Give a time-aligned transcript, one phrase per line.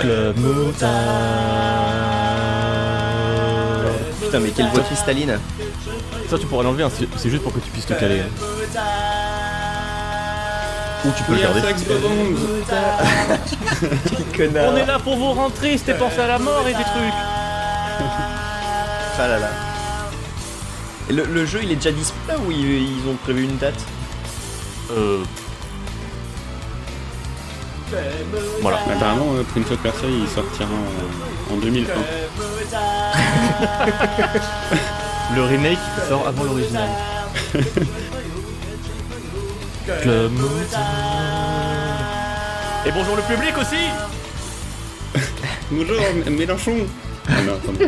[0.00, 0.90] Club Motard.
[4.22, 5.38] Putain, mais quelle voix cristalline.
[6.28, 8.22] Ça, tu pourras l'enlever, hein, c'est c'est juste pour que tu puisses te caler.
[11.04, 11.60] Ou tu peux le garder.
[14.36, 14.72] connard.
[14.72, 17.14] On est là pour vous rentrer, c'était penser à la mort et des trucs.
[19.18, 19.48] Ah là là.
[21.08, 23.56] Et Le, le jeu, il est déjà dispo là ou ils, ils ont prévu une
[23.56, 23.78] date?
[24.90, 25.22] Euh.
[28.62, 28.78] Voilà.
[28.94, 30.68] Apparemment, euh, Prince of Persia, il sortira
[31.50, 31.92] en, en 2020.
[35.34, 35.78] Le remake
[36.08, 36.88] sort avant l'original.
[42.86, 43.88] Et bonjour le public aussi
[45.70, 46.76] Bonjour, M- Mélenchon
[47.28, 47.86] Ah non, attendez.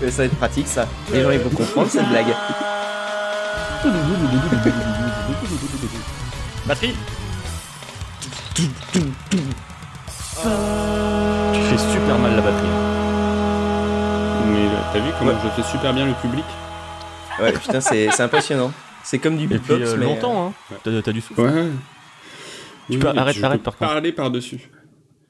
[0.00, 0.86] Mais Ça va être pratique ça.
[1.12, 2.26] Les gens ils vont comprendre cette blague.
[6.66, 6.94] Batterie
[8.56, 8.62] Tu
[11.60, 12.68] fais super mal la batterie.
[14.46, 16.44] Mais euh, t'as vu comment je fais super bien le public
[17.38, 18.72] Ouais, putain, c'est c'est impressionnant.
[19.04, 20.06] C'est comme du beatbox, euh, mais.
[20.06, 20.54] longtemps, hein.
[20.82, 21.42] T'as t'as du souffle.
[21.42, 21.66] Ouais.
[22.90, 23.90] Tu peux- arrête- arrête par contre.
[23.92, 24.70] parler par-dessus.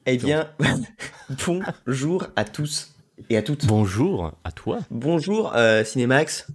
[0.05, 0.47] Eh bien,
[1.85, 2.95] bonjour à tous
[3.29, 3.65] et à toutes.
[3.65, 4.79] Bonjour à toi.
[4.89, 6.47] Bonjour euh, Cinémax.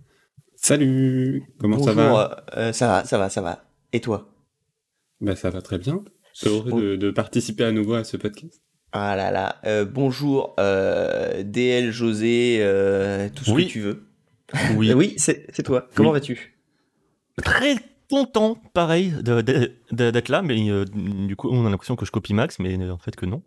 [0.56, 3.64] Salut Comment Bonjour, ça va euh, euh, Ça va, ça va, ça va.
[3.92, 4.30] Et toi?
[5.20, 6.00] Bah ça va très bien.
[6.44, 8.60] Heureux de, de participer à nouveau à ce podcast?
[8.92, 9.56] Ah là là.
[9.64, 13.66] euh, bonjour euh, DL José, euh, tout ce Oui.
[13.66, 14.02] que tu veux.
[14.76, 14.92] Oui.
[14.94, 15.88] Oui, c'est toi.
[15.94, 16.14] Comment Oui.
[16.14, 16.58] vas-tu?
[17.42, 17.76] Très
[18.10, 22.58] content, pareil, d'être là, mais euh, du coup, on a l'impression que je copie Max,
[22.58, 23.42] mais en fait que non.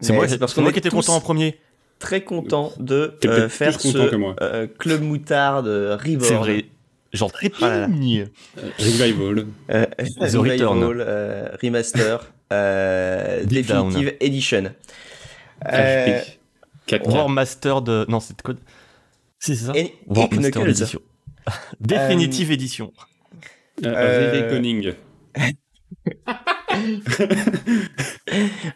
[0.00, 1.58] C'est moi, c'est parce moi qui étais content en premier.
[1.98, 4.36] Très content de euh, faire ce que moi.
[4.40, 6.20] euh, Club Moutarde Reborn.
[6.20, 6.64] C'est vrai.
[7.12, 7.86] Genre très Ah.
[7.86, 8.26] Euh,
[8.78, 9.46] Revival.
[9.70, 10.82] Euh, The Revival, Return.
[11.00, 13.44] euh, Remaster, euh.
[13.44, 14.64] Definitive Edition.
[15.66, 16.38] Euh, HP.
[16.86, 17.08] 4K.
[17.10, 18.04] War Master de.
[18.08, 18.54] Non, c'est quoi
[19.38, 20.66] C'est ça et, War Master.
[20.66, 21.00] Edition.
[21.80, 22.92] Définitive édition.
[23.84, 24.92] Euh, Euh, Reconning.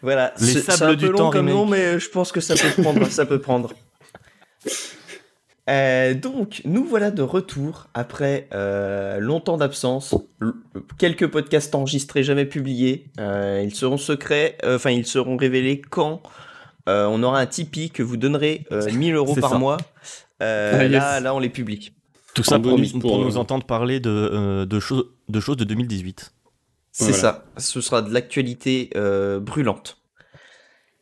[0.01, 1.63] Voilà, Les c'est sables un du peu long temps comme remake.
[1.63, 3.07] nom, mais je pense que ça peut prendre.
[3.09, 3.71] ça peut prendre.
[5.69, 10.13] Euh, donc, nous voilà de retour après euh, longtemps d'absence,
[10.97, 13.05] quelques podcasts enregistrés jamais publiés.
[13.19, 16.21] Euh, ils seront secrets, euh, enfin ils seront révélés quand
[16.89, 19.57] euh, on aura un Tipeee que vous donnerez euh, 1000 euros par ça.
[19.57, 19.77] mois.
[20.41, 20.91] Euh, Ah, yes.
[20.91, 21.93] Là, là, on les publie.
[22.33, 25.39] Tout ça pour, bonus pour pour, nous euh, entendre parler de, euh, de, choses, de
[25.39, 26.33] choses de 2018.
[26.91, 27.17] C'est Voilà.
[27.17, 27.45] ça.
[27.57, 29.97] Ce sera de l'actualité euh, brûlante.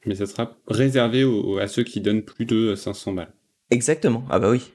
[0.05, 1.25] Mais ça sera réservé
[1.59, 3.33] à ceux qui donnent plus de 500 balles
[3.71, 4.23] Exactement.
[4.29, 4.71] Ah bah oui.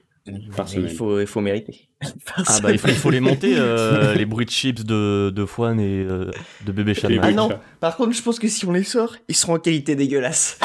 [0.55, 1.87] par Il faut, il faut mériter.
[2.47, 5.45] Ah bah il faut, il faut les monter, euh, les bruits de chips de, de
[5.45, 6.29] Fouane et euh,
[6.65, 7.21] de bébé Chalma.
[7.23, 7.61] Ah non, chat.
[7.79, 10.59] par contre, je pense que si on les sort, ils seront en qualité dégueulasse.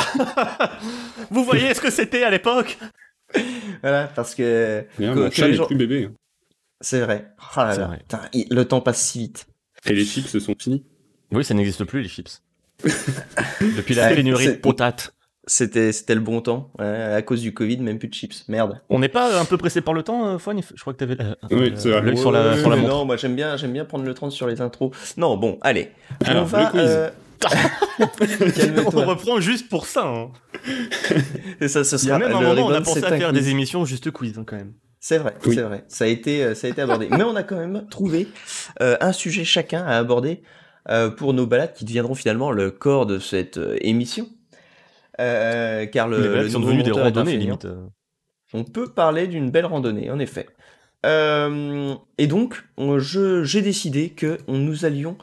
[1.31, 2.79] Vous voyez ce que c'était à l'époque?
[3.83, 6.05] Voilà, parce que que- mon que chat les n'est gens- plus bébé.
[6.11, 6.13] hein.
[6.83, 7.33] c'est vrai.
[7.57, 7.99] Oh là là, vrai.
[8.01, 9.47] putain, il- le temps passe si vite.
[9.87, 10.85] Et les chips se sont finis.
[11.31, 12.43] Oui, ça n'existe plus les chips.
[13.61, 15.15] Depuis la pénurie de potates.
[15.47, 16.71] C'était, c'était le bon temps.
[16.79, 18.45] ouais, à cause du Covid, même plus de chips.
[18.49, 18.81] Merde.
[18.89, 21.17] On n'est pas un peu pressé par le temps, euh, Fouane Je crois que t'avais
[21.21, 22.01] euh, Oui, c'est vrai.
[22.03, 22.89] l'œil sur la, sur la montre.
[22.89, 24.93] non, moi j'aime bien, j'aime bien prendre le temps sur les intros.
[25.17, 25.91] Non, bon, allez.
[26.25, 26.65] Alors, on va.
[26.65, 26.81] le quiz.
[26.85, 27.11] euh,
[28.95, 30.07] On reprend juste pour ça.
[30.07, 30.31] hein.
[31.61, 33.07] Et ça, ce Il y a sera même un le moment, on a pensé c'est
[33.07, 33.43] à faire quiz.
[33.43, 34.75] des émissions juste quiz hein, quand même.
[35.01, 35.57] C'est vrai, Oui.
[35.57, 35.85] c'est vrai.
[35.89, 37.09] Ça a été, euh, ça a été abordé.
[37.11, 38.29] Mais on a quand même trouvé
[38.81, 40.43] euh, un sujet chacun à aborder
[40.89, 44.29] euh, pour nos balades qui deviendront finalement le corps de cette euh, émission.
[45.23, 47.67] Euh, car le, les le sont devenues des randonnées limite.
[48.55, 50.47] On peut parler d'une belle randonnée, en effet.
[51.07, 52.65] Euh, et donc,
[52.99, 55.17] j'ai décidé que nous allions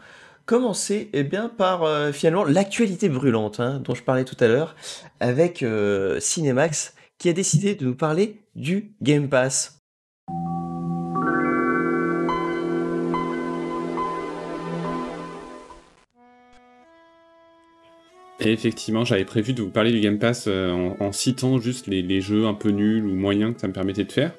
[0.45, 4.75] commencer eh bien, par euh, finalement l'actualité brûlante hein, dont je parlais tout à l'heure
[5.19, 5.63] avec
[6.19, 9.79] Cinemax qui a décidé de nous parler du Game Pass.
[18.41, 21.87] Et effectivement, j'avais prévu de vous parler du Game Pass euh, en, en citant juste
[21.87, 24.31] les, les jeux un peu nuls ou moyens que ça me permettait de faire.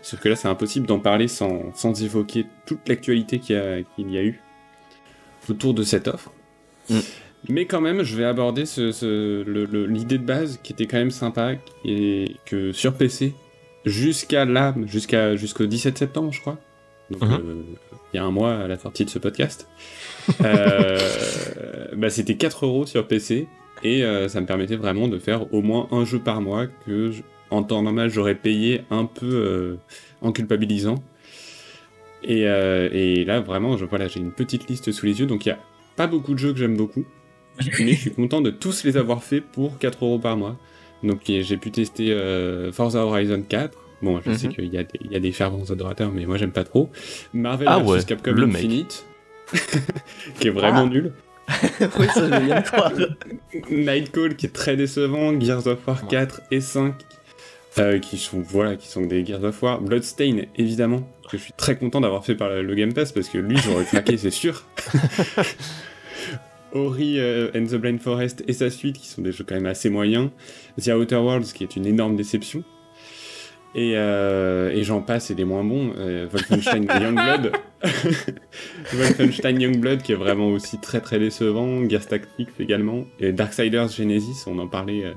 [0.00, 3.56] Sauf que là, c'est impossible d'en parler sans, sans évoquer toute l'actualité qu'il
[3.98, 4.40] y, y a eu
[5.50, 6.32] autour de cette offre.
[6.88, 6.98] Mm.
[7.50, 9.42] Mais quand même, je vais aborder ce- ce-
[9.86, 11.54] l'idée de base qui était quand même sympa,
[11.84, 13.34] est que sur PC,
[13.84, 16.58] jusqu'à là, jusqu'à jusqu'au 17 septembre, je crois.
[17.10, 17.32] Donc, Mhm.
[17.32, 17.62] euh,
[18.12, 19.68] il y a un mois à la sortie de ce podcast.
[20.44, 20.98] euh,
[21.96, 23.48] bah, c'était 4 euros sur PC
[23.82, 27.10] et euh, ça me permettait vraiment de faire au moins un jeu par mois que
[27.10, 29.76] je- en temps normal j'aurais payé un peu euh,
[30.22, 31.02] en culpabilisant.
[32.24, 35.48] Et, et là vraiment, je, voilà, j'ai une petite liste sous les yeux, donc il
[35.48, 35.58] y a
[35.96, 37.04] pas beaucoup de jeux que j'aime beaucoup.
[37.80, 40.56] mais je suis content de tous les avoir fait pour 4 euros par mois.
[41.02, 42.16] Donc j'ai pu tester
[42.72, 43.76] Forza Horizon 4.
[44.02, 44.54] Bon, je sais Mhm.
[44.54, 46.90] qu'il y, a des- il y a des fervents adorateurs, mais moi j'aime pas trop.
[47.32, 48.44] Marvel Ah vs ouais, Capcom le.
[48.48, 49.06] Infinite,
[50.40, 50.86] qui est vraiment Ah.
[50.86, 51.12] nul.
[51.98, 52.92] oui, ça, je croire.
[53.70, 56.08] Nightcall qui est très décevant, Gears of War Ouais.
[56.08, 56.94] 4 et 5
[57.78, 61.00] euh, qui sont voilà qui sont des Gears of War, Bloodstain évidemment
[61.30, 63.56] que je suis très content d'avoir fait par le, le Game Pass parce que lui
[63.56, 64.64] j'aurais craqué c'est sûr.
[66.74, 69.66] Ori euh, and the Blind Forest et sa suite qui sont des jeux quand même
[69.66, 70.30] assez moyens,
[70.82, 72.62] The Outer Worlds qui est une énorme déception.
[73.74, 75.92] Et, euh, et j'en passe et des moins bons.
[75.96, 77.52] Euh, Wolfenstein Youngblood.
[78.92, 81.88] Wolfenstein Youngblood qui est vraiment aussi très très décevant.
[81.88, 83.04] Gears Tactics également.
[83.20, 85.04] Et Darksiders Genesis, on en parlait.
[85.04, 85.12] euh,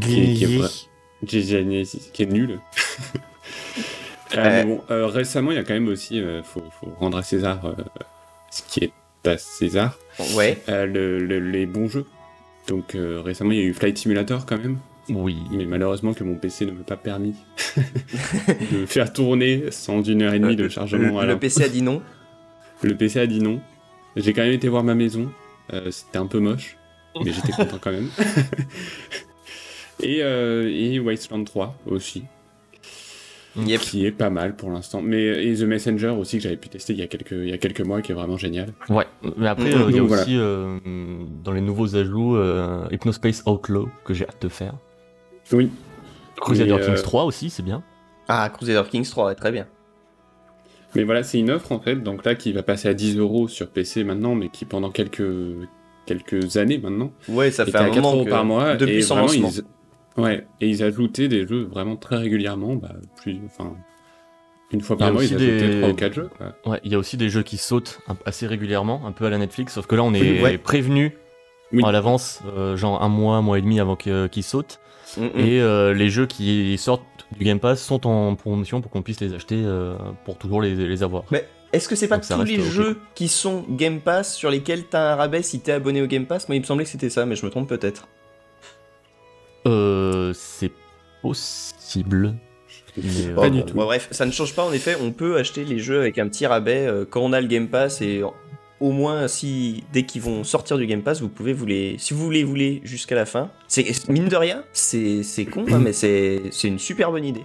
[0.00, 0.34] qui,
[1.26, 2.58] qui est Genesis, qui est nul.
[4.34, 7.18] Euh, mais bon, euh, récemment, il y a quand même aussi, euh, faut, faut rendre
[7.18, 7.74] à César euh,
[8.50, 8.92] ce qui est
[9.28, 9.98] à César,
[10.34, 10.56] Ouais.
[10.70, 12.06] euh, le- le- les bons jeux.
[12.66, 15.36] Donc euh, récemment, il y a eu Flight Simulator quand même, Oui.
[15.50, 17.34] mais malheureusement que mon PC ne m'a pas permis
[18.72, 21.18] de faire tourner sans une heure et demie de chargement.
[21.18, 22.00] à Euh, Le, la- le PC a dit non.
[22.82, 23.60] Le PC a dit non.
[24.16, 25.30] J'ai quand même été voir ma maison.
[25.72, 26.76] Euh, C'était un peu moche,
[27.24, 28.08] mais j'étais content quand même.
[30.02, 32.24] et, euh, et Wasteland 3 aussi,
[33.56, 33.80] Yep.
[33.80, 35.02] qui est pas mal pour l'instant.
[35.02, 37.52] Mais et The Messenger aussi que j'avais pu tester il y a quelques il y
[37.52, 38.72] a quelques mois, qui est vraiment génial.
[38.88, 39.06] Ouais,
[39.36, 40.22] mais après, euh, il y a voilà.
[40.22, 40.78] aussi euh,
[41.44, 44.74] dans les nouveaux ajouts euh, Hypnospace Outlaw que j'ai hâte de faire.
[45.52, 45.70] Oui.
[46.40, 47.82] Crusader Mais, euh, Kings 3 aussi, c'est bien.
[48.28, 49.66] Ah, Crusader Kings 3, ouais, très bien.
[50.94, 53.48] Mais voilà, c'est une offre en fait, donc là qui va passer à 10 euros
[53.48, 55.22] sur PC maintenant, mais qui pendant quelques
[56.04, 58.30] quelques années maintenant Ouais, ça fait à un 4 moment euros que...
[58.30, 58.74] par mois.
[58.76, 59.50] depuis et son vraiment, lancement.
[60.16, 60.20] ils...
[60.22, 63.72] Ouais, et ils ajoutaient des jeux vraiment très régulièrement, bah, plus, enfin,
[64.72, 66.30] une fois Il y a par mois, aussi ils ajoutaient des- 3 ou 4 jeux,
[66.36, 66.70] quoi.
[66.72, 69.30] Ouais, il y a aussi des jeux qui sautent un- assez régulièrement, un peu à
[69.30, 70.58] la Netflix, sauf que là on est Oui, ouais.
[70.58, 71.16] prévenu
[71.72, 71.82] Oui.
[71.86, 74.78] à l'avance, euh, genre un mois, un mois et demi avant qu'ils sautent.
[75.16, 75.40] Mm, mm.
[75.40, 77.02] Et euh, les jeux qui sortent
[77.38, 80.74] du Game Pass sont en promotion pour qu'on puisse les acheter euh, pour toujours les,
[80.74, 81.24] les avoir.
[81.30, 82.64] Mais est-ce que c'est pas tous les ok.
[82.64, 86.26] jeux qui sont Game Pass sur lesquels t'as un rabais si t'es abonné au Game
[86.26, 86.48] Pass?
[86.48, 88.08] Moi, il me semblait que c'était ça, mais je me trompe peut-être.
[89.66, 90.72] Euh, c'est
[91.22, 92.34] possible.
[92.96, 93.74] Mais, euh, Pas du tout.
[93.74, 94.64] bon, bref, ça ne change pas.
[94.64, 97.40] En effet, on peut acheter les jeux avec un petit rabais euh, quand on a
[97.40, 98.22] le Game Pass et
[98.82, 102.12] au moins si dès qu'ils vont sortir du Game Pass, vous pouvez vous les, si
[102.14, 103.50] vous voulez, vous les jusqu'à la fin.
[103.68, 107.44] C'est mine de rien, c'est c'est con, hein, mais c'est c'est une super bonne idée.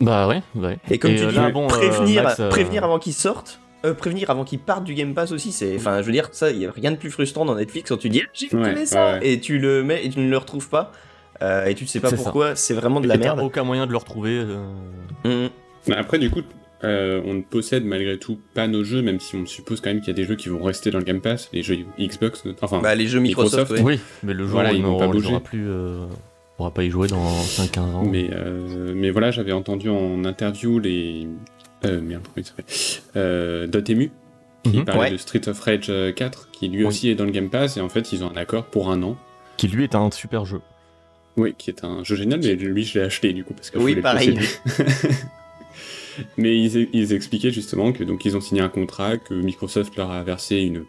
[0.00, 0.78] Bah ouais, ouais.
[0.90, 3.58] Et comme tu euh, dis, là, bon, euh, prévenir, Max, euh, prévenir avant qu'ils sortent.
[3.84, 5.74] euh, prévenir avant qu'ils partent du Game Pass aussi, c'est.
[5.76, 7.96] Enfin, je veux dire, ça, il y a rien de plus frustrant dans Netflix quand
[7.96, 10.30] tu dis, Ah, j'ai Ouais, fait ça, ouais, et tu le mets et tu ne
[10.30, 10.92] le retrouves pas,
[11.42, 13.40] euh, et tu ne sais pas pourquoi, c'est vraiment de la et merde.
[13.40, 14.30] aucun moyen de le retrouver.
[14.38, 14.64] euh,
[15.24, 15.50] Mhm.
[15.88, 16.42] Mais après, du coup,
[16.84, 19.98] euh, on ne possède malgré tout pas nos jeux, même si on suppose quand même
[20.00, 22.44] qu'il y a des jeux qui vont rester dans le Game Pass, les jeux Xbox,
[22.60, 23.94] enfin, Bah, les jeux Microsoft, Microsoft, ouais.
[23.96, 26.84] Oui, mais le jour Voilà, ils on vont pas n'aura plus, euh, on pourra pas
[26.84, 28.04] y jouer dans 5-15 ans.
[28.04, 31.26] Mais, euh, mais voilà, j'avais entendu en interview les.
[31.84, 32.64] Euh, merde, comment il s'appelle
[33.16, 34.10] euh, Dotemu,
[34.64, 34.84] qui Mhm.
[34.84, 35.10] parlait Ouais.
[35.12, 36.84] de Street of Rage euh, 4, qui lui Oui.
[36.86, 39.02] aussi est dans le Game Pass, et en fait, ils ont un accord pour un
[39.02, 39.16] an.
[39.56, 40.60] Qui lui est un super jeu.
[41.36, 43.78] Oui, qui est un jeu génial, mais lui, je l'ai acheté du coup, parce que
[43.78, 44.36] je Oui, pareil.
[46.36, 50.10] mais ils, ils expliquaient justement que donc ils ont signé un contrat, que Microsoft leur
[50.10, 50.84] a versé une,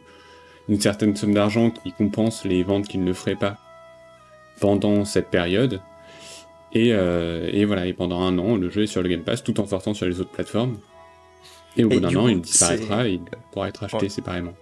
[0.67, 3.57] une certaine somme d'argent qui compense les ventes qu'ils ne feraient pas
[4.59, 5.81] pendant cette période.
[6.74, 9.43] Et, euh, et voilà, et pendant un an, le jeu est sur le Game Pass
[9.43, 10.77] tout en sortant sur les autres plateformes.
[11.77, 13.21] Et au bout d'un du an, il disparaîtra et il
[13.51, 14.09] pourra être acheté Ouais.
[14.09, 14.53] séparément.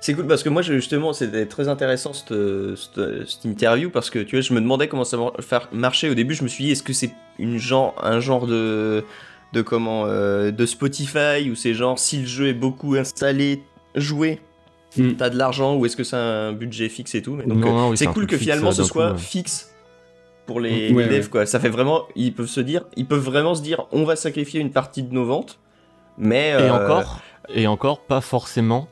[0.00, 2.34] C'est cool parce que moi, justement, c'était très intéressant cette,
[2.76, 6.10] cette, cette interview parce que tu vois, je me demandais comment ça va faire marcher.
[6.10, 9.04] Au début, je me suis dit, est-ce que c'est une genre, un genre de,
[9.52, 13.62] de comment, euh, de Spotify ou c'est genre si le jeu est beaucoup installé,
[13.94, 14.40] joué,
[14.96, 15.12] Hmm.
[15.16, 17.34] t'as de l'argent ou est-ce que c'est un budget fixe et tout.
[17.34, 19.18] Mais donc, euh, oui, c'est cool que finalement ce soit coup, ouais.
[19.20, 19.74] fixe
[20.46, 21.30] pour les, Ouais, les devs ouais.
[21.30, 21.44] quoi.
[21.46, 24.58] Ça fait vraiment, ils peuvent se dire, ils peuvent vraiment se dire, on va sacrifier
[24.60, 25.58] une partie de nos ventes,
[26.16, 27.20] mais Et euh, encore,
[27.54, 28.88] et encore pas forcément.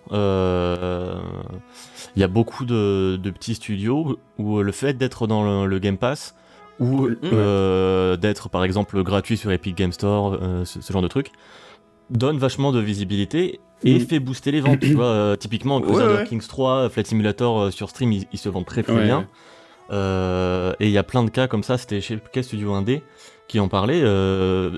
[2.16, 5.78] Il y a beaucoup de, de petits studios où le fait d'être dans le, le
[5.78, 6.34] Game Pass
[6.81, 7.16] ou Mm.
[7.33, 11.31] euh, d'être par exemple gratuit sur Epic Game Store, euh, ce, ce genre de truc,
[12.11, 14.81] donne vachement de visibilité et fait booster les ventes.
[14.81, 16.25] tu vois, euh, typiquement, Ouais, Crusader ouais.
[16.25, 19.19] Kings 3, Flight Simulator euh, sur Stream, ils, ils se vendent très très Ouais, bien.
[19.21, 19.26] ouais.
[19.93, 23.02] Euh, et il y a plein de cas comme ça, c'était chez quel studio indé
[23.49, 24.71] qui en parlait, euh,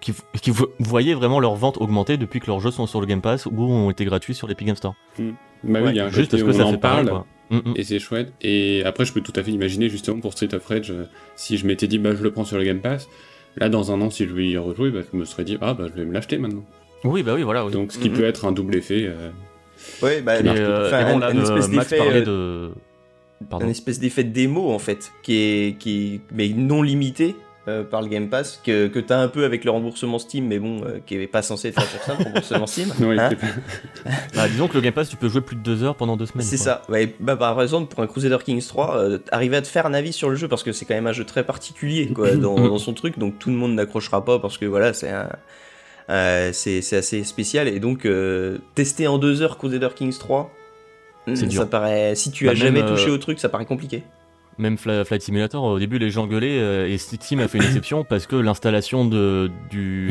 [0.00, 3.06] qui, qui vo- voyaient vraiment leurs ventes augmenter depuis que leurs jeux sont sur le
[3.06, 4.94] Game Pass ou ont été gratuits sur l'Epic Game Store.
[5.18, 7.18] Bah oui, il y a un Juste parce que on ça en fait pareil, parle.
[7.18, 7.26] quoi.
[7.50, 7.74] Mm.
[7.76, 8.32] Et c'est chouette.
[8.42, 11.04] Et après, je peux tout à fait imaginer, justement, pour Street of Rage, euh,
[11.36, 13.08] si je m'étais dit, bah, je le prends sur le Game Pass,
[13.56, 15.74] là, dans un an, si je veux y rejouer, bah, je me serais dit, ah,
[15.74, 16.64] bah, je vais me l'acheter maintenant.
[17.04, 17.64] Oui, bah oui, voilà.
[17.64, 17.72] Oui.
[17.72, 19.04] Donc, ce qui peut être un double effet.
[19.06, 19.30] euh,
[20.02, 22.70] ouais, bah, et, enfin, euh, et un- bon, là, un euh, espèce d'effet, euh, de.
[23.52, 27.36] Un espèce d'effet de démo en fait, qui est, qui est mais non limité
[27.68, 30.58] euh, par le Game Pass, que, que t'as un peu avec le remboursement Steam, mais
[30.58, 32.92] bon, euh, qui est pas censé être fait pour ça, le remboursement Steam.
[33.00, 33.30] Ouais, hein.
[34.34, 36.26] Bah, disons que le Game Pass, tu peux jouer plus de 2 heures pendant 2
[36.26, 36.46] semaines.
[36.46, 36.82] C'est ça.
[36.88, 39.94] Ouais, bah, par exemple, pour un Crusader Kings 3, euh, arriver à te faire un
[39.94, 42.54] avis sur le jeu, parce que c'est quand même un jeu très particulier quoi, dans,
[42.54, 45.28] dans son truc, donc tout le monde n'accrochera pas, parce que voilà, c'est un.
[46.10, 50.50] euh, c'est c'est assez spécial, et donc euh, tester en deux heures Crusader Kings 3,
[51.26, 51.68] C'est ça dur.
[51.68, 52.14] paraît.
[52.14, 54.04] Si tu Bah, as jamais touché au truc, ça paraît compliqué.
[54.58, 58.04] Même Flight Simulator, au début, les gens gueulaient euh, et Steam a fait une exception
[58.04, 59.50] parce que l'installation du,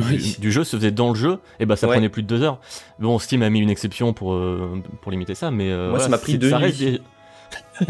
[0.07, 0.35] Oui.
[0.39, 1.95] du, jeu se faisait dans le jeu et bah ça Ouais.
[1.95, 2.59] prenait plus de 2 heures.
[2.99, 5.71] Bon, Steam a mis une exception pour, euh, pour limiter ça, mais.
[5.71, 7.01] euh, Moi, ça m'a pris deux ça reste des-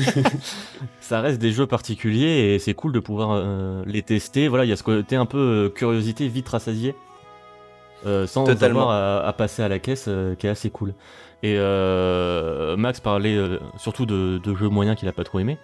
[1.00, 4.48] ça reste des jeux particuliers et c'est cool de pouvoir euh, les tester.
[4.48, 6.96] Voilà, il y a ce côté un peu euh, curiosité vite rassasié.
[8.06, 8.90] euh, sans Totalement.
[8.90, 10.10] avoir à, à passer à la caisse
[10.40, 10.94] qui est assez cool.
[11.44, 11.58] Et
[12.78, 13.38] Max parlait
[13.78, 15.58] surtout de, de jeux moyens qu'il a pas trop aimé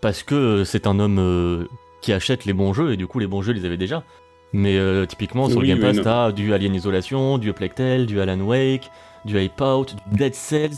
[0.00, 1.64] parce que euh, c'est un homme euh,
[2.02, 4.02] qui achète les bons jeux et du coup les bons jeux il les avait déjà.
[4.52, 8.18] Mais euh, typiquement sur Oui, le Game Pass t'as du Alien Isolation, du Plectel, du
[8.20, 8.90] Alan Wake,
[9.26, 10.70] du Wipeout, du Dead Cells,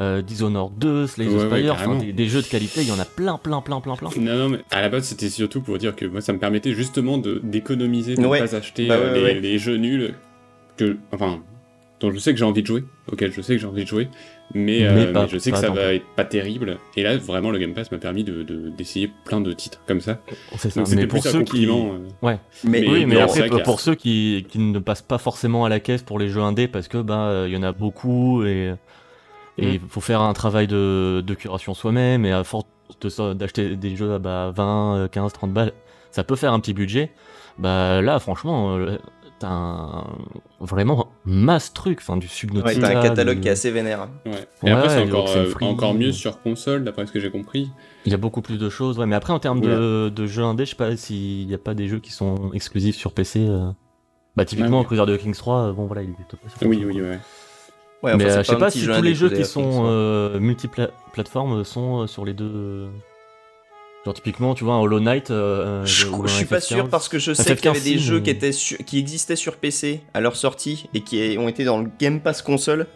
[0.00, 2.98] euh, Dishonored 2, Slay the Ouais, Spire, des, des jeux de qualité, il y en
[2.98, 4.08] a plein plein plein plein plein.
[4.18, 6.72] Non, non, mais à la base, c'était surtout pour dire que moi, ça me permettait
[6.72, 8.38] justement de d'économiser, de ne Ouais.
[8.38, 9.34] pas acheter Bah euh, les, ouais.
[9.40, 10.14] les jeux nuls,
[10.78, 11.40] que, enfin,
[12.00, 13.88] dont je sais que j'ai envie de jouer, auquel je sais que j'ai envie de
[13.88, 14.08] jouer,
[14.54, 16.78] mais, euh, Mais pas- mais je sais que ça va être pas terrible.
[16.96, 20.00] Et là, vraiment, le Game Pass m'a permis de de- d'essayer plein de titres comme
[20.00, 20.18] ça.
[20.56, 20.80] C'est ça.
[20.80, 21.98] Donc Mais c'était pour ceux qui euh.
[22.22, 25.64] Mais, Mais- oui, mais mais après, pour, a- ceux qui, qui ne passent pas forcément
[25.64, 28.42] à la caisse pour les jeux indés, parce que bah il y en a beaucoup
[28.44, 28.72] et
[29.58, 29.62] Mm.
[29.62, 32.66] il faut faire un travail de, de curation soi-même et à force
[33.00, 35.72] de d'acheter des jeux à bah, 20, euh, 15, 30 balles,
[36.12, 37.10] ça peut faire un petit budget.
[37.58, 38.98] Bah là, franchement, euh,
[39.38, 40.06] t'as un
[40.60, 42.80] vraiment masse truc, enfin du ouais, Subnautica.
[42.80, 44.08] t'as un catalogue du- qui est assez vénère.
[44.26, 44.32] Ouais.
[44.62, 47.70] Et Ouais, après, c'est encore, euh, encore mieux sur console, d'après ce que j'ai compris.
[48.04, 49.06] Il y a beaucoup plus de choses, ouais.
[49.06, 51.74] Mais après, en termes de, de jeux indés, je sais pas s'il n'y a pas
[51.74, 53.46] des jeux qui sont exclusifs sur PC.
[53.48, 53.70] euh.
[54.36, 54.86] Bah, typiquement, Ouais, ouais.
[54.86, 57.18] Crusader Kings 3, euh, bon voilà, il est pas sur Oui, oui, ouais.
[58.04, 59.44] Ouais, mais enfin, euh, c'est je sais pas si jeu tous indé, les jeux qui
[59.44, 59.88] sont hein.
[59.88, 62.88] euh, multiplateformes sont euh, sur les deux.
[64.08, 64.12] Euh.
[64.12, 65.30] Genre typiquement, tu vois, un Hollow Knight.
[65.30, 66.62] euh, Je, ou je suis pas FF15.
[66.66, 68.98] sûr parce que je sais qu'il y avait 15 des jeux qui, étaient su- qui
[68.98, 72.86] existaient sur PC à leur sortie et qui ont été dans le Game Pass console,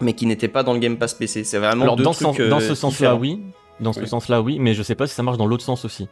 [0.00, 1.44] mais qui n'étaient pas dans le Game Pass PC.
[1.44, 3.40] C'est vraiment Alors deux dans, ce trucs, sens- dans euh, ce sens-là, oui.
[3.80, 4.08] Dans ce Oui.
[4.08, 4.58] sens-là, oui.
[4.58, 6.08] Mais je sais pas si ça marche dans l'autre sens aussi.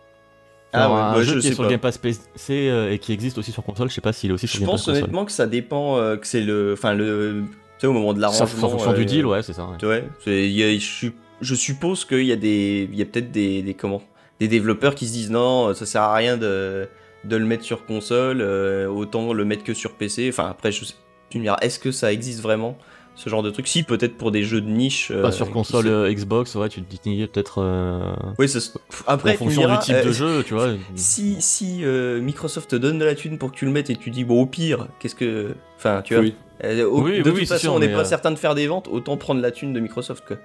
[0.73, 1.73] Ah ouais, un jeu je qui est sur le pas.
[1.73, 4.35] Game Pass PC euh, et qui existe aussi sur console, je sais pas s'il est
[4.35, 5.03] aussi sur Je Game Pass pense console.
[5.05, 8.21] honnêtement que ça dépend, euh, que c'est le, enfin le, tu sais au moment de
[8.21, 8.45] l'arrangement.
[8.67, 9.67] en fonction euh, du deal, ouais, c'est ça.
[9.83, 10.05] ouais.
[10.27, 11.09] Je,
[11.41, 14.03] je suppose qu'il y a des, il y a peut-être des, des comment,
[14.41, 16.89] des développeurs qui se disent non, ça sert à rien de,
[17.25, 20.29] de le mettre sur console, euh, autant le mettre que sur PC.
[20.29, 20.85] Enfin après, je,
[21.31, 22.77] tu me diras, est-ce que ça existe vraiment
[23.15, 23.67] ce genre de truc?
[23.67, 25.09] Si, peut-être pour des jeux de niche.
[25.11, 27.63] Pas euh, sur console euh, Xbox, ouais, tu te dis peut-être.
[27.63, 28.73] euh, Oui, ça se-
[29.07, 30.69] après, en fonction diras, du type de jeu, tu vois.
[30.97, 31.83] Si, si
[32.21, 34.43] Microsoft te donne de la thune pour que tu le mettes et tu dis bon
[34.43, 36.35] au pire, qu'est-ce que, enfin tu vois, Oui.
[36.83, 38.87] au- Oui, de oui, toute façon sûr, on n'est pas certain de faire des ventes,
[38.89, 40.37] autant prendre la thune de Microsoft quoi.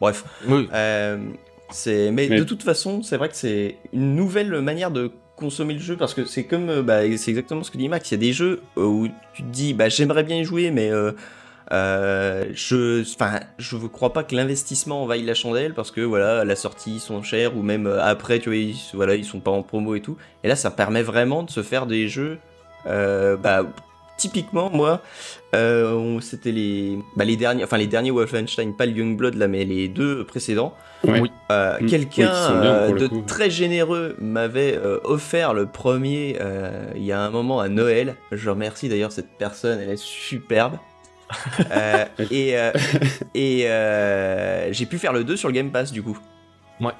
[0.00, 0.68] Bref, Oui.
[1.70, 5.74] C'est, mais, Mais- de toute façon c'est vrai que c'est une nouvelle manière de consommer
[5.74, 8.14] le jeu parce que c'est comme, euh, bah, c'est exactement ce que dit Max, il
[8.14, 10.90] y a des jeux euh, où tu te dis bah j'aimerais bien y jouer mais
[10.90, 11.12] euh,
[11.70, 16.40] euh, je, enfin, je ne crois pas que l'investissement vaille la chandelle parce que voilà,
[16.40, 19.40] à la sortie ils sont chers ou même après, tu vois, ils, voilà, ils sont
[19.40, 20.16] pas en promo et tout.
[20.44, 22.38] Et là, ça permet vraiment de se faire des jeux.
[22.86, 23.66] euh, bah,
[24.18, 25.00] typiquement, moi,
[25.54, 29.64] euh, c'était les, bah, les derniers, enfin les derniers Wolfenstein, pas le Youngblood là, mais
[29.64, 30.74] les deux précédents.
[31.04, 31.22] Ouais.
[31.50, 31.86] Euh, Mm.
[31.86, 33.22] Quelqu'un Oui, euh, de coup.
[33.26, 38.16] très généreux m'avait euh, offert le premier euh, il y a un moment à Noël.
[38.32, 40.74] Je remercie d'ailleurs cette personne, elle est superbe.
[41.70, 42.72] Euh, et euh,
[43.34, 46.18] et euh, j'ai pu faire le 2 sur le Game Pass du coup.
[46.80, 46.92] Ouais.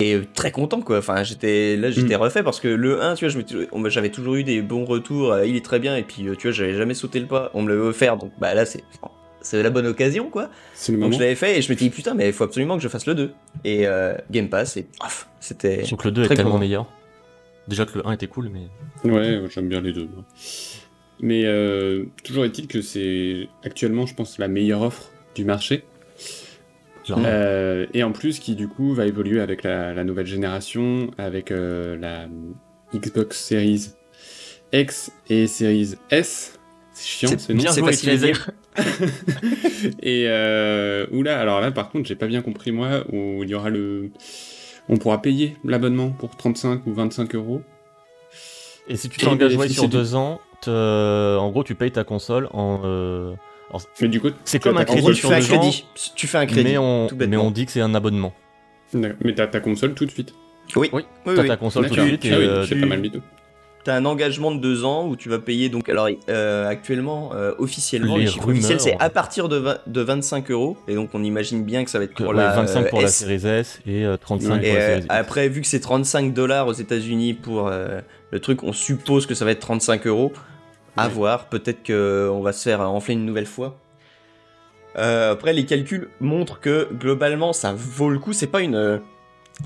[0.00, 0.98] Et euh, très content quoi.
[0.98, 2.20] Enfin, j'étais là, j'étais Mm.
[2.20, 5.32] refait parce que le 1, tu vois, j'avais toujours eu des bons retours.
[5.32, 7.50] euh, il est très bien et puis euh, tu vois, j'avais jamais sauté le pas.
[7.54, 8.84] On me l'avait offert donc bah là c'est
[9.40, 10.50] c'est la bonne occasion quoi.
[10.74, 11.16] C'est le Donc moment.
[11.18, 13.06] je l'avais fait et je me dis putain mais il faut absolument que je fasse
[13.06, 13.32] le 2.
[13.64, 16.86] Et euh, Game Pass et paf, c'était que le 2 est tellement meilleur.
[17.66, 19.10] Déjà que le 1 était cool, mais.
[19.10, 20.08] Ouais, j'aime bien les deux.
[20.14, 20.24] moi.
[21.20, 25.84] Mais euh, toujours est-il que c'est actuellement, je pense, la meilleure offre du marché.
[27.16, 31.50] Euh, et en plus, qui du coup va évoluer avec la, la nouvelle génération, avec
[31.50, 32.26] euh, la
[32.94, 33.88] Xbox Series
[34.72, 36.58] X et Series S.
[36.92, 37.62] C'est chiant C'est ce nom.
[37.62, 38.50] bien c'est facile à dire.
[40.02, 43.54] Et euh, oula, alors là par contre, j'ai pas bien compris moi, où il y
[43.54, 44.10] aura le.
[44.88, 47.62] On pourra payer l'abonnement pour 35 ou 25 euros.
[48.88, 52.48] Et si tu t'engages sur du- deux ans, te- en gros, tu payes ta console
[52.52, 53.34] en.
[54.00, 55.84] Mais du coup, C'est comme un crédit tu fais un sur deux ans, crédit.
[56.16, 56.64] Tu fais un crédit.
[56.64, 57.44] mais, on, tout mais bêtement.
[57.46, 58.32] on dit que c'est un abonnement.
[58.94, 60.32] Mais t'as ta console tout de suite.
[60.76, 61.48] Oui, Oui, oui, t'as oui.
[61.48, 63.20] ta console tout de suite et Ah oui, euh, c'est tu- pas mal du tout.
[63.84, 67.52] T'as un engagement de deux ans où tu vas payer donc alors euh, actuellement euh,
[67.58, 69.02] officiellement Les les chiffres officiels c'est rumeurs.
[69.06, 72.04] à partir de, 20 de 25 euros et donc on imagine bien que ça va
[72.04, 73.14] être que- pour ouais, la 25 euh, pour la S.
[73.14, 75.06] série S et euh, 35 Et pour la série X.
[75.08, 79.34] après vu que c'est 35 dollars aux États-Unis pour euh, le truc on suppose que
[79.34, 80.32] ça va être 35 euros
[80.98, 83.76] à voir peut-être que on va se faire enfler une nouvelle fois.
[84.96, 88.98] Euh, après les calculs montrent que globalement ça vaut le coup c'est pas une euh,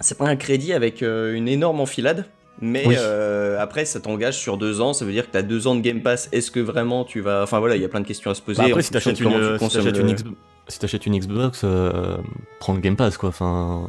[0.01, 2.27] c'est pas un crédit avec euh, une énorme enfilade
[2.61, 2.95] mais Oui.
[2.97, 4.93] euh, après, ça t'engage sur deux ans.
[4.93, 6.29] Ça veut dire que t'as deux ans de Game Pass.
[6.31, 7.43] Est-ce que vraiment tu vas.
[7.43, 8.63] Enfin voilà, il y a plein de questions à se poser.
[8.63, 9.79] Bah après, si t'achètes une, si
[11.07, 11.65] une, Xbox,
[12.61, 13.31] prends le Game Pass quoi.
[13.31, 13.89] Enfin,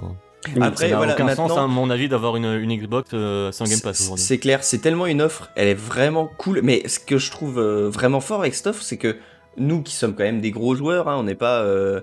[0.62, 3.66] Après, ça n'a voilà, aucun sens à mon avis d'avoir une, une Xbox euh, sans
[3.66, 4.24] Game Pass aujourd'hui.
[4.24, 6.62] C'est clair, c'est tellement une offre, elle est vraiment cool.
[6.64, 9.18] Mais ce que je trouve euh, vraiment fort avec cette offre, c'est que
[9.58, 12.02] nous qui sommes quand même des gros joueurs, hein, on n'est pas, euh,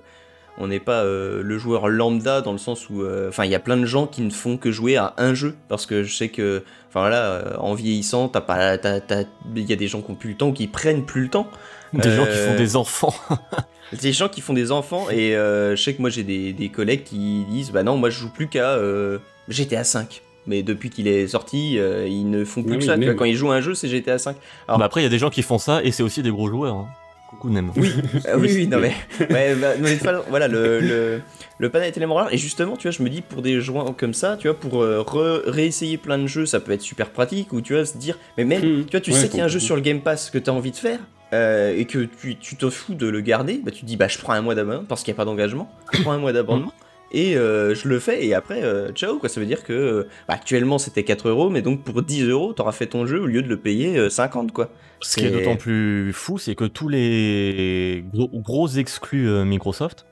[0.61, 3.55] on n'est pas euh, le joueur lambda dans le sens où, euh, enfin, il y
[3.55, 6.15] a plein de gens qui ne font que jouer à un jeu parce que je
[6.15, 9.23] sais que, enfin voilà, euh, en vieillissant, t'as pas, t'as- t'as-
[9.55, 11.29] il y a des gens qui ont plus le temps ou qui prennent plus le
[11.29, 11.47] temps.
[11.93, 13.13] Des gens qui font des enfants.
[14.01, 16.69] Des gens qui font des enfants et euh, je sais que moi j'ai des, des
[16.69, 19.17] collègues qui disent bah non moi je joue plus qu'à euh,
[19.49, 23.25] GTA 5 mais depuis qu'il est sorti euh, ils ne font plus que ça quand
[23.25, 24.37] ils jouent à un jeu c'est GTA 5
[24.69, 26.31] alors- Bah après, il y a des gens qui font ça et c'est aussi des
[26.31, 26.73] gros joueurs.
[26.73, 26.87] hein.
[27.31, 27.71] Coucou Nem.
[27.77, 27.91] oui.
[28.27, 28.93] Ah oui oui non mais
[29.29, 29.97] ouais, bah, mais
[30.29, 31.21] voilà le, le,
[31.59, 32.33] le panel est tellement rare.
[32.33, 34.83] Et justement tu vois je me dis pour des joueurs comme ça tu vois pour
[34.83, 37.53] euh, re- réessayer plein de jeux ça peut être super pratique.
[37.53, 38.85] Ou tu vois se dire mais même Mhm.
[38.85, 40.37] tu vois tu Ouais, sais qu'il y a un jeu sur le Game Pass que
[40.37, 40.99] tu as envie de faire
[41.33, 44.09] euh, et que tu, tu te fous de le garder, bah tu te dis bah
[44.09, 46.33] je prends un mois d'abonnement parce qu'il n'y a pas d'engagement, je prends un mois
[46.33, 46.73] d'abonnement
[47.11, 50.07] et euh, je le fais et après euh, ciao quoi ça veut dire que euh,
[50.27, 53.25] bah, actuellement c'était 4 euros mais donc pour 10 euros t'auras fait ton jeu au
[53.25, 54.69] lieu de le payer euh, 50 quoi.
[55.01, 60.05] Ce qui est d'autant plus fou, c'est que tous les gros, gros exclus Microsoft,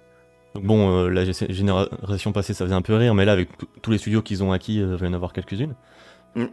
[0.55, 3.49] donc bon, la gé- génération passée ça faisait un peu rire, mais là avec
[3.83, 5.75] tous les studios qu'ils ont acquis, il va y en avoir quelques-unes.
[6.33, 6.45] Mm.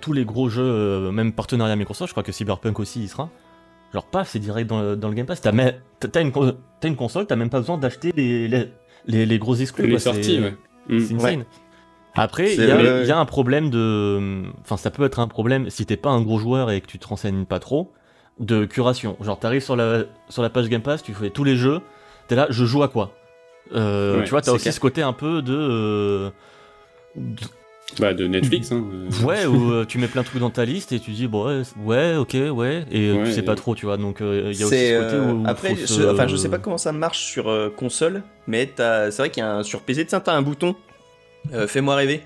[0.00, 3.28] Tous les gros jeux, même partenariat Microsoft, je crois que Cyberpunk aussi y sera.
[3.92, 5.40] Genre paf, c'est direct dans le, dans le Game Pass.
[5.40, 6.32] T'as une,
[6.82, 8.72] une console, t'as même pas besoin d'acheter les, les,
[9.06, 9.84] les, les gros exclus.
[9.86, 10.54] Les quoi, sorties, c'est- ouais.
[10.88, 11.00] Mm.
[11.00, 11.44] c'est insane.
[12.16, 14.44] Après, il y, a- le- il y a un problème de.
[14.60, 16.98] Enfin, ça peut être un problème si t'es pas un gros joueur et que tu
[16.98, 17.92] te renseignes pas trop,
[18.38, 19.16] de curation.
[19.20, 21.80] Genre, t'arrives sur la, sur la page Game Pass, tu fais tous les jeux,
[22.28, 23.12] t'es là, je joue à quoi?
[23.74, 24.74] Euh, Ouais, Tu vois, t'as aussi clair.
[24.74, 25.56] ce côté un peu de.
[25.58, 26.30] euh,
[27.16, 27.42] de-
[28.00, 28.84] Bah, de Netflix, hein.
[28.92, 29.24] euh.
[29.24, 31.62] Ouais, où euh, tu mets plein de trucs dans ta liste et tu dis, bon,
[31.84, 33.96] ouais, ok, ouais, et euh, Ouais, tu sais et- pas trop, tu vois.
[33.96, 35.42] Donc, euh, il y a aussi ce côté où.
[35.46, 38.66] après, faut je, se- enfin, je sais pas comment ça marche sur euh, console, mais
[38.66, 40.74] t'as- c'est vrai qu'il y a un, sur PC, tu as un bouton
[41.52, 42.22] euh, Fais-moi rêver.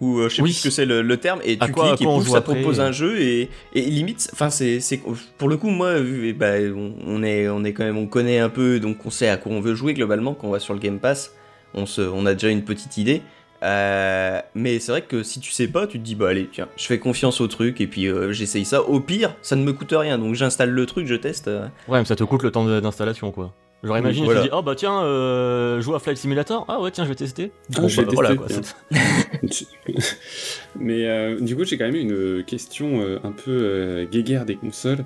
[0.00, 0.48] Ou euh, je sais Oui.
[0.48, 2.38] plus ce que c'est le, le terme, et À tu quoi- cliques et pouf, ça
[2.38, 5.02] après, propose un jeu, et, et limite, enfin, c'est, c'est-
[5.36, 8.80] pour le coup, moi, on, on est, on est quand même, on connaît un peu,
[8.80, 10.98] donc on sait à quoi on veut jouer globalement quand on va sur le Game
[11.00, 11.34] Pass,
[11.74, 13.20] on, se, on a déjà une petite idée.
[13.62, 16.68] Euh, mais c'est vrai que si tu sais pas, tu te dis bah allez tiens,
[16.76, 18.82] je fais confiance au truc et puis euh, j'essaye ça.
[18.82, 21.48] Au pire, ça ne me coûte rien, donc j'installe le truc, je teste.
[21.48, 23.52] euh, Ouais, mais ça te coûte le temps de- d'installation, quoi.
[23.82, 24.42] Genre, imagine, voilà.
[24.42, 26.66] tu dis, oh bah tiens, euh, joue à Flight Simulator.
[26.68, 27.50] Ah ouais, tiens, je vais tester.
[27.74, 29.48] Ah, Bon, je vais bah, voilà, tester, quoi.
[29.48, 29.66] tiens.
[30.78, 34.56] mais euh, du coup, j'ai quand même une question euh, un peu euh, guéguerre des
[34.56, 35.04] consoles.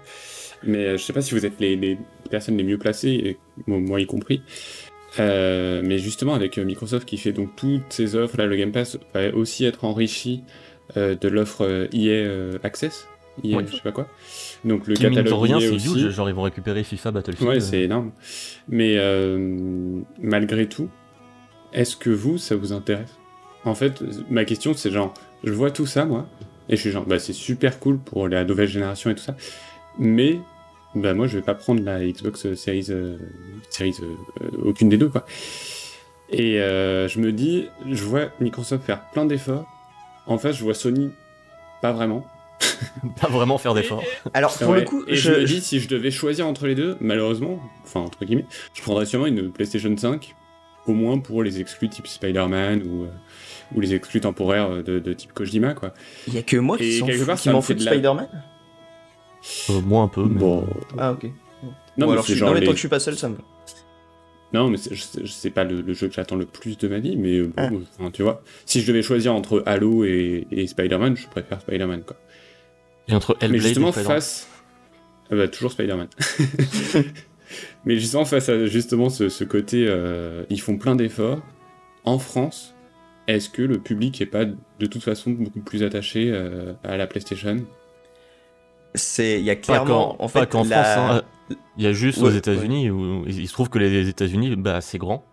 [0.64, 1.98] Mais euh, je sais pas si vous êtes les, les
[2.30, 3.36] personnes les mieux placées, et
[3.66, 4.42] moi, moi y compris.
[5.20, 8.72] Euh, mais justement, avec euh, Microsoft qui fait donc toutes ces offres, là, le Game
[8.72, 10.42] Pass va aussi être enrichi
[10.96, 13.06] euh, de l'offre EA euh, Access.
[13.44, 13.64] EA, Ouais.
[13.68, 14.08] je sais pas quoi.
[14.64, 16.10] Donc le Qui, catalogue rien, EA c'est huge.
[16.10, 17.48] Genre, ils vont récupérer FIFA, Battlefield.
[17.48, 18.12] Ouais, c'est énorme.
[18.68, 18.96] Mais
[20.20, 20.88] malgré tout,
[21.72, 23.16] est-ce que vous, ça vous intéresse?
[23.64, 26.28] En fait, ma question, c'est genre, je vois tout ça, moi,
[26.68, 29.34] et je suis genre, bah, c'est super cool pour la nouvelle génération et tout ça,
[29.98, 30.38] mais
[30.94, 33.16] bah, moi, je vais pas prendre la Xbox Series, euh,
[33.70, 35.24] series euh, euh, aucune des deux, quoi.
[36.30, 39.66] Et euh, je me dis, je vois Microsoft faire plein d'efforts.
[40.26, 41.10] En fait, je vois Sony
[41.82, 42.26] pas vraiment.
[43.20, 44.02] Pas vraiment faire d'efforts.
[44.32, 46.66] Alors pour Ouais, le coup, et je, je, me dis, si je devais choisir entre
[46.66, 50.34] les deux, malheureusement, enfin entre guillemets, je prendrais sûrement une PlayStation 5,
[50.86, 53.08] au moins pour les exclus type Spider-Man ou, euh,
[53.74, 55.92] ou les exclus temporaires de, de type Kojima, quoi.
[56.28, 57.88] il y a que moi qui, Et quelque part, qui m'en me fout fait de
[57.90, 58.28] Spider-Man.
[59.70, 60.24] Euh, moi un peu.
[60.24, 60.66] mais- Bon,
[60.98, 61.24] Ah ok.
[61.24, 61.30] non,
[61.62, 61.72] Bon,
[62.06, 62.38] mais alors je suis...
[62.38, 63.42] genre non mais les- tant que je suis pas seul, ça me va.
[64.52, 66.78] Non, mais c'est- je sais- je sais pas le, le jeu que j'attends le plus
[66.78, 67.70] de ma vie, mais euh, bon, Ah.
[67.98, 72.02] enfin, tu vois, si je devais choisir entre Halo et, et Spider-Man, je préfère Spider-Man,
[72.06, 72.16] quoi.
[73.08, 74.16] Et entre Mais Hellblade justement, et Spider-Man.
[74.16, 74.48] face.
[75.30, 76.08] Ah bah, toujours Spider-Man.
[77.84, 81.40] Mais justement, face à justement ce, ce côté, euh, ils font plein d'efforts.
[82.04, 82.74] En France,
[83.28, 87.06] est-ce que le public est pas de toute façon beaucoup plus attaché euh, à la
[87.06, 87.56] PlayStation?
[88.94, 91.10] C'est il y a clairement qu'en en pas fait qu'en la- France.
[91.22, 91.56] hein.
[91.76, 94.80] Il y a juste Ouais, aux États-Unis où il se trouve que les États-Unis, bah,
[94.80, 95.24] c'est grand.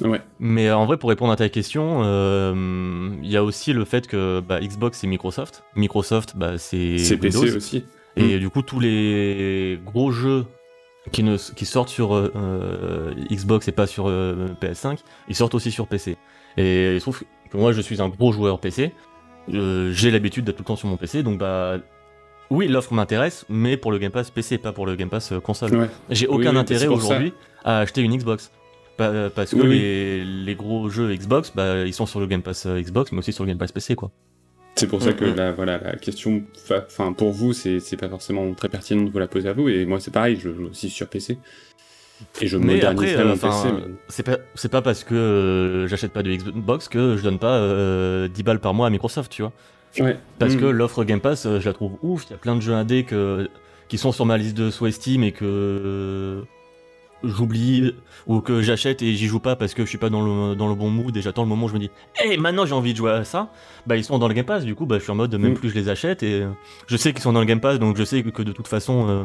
[0.00, 0.20] Ouais.
[0.38, 4.06] Mais en vrai, pour répondre à ta question, euh, il y a aussi le fait
[4.06, 5.64] que bah, Xbox c'est Microsoft.
[5.76, 7.18] Microsoft, bah, c'est Windows.
[7.42, 7.84] PC aussi.
[8.16, 10.46] Et du coup, tous les gros jeux
[11.12, 15.54] qui, ne, qui sortent sur euh, euh, Xbox et pas sur euh, PS5, ils sortent
[15.54, 16.16] aussi sur PC.
[16.56, 18.92] Et il se trouve que moi, je suis un gros joueur PC.
[19.52, 21.76] Euh, J'ai l'habitude d'être tout le temps sur mon PC, donc bah.
[22.50, 25.40] Oui, l'offre m'intéresse, mais pour le Game Pass PC, pas pour le Game Pass euh,
[25.40, 25.74] console.
[25.76, 25.88] Ouais.
[26.10, 27.32] J'ai aucun oui, intérêt aujourd'hui
[27.64, 28.50] à acheter une Xbox.
[28.96, 29.78] Pa- Parce que Oui, oui.
[29.80, 33.18] les, les gros jeux Xbox, bah, ils sont sur le Game Pass euh, Xbox, mais
[33.18, 34.10] aussi sur le Game Pass PC, quoi.
[34.76, 35.36] C'est pour ça que Mhm.
[35.36, 36.42] la, voilà, la question,
[36.96, 39.68] enfin pour vous, c'est pas forcément très pertinent de vous la poser à vous.
[39.68, 41.38] Et moi, c'est pareil, je joue aussi sur PC.
[42.40, 46.12] Et je Mais après, mon euh, mais- C'est pas, c'est pas parce que euh, j'achète
[46.12, 49.42] pas de Xbox que je donne pas euh, 10 balles par mois à Microsoft, tu
[49.42, 49.52] vois.
[50.00, 50.18] Ouais.
[50.38, 50.60] Parce Mm.
[50.60, 52.24] que l'offre Game Pass, euh, je la trouve ouf.
[52.28, 53.48] Il y a plein de jeux indés que,
[53.88, 56.42] qui sont sur ma liste de sous Steam et que euh,
[57.22, 57.94] j'oublie
[58.26, 60.68] ou que j'achète et j'y joue pas parce que je suis pas dans le, dans
[60.68, 61.90] le bon mood et j'attends le moment où je me dis
[62.22, 63.50] Hé, maintenant j'ai envie de jouer à ça.
[63.86, 65.52] Bah, ils sont dans le Game Pass, du coup, bah, je suis en mode même
[65.52, 65.54] Mm.
[65.54, 66.48] plus je les achète et euh,
[66.86, 68.68] je sais qu'ils sont dans le Game Pass donc je sais que, que de toute
[68.68, 69.22] façon, euh,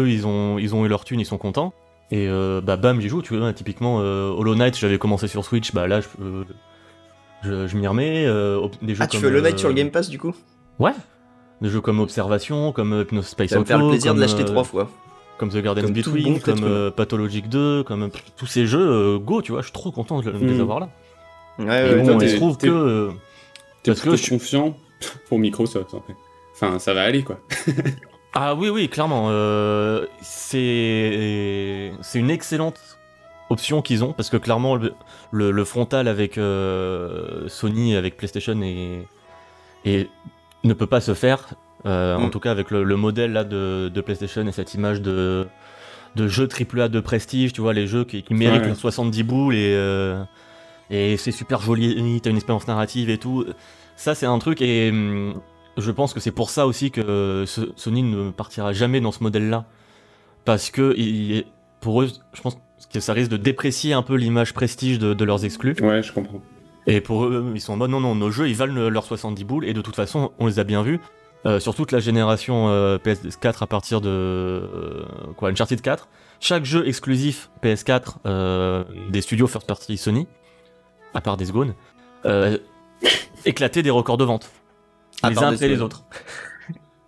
[0.00, 1.72] eux ils ont, ils ont eu leur thune, ils sont contents.
[2.12, 3.52] Et euh, bah, bam, j'y joue, tu vois.
[3.52, 6.42] Typiquement, euh, Hollow Knight, j'avais commencé sur Switch, bah là je, euh,
[7.42, 8.26] je, je m'y remets.
[8.26, 10.08] euh, op- des jeux Ah, tu comme, fais Hollow Knight euh, sur le Game Pass
[10.08, 10.34] du coup?
[10.78, 10.92] Ouais.
[11.60, 14.18] Des jeux comme Observation, comme euh, Hypno Space Ça va me faire le plaisir de
[14.18, 14.90] comme, l'acheter euh, trois fois.
[15.38, 18.78] Comme The Garden Comme Between, bon comme euh, Pathologic 2, comme pff, tous ces jeux,
[18.86, 20.60] euh, go, tu vois, je suis trop content de, de les Mm.
[20.60, 20.88] avoir là.
[21.58, 23.10] Ouais, Et ouais, mais bon, toi, il t'es- se trouve que.
[23.82, 24.76] T'es parce que je- confiant
[25.28, 26.14] pour Microsoft, en fait.
[26.54, 27.38] Enfin, ça va aller, quoi.
[28.32, 29.26] Ah oui, oui, clairement.
[29.30, 32.78] euh, c'est c'est une excellente
[33.50, 34.94] option qu'ils ont, parce que clairement, le,
[35.32, 39.06] le- le frontal avec euh, Sony, avec PlayStation, et,
[39.84, 40.08] et
[40.64, 41.48] ne peut pas se faire.
[41.86, 42.30] euh, En Mm.
[42.30, 45.46] tout cas, avec le, le modèle là de, de PlayStation et cette image de,
[46.16, 48.68] de jeu AAA de prestige, tu vois, les jeux qui, qui méritent Ouais.
[48.68, 50.22] leurs 70 boules et, euh,
[50.90, 53.44] et c'est super joli, t'as une expérience narrative et tout.
[53.96, 55.40] Ça, c'est un truc, et hum,
[55.76, 59.22] je pense que c'est pour ça aussi que ce- Sony ne partira jamais dans ce
[59.22, 59.64] modèle-là.
[60.44, 61.44] Parce que il-
[61.80, 62.58] pour eux, je pense
[62.92, 65.76] que ça risque de déprécier un peu l'image prestige de, de leurs exclus.
[65.80, 66.40] Ouais, je comprends.
[66.86, 69.44] Et pour eux, ils sont en mode non, non, nos jeux, ils valent leurs 70
[69.44, 70.98] boules, et de toute façon, on les a bien vus.
[71.46, 75.04] euh, sur toute la génération euh, PS4 à partir de euh,
[75.36, 76.08] quoi Uncharted 4,
[76.40, 80.26] chaque jeu exclusif PS4 euh, des studios first party Sony,
[81.14, 81.74] à part Days Gone,
[82.26, 82.58] euh,
[83.46, 84.50] éclatait des records de vente,
[85.22, 86.04] À les uns après les autres.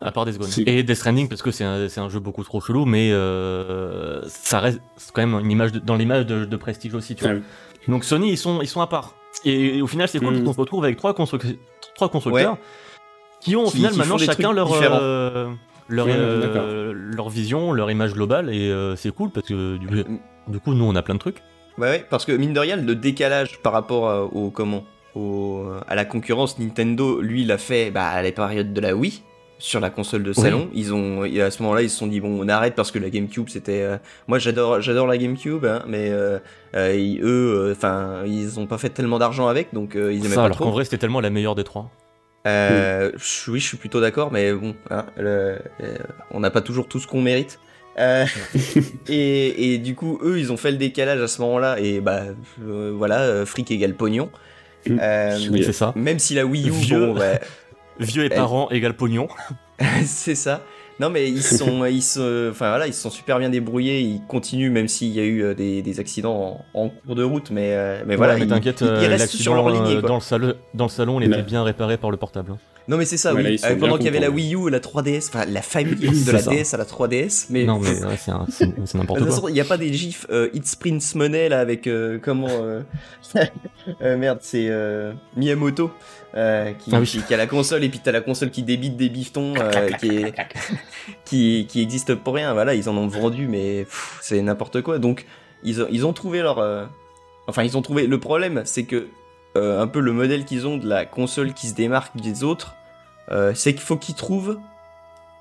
[0.05, 0.49] À part Days Gone.
[0.67, 4.59] Et Death Stranding parce que c'est un, un jeu beaucoup trop chelou, mais euh, ça
[4.61, 4.81] reste
[5.15, 7.35] quand même une image de- dans l'image de, de prestige aussi, tu vois.
[7.35, 7.43] Ah oui.
[7.89, 9.15] Donc Sony, ils sont, ils sont à part.
[9.45, 10.33] Et, au final, c'est cool Mm.
[10.35, 11.57] parce qu'on se retrouve avec trois, construc-
[11.95, 12.59] trois constructeurs
[13.41, 15.49] qui ont au Qui- final maintenant chacun leur, euh,
[15.89, 20.05] leur, euh, leur vision, leur image globale, et euh, c'est cool parce que du,
[20.49, 21.43] du coup, nous, on a plein de trucs.
[21.79, 24.85] Ouais, ouais, parce que mine de rien, le décalage par rapport à- au comment
[25.15, 28.95] au, à la concurrence Nintendo, lui, il a fait bah, à la période de la
[28.95, 29.23] Wii
[29.63, 30.69] sur la console de salon.
[30.75, 33.11] Ils ont à ce moment-là, ils se sont dit bon, on arrête parce que la
[33.11, 33.83] GameCube, c'était.
[33.83, 33.97] euh,
[34.27, 36.39] Moi, j'adore, j'adore la GameCube, hein, mais euh,
[36.75, 40.35] euh, ils- eux, enfin, ils ont pas fait tellement d'argent avec, donc ils aimaient Ça,
[40.37, 40.65] pas alors trop.
[40.65, 41.91] qu'en vrai, c'était tellement la meilleure des trois.
[42.45, 45.59] Je- Oui, je suis plutôt d'accord, mais bon, hein, le-
[46.33, 47.59] on n'a pas toujours tout ce qu'on mérite.
[47.99, 48.25] Euh,
[49.09, 52.23] et, et du coup, eux, ils ont fait le décalage à ce moment-là, et bah
[52.67, 54.31] euh, voilà, euh, fric égale pognon.
[54.89, 55.63] Oui.
[55.65, 55.93] C'est ça.
[55.95, 57.39] même si la Wii U, bon, bah,
[57.99, 59.29] Vieux et parents égale pognon.
[60.05, 60.63] c'est ça.
[61.01, 64.01] Non, mais ils sont, ils sont, enfin voilà, ils se sont super bien débrouillés.
[64.01, 67.25] Ils continuent, même s'il y a eu euh, des, des accidents en, en cours de
[67.25, 69.71] route, mais, euh, mais voilà, Ouais, mais ils, t'inquiète, ils- ils euh, restent sur leur
[69.71, 69.97] lignée.
[69.97, 70.09] euh, quoi.
[70.11, 72.53] dans, le salon, dans le salon, il était bien réparé par le portable.
[72.53, 72.59] hein.
[72.89, 73.57] Non, mais c'est ça, Ouais, oui.
[73.63, 75.95] là, Euh, pendant qu'il y avait la Wii U et la 3DS, enfin la famille
[76.25, 76.51] de la ça.
[76.51, 78.33] DS à la 3DS, mais Non, mais ouais, c'est
[78.97, 79.37] n'importe toute quoi.
[79.37, 82.49] façon, il n'y a pas des gifs euh, It's Prince Money là avec euh, comment
[82.51, 82.83] euh,
[84.01, 84.69] merde c'est
[85.37, 87.07] Miyamoto qui, Ah oui.
[87.07, 89.55] qui, qui a la console et puis t'as la console qui débite des biftons
[90.01, 90.35] qui, est,
[91.25, 93.87] qui qui existe pour rien voilà ils en ont vendu mais
[94.21, 95.27] c'est n'importe quoi donc
[95.63, 96.89] ils ont, ils ont trouvé leur
[97.47, 99.07] enfin ils ont trouvé le problème c'est que
[99.55, 102.75] un peu le modèle qu'ils ont de la console qui se démarque des autres
[103.31, 104.59] euh, c'est qu'il faut qu'ils trouvent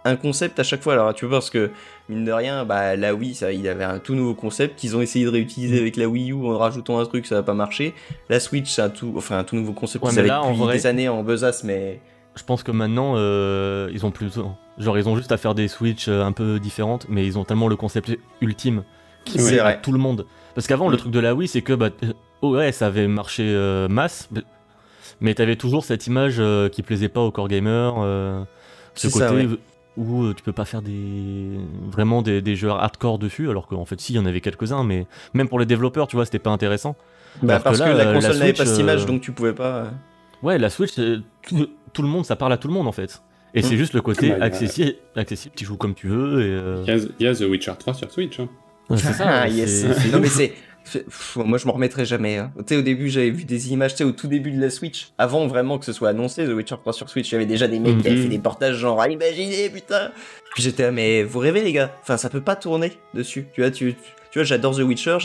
[0.04, 1.72] un concept à chaque fois alors tu vois parce que
[2.10, 5.02] mine de rien, bah, la Wii, ça, il avait un tout nouveau concept qu'ils ont
[5.02, 5.82] essayé de réutiliser Mm.
[5.82, 7.94] avec la Wii U en rajoutant un truc, ça n'a pas marché.
[8.28, 10.54] La Switch, c'est un tout, enfin, un tout nouveau concept Ouais, qu'ils avaient là, en
[10.54, 12.02] vrai- des années en besace, mais
[12.36, 14.32] Je pense que maintenant, euh, ils ont plus.
[14.78, 17.44] Genre, ils ont juste à faire des Switch euh, un peu différentes, mais ils ont
[17.46, 18.84] tellement le concept ultime
[19.26, 20.26] qui plaît à tout le monde.
[20.56, 23.44] Parce qu'avant, le truc de la Wii, c'est que, bah, euh, ouais, ça avait marché
[23.48, 24.30] euh, masse,
[25.22, 27.96] mais- t'avais toujours cette image euh, qui plaisait pas aux core gamers.
[28.00, 28.44] euh,
[28.96, 29.48] ce côté ça, ouais.
[29.98, 31.58] où euh, tu peux pas faire des
[31.90, 34.84] vraiment des, des jeux hardcore dessus, alors qu'en fait, si, il y en avait quelques-uns,
[34.84, 36.96] mais même pour les développeurs, tu vois, c'était pas intéressant.
[37.42, 39.54] Bah, que parce là, que la console n'avait pas Switch, cette image, donc tu pouvais
[39.54, 39.92] pas.
[40.44, 43.22] Ouais, la Switch, tout, tout le monde, ça parle à tout le monde en fait.
[43.54, 43.78] Et c'est Mm.
[43.78, 47.04] juste le côté Bah, accessible, accessible, tu joues comme tu veux euh, Il y, a,
[47.20, 48.40] il y a The Witcher 3 sur Switch.
[48.40, 48.48] Hein.
[48.96, 49.26] c'est ça.
[49.44, 50.12] Ah, c'est- yes.
[50.12, 50.54] non mais c'est.
[50.84, 52.38] Pff, moi je m'en remettrai jamais.
[52.38, 52.52] Hein.
[52.58, 54.70] Tu sais au début j'avais vu des images, tu sais au tout début de la
[54.70, 57.46] Switch, avant vraiment que ce soit annoncé The Witcher 3 sur Switch, il y avait
[57.46, 58.24] déjà des mecs qui avaient Mhm.
[58.24, 60.12] fait des portages genre ah, imaginez putain.
[60.54, 61.96] Puis j'étais là, mais vous rêvez les gars?
[62.02, 63.48] Enfin ça peut pas tourner dessus.
[63.54, 63.96] Tu vois tu,
[64.32, 65.18] tu vois j'adore The Witcher,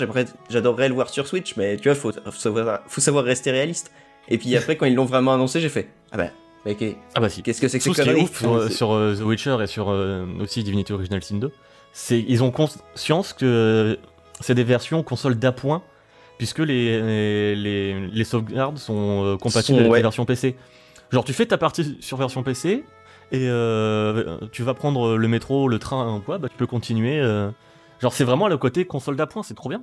[0.49, 3.91] j'adorerais le voir sur Switch, mais tu vois faut, faut savoir faut savoir rester réaliste.
[4.29, 6.31] Et puis après quand ils l'ont vraiment annoncé j'ai fait ah bah
[6.67, 7.43] ok Ah bah si.
[7.43, 9.67] qu'est-ce que c'est que Tout ce qui est ouf sur, sur, euh, The Witcher et
[9.67, 11.51] sur euh, aussi Divinity Original Sin 2,
[11.93, 13.99] c'est ils ont conscience que
[14.41, 15.83] c'est des versions console d'appoint,
[16.39, 19.99] puisque les, les, les sauvegardes sont euh, compatibles Sont- avec ouais.
[19.99, 20.57] les versions PC.
[21.13, 22.85] Genre tu fais ta partie sur version PC,
[23.33, 27.19] et euh, tu vas prendre le métro, le train, quoi, bah tu peux continuer.
[27.21, 27.49] euh.
[28.01, 29.83] Genre c'est vraiment le côté console d'appoint, c'est trop bien.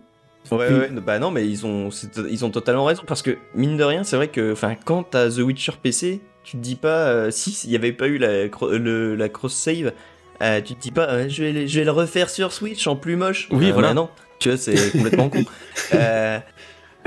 [0.52, 1.90] Ouais, ouais, bah non, mais ils ont,
[2.30, 5.30] ils ont totalement raison parce que mine de rien, c'est vrai que, enfin, quand t'as
[5.30, 8.44] The Witcher PC, tu te dis pas euh, si s'il y avait pas eu la,
[8.48, 9.94] le- la cross save,
[10.42, 12.86] euh, tu te dis pas euh, je vais, le- je vais le refaire sur Switch
[12.88, 13.48] en plus moche.
[13.52, 13.88] Oui, Euh, voilà.
[13.90, 14.10] bah non,
[14.44, 15.44] tu vois, c'est complètement con.
[15.94, 16.40] Euh,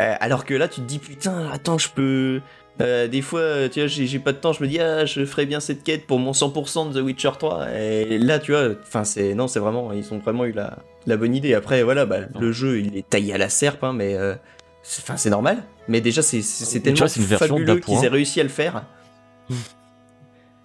[0.01, 2.40] euh, alors que là, tu te dis putain, attends, je peux.
[2.83, 5.46] euh, des fois, tu vois, j'ai pas de temps, je me dis ah, je ferais
[5.46, 7.68] bien cette quête pour mon 100% de The Witcher 3.
[7.72, 11.16] Et là, tu vois, enfin, c'est non, c'est vraiment, ils ont vraiment eu la, la
[11.16, 11.55] bonne idée.
[11.55, 14.35] Après, voilà, bah, le jeu, il est taillé à la serpe, hein, mais euh,
[14.83, 15.62] c'est- enfin, c'est normal.
[15.88, 16.42] Mais déjà, c'est
[16.83, 18.85] tellement vois, une fabuleux qu'ils aient réussi à le faire.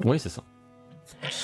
[0.04, 0.42] Oui, c'est ça.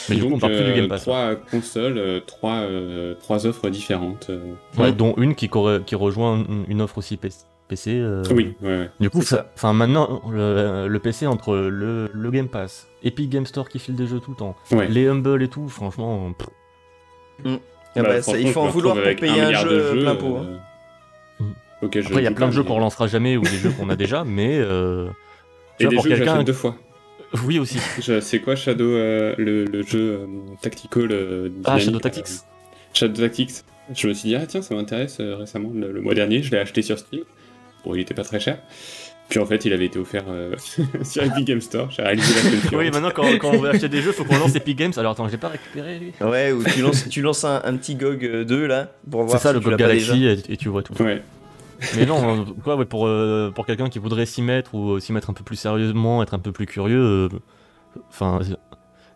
[0.10, 1.02] Mais du coup, on donc, parle plus du euh, Game Pass.
[1.02, 4.28] trois consoles, euh, trois, euh, trois offres différentes.
[4.30, 4.54] euh.
[4.78, 7.40] Ouais, dont une qui, corre- qui rejoint une, une offre aussi PC.
[7.68, 8.90] PC euh, Oui, ouais.
[9.00, 9.22] Du coup,
[9.56, 13.96] enfin maintenant, le, le PC entre le, le Game Pass, Epic Game Store qui file
[13.96, 14.88] des jeux tout le temps, Ouais.
[14.88, 16.48] les Humble et tout, franchement, pff,
[17.96, 20.38] Ah Bah, bah, il faut en vouloir pour payer un de jeu jeux, plein pot.
[20.38, 20.46] hein.
[20.46, 20.58] euh,
[21.40, 21.86] Mm.
[21.86, 23.96] après il y a plein de jeux qu'on relancera jamais ou des jeux qu'on a
[23.96, 25.08] déjà, mais euh,
[25.78, 26.76] tu Et vois, des pour jeux que quelqu'un, j'achète deux fois.
[27.46, 27.78] Oui aussi.
[28.02, 30.26] Je- C'est quoi Shadow, euh, le, le jeu euh,
[30.62, 32.26] tactical euh, Ah dynamique, Shadow euh, Tactics.
[32.94, 33.52] Shadow Tactics.
[33.96, 36.52] Je me suis dit, ah tiens, ça m'intéresse euh, récemment, le, le mois dernier, je
[36.52, 37.22] l'ai acheté sur Steam.
[37.86, 38.60] Bon, il était pas très cher.
[39.30, 40.56] Puis en fait, il avait été offert euh,
[41.04, 41.90] sur Epic Game Store.
[41.92, 44.38] J'ai réalisé la semaine Oui, maintenant quand, quand on veut acheter des jeux, faut qu'on
[44.38, 44.94] lance Epic Games.
[44.98, 46.12] Alors attends, j'ai pas récupéré lui.
[46.22, 49.38] Ouais, ou tu lances, tu lances un, un petit GOG euh, 2 là pour voir
[49.38, 49.78] C'est ça si le GOG.
[49.78, 50.94] Galaxy et, et tu vois tout.
[51.04, 51.22] Ouais.
[51.96, 55.00] Mais non, euh, quoi, ouais, pour, euh, pour quelqu'un qui voudrait s'y mettre ou euh,
[55.00, 57.30] s'y mettre un peu plus sérieusement, être un peu plus curieux, euh,
[58.10, 58.40] enfin,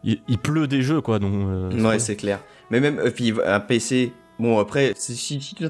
[0.03, 1.33] il, il pleut des jeux quoi, donc.
[1.83, 2.39] Ouais, c'est clair.
[2.69, 5.69] Mais même puis un PC, bon après, si, si tu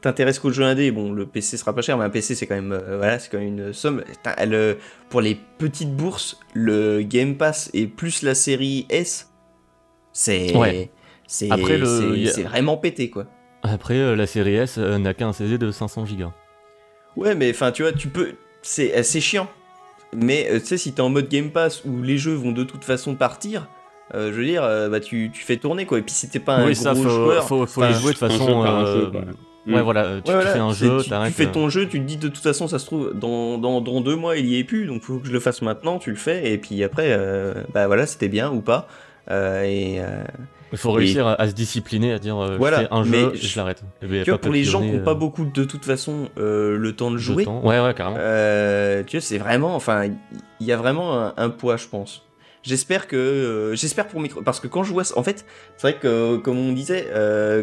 [0.00, 2.56] t'intéresses qu'au jeu indé, bon le PC sera pas cher, mais un PC c'est quand
[2.56, 4.02] même voilà, c'est quand même une somme.
[5.10, 9.30] Pour les petites bourses, le Game Pass et plus la série S,
[10.12, 10.90] c'est Ouais.
[11.26, 13.26] c'est Après, le- c'est- y a- c'est vraiment pété quoi.
[13.62, 16.32] Après, euh, la série S euh, n'a qu'un CD de 500 Go.
[17.16, 18.32] Ouais, mais enfin, tu vois, tu peux.
[18.62, 19.48] C'est euh, c'est chiant.
[20.14, 22.64] Mais euh, tu sais, si t'es en mode Game Pass où les jeux vont de
[22.64, 23.68] toute façon partir,
[24.14, 25.98] euh, je veux dire, euh, bah tu, tu fais tourner quoi.
[25.98, 27.46] Et puis si t'es pas un oui, gros ça, faut, joueur.
[27.46, 28.64] faut, faut les jouer de façon.
[28.64, 29.10] euh, jeu.
[29.10, 29.20] Ouais,
[29.64, 29.80] Mm.
[29.82, 32.00] voilà, tu, Ouais, tu voilà, fais un jeu, tu, tu fais euh, ton jeu, tu
[32.00, 34.58] te dis de toute façon, ça se trouve, dans, dans, dans deux mois, il y
[34.58, 37.12] est plus, donc faut que je le fasse maintenant, tu le fais, et puis après,
[37.12, 38.88] euh, bah voilà, c'était bien ou pas.
[39.30, 40.24] Euh, et euh,
[40.72, 43.82] Il faut réussir à, à se discipliner, à dire euh, Voilà, un jeu, je- l'arrête.
[44.02, 46.28] Et ben, tu vois, pour les gens qui n'ont pas euh, beaucoup de toute façon
[46.38, 47.60] euh, le temps de jouer, temps.
[47.64, 48.16] Ouais, ouais, carrément.
[48.18, 50.04] Euh, tu vois, c'est vraiment, enfin,
[50.60, 52.22] il y a vraiment un, un poids, je pense.
[52.62, 55.44] J'espère que, euh, j'espère pour micro, parce que quand je vois, en fait,
[55.76, 57.08] c'est vrai que comme on disait,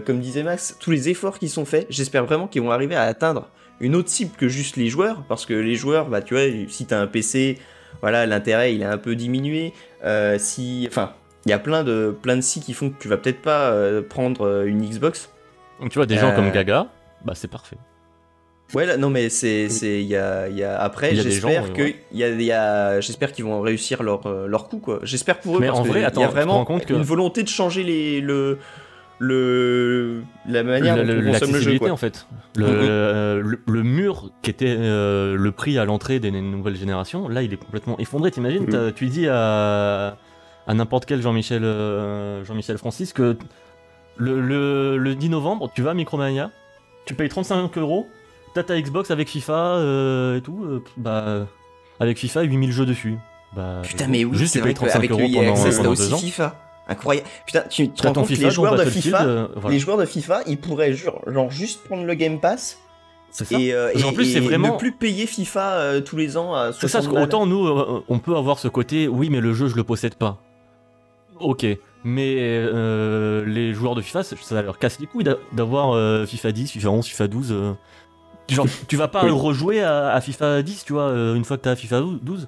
[0.06, 3.04] comme disait Max, tous les efforts qui sont faits, j'espère vraiment qu'ils vont arriver à
[3.04, 3.48] atteindre
[3.80, 6.86] une autre cible que juste les joueurs, parce que les joueurs, bah, tu vois, si
[6.86, 7.58] t'as un PC,
[8.02, 9.74] voilà, l'intérêt il est un peu diminué.
[10.38, 11.14] Si, enfin,
[11.50, 13.72] il y a plein de, plein de sites qui font que tu vas peut-être pas
[13.72, 15.32] euh, prendre euh, une Xbox.
[15.82, 16.88] Donc, tu vois, des gens euh, comme Gaga,
[17.26, 17.78] bah c'est parfait.
[18.76, 21.96] Ouais, là, non, mais c'est, c'est, il y a, y a, après, j'espère ouais.
[22.14, 25.00] y a, y a, j'espère qu'ils vont réussir leur, euh, leur coup, quoi.
[25.02, 27.02] J'espère pour eux, Mais parce en vrai, attends, y a vraiment rends compte que- une
[27.02, 28.60] volonté de changer les, le,
[29.18, 31.90] le, la manière Le- dont le- on consomme le jeu, quoi.
[31.92, 32.28] en fait.
[32.56, 37.28] Le, euh, le, le mur qui était euh, le prix à l'entrée des nouvelles générations,
[37.28, 38.32] là il est complètement effondré.
[38.32, 40.18] T'imagines, t'as- tu dis à,
[40.70, 43.36] à n'importe quel Jean-Michel euh, Jean-Michel Francis que
[44.18, 46.52] le, le- le 10 novembre, tu vas à Micromania,
[47.06, 48.08] tu payes 35 euros,
[48.54, 51.48] t'as ta Xbox avec FIFA euh, et tout, euh, bah
[52.00, 53.18] avec FIFA 8000 jeux dessus.
[53.56, 56.04] Bah, Putain, mais oui, juste tu payes 35 qu'avec euros le pendant, Access, pendant aussi
[56.04, 56.18] deux ans.
[56.20, 56.56] FIFA.
[56.88, 57.28] Incroyable.
[57.48, 59.74] Putain, tu te rends ton compte, FIFA, les joueurs de FIFA, euh, voilà.
[59.74, 62.78] les joueurs de FIFA, ils pourraient genre, genre juste prendre le Game Pass
[63.32, 63.44] ça.
[63.58, 66.72] et, euh, et- plus, c'est vraiment- ne plus payer FIFA euh, tous les ans à
[66.74, 67.24] C'est ça, 60 parce balles.
[67.26, 70.42] qu'autant nous, on peut avoir ce côté, oui, mais le jeu, je le possède pas.
[71.40, 71.66] Ok,
[72.04, 76.52] mais euh, les joueurs de FIFA, ça leur casse les couilles d'a- d'avoir euh, FIFA
[76.52, 77.52] 10, FIFA 11, FIFA 12.
[77.52, 77.74] euh,
[78.50, 79.32] Genre, tu vas pas Oui.
[79.32, 82.48] rejouer à, à FIFA 10, tu vois, euh, une fois que t'as FIFA 12.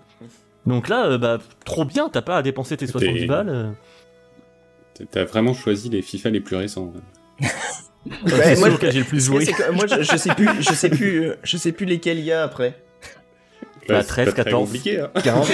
[0.66, 3.50] Donc là, euh, bah, trop bien, t'as pas à dépenser tes 70 T'es- balles.
[3.50, 3.72] euh.
[5.10, 6.94] T'as vraiment choisi les FIFA les plus récents.
[8.04, 9.46] Ouais, c'est moi, ceux auxquels j'ai le plus joué.
[9.74, 12.42] moi, je, je sais plus, je sais plus, je sais plus lesquels il y a
[12.42, 12.82] après.
[13.88, 14.66] Bah, c'est 13, pas très 14.
[14.66, 15.10] compliqué, hein.
[15.24, 15.46] 40.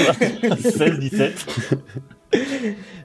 [0.62, 1.46] 16, 17.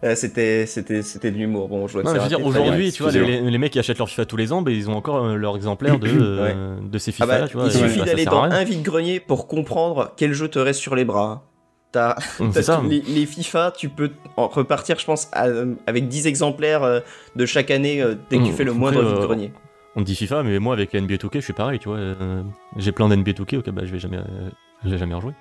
[0.05, 1.69] Euh, c'était, c'était, c'était de l'humour.
[1.69, 4.37] Bon, je Non, veux dire, aujourd'hui, tu vois, les, mecs qui achètent leur FIFA tous
[4.37, 7.27] les ans, bah, ils ont encore euh, leur exemplaire de, euh, de ces Ah FIFA,
[7.27, 7.67] bah, tu vois.
[7.67, 11.45] il suffit d'aller dans un vide-grenier pour comprendre quel jeu te reste sur les bras.
[11.93, 12.17] T'as,
[12.89, 15.47] les, les FIFA, tu peux en repartir, je pense, à-
[15.87, 17.03] avec 10 exemplaires
[17.37, 19.53] de chaque année dès que tu Hum, fais le moindre euh, vide-grenier.
[19.95, 21.99] On dit FIFA, mais moi avec NBA 2K, je suis pareil, tu vois.
[21.99, 22.43] euh,
[22.79, 25.35] j'ai plein d'NBA 2K, ok, bah je vais jamais, euh, jamais rejouer.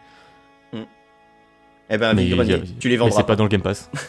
[1.93, 2.23] Eh ben, mais
[2.53, 3.89] a- tu les Mais vendras c'est pas dans le Game Pass.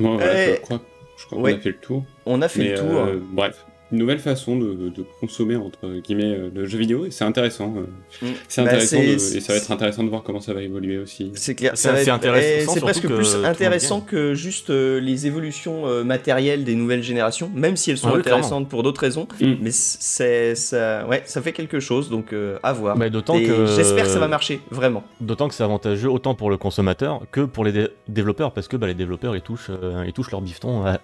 [0.00, 0.54] Bon, voilà, Ouais.
[0.56, 0.80] je crois,
[1.18, 1.52] je crois Ouais.
[1.52, 2.04] qu'on a fait le tour.
[2.26, 2.90] On a fait Mais, le tour.
[2.98, 7.10] euh, bref, une nouvelle façon de, de consommer entre guillemets euh, le jeu vidéo et
[7.10, 7.74] c'est intéressant.
[7.76, 7.80] euh,
[8.22, 8.26] Mm.
[8.48, 10.98] C'est Bah, intéressant de- et ça va être intéressant de voir comment ça va évoluer
[10.98, 11.32] aussi.
[11.34, 14.70] C'est clair, C'est ça va assez être- intéressant, et C'est presque plus intéressant que juste
[14.70, 18.68] euh, les évolutions euh, matérielles des nouvelles générations, même si elles sont Ah oui, intéressantes
[18.68, 19.26] pour d'autres raisons.
[19.40, 19.54] Mm.
[19.60, 22.96] Mais c'est ça, ouais, ça fait quelque chose, donc euh, à voir.
[22.96, 25.04] Bah, d'autant que j'espère que ça va marcher, vraiment.
[25.20, 28.76] D'autant que c'est avantageux autant pour le consommateur que pour les dé- développeurs, parce que
[28.76, 31.00] bah, les développeurs ils touchent, euh, ils touchent leur bifton à-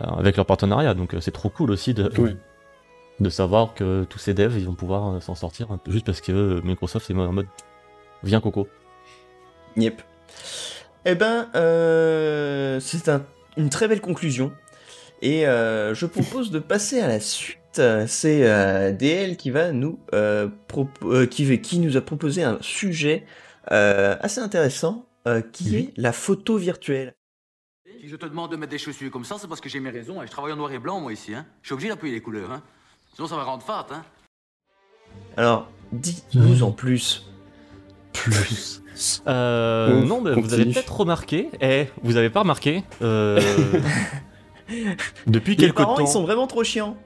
[0.00, 0.94] avec leur partenariat.
[0.94, 2.04] Donc euh, c'est trop cool aussi de,
[3.20, 6.06] de savoir que tous ces devs ils vont pouvoir euh, s'en sortir un peu juste
[6.06, 7.46] parce que euh, Microsoft c'est en mode
[8.22, 8.68] viens coco.
[9.76, 10.02] Yep.
[11.06, 13.24] Eh ben, euh, c'est un-
[13.56, 14.52] une très belle conclusion.
[15.22, 17.58] Et euh, je propose de passer à la suite.
[17.78, 22.42] Euh, C'est euh, DL qui va nous euh, propo- euh, qui, qui nous a proposé
[22.42, 23.24] un sujet
[23.70, 27.14] euh, assez intéressant, euh, qui est la photo virtuelle.
[27.98, 29.90] Si je te demande de mettre des chaussures comme ça, c'est parce que j'ai mes
[29.90, 31.34] raisons et je travaille en noir et blanc moi ici.
[31.34, 31.44] Hein.
[31.62, 32.50] Je suis obligé d'appuyer les couleurs.
[32.50, 32.62] Hein.
[33.14, 33.86] Sinon ça va rendre fat.
[33.90, 34.02] Hein.
[35.36, 37.26] Alors, dites-nous en plus.
[38.12, 38.82] Plus.
[39.26, 43.40] Euh, non, mais vous avez peut-être remarqué, eh, vous avez pas remarqué, euh,
[45.26, 46.02] depuis Les quelques parents, temps.
[46.04, 46.96] ils sont vraiment trop chiants.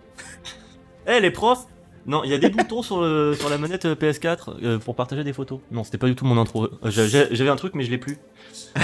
[1.06, 1.66] Eh les profs
[2.06, 4.94] Non, il y a des boutons sur, le- sur la manette euh, PS4 euh, pour
[4.94, 5.60] partager des photos.
[5.70, 6.64] Non, c'était pas du tout mon intro.
[6.84, 8.18] Euh, J'avais un truc, mais je l'ai plus.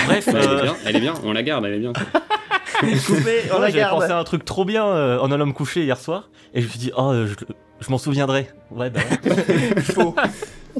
[0.06, 1.92] Bref, Elle est bien, elle est bien, on la garde, elle est bien.
[2.80, 4.00] Coupé, on ouais, la j'avais garde.
[4.00, 6.66] pensé à un truc trop bien euh, en allant me coucher hier soir, et je
[6.66, 7.35] me suis dit, oh, je,
[7.80, 8.48] je m'en souviendrai.
[8.70, 9.80] Ouais, bah ouais.
[9.83, 10.14] Faux.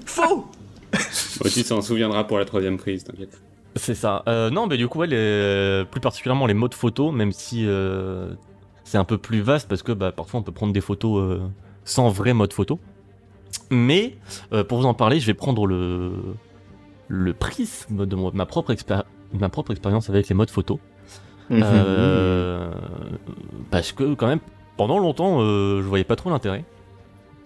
[0.07, 0.47] Faux.
[0.95, 3.39] Moi aussi, ça en souviendra pour la troisième prise, t'inquiète.
[3.77, 4.23] C'est ça.
[4.29, 8.31] Euh, non, mais du coup, ouais, les- plus particulièrement les modes photo, même si euh,
[8.85, 11.41] c'est un peu plus vaste parce que bah, parfois on peut prendre des photos euh,
[11.85, 12.79] sans vrai mode photo.
[13.71, 14.17] Mais
[14.53, 16.13] euh, pour vous en parler, je vais prendre le,
[17.09, 20.79] le prisme de ma propre, expéri- ma propre expérience avec les modes photo.
[21.51, 21.63] Mhm.
[21.65, 22.71] Euh,
[23.71, 24.41] parce que quand même,
[24.77, 26.65] pendant longtemps, euh, je voyais pas trop l'intérêt.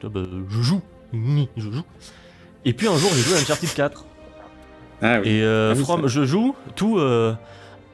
[0.02, 0.20] Bah,
[0.50, 0.82] Je joue,
[1.14, 1.82] je joue.
[2.66, 4.04] Et puis un jour, j'ai joué à Uncharted 4.
[5.02, 5.28] Ah oui.
[5.28, 6.08] Et euh, Ah oui, from, ça.
[6.08, 6.98] je joue tout.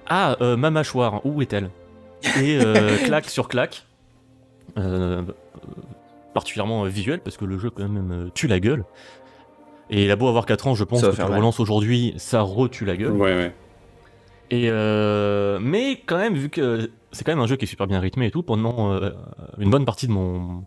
[0.09, 1.71] ah, euh, ma mâchoire, où est-elle?
[2.43, 2.59] Et
[3.05, 3.87] claque sur claque.
[6.35, 8.85] Particulièrement euh, visuel, parce que le jeu, quand même, euh, tue la gueule.
[9.91, 12.43] Et il a beau avoir 4 ans, je pense que tu le relances aujourd'hui, ça
[12.43, 13.13] retue la gueule.
[13.13, 13.53] Ouais, ouais.
[14.51, 17.87] Et euh, mais quand même, vu que c'est quand même un jeu qui est super
[17.87, 19.11] bien rythmé et tout, pendant euh,
[19.59, 20.65] une bonne partie de mon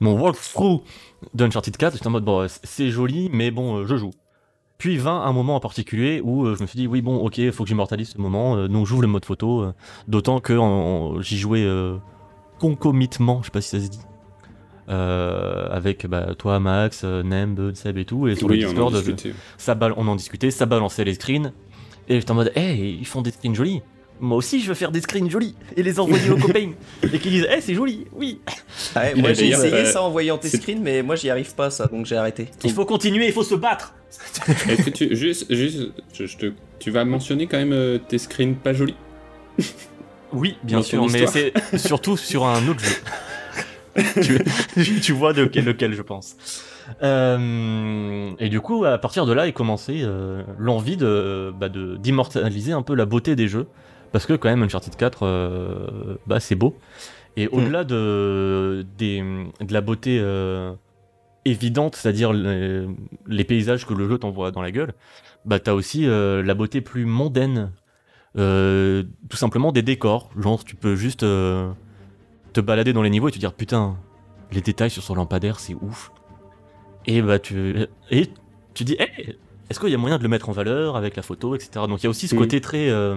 [0.00, 0.82] mon walkthrough
[1.34, 4.10] d'Uncharted 4, j'étais en mode bon, c'est joli, mais bon, euh, je joue.
[4.78, 7.62] Puis vint un moment en particulier où je me suis dit oui bon ok, faut
[7.62, 9.72] que j'immortalise ce moment, donc j'ouvre le mode photo,
[10.08, 10.58] d'autant que
[11.20, 11.98] j'y jouais euh,
[12.58, 14.00] concomitement, je sais pas si ça se dit.
[14.88, 18.68] Euh, avec bah, toi Max, euh, Nem, Seb et tout et sur Oui, le on
[18.68, 19.34] en Discord je- discutait.
[19.58, 21.52] ça bal- on en discutait, ça balançait les screens.
[22.08, 23.80] Et j'étais en mode, hey, ils font des screens jolis.
[24.20, 26.72] Moi aussi, je veux faire des screens jolis et les envoyer aux copains.
[27.12, 28.40] Et qu'ils disent, hey, c'est joli, oui.
[28.94, 31.30] Ah ouais, moi a j'ai essayé euh, ça en voyant tes screens, mais moi j'y
[31.30, 32.48] arrive pas ça, donc j'ai arrêté.
[32.64, 33.94] Il faut continuer, il faut se battre.
[34.68, 38.18] Est-ce que tu, juste, juste, je, je te, tu vas mentionner quand même euh, tes
[38.18, 38.94] screens pas jolis?
[40.32, 42.94] Oui, bien Dans sûr, mais c'est surtout sur un autre jeu.
[44.82, 46.36] tu, tu vois de quel, lequel, je pense.
[47.02, 51.96] Euh, et du coup, à partir de là, est commencé euh, l'envie de bah, de-
[51.96, 53.66] d'immortaliser un peu la beauté des jeux.
[54.12, 56.76] Parce que quand même, Uncharted 4, euh, bah, c'est beau.
[57.36, 59.20] Et au-delà de, des,
[59.60, 60.72] de la beauté euh,
[61.46, 62.86] évidente, c'est-à-dire les,
[63.26, 64.92] les paysages que le jeu t'envoie dans la gueule,
[65.46, 67.72] bah, t'as aussi la beauté plus mondaine.
[68.34, 70.30] Tout simplement des décors.
[70.38, 71.24] Genre, tu peux juste
[72.52, 73.96] te balader dans les niveaux et te dire putain,
[74.52, 76.12] les détails sur son lampadaire, c'est ouf.
[77.06, 77.76] Et bah, tu,
[78.10, 78.30] et
[78.74, 79.36] tu dis, hey,
[79.70, 81.70] est-ce qu'il y a moyen de le mettre en valeur avec la photo, etc.
[81.88, 83.16] Donc, il y a aussi ce côté très euh,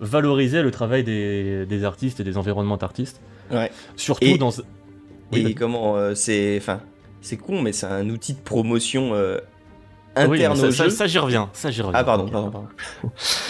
[0.00, 3.20] valoriser le travail des, des artistes et des environnements d'artistes.
[3.50, 3.70] Ouais.
[3.96, 4.50] Surtout Et- dans.
[5.32, 6.80] Oui, et comment euh, c'est, enfin,
[7.20, 9.38] c'est con, mais c'est un outil de promotion euh,
[10.28, 10.90] Oui, interne au ça, jeu.
[10.90, 11.50] ça, ça, j'y reviens.
[11.52, 11.98] Ça, j'y reviens.
[11.98, 12.68] ah pardon, pardon, pardon.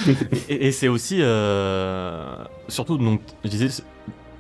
[0.49, 2.35] Et, et c'est aussi, euh,
[2.69, 3.69] surtout, donc, je disais,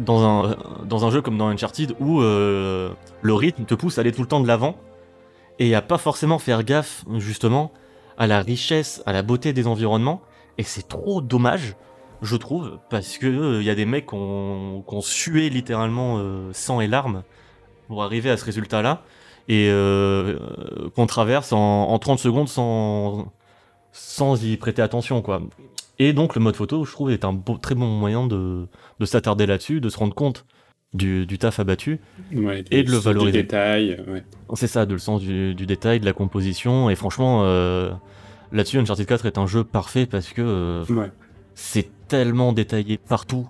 [0.00, 2.90] dans un, dans un jeu comme dans Uncharted où euh,
[3.22, 4.76] le rythme te pousse à aller tout le temps de l'avant
[5.58, 7.72] et à pas forcément faire gaffe, justement,
[8.18, 10.20] à la richesse, à la beauté des environnements.
[10.58, 11.76] Et c'est trop dommage,
[12.22, 16.18] je trouve, parce que il y a des mecs qui ont, qui ont sué littéralement
[16.18, 17.22] euh, sang et larmes
[17.88, 19.02] pour arriver à ce résultat-là
[19.48, 20.38] et euh,
[20.94, 23.32] qu'on traverse en, en 30 secondes sans,
[23.92, 25.40] sans y prêter attention, quoi.
[25.98, 28.66] Et donc le mode photo, je trouve, est un beau- très bon moyen de,
[29.00, 30.44] de s'attarder là-dessus, de se rendre compte
[30.94, 32.00] du, du taf abattu.
[32.34, 33.42] Ouais, Et de le du valoriser.
[33.42, 34.22] détail, ouais.
[34.54, 36.90] C'est ça, de le sens du, du détail, de la composition.
[36.90, 37.90] Et franchement, euh,
[38.52, 41.10] là-dessus, Uncharted 4 est un jeu parfait parce que euh, Ouais.
[41.54, 43.48] c'est tellement détaillé partout.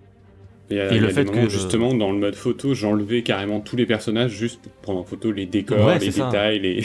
[0.70, 3.86] Et, euh, Et le fait que- justement, dans le mode photo, j'enlevais carrément tous les
[3.86, 6.26] personnages juste pour prendre en photo les décors, les ça.
[6.26, 6.82] détails, les,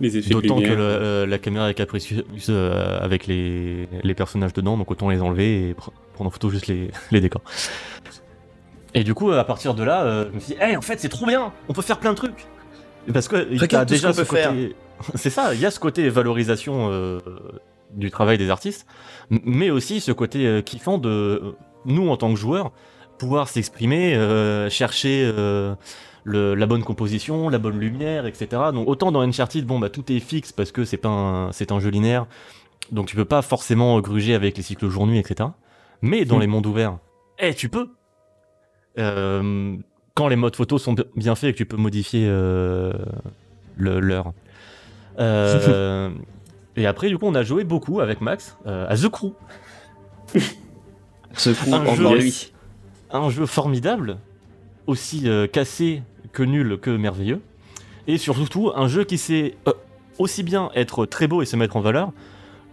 [0.00, 4.14] les effets de D'autant que le- euh, la caméra est capricieuse euh, avec les, les
[4.14, 7.42] personnages dedans, donc autant les enlever et pr- prendre en photo juste les, les décors.
[8.94, 10.98] Et du coup, à partir de là, euh, je me suis dit, hey, en fait,
[10.98, 12.46] c'est trop bien, on peut faire plein de trucs.
[13.12, 14.50] Parce que il y a ce déjà ce peut faire.
[14.50, 14.76] côté.
[15.14, 17.20] c'est ça, il y a ce côté valorisation euh,
[17.94, 18.86] du travail des artistes,
[19.30, 22.72] mais aussi ce côté euh, kiffant de nous, en tant que joueurs,
[23.18, 25.30] pouvoir s'exprimer, euh, chercher.
[26.24, 28.48] Le- la bonne composition, la bonne lumière, etc.
[28.72, 31.72] Donc autant dans Uncharted, bon bah tout est fixe parce que c'est pas un, c'est
[31.72, 32.26] un jeu linéaire,
[32.92, 35.50] donc tu peux pas forcément gruger avec les cycles jour-nuit, etc.
[36.02, 36.40] Mais dans Mm.
[36.40, 36.98] les mondes ouverts,
[37.38, 37.88] eh tu peux.
[38.98, 39.76] Euh,
[40.14, 42.92] quand les modes photos sont bi- bien faits et que tu peux modifier euh,
[43.76, 44.32] le- l'heure.
[45.20, 46.10] Euh,
[46.76, 49.32] et après du coup on a joué beaucoup avec Max euh, à The Crew,
[50.34, 52.52] Un jeu, encore lui.
[53.12, 54.18] un jeu formidable,
[54.88, 57.40] aussi euh, cassé que nul que merveilleux,
[58.08, 59.72] et surtout un jeu qui sait euh,
[60.18, 62.10] aussi bien être très beau et se mettre en valeur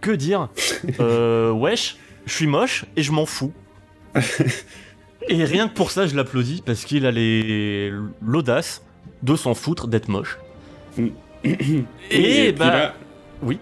[0.00, 0.48] que dire
[1.00, 3.52] euh, wesh, je suis moche et je m'en fous.
[5.28, 7.92] et rien que pour ça, je l'applaudis parce qu'il a les-
[8.22, 8.82] l'audace
[9.22, 10.38] de s'en foutre d'être moche.
[10.98, 11.12] et
[12.10, 12.94] puis bah, là,
[13.42, 13.58] oui.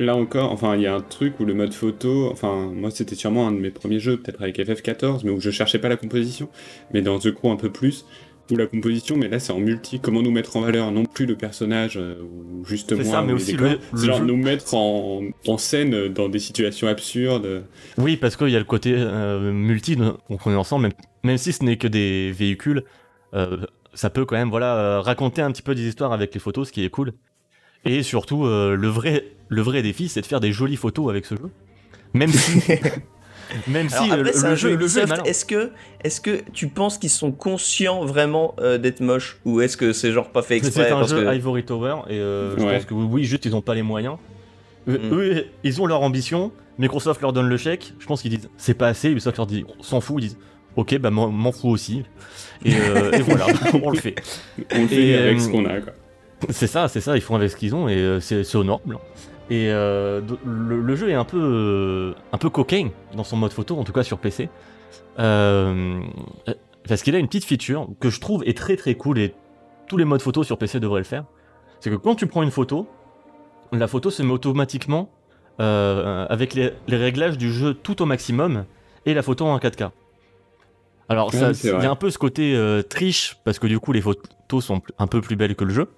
[0.00, 3.14] Là encore, enfin, il y a un truc où le mode photo, enfin, moi c'était
[3.14, 5.96] sûrement un de mes premiers jeux, peut-être avec FF14, mais où je cherchais pas la
[5.96, 6.48] composition,
[6.92, 8.04] mais dans The Crew un peu plus,
[8.50, 11.26] où la composition, mais là c'est en multi, comment nous mettre en valeur, non plus
[11.26, 14.24] le personnage, euh, ou juste C'est moi, ça, mais aussi le- le genre jeu.
[14.24, 17.62] nous mettre en, en scène dans des situations absurdes.
[17.96, 20.92] Oui, parce qu'il y a le côté euh, multi, donc on est ensemble, même,
[21.22, 22.82] même si ce n'est que des véhicules,
[23.34, 23.58] euh,
[23.94, 26.66] ça peut quand même voilà, euh, raconter un petit peu des histoires avec les photos,
[26.66, 27.12] ce qui est cool.
[27.84, 31.26] Et surtout, euh, le, vrai, le vrai défi, c'est de faire des jolies photos avec
[31.26, 31.50] ce jeu.
[32.14, 32.60] Même si,
[33.68, 35.28] même si Alors euh, après, c'est le, un jeu, jeu le jeu est.
[35.28, 35.70] Est-ce que,
[36.02, 39.38] est-ce que tu penses qu'ils sont conscients vraiment euh, d'être moches?
[39.44, 41.34] Ou est-ce que c'est genre pas fait exprès C'est un parce jeu que...
[41.34, 44.16] Ivory Tower, et euh, je pense que oui, juste ils ont pas les moyens.
[44.88, 45.14] Eux, Mm.
[45.14, 48.74] eux, ils ont leur ambition, Microsoft leur donne le chèque, je pense qu'ils disent c'est
[48.74, 50.38] pas assez, Ubisoft leur dit on s'en fout, ils disent
[50.76, 52.02] ok, bah m'en m'en fous aussi.
[52.64, 53.46] Et, euh, et voilà,
[53.82, 54.14] on le fait.
[54.72, 55.92] On le fait Et, avec euh, ce qu'on a, quoi.
[56.50, 58.98] C'est ça, c'est ça, ils font avec ce qu'ils ont et euh, c'est c'est honorable.
[59.50, 63.52] Et euh, le, le jeu est un peu, euh, un peu cocaine dans son mode
[63.52, 64.48] photo, en tout cas sur PC.
[65.18, 66.00] Euh,
[66.88, 69.34] parce qu'il a une petite feature que je trouve est très très cool et
[69.86, 71.24] tous les modes photo sur PC devraient le faire.
[71.80, 72.88] C'est que quand tu prends une photo,
[73.72, 75.10] la photo se met automatiquement
[75.58, 78.64] avec les, les réglages du jeu tout au maximum
[79.06, 79.90] et la photo en 4K.
[81.08, 82.58] Alors il y a un peu ce côté
[82.88, 85.90] triche parce que du coup les photos sont un peu plus belles que le jeu.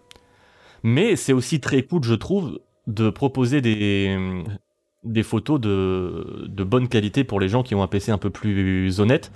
[0.83, 7.41] Mais c'est aussi très cool, je trouve, de proposer des, photos de, bonne qualité pour
[7.41, 9.33] les gens qui ont un PC un peu plus honnête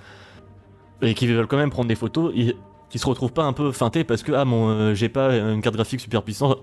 [1.01, 2.55] et qui veulent quand même prendre des photos et
[2.89, 5.61] qui se retrouvent pas un peu feintés parce que ah mon euh, j'ai pas une
[5.61, 6.57] carte graphique super puissante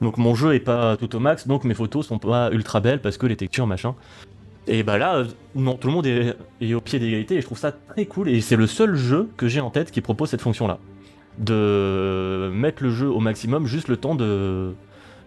[0.00, 3.02] donc mon jeu est pas tout au max donc mes photos sont pas ultra belles
[3.02, 3.94] parce que les textures machin.
[4.66, 5.24] Et bah là
[5.54, 8.30] non tout le monde est, est au pied d'égalité et je trouve ça très cool
[8.30, 10.78] et c'est le seul jeu que j'ai en tête qui propose cette fonction là
[11.38, 14.72] de mettre le jeu au maximum juste le temps de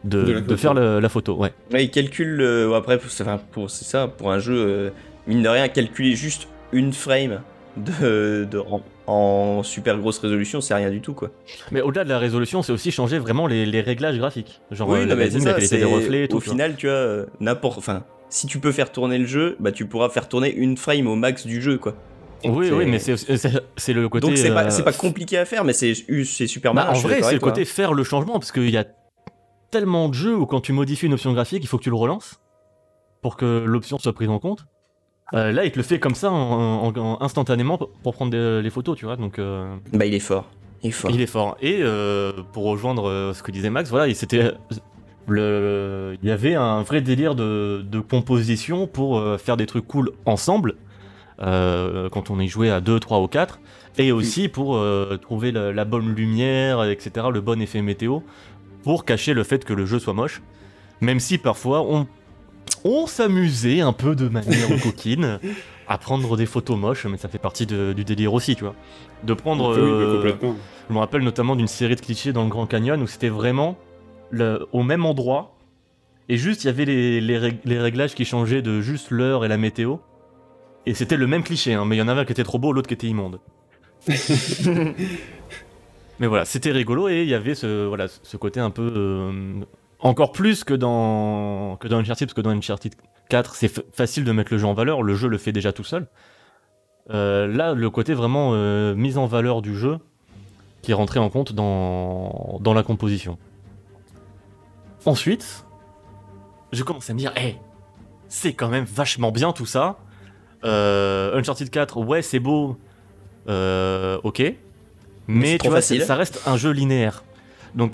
[0.03, 0.57] de, De la de photo.
[0.57, 4.07] faire le- la photo ouais Ouais, ils calculent, euh, après, c'est enfin, pour- c'est ça,
[4.07, 4.89] pour un jeu, euh,
[5.25, 7.41] mine de rien, calculer juste une frame
[7.77, 11.31] de, de- en, en super grosse résolution, c'est rien du tout, quoi.
[11.71, 15.01] mais au-delà de la résolution c'est aussi changer vraiment les, les réglages graphiques genre euh,
[15.05, 17.79] non, la, la ça, qualité des reflets et tout Au final, tu vois, euh, n'importe.
[17.79, 21.07] Enfin, si tu peux faire tourner le jeu, bah tu pourras faire tourner une frame
[21.07, 21.95] au max du jeu, quoi.
[22.45, 25.73] Oui oui mais c'est le côté Donc c'est pas, euh, pas compliqué à faire, mais
[25.73, 25.93] c'est
[26.47, 26.97] super Bah, malin.
[26.97, 28.85] en vrai, c'est le côté faire le changement, parce qu'il y a
[29.71, 31.95] tellement de jeux où quand tu modifies une option graphique, il faut que tu le
[31.95, 32.39] relances
[33.21, 34.65] pour que l'option soit prise en compte.
[35.33, 38.61] Euh, là, il te le fait comme ça, en, en- en- instantanément, pour prendre des-
[38.61, 39.17] les photos, tu vois.
[39.17, 39.75] Donc, euh.
[39.91, 40.45] Bah il est fort.
[40.83, 41.11] Il est fort.
[41.11, 41.57] Il est fort.
[41.61, 44.51] Et euh, pour rejoindre ce que disait Max, voilà, il c'était
[45.27, 50.11] le, il y avait un vrai délire de, de composition pour faire des trucs cool
[50.25, 50.75] ensemble
[51.41, 53.59] euh, quand on y jouait à 2, 3 ou 4
[53.99, 58.19] et aussi pour euh, trouver la, la bonne lumière, etc., le bon effet météo
[58.83, 60.41] pour cacher le fait que le jeu soit moche.
[61.01, 62.07] Même si parfois on,
[62.83, 65.39] on s'amusait un peu de manière coquine
[65.87, 68.75] à prendre des photos moches, mais ça fait partie de- du délire aussi, tu vois.
[69.23, 69.69] De prendre.
[69.75, 70.21] Oui, oui, euh,
[70.89, 73.77] je me rappelle notamment d'une série de clichés dans le Grand Canyon où c'était vraiment
[74.31, 75.55] le- au même endroit
[76.29, 79.97] et juste il y avait les réglages qui changeaient de juste l'heure et la météo.
[80.87, 82.59] Et c'était le même cliché, hein, mais il y en avait un qui était trop
[82.59, 83.39] beau, l'autre qui était immonde.
[86.19, 88.91] mais voilà, c'était rigolo et il y avait ce, voilà, ce côté un peu.
[88.95, 89.61] euh,
[89.99, 92.93] encore plus que dans, que dans Uncharted, parce que dans Uncharted
[93.29, 95.73] 4, c'est fa- facile de mettre le jeu en valeur, le jeu le fait déjà
[95.73, 96.07] tout seul.
[97.09, 99.97] Euh, là, le côté vraiment euh, mise en valeur du jeu
[100.83, 103.37] qui est rentré en compte dans, dans la composition.
[105.05, 105.65] Ensuite,
[106.71, 107.57] je commence à me dire, hé,
[108.29, 109.97] c'est quand même vachement bien tout ça.
[110.63, 112.77] Euh, Uncharted 4, ouais, c'est beau,
[113.47, 114.41] euh, ok.
[115.27, 117.23] Mais tu vois, ça reste un jeu linéaire.
[117.75, 117.93] Donc,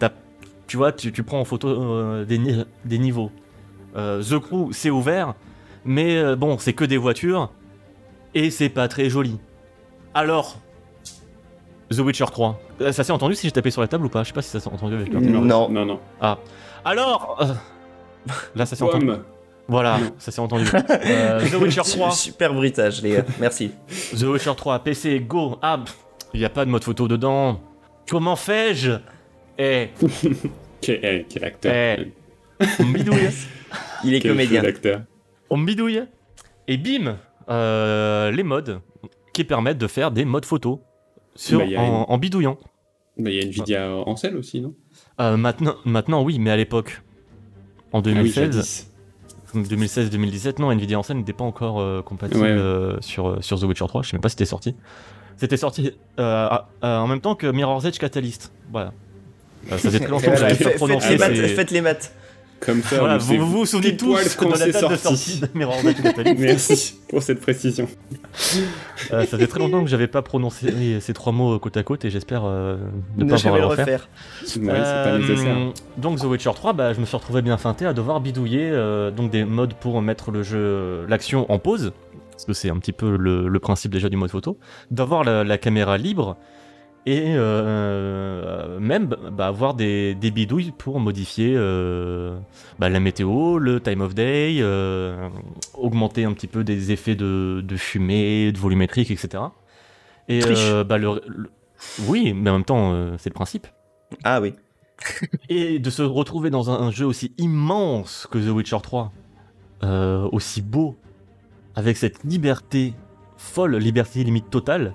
[0.68, 3.32] tu vois, tu, tu prends en photo euh, des, ni- des niveaux.
[3.96, 5.34] Euh, The Crew, c'est ouvert,
[5.86, 7.52] mais euh, bon, c'est que des voitures,
[8.34, 9.40] et c'est pas très joli.
[10.14, 10.58] Alors,
[11.92, 12.60] The Witcher 3.
[12.82, 14.24] Euh, Ça s'est entendu si j'ai tapé sur la table ou pas?
[14.24, 15.20] Je sais pas si ça s'est entendu avec le.
[15.20, 15.42] Non.
[15.70, 16.00] Non, non.
[16.86, 17.54] Alors euh,
[18.56, 19.06] Là, ça s'est entendu.
[19.68, 20.66] Voilà, ça s'est entendu.
[21.06, 22.12] Euh, The Witcher 3.
[22.12, 23.26] Super bruitage, les gars.
[23.40, 23.72] Merci.
[24.18, 25.58] The Witcher 3, PC, go.
[25.62, 25.80] Ah,
[26.34, 27.60] il n'y a pas de mode photo dedans.
[28.10, 28.92] Comment fais-je?
[29.58, 29.90] Eh,
[30.82, 31.72] Quel, eh, quel acteur.
[31.74, 32.66] Eh.
[32.80, 33.30] on me bidouille.
[34.04, 34.64] Il est Quel comédien.
[35.50, 36.04] On me bidouille.
[36.68, 37.18] Et bim
[37.50, 38.82] euh, Les modes
[39.34, 40.82] qui permettent de faire des modes photo
[41.36, 42.58] sur, Bah, en, une- en bidouillant.
[43.18, 44.74] Bah, Il y a Nvidia en selle aussi, non?
[45.22, 47.02] Euh, maintenant, maintenant, oui, mais à l'époque,
[47.92, 48.34] en Ah oui,
[49.54, 50.18] 2016, jadis.
[50.18, 52.50] 2016-2017, non, Nvidia en scène n'était pas encore euh, compatible Ouais.
[52.50, 54.02] euh, sur, euh, sur The Witcher 3.
[54.04, 54.76] Je sais même pas si c'était sorti.
[55.38, 58.52] C'était sorti euh, à- à- en même temps que Mirror's Edge Catalyst.
[58.72, 58.94] Voilà.
[59.68, 62.14] Euh, ça faisait très longtemps que j'avais Faites- pas prononcé faites les maths.
[62.66, 65.32] Comme ça, Voilà, vous, vous vous souvenez tous quand de la date de sorti.
[65.32, 66.40] sortie de Mirror's Edge Catalyst.
[66.40, 67.88] Merci pour cette précision.
[69.12, 72.06] Euh, ça faisait très longtemps que j'avais pas prononcé ces trois mots côte à côte
[72.06, 72.78] et j'espère euh,
[73.18, 73.86] ne Ne pas avoir à le refaire.
[73.86, 74.10] refaire.
[74.42, 75.58] Ouais, c'est pas Euh, nécessaire.
[75.98, 79.12] Donc The Witcher 3, bah, je me suis retrouvé bien feinté à devoir bidouiller euh,
[79.12, 81.92] donc des modes pour mettre le jeu, l'action en pause,
[82.32, 84.58] parce que c'est un petit peu le, le principe déjà du mode photo,
[84.90, 86.38] d'avoir la, la caméra libre
[87.06, 92.38] et euh, même bah, avoir des, des bidouilles pour modifier euh,
[92.80, 95.28] bah, la météo, le time of day, euh,
[95.74, 99.44] augmenter un petit peu des effets de, de fumée, de volumétrique, etc.
[100.30, 100.58] Et Triche.
[100.62, 101.50] euh, bah, le- le-
[102.08, 103.68] oui, mais en même temps, euh, c'est le principe.
[104.24, 104.54] Ah oui.
[105.50, 109.12] Et de se retrouver dans un, un jeu aussi immense que The Witcher 3,
[109.84, 110.96] euh, aussi beau,
[111.76, 112.94] avec cette liberté
[113.36, 114.94] folle, liberté limite totale,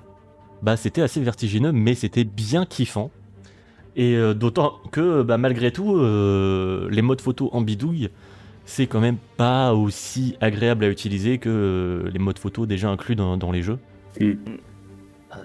[0.63, 3.11] bah c'était assez vertigineux, mais c'était bien kiffant.
[3.97, 8.11] Et euh, d'autant que bah, malgré tout, euh, les modes photo en bidouille,
[8.65, 13.17] c'est quand même pas aussi agréable à utiliser que euh, les modes photo déjà inclus
[13.17, 13.79] dans, dans les jeux.
[14.21, 14.35] Mm.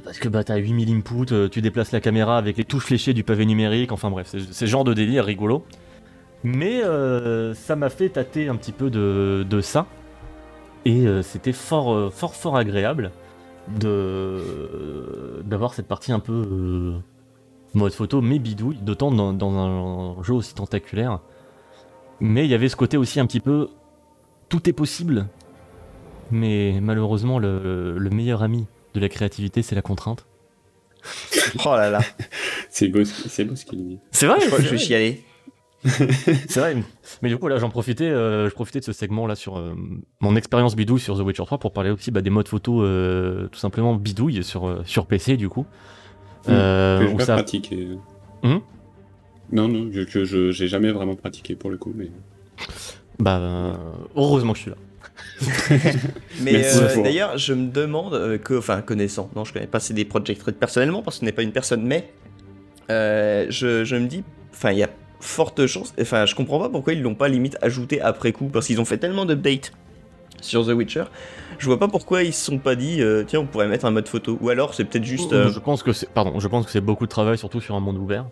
[0.05, 3.23] Parce que bah, t'as 8000 inputs, tu déplaces la caméra avec les touches fléchées du
[3.23, 5.65] pavé numérique, enfin bref, c'est c'est ce genre de délire rigolo.
[6.45, 6.81] Mais
[7.53, 9.87] ça m'a fait tâter un petit peu de, de ça.
[10.85, 13.11] Et c'était fort, fort, fort agréable
[13.67, 16.97] de d'avoir cette partie un peu euh,
[17.73, 21.19] mode photo, mais bidouille, d'autant dans, dans un jeu aussi tentaculaire.
[22.19, 23.69] Mais il y avait ce côté aussi un petit peu
[24.49, 25.27] tout est possible,
[26.31, 30.25] mais malheureusement le, le meilleur ami de la créativité c'est la contrainte.
[31.65, 31.99] Oh là là.
[32.69, 33.99] C'est beau, ce- c'est beau ce qu'il dit.
[34.11, 35.23] C'est vrai, Je crois que je vais chialer.
[36.47, 36.75] C'est vrai,
[37.21, 39.73] mais du coup là j'en profitais, euh, je profitais de ce segment là sur euh,
[40.21, 43.47] mon expérience bidouille sur The Witcher 3 pour parler aussi bah, des modes photo euh,
[43.49, 45.65] tout simplement bidouille sur, sur PC du coup.
[46.49, 47.89] Euh, que où pas ça- pratiqué.
[48.43, 48.61] Hum
[49.51, 52.09] non, non, que, que je j'ai jamais vraiment pratiqué pour le coup, mais
[53.19, 53.77] Bah
[54.15, 54.77] heureusement que je suis là.
[56.41, 60.05] Mais euh, d'ailleurs, je me demande, euh, que, enfin, connaissant, non, je connais pas CD
[60.05, 62.11] Projekt Red personnellement parce que ce n'est pas une personne, mais
[62.89, 64.89] euh, je, je me dis, enfin, il y a
[65.23, 68.67] forte chance, enfin, je comprends pas pourquoi ils l'ont pas limite ajouté après coup parce
[68.67, 69.71] qu'ils ont fait tellement d'updates
[70.41, 71.05] sur The Witcher.
[71.57, 73.91] Je vois pas pourquoi ils se sont pas dit, euh, tiens, on pourrait mettre un
[73.91, 74.37] mode photo.
[74.41, 75.31] Ou alors, c'est peut-être juste.
[75.31, 77.75] euh, Je pense que c'est pardon, je pense que c'est beaucoup de travail surtout sur
[77.75, 78.25] un monde ouvert.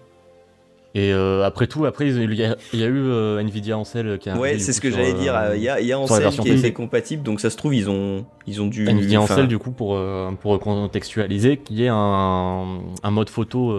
[0.94, 4.30] Et euh, après tout, après il y a, il y a eu Nvidia Ancel qui
[4.30, 4.38] a.
[4.38, 5.34] Ouais, c'est ce que j'allais dire.
[5.56, 7.56] Il y a, il y a sur la Ancel qui était compatible, donc ça se
[7.56, 8.86] trouve, ils ont, ils ont dû.
[8.90, 9.98] Nvidia enfin, Ancel du coup pour
[10.42, 13.74] pour contextualiser qui est un, un mode photo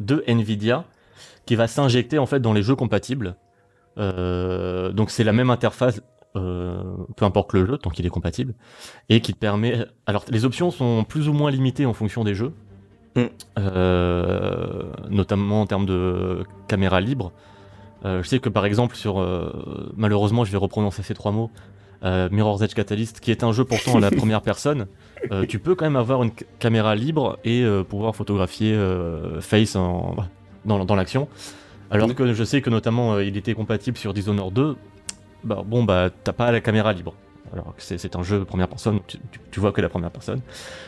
[0.00, 0.84] de Nvidia
[1.50, 3.34] qui va s'injecter en fait dans les jeux compatibles.
[3.98, 6.00] Euh, donc c'est la même interface
[6.36, 6.80] euh,
[7.16, 8.54] peu importe le jeu tant qu'il est compatible
[9.08, 12.36] et qui te permet alors les options sont plus ou moins limitées en fonction des
[12.36, 12.52] jeux.
[13.16, 13.22] Mm.
[13.58, 17.32] Euh, notamment en termes de caméra libre.
[18.04, 19.16] Je sais que par exemple sur
[19.96, 21.50] malheureusement je vais reprononcer ces trois mots
[22.02, 24.86] Mirror's Edge Catalyst, qui est un jeu pourtant à la première personne,
[25.48, 26.30] tu peux quand même avoir une
[26.60, 28.78] caméra libre et pouvoir photographier
[29.40, 30.14] face en,
[30.64, 31.28] dans, dans l'action.
[31.90, 34.76] Alors que je sais que notamment euh, il était compatible sur Dishonored 2,
[35.44, 37.14] bah, bon bah t'as pas la caméra libre.
[37.52, 39.18] Alors que c'est un jeu première personne, tu,
[39.50, 40.40] tu- vois que la première personne.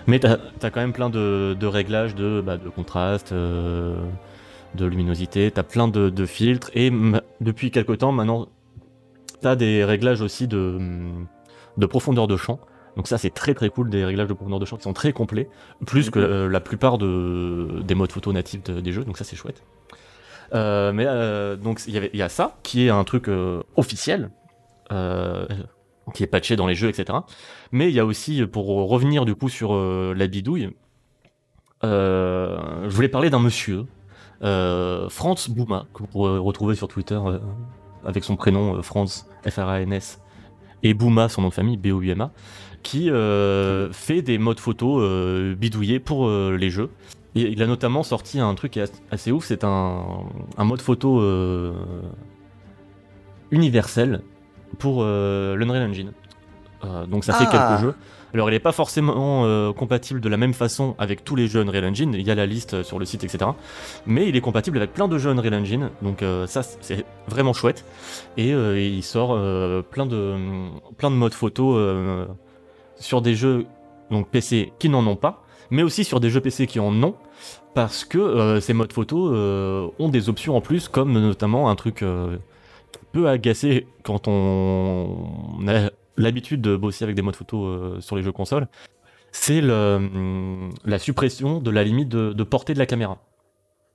[0.07, 3.97] Mais t'as as quand même plein de, de réglages de, bah, de contraste, euh,
[4.77, 6.93] de luminosité, t'as plein de, de filtres et
[7.41, 8.47] depuis quelque temps maintenant
[9.41, 10.79] t'as des réglages aussi de,
[11.79, 12.61] de profondeur de champ.
[12.97, 15.13] Donc ça c'est très très cool, des réglages de profondeur de champ qui sont très
[15.13, 15.49] complets,
[15.87, 19.25] plus que euh, la plupart de, des modes photo natifs de- des jeux, donc ça
[19.25, 19.63] c'est chouette.
[20.55, 23.31] Euh, mais euh, donc il y, a ça qui est un truc
[23.77, 24.31] officiel,
[24.91, 27.19] qui est patché dans les jeux, etc.
[27.71, 30.71] Mais il y a aussi, pour revenir du coup sur la bidouille,
[31.83, 33.87] je voulais parler d'un monsieur,
[34.43, 37.19] Franz Bouma, que vous pourrez retrouver sur Twitter
[38.05, 40.21] avec son prénom Franz, F-R-A-N-S,
[40.83, 42.33] et Bouma, son nom de famille, B-O-U-M-A,
[42.83, 46.91] qui euh, fait des modes photo euh, bidouillés pour euh, les jeux.
[47.35, 48.79] Et il a notamment sorti un truc
[49.11, 50.05] assez ouf, c'est un,
[50.59, 51.23] un mode photo
[53.51, 54.21] universel
[54.79, 56.13] pour l'Unreal Engine.
[57.09, 57.69] Donc ça fait Ah.
[57.79, 57.95] quelques jeux.
[58.35, 61.61] Alors il n'est pas forcément euh, compatible de la même façon avec tous les jeux
[61.61, 63.51] Unreal Engine, il y a la liste sur le site, etc.
[64.07, 67.53] Mais il est compatible avec plein de jeux Unreal Engine, donc euh, ça c'est vraiment
[67.53, 67.85] chouette.
[68.39, 69.39] Et euh, il sort
[69.91, 70.35] plein, de,
[70.97, 71.79] plein de modes photo
[73.03, 73.67] sur des jeux
[74.11, 77.15] donc PC qui n'en ont pas, mais aussi sur des jeux PC qui en ont,
[77.75, 81.75] parce que euh, ces modes photo euh, ont des options en plus, comme notamment un
[81.77, 82.37] truc euh,
[82.93, 88.23] qui peut agacer quand on a l'habitude de bosser avec des modes photo sur les
[88.23, 88.69] jeux consoles,
[89.33, 93.19] c'est hum, la suppression de la limite de, de portée de la caméra.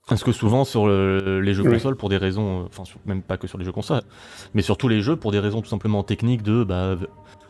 [0.08, 3.46] Parce que souvent sur le- les jeux consoles, pour des raisons, enfin même pas que
[3.46, 4.02] sur les jeux consoles,
[4.54, 6.96] mais sur tous les jeux, pour des raisons tout simplement techniques de, bah,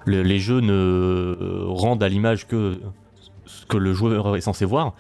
[0.08, 2.80] le- les jeux ne euh, rendent à l'image que
[3.46, 4.94] ce que le joueur est censé voir.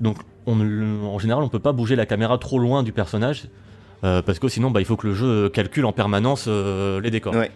[0.00, 3.48] Donc on ne- en général, on peut pas bouger la caméra trop loin du personnage,
[4.04, 7.10] euh, parce que sinon, bah, il faut que le jeu calcule en permanence euh, les
[7.10, 7.34] décors.
[7.34, 7.50] Ouais.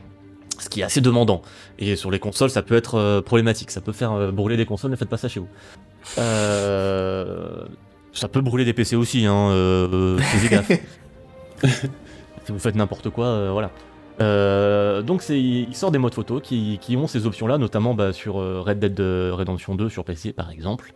[0.59, 1.43] Ce qui est assez demandant.
[1.79, 3.71] Et sur les consoles, ça peut être euh, problématique.
[3.71, 5.49] Ça peut faire brûler des consoles, ne faites pas ça chez vous.
[8.13, 9.51] Ça peut brûler des PC aussi, hein.
[10.49, 10.73] Gaffe.
[11.65, 13.71] si vous faites n'importe quoi, voilà.
[14.21, 18.13] Euh, donc c'est, il sort des modes photo qui, qui ont ces options-là, notamment bah,
[18.13, 20.95] sur euh, Red Dead Redemption 2 sur PC par exemple.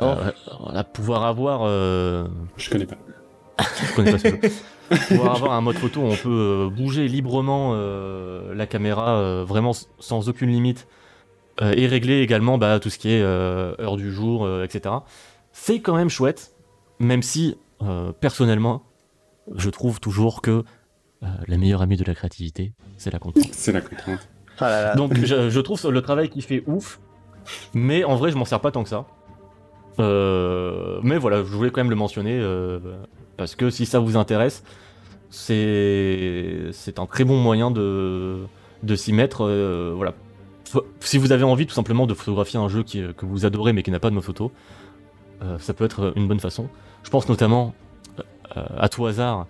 [0.00, 0.04] Oh.
[0.04, 2.96] Euh, voilà, pouvoir avoir euh, Je connais pas.
[3.60, 4.40] je connais pas ce jeu.
[5.08, 9.44] Pouvoir avoir un mode photo où on peut euh, bouger librement euh, la caméra euh,
[9.46, 10.86] vraiment sans aucune limite
[11.60, 14.94] euh, et régler également bah, tout ce qui est euh, heure du jour, euh, etc.
[15.52, 16.54] C'est quand même chouette,
[16.98, 18.82] même si euh, personnellement,
[19.54, 20.64] je trouve toujours que
[21.22, 23.48] euh, la meilleure amie de la créativité, c'est la contrainte.
[23.52, 24.28] C'est la contrainte.
[24.58, 24.94] Ah là là.
[24.94, 27.00] Donc je, je trouve le travail qu'il fait ouf,
[27.74, 29.06] mais en vrai je m'en sers pas tant que ça.
[29.98, 32.78] Euh, mais voilà, je voulais quand même le mentionner euh,
[33.36, 34.62] parce que si ça vous intéresse,
[35.30, 38.38] c'est c'est un très bon moyen de
[38.82, 39.44] de s'y mettre.
[39.44, 40.14] euh, voilà,
[41.00, 43.82] si vous avez envie tout simplement de photographier un jeu qui, que vous adorez mais
[43.82, 44.52] qui n'a pas de mode photo,
[45.42, 46.68] euh, ça peut être une bonne façon.
[47.02, 47.74] Je pense notamment
[48.56, 49.46] euh, à tout hasard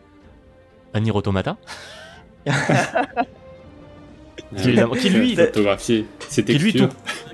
[0.94, 1.56] à Nier Automata,
[4.56, 6.06] qui, lui photographier
[6.58, 6.88] qui lui, tout,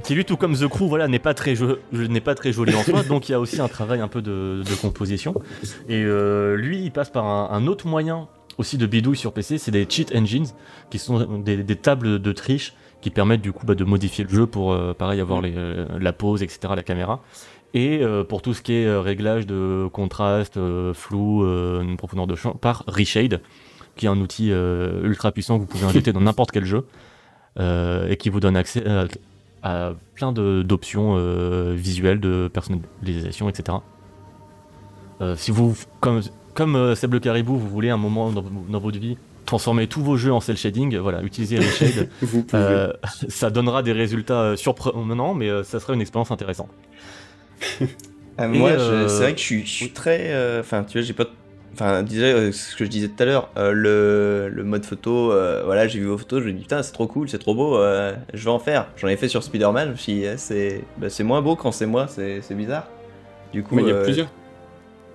[0.05, 2.75] qui lui, tout comme The Crew, voilà, n'est pas très jo- n'est pas très joli
[2.75, 5.35] en soi, donc il y a aussi un travail un peu de, de composition.
[5.89, 9.59] Et euh, lui, il passe par un, un autre moyen aussi de bidouille sur PC,
[9.59, 10.47] c'est des cheat engines,
[10.91, 14.31] qui sont des, des tables de triche qui permettent du coup bah, de modifier le
[14.31, 17.21] jeu pour, euh, pareil, avoir les, euh, la pose, etc., la caméra.
[17.75, 22.27] Et euh, pour tout ce qui est euh, réglage de contraste, euh, flou, une profondeur
[22.27, 23.41] de champ, par Reshade,
[23.97, 26.87] qui est un outil ultra puissant que vous pouvez injecter dans n'importe quel jeu
[27.59, 29.07] et qui vous donne accès à,
[29.65, 31.17] à plein d'options
[31.75, 33.79] visuelles, de personnalisation, etc.
[35.35, 36.21] Si vous, comme,
[36.55, 39.17] comme Seb le Caribou, vous voulez un moment dans, dans votre vie
[39.47, 42.09] transformer tous vos jeux en cel shading, voilà, utilisez Reshade.
[42.55, 42.93] Euh,
[43.29, 46.69] ça donnera des résultats surprenants, mais ça sera une expérience intéressante.
[48.39, 50.33] Moi, je- euh, c'est vrai que je suis, je suis très.
[50.33, 51.27] euh, Enfin, tu vois, j'ai pas
[51.75, 55.33] enfin, disais euh, ce que je disais tout à l'heure, euh, le, le mode photo,
[55.33, 57.55] euh, voilà, j'ai vu vos photos, je me dis putain, c'est trop cool, c'est trop
[57.55, 58.89] beau, euh, je vais en faire.
[58.97, 61.57] J'en ai fait sur Spider-Man, je me suis dit, eh, c'est bah, c'est moins beau
[61.57, 62.89] quand c'est moi, c'est c'est bizarre.
[63.53, 64.29] Du coup, Mais il y a plusieurs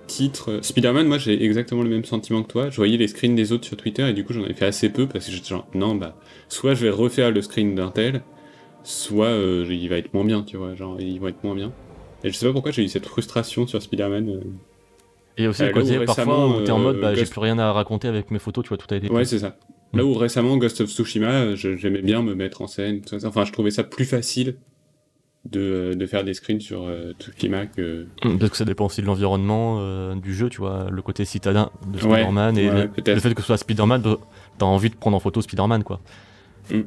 [0.06, 0.58] titres.
[0.62, 2.68] Spider-Man, moi j'ai exactement le même sentiment que toi.
[2.70, 4.90] Je voyais les screens des autres sur Twitter et du coup j'en ai fait assez
[4.90, 6.14] peu parce que j'étais genre, non, bah,
[6.48, 8.22] soit je vais refaire le screen d'un tel,
[8.84, 11.72] soit euh, il va être moins bien, tu vois, genre ils vont être moins bien.
[12.24, 14.28] Et je sais pas pourquoi j'ai eu cette frustration sur Spider-Man.
[14.28, 14.40] euh.
[15.36, 17.40] Et aussi Euh, le côté parfois récemment, où t'es en mode euh, bah, j'ai plus
[17.40, 19.10] rien à raconter avec mes photos, tu vois, tout a été.
[19.10, 19.56] Ouais, c'est ça.
[19.92, 23.00] Là où récemment Ghost of Tsushima, j'aimais bien me mettre en scène.
[23.02, 23.28] tout ça.
[23.28, 24.56] Enfin, je trouvais ça plus facile
[25.48, 28.06] de, de faire des screens sur euh, Tsushima que.
[28.24, 31.24] Hum, Parce que ça dépend aussi de l'environnement euh, du jeu, tu vois, le côté
[31.24, 34.02] citadin de Ouais, Spider-Man et ouais, le, fait que ce soit Spider-Man,
[34.58, 36.00] t'as envie de prendre en photo Spider-Man, quoi.
[36.70, 36.74] Mm.
[36.74, 36.84] Mais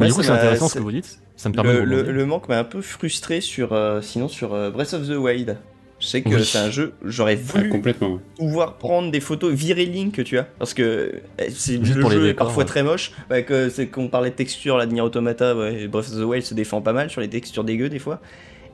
[0.00, 1.20] Ouais, du coup, c'est intéressant ce que vous dites.
[1.36, 4.54] Ça me permet le, de le, manque m'a un peu frustré sur, euh, sinon sur
[4.54, 5.58] euh, Breath of the Wild.
[6.00, 6.44] Je sais que Oui.
[6.44, 8.20] c'est un jeu, j'aurais Ah, voulu complètement.
[8.36, 12.16] pouvoir prendre des photos, virer Link, tu vois, parce que euh, c'est le pour les
[12.16, 12.68] jeu est parfois ouais.
[12.68, 13.12] très moche.
[13.30, 16.44] Ouais, que c'est qu'on parlait de texture, la Nier Automata, ouais, Breath of the Wild
[16.44, 18.20] se défend pas mal sur les textures dégueu des fois.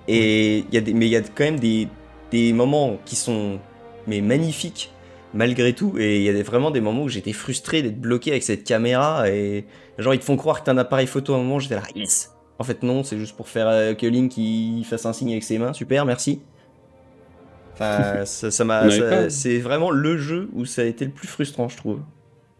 [0.08, 1.88] Et il y a des, mais il y a quand même des,
[2.30, 3.58] des moments qui sont
[4.06, 4.90] mais magnifiques
[5.32, 5.94] malgré tout.
[5.98, 8.64] Et il y a des- vraiment des moments où j'étais frustré d'être bloqué avec cette
[8.64, 9.66] caméra et
[9.98, 11.82] genre ils te font croire que t'as un appareil photo à un moment, j'étais là
[11.94, 12.32] yes.
[12.60, 15.42] En fait non, c'est juste pour faire euh, que Link il fasse un signe avec
[15.42, 16.40] ses mains, super, merci.
[17.72, 18.88] Enfin, ça ça m'a,
[19.30, 22.00] c'est vraiment le jeu où ça a été le plus frustrant, je trouve.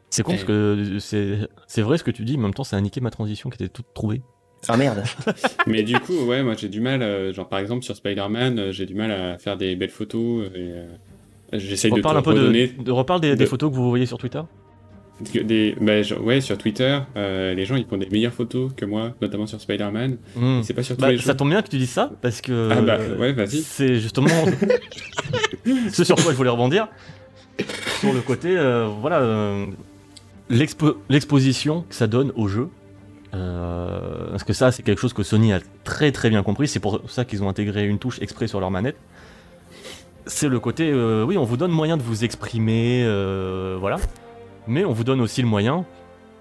[0.09, 1.39] C'est con parce que c'est
[1.69, 3.51] c'est vrai ce que tu dis, mais en même temps, ça a niqué ma transition
[3.51, 4.23] qui était toute trouvée.
[4.69, 5.03] Ah merde.
[5.67, 8.73] Mais du coup, ouais, moi j'ai du mal, euh, genre par exemple sur Spider-Man, euh,
[8.73, 10.49] j'ai du mal à faire des belles photos.
[10.55, 10.87] Et, euh,
[11.55, 13.89] J'essaye de te un peu de, redonner de- reparle des, des de- photos que vous
[13.89, 14.43] voyez sur Twitter.
[15.45, 18.85] Des, bah, genre, ouais, sur Twitter, euh, les gens ils font des meilleures photos que
[18.85, 20.17] moi, notamment sur Spider-Man.
[20.37, 20.63] Hmm.
[20.63, 22.71] C'est pas sur tous Bah, les ça tombe bien que tu dises ça parce que
[22.73, 23.61] Ah bah, ouais, vas-y.
[23.63, 24.31] c'est justement
[25.93, 26.89] ce sur quoi je voulais rebondir
[28.01, 29.67] sur le côté euh, voilà euh,
[30.49, 32.69] l'expo- l'exposition que ça donne au jeu
[33.33, 37.01] parce que ça c'est quelque chose que Sony a très très bien compris c'est pour
[37.09, 38.97] ça qu'ils ont intégré une touche exprès sur leur manette
[40.27, 43.99] c'est le côté euh, oui on vous donne moyen de vous exprimer euh, voilà
[44.67, 45.85] mais on vous donne aussi le moyen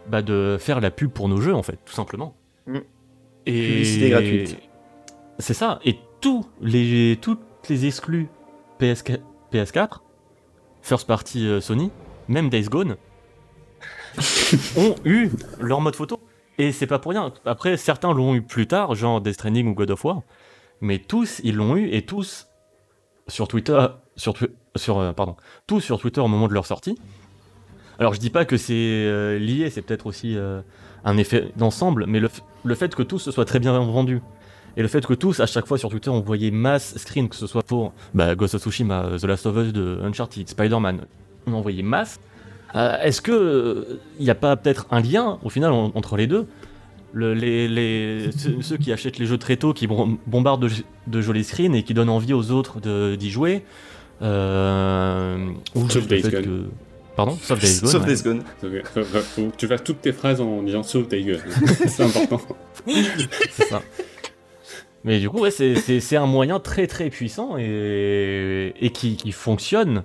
[0.07, 2.35] bah, de faire la pub pour nos jeux en fait tout simplement.
[2.67, 2.77] Mm.
[3.45, 4.57] et Publicité gratuite.
[5.39, 5.79] c'est ça.
[5.85, 8.27] Et tous les toutes les exclus
[8.79, 9.19] PS4,
[9.53, 9.99] PS4
[10.81, 11.91] first party euh, Sony
[12.27, 12.95] même Days Gone
[14.77, 16.19] ont eu leur mode photo.
[16.57, 17.31] Et c'est pas pour rien.
[17.45, 20.21] Après certains l'ont eu plus tard genre Death Stranding ou God of War.
[20.81, 22.47] Mais tous ils l'ont eu et tous
[23.27, 23.79] sur Twitter
[24.15, 25.35] sur Twi- sur euh, pardon
[25.67, 26.97] tous sur Twitter au moment de leur sortie
[27.99, 30.61] alors je dis pas que c'est euh, lié c'est peut-être aussi euh,
[31.05, 32.29] un effet d'ensemble mais le,
[32.75, 34.21] fait que tous se soient très bien vendus
[34.77, 37.35] et le fait que tous, à chaque fois sur Twitter, on voyait masse screen, que
[37.35, 41.01] ce soit pour bah, Ghost of Tsushima, The Last of Us de Uncharted, Spider-Man,
[41.47, 42.19] on en voyait masse.
[42.75, 46.27] Euh, Est-ce que il n'y a pas peut-être un lien au final en- entre les
[46.27, 46.45] deux?
[47.13, 50.69] Le- les, les- ceux, ceux qui achètent les jeux très tôt, qui bom- bombardent de,
[51.07, 52.79] de jolis screens et qui donnent envie aux autres
[53.17, 53.63] d'y jouer.
[54.21, 56.69] Euh, ou Sauf Days fait Gone.
[57.19, 57.89] Pardon Sauf Days Gone.
[57.91, 58.07] Sauf ouais.
[58.07, 58.43] Days Gone.
[58.93, 61.41] Faut, que tu fasses toutes tes phrases en disant sauve ta gueule.
[61.87, 62.39] c'est important.
[62.85, 63.81] C'est ça.
[65.03, 70.03] Mais du coup, ouais, c'est- un moyen très très puissant et, et qui, qui fonctionne,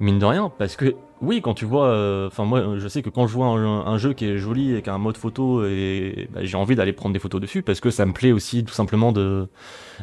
[0.00, 3.10] mine de rien, parce que oui, quand tu vois, euh, enfin moi, je sais que
[3.10, 6.40] quand je vois un, un jeu qui est joli avec un mode photo, et bah,
[6.42, 9.12] j'ai envie d'aller prendre des photos dessus, parce que ça me plaît aussi tout simplement
[9.12, 9.48] de,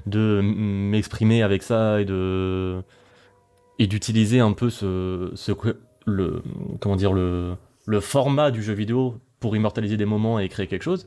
[0.05, 2.81] de m'exprimer avec ça et de
[3.79, 5.51] et d'utiliser un peu ce, ce
[6.05, 6.41] le
[6.79, 10.83] comment dire le le format du jeu vidéo pour immortaliser des moments et créer quelque
[10.83, 11.05] chose.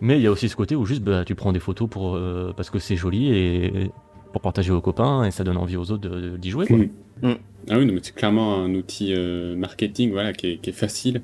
[0.00, 2.14] Mais il y a aussi ce côté où juste bah, tu prends des photos pour,
[2.14, 3.90] euh, parce que c'est joli et
[4.32, 6.66] pour partager aux copains et ça donne envie aux autres d'y jouer.
[6.66, 6.76] Quoi.
[7.68, 10.74] Ah oui, non, mais c'est clairement un outil euh, marketing voilà, qui, est, qui est
[10.74, 11.22] facile.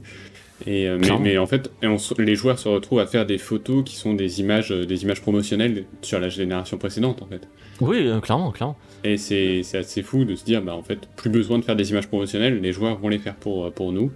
[0.66, 3.96] Et, euh, mais, en fait, on les joueurs se retrouvent à faire des photos qui
[3.96, 7.48] sont des images, euh, des images promotionnelles sur la génération précédente en fait.
[7.80, 8.76] Oui, euh, clairement, clairement.
[9.02, 11.90] Et c'est assez fou de se dire, bah en fait, plus besoin de faire des
[11.90, 14.12] images promotionnelles, les joueurs vont les faire pour, pour nous.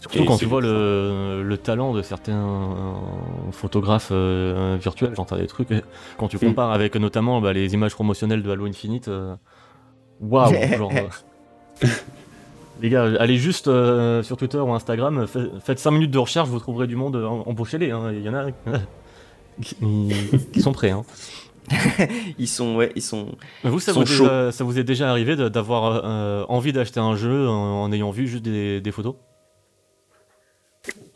[0.00, 2.94] Surtout Et quand tu vois le, le talent de certains
[3.52, 5.70] photographes euh, virtuels, j'entends des trucs.
[5.70, 5.82] et
[6.18, 6.40] Quand tu Mm.
[6.40, 9.10] compares avec notamment bah, les images promotionnelles de Halo Infinite,
[10.20, 10.92] waouh, genre.
[12.80, 16.18] euh, Les gars, allez juste euh, sur Twitter ou Instagram, fa- faites 5 minutes de
[16.18, 17.90] recherche, vous trouverez du monde, euh, embauchez-les.
[17.90, 18.46] hein, Il y en a
[19.62, 19.76] qui,
[20.52, 20.90] qui sont prêts.
[20.90, 21.04] Hein.
[22.38, 23.28] Ils sont, ouais, ils sont.
[23.62, 26.72] Mais Vous, ça vous, sont déjà- ça vous est déjà arrivé de- d'avoir euh, envie
[26.72, 29.14] d'acheter un jeu en, en ayant vu juste des, des photos?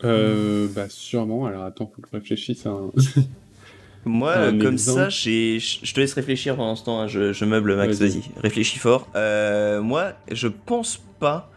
[0.03, 2.91] Euh, bah sûrement, alors attends, faut que je réfléchisse à un...
[4.07, 4.99] Moi, Un euh, comme exemple.
[4.99, 6.99] ça, je te laisse réfléchir pendant ce temps.
[7.01, 8.21] hein, Je, je meuble Max, Vas-y.
[8.37, 9.07] réfléchis fort.
[9.15, 11.49] Euh, moi, je pense pas.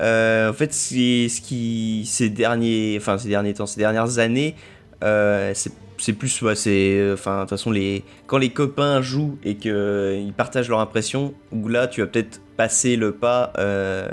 [0.00, 4.54] Euh, en fait, c'est ce qui ces derniers, enfin ces derniers temps, ces dernières années,
[5.04, 9.02] euh, c'est c'est plus, ouais, c'est, euh, enfin de toute façon les, quand les copains
[9.02, 13.12] jouent et que euh, ils partagent leur impression, où là tu vas peut-être passer le
[13.12, 14.08] pas, euh,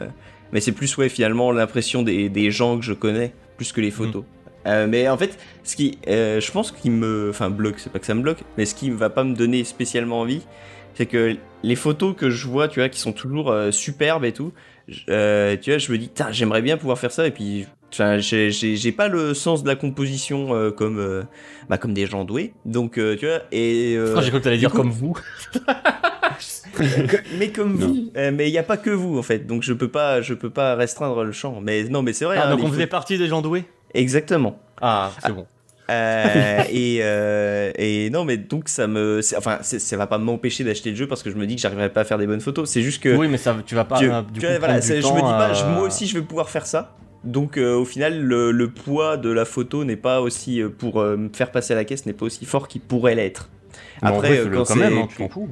[0.51, 3.91] mais c'est plus ouais finalement l'impression des, des gens que je connais plus que les
[3.91, 4.25] photos.
[4.65, 8.05] Euh, mais en fait, ce qui, je pense qui me, enfin bloque, c'est pas que
[8.05, 10.41] ça me bloque, mais ce qui va pas me donner spécialement envie,
[10.95, 14.51] c'est que les photos que je vois, tu vois, qui sont toujours superbes et tout,
[15.09, 19.07] euh, tu vois, je me dis, j'aimerais bien pouvoir faire ça et puis, j'ai- pas
[19.07, 21.23] le sens de la composition euh, comme, euh,
[21.69, 24.71] bah, comme des gens doués, donc tu vois, et Ah, J'ai cru que t'allais dire
[24.71, 25.17] coup- comme vous.
[27.39, 27.87] mais comme Non.
[27.87, 30.33] vous, mais il y a pas que vous en fait, donc je peux pas, je
[30.33, 31.59] peux pas restreindre le champ.
[31.61, 32.37] Mais non, mais c'est vrai.
[32.39, 33.65] Ah, hein, donc on faisait partie des gens doués?
[33.93, 34.59] Exactement.
[34.81, 35.47] Ah, c'est bon.
[35.89, 39.21] Euh, et, euh, et non, mais donc ça me.
[39.37, 41.89] Enfin, ça va pas m'empêcher d'acheter le jeu parce que je me dis que j'arriverai
[41.89, 42.69] pas à faire des bonnes photos.
[42.69, 43.15] C'est juste que.
[43.15, 43.97] Oui, mais ça, tu vas pas.
[43.99, 46.07] tu- euh, du coup, voilà, du c'est- je me dis temps pas, je- moi aussi
[46.07, 46.95] je vais pouvoir faire ça.
[47.23, 50.61] Donc euh, au final, le, le poids de la photo n'est pas aussi.
[50.61, 53.15] euh, pour euh, me faire passer à la caisse, n'est pas aussi fort qu'il pourrait
[53.15, 53.49] l'être.
[54.01, 55.49] En Après, fais-le quand même, hein, tu t'en fous.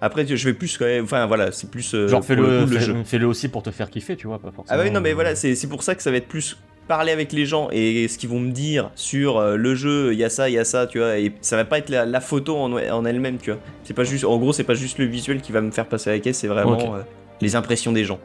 [0.00, 1.04] Après, je vais plus quand même.
[1.04, 1.90] Enfin voilà, c'est plus.
[2.06, 2.96] Genre, le fais-le le fais- jeu.
[3.04, 4.78] fais-le aussi pour te faire kiffer, tu vois, pas forcément.
[4.80, 6.56] Ah oui, non, mais voilà, c'est pour ça que ça va être plus
[6.88, 10.18] parler avec les gens et ce qu'ils vont me dire sur euh, le jeu, il
[10.18, 12.04] y a ça, il y a ça, tu vois, et ça va pas être la,
[12.06, 13.60] la photo en, en elle-même, tu vois.
[13.84, 16.10] C'est pas juste, en gros, c'est pas juste le visuel qui va me faire passer
[16.10, 17.00] à la caisse, c'est vraiment euh,
[17.40, 18.18] les impressions des gens.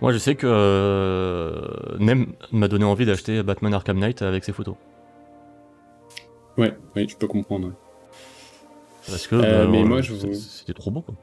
[0.00, 1.52] Moi, je sais que euh,
[1.98, 4.74] Nem m'a donné envie d'acheter Batman Arkham Knight avec ses photos.
[6.58, 7.68] Ouais, oui, je peux comprendre.
[7.68, 7.72] ouais.
[9.08, 11.00] Parce que Euh, bah, mais ouais, moi, je c'était trop beau.
[11.00, 11.14] Quoi.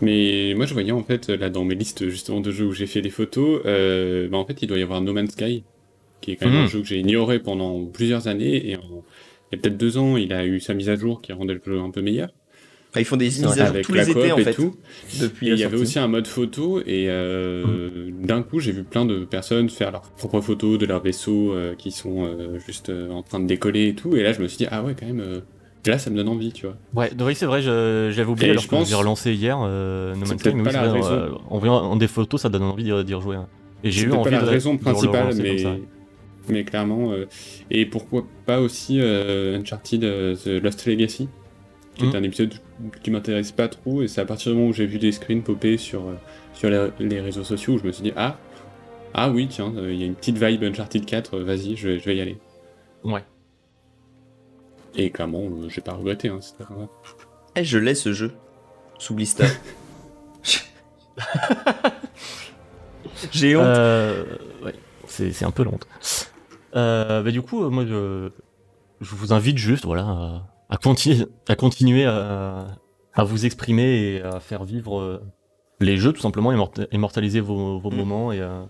[0.00, 2.86] Mais moi, je voyais en fait, là, dans mes listes justement de jeux où j'ai
[2.86, 5.64] fait les photos, euh, bah, en fait, il doit y avoir No Man's Sky,
[6.24, 6.64] qui est quand même Mhm.
[6.64, 8.80] un jeu que j'ai ignoré pendant plusieurs années, et en-
[9.52, 11.54] il y a peut-être deux ans, il a eu sa mise à jour qui rendait
[11.54, 12.30] le jeu un peu meilleur.
[12.90, 14.54] Enfin, ils font des mises à jour avec tous la les étés, en et fait,
[14.54, 14.76] tout.
[15.20, 18.72] depuis Et la il y avait aussi un mode photo, et euh, d'un coup, j'ai
[18.72, 22.58] vu plein de personnes faire leurs propres photos de leurs vaisseaux euh, qui sont euh,
[22.66, 24.82] juste euh, en train de décoller et tout, et là, je me suis dit, ah
[24.82, 25.40] ouais, quand même, euh,
[25.86, 26.76] là, ça me donne envie, tu vois.
[26.94, 29.58] Ouais, donc oui, c'est vrai, j'avais oublié Et alors je que pense- j'ai relancé hier
[29.60, 31.38] euh, No C'est Man's Sky, peut-être mais oui, la vrai, raison.
[31.50, 33.36] en voyant en des photos, ça donne envie d'y rejouer.
[33.36, 33.48] hein.
[33.82, 35.76] Et j'ai eu envie pas la de raison de le principale, mais, comme ça.
[36.48, 37.12] Mais clairement.
[37.12, 37.26] euh,
[37.70, 41.28] et pourquoi pas aussi euh, Uncharted euh, The Lost Legacy,
[41.96, 42.54] qui est un épisode
[43.02, 45.42] qui m'intéresse pas trop, et c'est à partir du moment où j'ai vu des screens
[45.42, 46.02] popper sur,
[46.52, 48.36] sur les, les réseaux sociaux où je me suis dit Ah,
[49.14, 51.88] ah oui, tiens, euh, il y a une petite vibe Uncharted 4, euh, vas-y, je,
[51.90, 52.36] vais- je vais y aller.
[53.04, 53.22] Ouais.
[54.96, 56.88] Et clairement, euh, j'ai pas regretté, hein, grave.
[57.56, 58.32] Eh, je l'ai ce jeu,
[58.98, 59.44] sous blister.
[63.32, 63.64] J'ai honte.
[63.64, 64.24] Euh,
[64.64, 64.74] ouais,
[65.06, 65.78] c'est c'est un peu lent.
[66.76, 68.30] Euh, bah, du coup, euh, moi, je,
[69.00, 72.66] je vous invite juste, voilà, à, à continuer, à continuer à,
[73.14, 75.22] à vous exprimer et à faire vivre euh,
[75.80, 77.96] les jeux, tout simplement, immorta- immortaliser vos, vos Mm.
[77.96, 78.66] moments et à,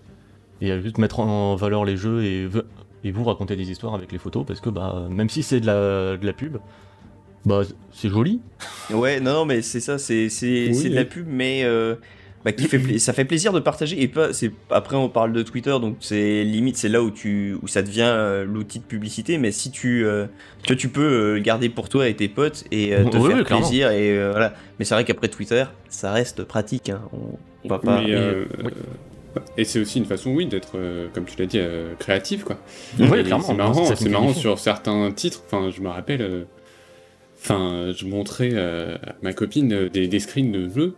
[0.61, 2.47] et à juste mettre en valeur les jeux et,
[3.03, 5.65] et vous raconter des histoires avec les photos, parce que bah, même si c'est de
[5.65, 6.57] la, de la pub,
[7.45, 8.41] bah, c'est joli.
[8.91, 11.95] Ouais, non, mais c'est ça, c'est Oui, de la pub, mais euh,
[12.45, 14.01] bah, qui fait pla- ça fait plaisir de partager.
[14.01, 17.57] Et pas, c'est après on parle de Twitter, donc c'est limite c'est là où tu
[17.61, 19.37] où ça devient euh, l'outil de publicité.
[19.37, 20.27] Mais si tu euh,
[20.63, 23.37] tu peux euh, le garder pour toi et tes potes et euh, te Oui, faire
[23.39, 24.53] oui, plaisir et euh, voilà.
[24.79, 26.89] Mais c'est vrai qu'après Twitter, ça reste pratique.
[26.89, 27.01] Hein.
[27.11, 28.01] On, va pas.
[28.01, 28.71] Mais, oui.
[29.57, 32.57] Et c'est aussi une façon, oui, d'être, euh, comme tu l'as dit, euh, créatif, quoi.
[32.97, 33.43] Oui, clairement.
[33.43, 35.43] C'est marrant, ça c'est marrant sur certains titres.
[35.47, 36.21] Enfin, je me rappelle.
[36.21, 36.43] euh,
[37.41, 40.95] Enfin, je montrais euh, à ma copine euh, des, des screens de jeux.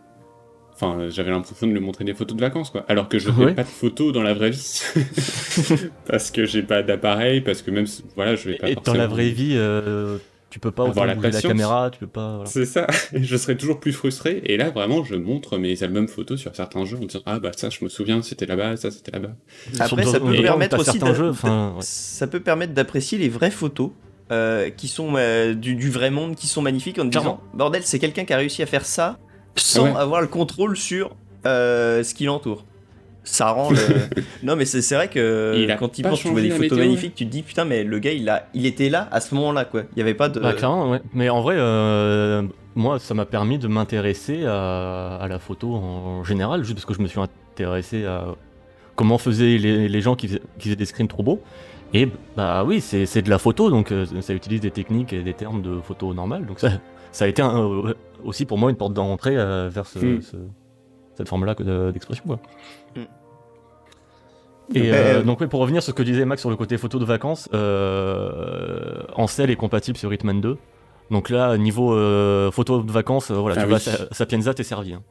[0.80, 2.84] Enfin, j'avais l'impression de lui montrer des photos de vacances, quoi.
[2.88, 3.54] Alors que je fais Ouais.
[3.54, 4.80] pas de photos dans la vraie vie.
[6.06, 9.06] parce que j'ai pas d'appareil, parce que même, voilà, je vais pas Et dans la
[9.06, 10.18] vraie vie, euh,
[10.50, 12.36] tu peux pas Avoir la la caméra, tu peux pas.
[12.36, 12.46] voilà.
[12.50, 14.40] C'est ça, et je serais toujours plus frustré.
[14.44, 17.50] Et là, vraiment, je montre mes albums photos sur certains jeux en disant Ah, bah
[17.56, 19.32] ça, je me souviens, c'était là-bas, ça, c'était là-bas.
[19.80, 21.82] Après, ça peut permettre aussi jeux, enfin, ouais.
[21.82, 23.90] Ça peut permettre d'apprécier les vraies photos.
[24.30, 27.82] euh, qui sont euh, du, du vrai monde, qui sont magnifiques en te disant bordel,
[27.82, 29.18] c'est quelqu'un qui a réussi à faire ça
[29.58, 29.96] sans Ouais.
[29.96, 31.10] avoir le contrôle sur
[31.46, 32.64] euh, ce qui l'entoure.
[33.24, 33.76] Ça rend le.
[34.42, 36.78] non, mais c'est c'est vrai que Il quand il pense, tu vois des photos météo,
[36.78, 39.34] magnifiques, tu te dis putain, mais le gars, il, a, il était là à ce
[39.34, 39.82] moment-là, quoi.
[39.92, 40.40] Il n'y avait pas de.
[40.40, 41.00] Bah, clairement, ouais.
[41.12, 42.42] Mais en vrai, euh,
[42.74, 46.94] moi, ça m'a permis de m'intéresser à, à la photo en général, juste parce que
[46.94, 48.28] je me suis intéressé à
[48.96, 51.42] comment faisaient les, les gens qui faisaient, qui faisaient des screens trop beaux.
[51.92, 55.22] Et bah oui, c'est c'est de la photo, donc euh, ça utilise des techniques et
[55.22, 56.46] des termes de photo normale.
[56.46, 56.70] Donc ça,
[57.12, 57.94] ça a été un- euh,
[58.24, 60.22] aussi pour moi une porte d'entrée euh, vers ce- Mm.
[60.22, 60.36] ce-
[61.14, 61.54] cette forme-là
[61.92, 62.24] d'expression.
[62.26, 62.38] quoi.
[62.96, 63.00] Mm.
[64.74, 66.98] Et Euh, donc oui, pour revenir sur ce que disait Max sur le côté photo
[66.98, 70.58] de vacances, euh, Ancel est compatible sur Hitman 2.
[71.10, 73.96] Donc là, niveau euh, photo de vacances, voilà, Ah tu oui.
[74.12, 74.92] Sapienza, t'es servi.
[74.92, 75.02] hein.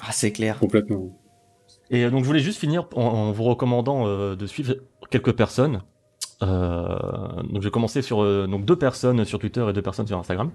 [0.00, 0.58] Ah, c'est clair.
[0.58, 1.16] Complètement.
[1.90, 4.74] Et donc je voulais juste finir en, en vous recommandant euh, de suivre
[5.10, 5.82] quelques personnes.
[6.42, 6.96] Euh,
[7.44, 10.50] donc j'ai commencé sur euh, donc deux personnes sur Twitter et deux personnes sur Instagram.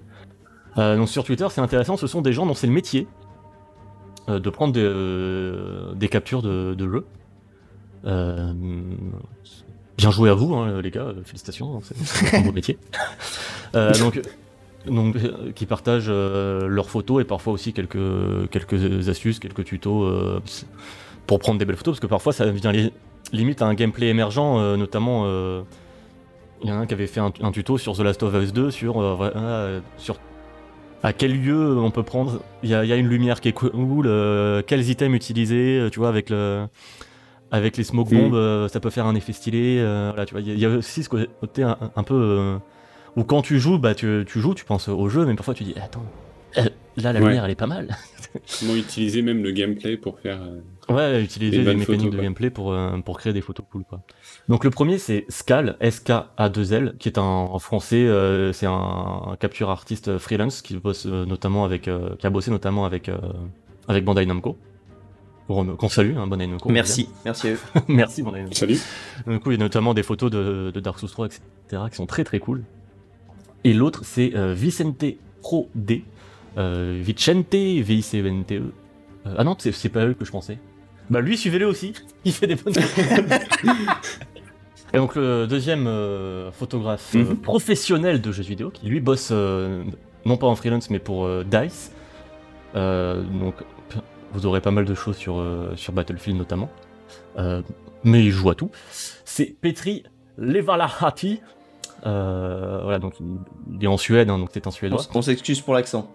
[0.78, 3.06] Euh, donc sur Twitter, c'est intéressant, ce sont des gens dont c'est le métier
[4.28, 6.76] euh, de prendre des, euh, des captures de.
[8.06, 8.52] Euh,
[9.96, 12.78] bien joué à vous, hein, les gars, félicitations, c'est c'est un beau métier.
[13.74, 14.22] Euh, donc,
[14.86, 17.98] donc euh, qui partagent leurs photos et parfois aussi quelques,
[18.50, 20.10] quelques astuces, quelques tutos
[21.26, 22.92] pour prendre des belles photos, parce que parfois ça devient li-
[23.32, 25.26] limite un gameplay émergent, notamment
[26.62, 28.34] il y en a un qui avait fait un, un tuto sur The Last of
[28.34, 30.16] Us 2 sur, euh, voilà, euh, sur
[31.02, 33.48] à quel lieu on peut prendre, il y a, il y a une lumière qui
[33.48, 36.66] est cool, euh, quels items utiliser, euh, tu vois, avec le
[37.50, 40.42] avec les smoke bombs, euh, ça peut faire un effet stylé, euh, voilà, tu vois,
[40.42, 42.58] il y a- il y, a aussi ce côté un, un peu
[43.16, 45.64] où quand tu joues, bah tu, tu joues, tu penses au jeu, mais parfois tu
[45.64, 46.04] dis attends,
[46.56, 47.26] là la Ouais.
[47.26, 47.96] lumière elle est pas mal.
[48.60, 50.40] Comment utiliser même le gameplay pour faire.
[50.42, 50.60] euh,
[50.94, 54.00] Ouais, utiliser bonnes mécaniques photos, de gameplay pour, euh, pour créer des photos cool, quoi.
[54.48, 59.36] Donc le premier, c'est Scal, S-K-A-2-L, qui est un, en français, euh, c'est un, un
[59.38, 63.18] capture artiste freelance qui bosse euh, notamment avec, euh, qui a bossé notamment avec, euh,
[63.86, 64.56] avec Bandai Namco.
[65.46, 66.68] Qu'on qu'on salue, hein, Bandai Namco.
[66.70, 67.58] Merci, merci à eux.
[67.88, 68.54] Merci Bandai Namco.
[68.54, 68.78] Salut.
[69.26, 71.96] Du coup, il y a notamment des photos de, de Dark Souls 3, etc., qui
[71.96, 72.64] sont très très cool.
[73.64, 75.04] Et l'autre, c'est euh, Vicente
[75.42, 76.04] Pro D.
[76.58, 78.72] Euh, Vicente, V-I-C-E-N-T-E.
[79.26, 80.58] Euh, ah non, c'est pas eux que je pensais.
[81.10, 81.94] Bah lui, suivez-le aussi.
[82.24, 82.74] Il fait des bonnes
[84.94, 87.36] Et donc le deuxième euh, photographe euh, Mhm.
[87.36, 89.84] professionnel de jeux vidéo, qui lui bosse euh,
[90.24, 91.92] non pas en freelance mais pour Dice.
[92.74, 93.54] Donc
[94.32, 95.44] vous aurez pas mal de choses sur,
[95.76, 96.70] sur Battlefield notamment.
[98.04, 98.70] Mais il joue à tout.
[98.90, 100.04] C'est Petri
[100.38, 101.40] Levalahati.
[102.04, 105.02] Voilà, donc il, est en Suède, hein, donc c'est un Suédois.
[105.14, 106.10] on s'excuse pour l'accent.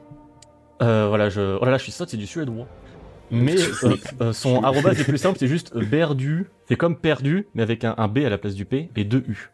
[0.84, 1.58] Euh, voilà, je...
[1.60, 2.68] Oh là là, je suis sotte, c'est du suédois.
[3.32, 6.48] Mais euh, euh, son arrobase est plus simple, c'est juste euh, berdu.
[6.68, 9.24] C'est comme perdu, mais avec un, un B à la place du P et deux
[9.28, 9.50] U.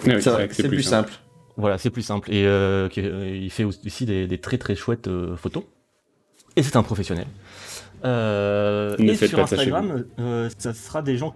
[0.00, 1.12] Ah oui, C'est vrai vrai, que c'est plus simple.
[1.56, 2.32] Voilà, c'est plus simple.
[2.32, 5.64] Et il fait aussi des, des très très chouettes euh, photos.
[6.56, 7.26] Et c'est un professionnel.
[8.04, 11.34] Euh, Ne et sur ça Instagram, euh, ça sera des gens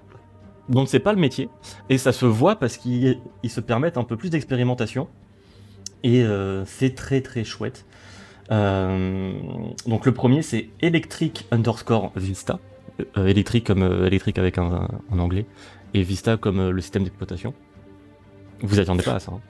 [0.69, 1.49] dont c'est pas le métier.
[1.89, 5.09] Et ça se voit parce qu'ils ils se permettent un peu plus d'expérimentation.
[6.05, 7.87] Et euh, c'est très très chouette.
[8.51, 9.33] Euh,
[9.87, 12.59] donc le premier c'est Electric underscore Vista.
[13.17, 15.47] Euh, électrique comme euh, électrique avec un, un anglais.
[15.95, 17.55] Et Vista comme euh, le système d'exploitation.
[18.63, 19.33] Vous attendez pas à ça.
[19.33, 19.41] hein.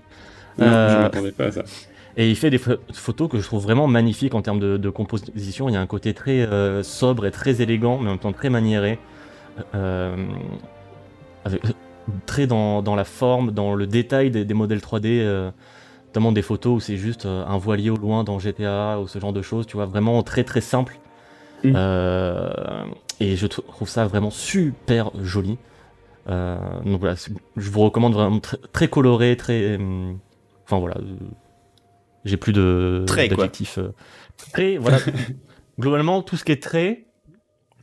[0.58, 1.62] Non, je Euh, m'attendais pas à ça.
[2.16, 4.90] et il fait des pho- photos que je trouve vraiment magnifiques en termes de, de
[4.90, 5.68] composition.
[5.68, 8.32] Il y a un côté très euh, sobre et très élégant, mais en même temps
[8.32, 8.98] très maniéré.
[9.74, 10.14] Euh,
[11.44, 11.62] avec-
[12.26, 15.50] très dans, dans la forme, dans le détail des, des modèles 3D, euh,
[16.18, 19.20] notamment des photos où c'est juste euh, un voilier au loin dans GTA ou ce
[19.20, 20.98] genre de choses, tu vois, vraiment très très simple.
[21.62, 21.72] Mm.
[21.76, 22.84] Euh,
[23.20, 25.58] et je trou- trouve ça vraiment super joli.
[26.28, 27.14] Euh, donc voilà,
[27.56, 29.78] je vous recommande vraiment très, très coloré, très.
[30.64, 31.04] Enfin voilà, euh,
[32.24, 33.36] j'ai plus de Très, quoi.
[33.36, 33.78] d'adjectifs.
[34.52, 34.98] Très, voilà.
[35.78, 36.88] Globalement, tout ce qui est très.
[36.88, 37.06] et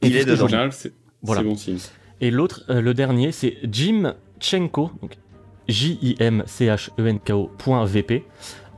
[0.03, 0.67] Il est En dedans.
[0.71, 1.41] c'est Voilà.
[1.41, 1.77] c'est bon signe.
[2.19, 5.15] Et l'autre, euh, le dernier, c'est Jim Chenko, donc
[5.67, 8.23] J-I-M-C-H-E-N-K-O.VP,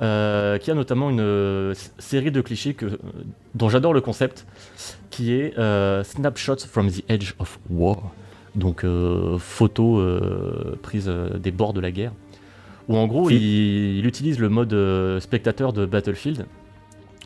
[0.01, 2.97] euh, qui a notamment une euh, série de clichés que, euh,
[3.55, 4.45] dont j'adore le concept,
[5.09, 5.55] qui est
[6.03, 8.11] Snapshots from the Edge of War,
[8.53, 8.85] donc
[9.39, 10.21] photos
[10.83, 12.11] prises des bords de la guerre,
[12.87, 14.75] où en gros il, il utilise le mode
[15.19, 16.45] spectateur de Battlefield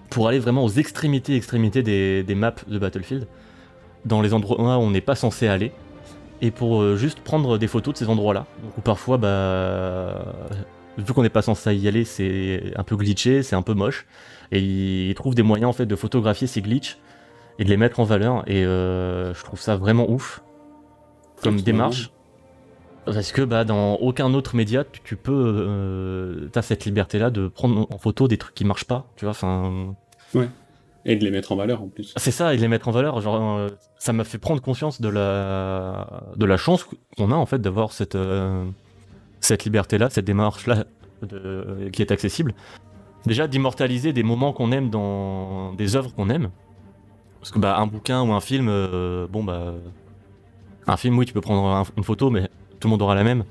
[0.10, 3.28] pour aller vraiment aux extrémités, extrémités des, des maps de Battlefield,
[4.06, 5.74] dans les endroits où on n'est pas censé aller
[6.42, 8.46] et pour euh, juste prendre des photos de ces endroits-là.
[8.78, 10.26] Où parfois, bah,
[10.98, 14.06] vu qu'on n'est pas censé y aller, c'est un peu glitché, c'est un peu moche,
[14.52, 16.98] et il, il trouve des moyens en fait de photographier ces glitches
[17.60, 20.42] et de les mettre en valeur, et euh, je trouve ça vraiment ouf
[21.44, 22.12] comme démarche.
[23.06, 27.48] Parce que bah, dans aucun autre média, tu, tu peux, euh, t'as cette liberté-là de
[27.48, 29.32] prendre en photo des trucs qui marchent pas, tu vois.
[29.32, 29.96] Enfin,
[31.06, 32.14] Et de les mettre en valeur en plus.
[32.18, 33.20] c'est ça, et de les mettre en valeur.
[33.22, 36.86] Genre, euh, ça m'a fait prendre conscience de la, de la chance
[37.18, 38.64] qu'on a en fait d'avoir cette, euh,
[39.40, 40.86] cette liberté-là, cette démarche-là
[41.24, 42.54] de- qui est accessible.
[43.26, 46.50] Déjà, d'immortaliser des moments qu'on aime dans des œuvres qu'on aime.
[47.40, 49.74] Parce que bah, un bouquin ou un film, euh, bon bah,
[50.88, 52.44] un film, oui, tu peux prendre un- une photo, mais
[52.80, 53.44] tout le monde aura la même.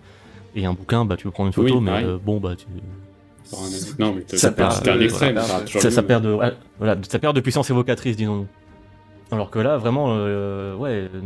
[0.55, 2.67] Et un bouquin, bah, tu peux prendre une photo, Oui, mais bon bah, tu,
[3.99, 5.39] Non, mais Ça perd- un extrême.
[5.39, 8.47] ça de, ouais, voilà, ça perd de puissance évocatrice, disons-nous.
[9.33, 11.21] Alors que là, vraiment, euh, ouais, euh,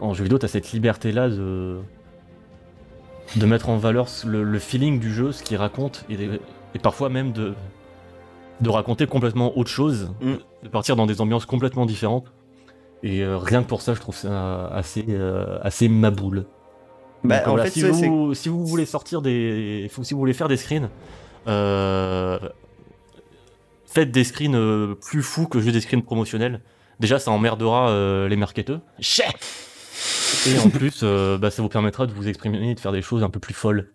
[0.00, 1.78] en jeu vidéo, t'as cette liberté-là de
[3.36, 6.14] de mettre en valeur le, le feeling du jeu, ce qu'il raconte, et,
[6.74, 7.52] et parfois même de,
[8.60, 10.32] de raconter complètement autre chose, Mm.
[10.64, 12.26] de partir dans des ambiances complètement différentes.
[13.04, 16.44] Et euh, rien que pour ça, je trouve ça assez, euh, assez maboule.
[17.22, 19.88] Bah, Donc, en voilà, fait, si, vous, si vous voulez sortir des.
[20.02, 20.88] Si vous voulez faire des screens,
[23.86, 26.60] faites des screens euh, plus fous que juste des screens promotionnels.
[27.00, 28.80] Déjà, ça emmerdera euh, les marketeurs.
[30.46, 33.02] Et en plus, euh, bah, ça vous permettra de vous exprimer et de faire des
[33.02, 33.90] choses un peu plus folles.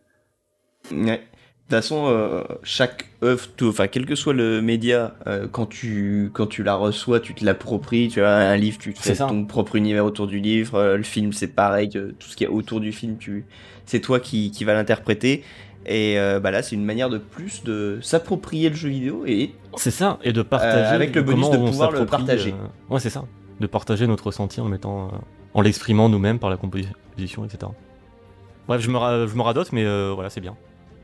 [0.92, 1.22] Ouais.
[1.68, 5.66] De toute façon, euh, chaque œuvre, tout- enfin quel que soit le média, euh, quand
[5.66, 8.08] tu quand tu la reçois, tu te l'appropries.
[8.10, 9.26] Tu as un livre, tu te fais ça.
[9.26, 10.76] ton propre univers autour du livre.
[10.76, 11.90] euh, le film, c'est pareil.
[11.96, 13.46] euh, tout ce qu'il y a autour du film, tu
[13.88, 15.44] c'est toi qui qui va l'interpréter.
[15.88, 19.54] Et euh, bah là, c'est une manière de plus de s'approprier le jeu vidéo et
[19.78, 20.78] C'est ça, et de partager.
[20.92, 22.52] Euh, avec le bonus comment de pouvoir le partager.
[22.54, 23.24] euh, Ouais, c'est ça.
[23.60, 25.18] De partager notre ressenti en le mettant, euh,
[25.54, 27.72] en l'exprimant nous-mêmes par la composition, etc.
[28.68, 30.56] Bref, je me, ra- je me radote, mais euh, voilà, c'est bien.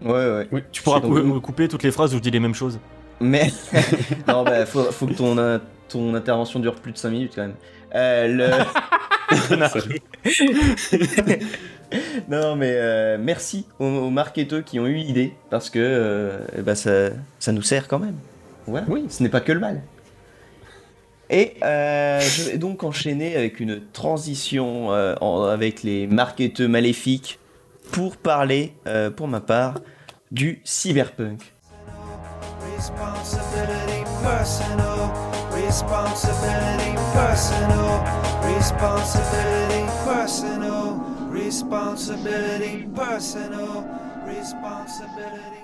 [0.01, 0.65] ouais ouais.
[0.71, 2.79] Tu pourras cou- couper toutes les phrases où je dis les mêmes choses.
[3.19, 3.51] Mais
[4.27, 5.59] non, bah faut faut que ton euh,
[5.89, 7.53] ton intervention dure plus de 5 minutes quand même.
[7.93, 8.49] Euh, le...
[12.29, 16.75] Non, mais euh, merci aux, aux marketeurs qui ont eu l'idée, parce que euh, ben,
[16.75, 18.15] ça, ça nous sert quand même.
[18.67, 19.05] Voilà, Oui.
[19.09, 19.81] ce n'est pas que le mal.
[21.29, 27.39] Et euh, je vais donc enchaîner avec une transition euh, en- avec les marketeurs maléfiques
[27.91, 29.75] pour parler, euh, pour ma part,
[30.31, 31.53] du cyberpunk.
[32.75, 35.09] Responsibility personal.
[35.53, 38.03] Responsibility personal.
[38.57, 40.80] Responsibility personal.
[41.51, 43.83] Responsibility personal.
[44.25, 45.59] Responsibility.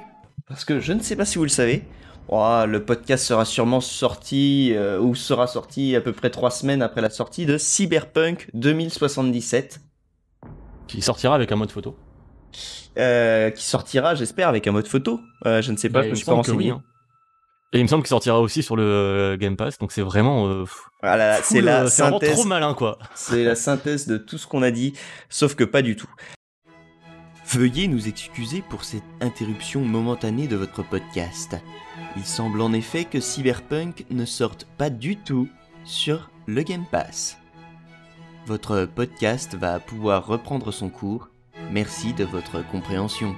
[0.45, 1.85] Parce que je ne sais pas si vous le savez,
[2.27, 6.81] oh, le podcast sera sûrement sorti, euh, ou sera sorti à peu près trois semaines
[6.81, 9.79] après la sortie de Cyberpunk 2077.
[10.87, 11.95] Qui sortira avec un mode photo.
[12.97, 15.21] euh, qui sortira, j'espère, avec un mode photo.
[15.45, 16.57] Euh, je ne sais pas, je il suis pas renseigné.
[16.57, 16.83] oui, hein.
[17.73, 20.47] Et il me semble qu'il sortira aussi sur le euh, Game Pass, donc c'est vraiment.
[20.47, 20.63] euh,
[21.03, 22.31] Voilà, full, c'est la euh, synthèse.
[22.33, 22.97] trop malin, quoi.
[23.13, 24.93] C'est la synthèse de tout ce qu'on a dit,
[25.29, 26.09] sauf que pas du tout.
[27.49, 31.55] Veuillez nous excuser pour cette interruption momentanée de votre podcast.
[32.15, 35.47] Il semble en effet que Cyberpunk ne sorte pas du tout
[35.85, 37.37] sur le Game Pass.
[38.45, 41.29] Votre podcast va pouvoir reprendre son cours.
[41.71, 43.35] Merci de votre compréhension.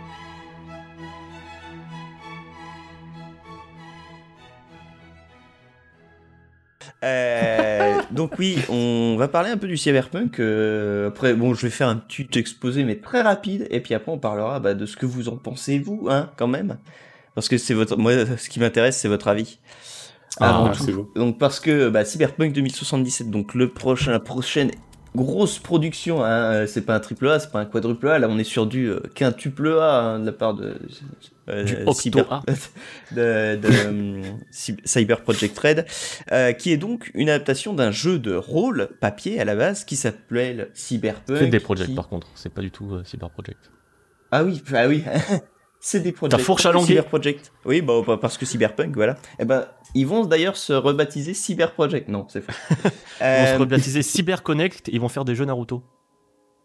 [7.04, 10.40] Euh, donc oui, on va parler un peu du cyberpunk.
[10.40, 14.12] euh, après, bon, je vais faire un petit exposé, mais très rapide, et puis après
[14.12, 16.78] on parlera bah, de ce que vous en pensez vous, hein, quand même,
[17.36, 19.60] parce que c'est votre, moi, ce qui m'intéresse, c'est votre avis.
[20.42, 20.84] Avant Ah, tout.
[20.84, 21.12] c'est beau.
[21.16, 24.72] Donc parce que bah, Cyberpunk 2077, donc le prochain, la prochaine
[25.16, 28.28] grosse production, hein, euh, c'est pas un triple A, c'est pas un quadruple A, là
[28.30, 30.76] on est sur du quintuple A hein, de la part de
[31.64, 32.44] Du octo Cyber-
[33.12, 34.22] de, de, euh,
[34.52, 35.86] Cy- Cyber Project Red,
[36.32, 39.96] euh, qui est donc une adaptation d'un jeu de rôle papier à la base qui
[39.96, 41.38] s'appelait Cyberpunk.
[41.40, 43.72] C'est des projects qui- par contre, c'est pas du tout euh, Cyber Project.
[44.32, 45.04] Ah oui, ah oui.
[45.80, 46.38] c'est des projets.
[46.38, 46.78] Ta fourche à.
[46.80, 47.52] Cyber Project.
[47.66, 49.16] Oui, bah, bah, parce que Cyberpunk, voilà.
[49.40, 52.10] Et ben, ils vont d'ailleurs se rebaptiser Cyber Project.
[52.10, 52.52] Non, c'est faux.
[52.70, 52.92] Ils vont
[53.26, 55.84] Euh, se rebaptiser Cyber Connect, ils vont faire des jeux Naruto.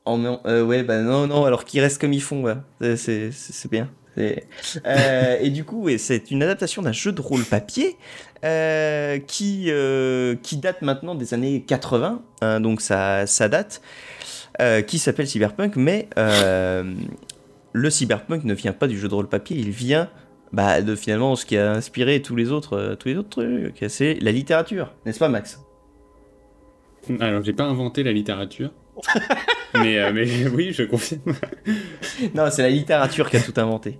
[0.04, 2.56] Oh non, euh, ouais, bah non, non, alors qu'ils restent comme ils font, ouais.
[2.96, 3.30] C'est
[3.70, 3.90] bien.
[4.18, 7.96] Euh, et du coup, c'est une adaptation d'un jeu de rôle papier
[8.44, 13.80] euh, qui, euh, qui date maintenant des années 80, hein, donc ça, date,
[14.86, 19.70] qui s'appelle Cyberpunk, mais le Cyberpunk ne vient pas du jeu de rôle papier, il
[19.70, 20.08] vient
[20.52, 24.14] bah, de finalement ce qui a inspiré tous les autres, tous les autres trucs, c'est
[24.20, 25.60] la littérature, n'est-ce pas Max?
[27.20, 28.70] Alors, j'ai pas inventé la littérature.
[29.74, 31.34] mais, euh, mais oui, je confirme.
[32.34, 33.98] Non, c'est la littérature qui a tout inventé.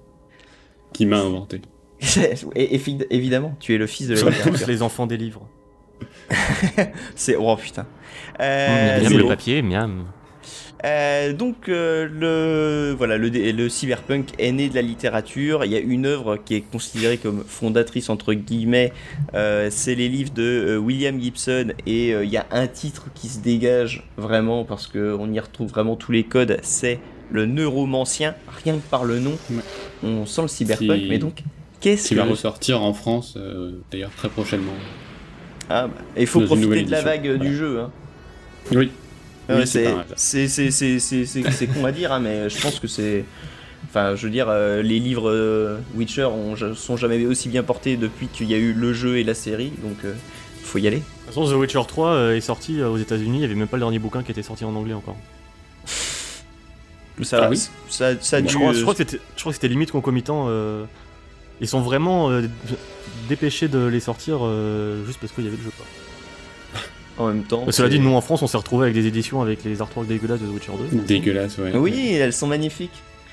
[0.93, 1.61] Qui m'a inventé.
[2.55, 5.49] Et- évi- évidemment, tu es le fils de la tous les enfants des livres.
[7.15, 7.87] C'est oh putain.
[8.41, 10.07] Euh, miam le papier, miam.
[10.85, 15.65] Euh, donc euh, le voilà le, le cyberpunk est né de la littérature.
[15.65, 18.93] Il y a une œuvre qui est considérée comme fondatrice entre guillemets.
[19.35, 23.39] euh, c'est les livres de William Gibson et il y a un titre qui se
[23.41, 26.59] dégage vraiment parce que on y retrouve vraiment tous les codes.
[26.63, 26.99] C'est
[27.31, 28.35] le neuromancien.
[28.65, 29.39] Rien que par le nom,
[30.03, 31.01] on sent le cyberpunk.
[31.01, 31.43] Qui- Mais donc
[31.81, 33.39] qu'est-ce Qui que va ressortir en France,
[33.91, 34.73] d'ailleurs, très prochainement.
[35.71, 37.81] ah, bah, il faut dans profiter de la vague du jeu.
[37.81, 37.91] Hein.
[38.73, 38.91] Oui.
[39.53, 40.07] Oui, c'est c'est pas mal.
[40.17, 43.25] c'est c'est c'est c'est c'est c'est con à dire hein, mais je pense que c'est
[43.87, 47.97] enfin je veux dire euh, les livres euh, Witcher ont, sont jamais aussi bien portés
[47.97, 50.15] depuis qu'il y a eu le jeu et la série donc euh,
[50.63, 50.99] faut y aller.
[50.99, 53.55] De toute façon, The Witcher 3 euh, est sorti euh, aux États-Unis, il y avait
[53.55, 55.17] même pas le dernier bouquin qui était sorti en anglais encore.
[57.23, 59.57] Ça, Ah oui ça, ça dû, Je crois, je crois que c'était, je crois que
[59.57, 60.47] c'était limite concomitant.
[60.49, 60.85] euh,
[61.61, 62.43] ils sont vraiment euh,
[63.29, 65.71] dépêchés de les sortir euh, juste parce qu'il y avait le jeu.
[65.77, 65.87] Quoi.
[67.19, 67.65] En même temps.
[67.67, 70.07] Mais cela dit, nous en France, on s'est retrouvé avec des éditions avec les artworks
[70.07, 70.99] dégueulasses de The Witcher 2.
[71.03, 71.73] Dégueulasse, ouais.
[71.77, 72.93] Oui, elles sont magnifiques.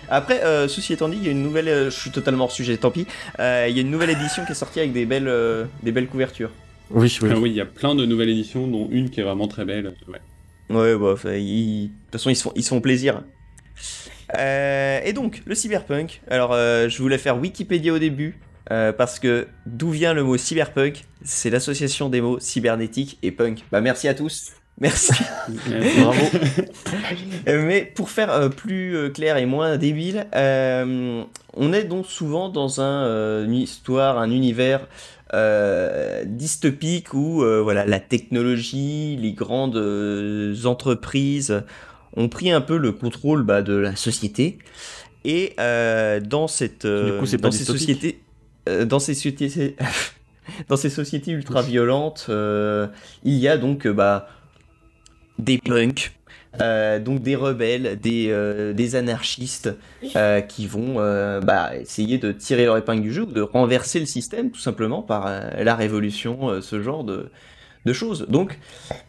[0.09, 1.67] Après, euh, ceci étant dit, il y a une nouvelle.
[1.69, 3.07] euh, je suis totalement hors sujet, tant pis.
[3.39, 5.91] Euh, Il y a une nouvelle édition qui est sortie avec des belles, euh, des
[5.91, 6.49] belles couvertures.
[6.89, 7.29] Oui, oui.
[7.31, 9.63] Ah oui, il y a plein de nouvelles éditions, dont une qui est vraiment très
[9.63, 9.93] belle.
[10.07, 10.19] Ouais.
[10.75, 13.23] Ouais, bah, ils- de toute façon, ils se font, ils se font plaisir.
[14.37, 16.21] Euh, et donc, le cyberpunk.
[16.29, 18.37] Alors, euh, je voulais faire Wikipédia au début.
[18.69, 21.05] Euh, parce que d'où vient le mot cyberpunk?
[21.23, 23.63] C'est l'association des mots cybernétique et punk.
[23.71, 24.51] Bah, merci à tous.
[24.79, 25.13] Merci.
[26.01, 26.21] Bravo.
[27.47, 31.23] Euh, Mais pour faire euh, plus euh, clair et moins débile, euh,
[31.55, 34.87] on est donc souvent dans un, euh, une histoire, un univers
[35.33, 41.63] euh, dystopique où euh, voilà, la technologie, les grandes euh, entreprises
[42.15, 44.59] ont pris un peu le contrôle bah, de la société.
[45.23, 48.21] Et euh, dans cette, euh, Du coup, c'est dans pas ces sociétés,
[48.65, 49.75] dans ces sociétés,
[50.67, 52.87] dans ces sociétés ultra violentes, euh,
[53.23, 54.27] il y a donc euh, bah,
[55.39, 56.13] des punks,
[56.61, 59.73] euh, donc des rebelles, des, euh, anarchistes
[60.15, 63.99] euh, qui vont euh, bah, essayer de tirer leur épingle du jeu ou de renverser
[63.99, 67.29] le système tout simplement par euh, la révolution, euh, ce genre de,
[67.93, 68.27] choses.
[68.27, 68.59] Donc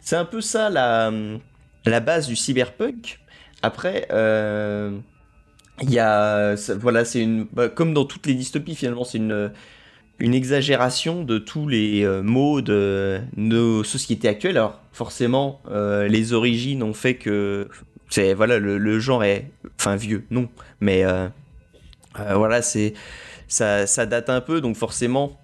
[0.01, 3.19] c'est un peu ça la, base du cyberpunk.
[3.61, 4.97] Après, euh,
[5.81, 9.51] il y a, voilà, c'est une, bah, comme dans toutes les dystopies finalement, c'est une
[10.19, 14.57] une exagération de tous les euh, maux de nos sociétés actuelles.
[14.57, 17.67] Alors forcément, euh, les origines ont fait que
[18.09, 20.47] c'est voilà le, le genre est enfin vieux, non,
[20.79, 21.27] mais euh,
[22.19, 22.93] euh, voilà c'est
[23.47, 25.39] ça, ça date un peu, donc forcément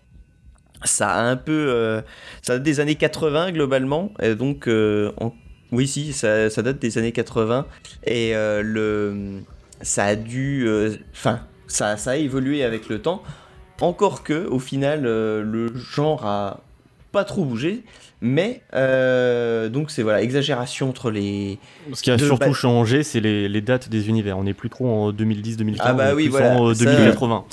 [0.85, 2.01] ça a un peu
[2.41, 4.69] ça date des années 80 globalement, et donc
[5.71, 7.65] oui si ça, ça date des années 80
[8.05, 9.41] et le
[9.81, 13.23] ça a dû euh, enfin ça, ça a évolué avec le temps.
[13.81, 16.59] Encore que, au final, euh, le genre a
[17.13, 17.83] pas trop bougé,
[18.21, 21.59] mais euh, donc c'est voilà exagération entre les.
[21.93, 24.37] Ce qui a surtout changé, c'est les, les dates des univers.
[24.37, 26.73] On n'est plus trop en 2010-2015, Ah bah on est oui, plus voilà, en euh,
[26.73, 27.45] ça- 2080.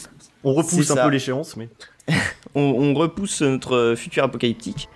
[0.44, 1.04] On repousse un ça.
[1.04, 1.68] peu l'échéance, mais.
[2.54, 4.88] On, on repousse notre futur apocalyptique.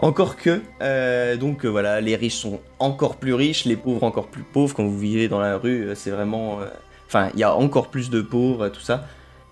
[0.00, 4.28] Encore que, euh, donc euh, voilà, les riches sont encore plus riches, les pauvres encore
[4.28, 4.72] plus pauvres.
[4.72, 6.60] Quand vous vivez dans la rue, euh, c'est vraiment,
[7.08, 9.06] enfin, il y a encore plus de pauvres, tout ça.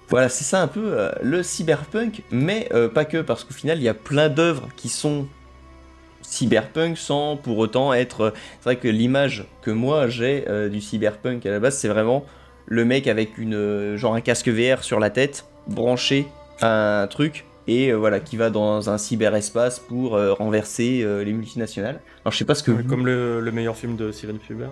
[0.09, 3.89] Voilà, c'est ça un peu le cyberpunk, mais pas que, parce qu'au final, il y
[3.89, 5.27] a plein d'œuvres qui sont
[6.23, 8.33] cyberpunk sans pour autant être.
[8.61, 12.25] C'est vrai que l'image que moi j'ai du cyberpunk à la base, c'est vraiment
[12.67, 16.29] le mec avec une genre un casque VR sur la tête, branché
[16.61, 21.25] à un truc et euh, voilà qui va dans un cyberespace pour euh, renverser euh,
[21.25, 22.01] les multinationales.
[22.25, 24.71] Alors je sais pas ce que vous- Comme le, le meilleur film de Steven Spielberg.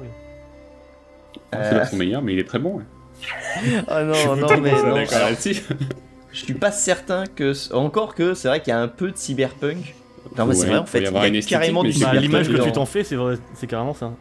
[1.55, 2.81] Euh, C'est pas son meilleur, mais il est très bon.
[3.89, 5.31] Ah non Je non mais non, alors,
[6.33, 9.17] je suis pas certain que encore que c'est vrai qu'il y a un peu de
[9.17, 9.95] cyberpunk.
[10.37, 12.73] Non mais c'est vrai en fait, il y a carrément du Cyberpunk L'image que tu
[12.73, 13.17] t'en fais, c'est
[13.55, 14.13] c'est carrément ça.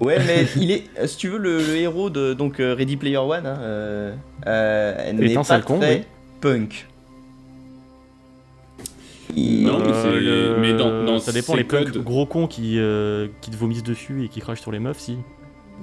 [0.00, 3.44] Ouais, mais il est, si tu veux, le, le héros de donc Ready Player One
[3.46, 4.12] hein,
[5.12, 6.04] n'est pas très oui.
[6.40, 6.86] punk.
[9.36, 9.78] Non,
[10.60, 13.56] mais dans- dans ça dépend, ces les punks codes- gros cons qui, euh, qui te
[13.56, 15.16] vomissent dessus et qui crachent sur les meufs, si.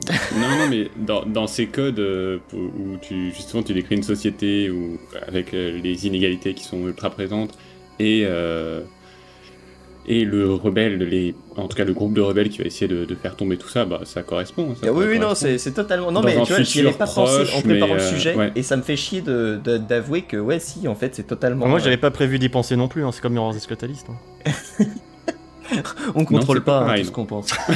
[0.36, 4.70] non, non, mais dans, dans ces codes euh, où tu, justement tu décris une société
[4.70, 7.58] où, avec euh, les inégalités qui sont ultra présentes
[8.00, 8.82] et, euh,
[10.08, 13.06] et le rebelle, les, en tout cas le groupe de rebelles qui va essayer de,
[13.06, 14.76] de faire tomber tout ça, bah, ça correspond.
[14.76, 16.12] ça Ah oui, oui, non, c'est totalement.
[16.12, 18.52] Non, Dans mais tu vois, j'y avais pas pensé en préparant le sujet, ouais.
[18.56, 21.68] et ça me fait chier de- de- d'avouer que, ouais, si, en fait, c'est totalement.
[21.68, 24.08] Moi, euh, j'avais pas prévu d'y penser non plus, hein, c'est comme Mirror's Esclatalist.
[24.10, 24.84] hein.
[26.16, 27.48] On contrôle pas pas, hein, tout ce qu'on pense.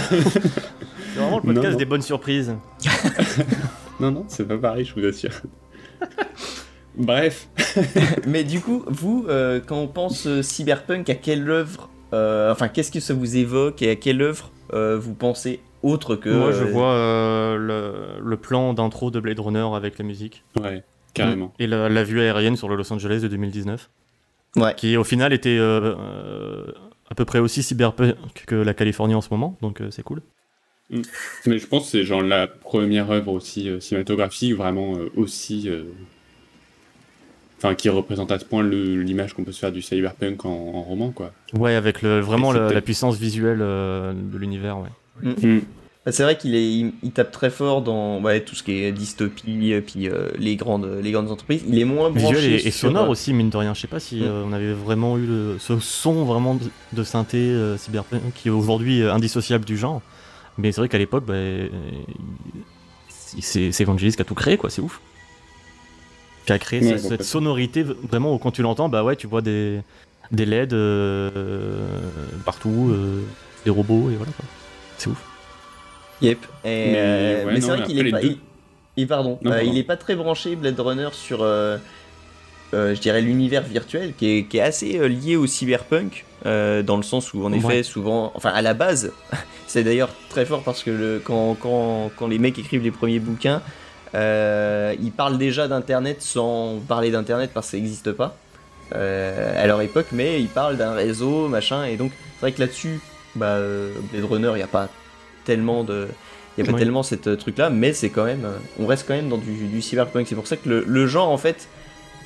[1.11, 1.77] C'est vraiment le Non, podcast non.
[1.77, 2.53] des bonnes surprises.
[3.99, 5.31] Non, non, c'est pas pareil, je vous assure.
[6.95, 7.49] Bref,
[8.25, 11.89] mais du coup, vous, euh, quand on pense euh, cyberpunk, à quelle œuvre.
[12.13, 16.15] Euh, enfin, qu'est-ce que ça vous évoque et à quelle œuvre euh, vous pensez autre
[16.15, 16.29] que.
[16.29, 20.43] Moi, je euh, vois euh, le, le plan d'intro de Blade Runner avec la musique.
[20.59, 20.83] ouais,
[21.13, 21.53] carrément.
[21.59, 23.89] Et la, la vue aérienne sur le Los Angeles de 2019.
[24.55, 24.73] Ouais.
[24.75, 26.65] Qui, au final, était euh, euh,
[27.09, 28.15] à peu près aussi cyberpunk
[28.47, 30.21] que la Californie en ce moment, donc euh, c'est cool.
[31.45, 35.69] Mais je pense que c'est genre la première œuvre aussi euh, cinématographique, vraiment euh, aussi.
[35.69, 35.83] euh,
[37.61, 40.81] Enfin, qui représente à ce point l'image qu'on peut se faire du cyberpunk en, en
[40.81, 41.33] roman, quoi.
[41.53, 44.89] Ouais, avec le, vraiment la, puissance visuelle euh, de l'univers, ouais.
[45.23, 45.59] Mm.
[46.05, 48.71] Bah, C'est vrai qu'il est, il, il tape très fort dans ouais, tout ce qui
[48.71, 51.61] est dystopie, et puis euh, les, grandes, les grandes entreprises.
[51.67, 53.73] Il est moins branché Visuel et, sonore euh, aussi, mine de rien.
[53.73, 54.23] Je sais pas si Mm.
[54.23, 56.61] euh, on avait vraiment eu le- ce son vraiment de,
[56.93, 60.01] de synthé euh, cyberpunk qui est aujourd'hui euh, indissociable du genre.
[60.57, 61.67] Mais c'est vrai qu'à l'époque, bah, euh,
[63.41, 65.01] c'est c'est Vangelis qui a tout créé, quoi, c'est ouf.
[66.45, 69.27] Qui a créé Ouais, ce- cette sonorité, vraiment, où quand tu l'entends, bah ouais, tu
[69.27, 69.81] vois des,
[70.31, 71.99] des LED euh,
[72.45, 73.21] partout, euh,
[73.65, 74.45] des robots, et voilà, quoi.
[74.97, 75.23] C'est ouf.
[76.21, 76.37] Yep.
[76.43, 78.19] Et, Mais, euh, ouais, mais c'est vrai qu'il est pas.
[78.21, 78.37] deux-
[78.97, 79.39] Il, pardon.
[79.41, 79.71] Non, euh, pardon.
[79.71, 81.77] il est pas très branché Blade Runner sur, euh,
[82.73, 86.83] euh, je dirais, l'univers virtuel, qui est, qui est assez euh, lié au cyberpunk, euh,
[86.83, 87.83] dans le sens où, en effet, Ouais.
[87.83, 89.13] souvent, enfin, à la base,
[89.67, 93.19] c'est d'ailleurs très fort parce que le, quand, quand, quand les mecs écrivent les premiers
[93.19, 93.61] bouquins,
[94.15, 98.35] euh, ils parlent déjà d'internet sans parler d'internet parce que ça n'existe pas
[98.95, 102.59] euh, à leur époque, mais ils parlent d'un réseau, machin, et donc c'est vrai que
[102.61, 102.99] là-dessus,
[103.35, 104.89] bah, euh, Blade Runner, il n'y a pas
[105.45, 106.07] tellement de.
[106.57, 106.83] Il n'y a pas Oui.
[106.83, 108.45] tellement cette truc-là, mais c'est quand même.
[108.79, 110.27] on reste quand même dans du, du cyberpunk.
[110.27, 111.69] C'est pour ça que le, le genre, en fait,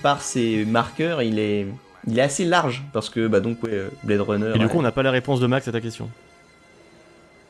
[0.01, 1.67] par ses marqueurs, il est,
[2.07, 2.83] il est assez large.
[2.93, 4.51] Parce que, bah, donc, ouais, Blade Runner.
[4.55, 4.71] Et du ouais.
[4.71, 6.09] coup, on n'a pas la réponse de Max à ta question.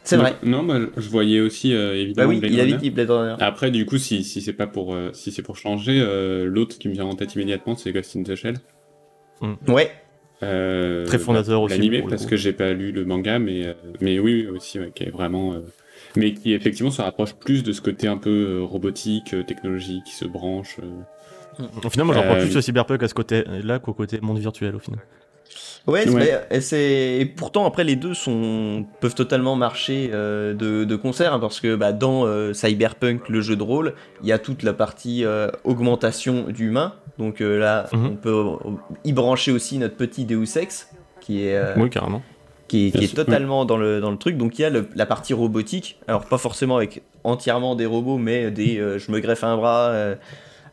[0.04, 0.36] C'est vrai.
[0.44, 3.36] Non, bah, je voyais aussi euh, Bah évidemment oui, Blade il avait dit Blade Runner.
[3.40, 6.78] Après, du coup, si, si c'est pas pour euh, si c'est pour changer, euh, l'autre
[6.78, 8.56] qui me vient en tête immédiatement, c'est Ghost in the Shell.
[9.68, 9.92] Ouais.
[10.42, 13.74] Euh, Très fondateur bah, aussi, L'animé, parce que j'ai pas lu le manga, mais euh,
[14.02, 15.60] mais oui, aussi, ouais, qui est vraiment, euh,
[16.18, 20.04] mais qui effectivement se rapproche plus de ce côté un peu euh, robotique, euh, technologique,
[20.06, 20.78] qui se branche.
[20.84, 21.64] euh.
[21.84, 24.40] Au final, moi, j'en prends Euh, plus le cyberpunk à ce côté-là qu'au côté monde
[24.40, 25.00] virtuel, au final.
[25.86, 26.40] Ouais, Ouais.
[26.62, 31.40] c'est et pourtant après les deux sont peuvent totalement marcher euh, de, de concert hein,
[31.40, 34.72] parce que bah, dans euh, Cyberpunk le jeu de rôle il y a toute la
[34.72, 38.06] partie euh, augmentation d'humains donc euh, là Mhm.
[38.06, 38.46] on peut
[39.04, 40.90] y brancher aussi notre petit Deus Ex
[41.20, 42.22] qui est Oui, carrément.
[42.70, 45.06] qui est, qui totalement dans le dans le truc donc il y a le- la
[45.06, 49.58] partie robotique alors pas forcément avec entièrement des robots mais des je me greffe un
[49.58, 49.92] bras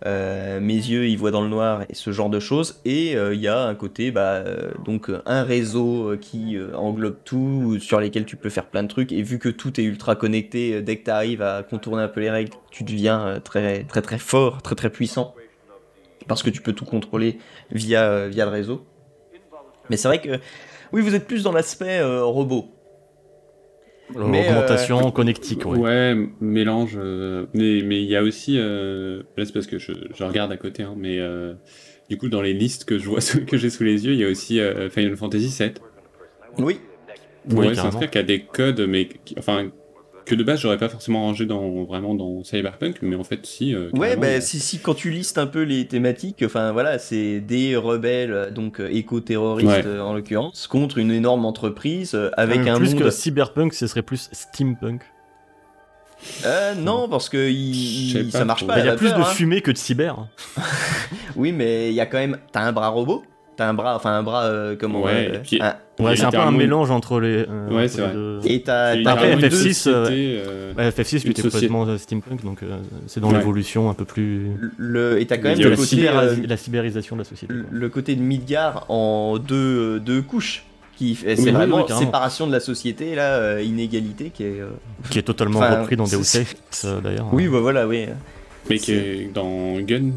[0.06, 2.80] euh, mes yeux ils voient dans le noir et ce genre de choses.
[2.84, 7.78] Et euh, il y a un côté bah euh, donc un réseau qui englobe tout
[7.80, 9.12] sur lesquels tu peux faire plein de trucs.
[9.12, 12.20] Et vu que tout est ultra connecté dès que tu arrives à contourner un peu
[12.20, 15.34] les règles tu deviens très très très fort très très puissant.
[16.28, 17.38] Parce que tu peux tout contrôler
[17.70, 18.86] via via le réseau.
[19.90, 20.38] Mais c'est vrai que
[20.92, 22.68] oui vous êtes plus dans l'aspect robot
[24.16, 25.78] Mais, Augmentation connectique, ouais.
[25.78, 26.94] Ouais, mélange.
[26.96, 30.50] euh, mais mais il y a aussi, euh, là c'est parce que je, je regarde
[30.52, 31.54] à côté, hein, mais euh,
[32.08, 34.24] du coup dans les listes que je vois que j'ai sous les yeux, il y
[34.24, 35.72] a aussi euh, Final Fantasy VII.
[36.58, 36.78] oui
[37.48, 37.98] Oui, ouais, c'est un carrément.
[38.00, 39.70] truc qui a des codes, mais qui- enfin
[40.30, 43.74] que de base j'aurais pas forcément rangé dans vraiment dans Cyberpunk, mais en fait si.
[43.74, 46.98] euh, Ouais, bah, a- si, si, quand tu listes un peu les thématiques, enfin voilà,
[46.98, 50.00] c'est des rebelles, euh, donc euh, éco-terroristes Ouais.
[50.00, 53.02] en l'occurrence, contre une énorme entreprise euh, avec Euh, un plus monde.
[53.04, 55.02] que cyberpunk, ce serait plus steampunk.
[56.44, 58.78] Euh, non, parce que il- ça marche pas.
[58.78, 59.26] Il y a plus peur, de hein.
[59.26, 60.26] fumée que de cyber.
[61.36, 62.38] Oui, mais il y a quand même.
[62.52, 63.22] T'as un bras robot.
[63.56, 66.24] T'as un bras, enfin un bras euh, comment Ouais, euh, et puis- un- Ouais, c'est
[66.24, 67.44] un peu un mélange entre les.
[67.48, 68.12] euh, Ouais, entre c'est les vrai.
[68.14, 68.40] deux.
[68.44, 71.86] Et t'as Après, quand même une deux- FF6, euh, euh, Ouais, FF6, lui, était complètement
[71.86, 73.38] euh, steampunk, donc euh, c'est dans Ouais.
[73.38, 74.50] l'évolution un peu plus.
[74.76, 77.20] le et t'as quand Il même y a le côté cyber- euh, la cyberisation de
[77.20, 77.52] la société.
[77.52, 80.64] le- le côté de Midgar en deux deux couches.
[80.96, 84.60] Qui fait- c'est Oui, vraiment oui, séparation de la société là, euh, inégalité qui est.
[84.60, 84.66] euh,
[85.08, 87.28] Qui est totalement Enfin, repris dans Deus Ex, d'ailleurs.
[87.32, 88.04] Oui, bah voilà, oui.
[88.68, 90.10] Mais qui est dans Gun,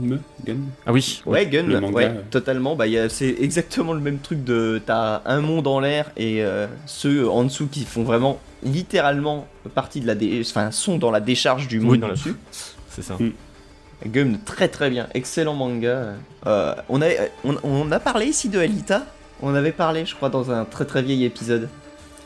[0.46, 0.58] Gun.
[0.86, 1.22] Ah oui.
[1.26, 2.22] Ouais, Gun, Le manga, ouais, euh.
[2.30, 2.76] totalement.
[2.76, 4.82] Bah, c'est exactement le même truc de.
[4.86, 10.02] T'as un monde en l'air et euh, ceux en dessous qui font vraiment littéralement partie
[10.02, 10.16] de la.
[10.16, 10.42] Dé...
[10.46, 12.36] Enfin, sont dans la décharge du monde Oui, dans la- dessus.
[12.90, 13.18] C'est ça.
[14.06, 15.08] Gun, très très bien.
[15.14, 16.16] Excellent manga.
[16.46, 17.08] Euh, on, a,
[17.46, 19.06] on, on a parlé ici de Alita
[19.42, 21.70] On avait parlé, je crois, dans un très très vieil épisode.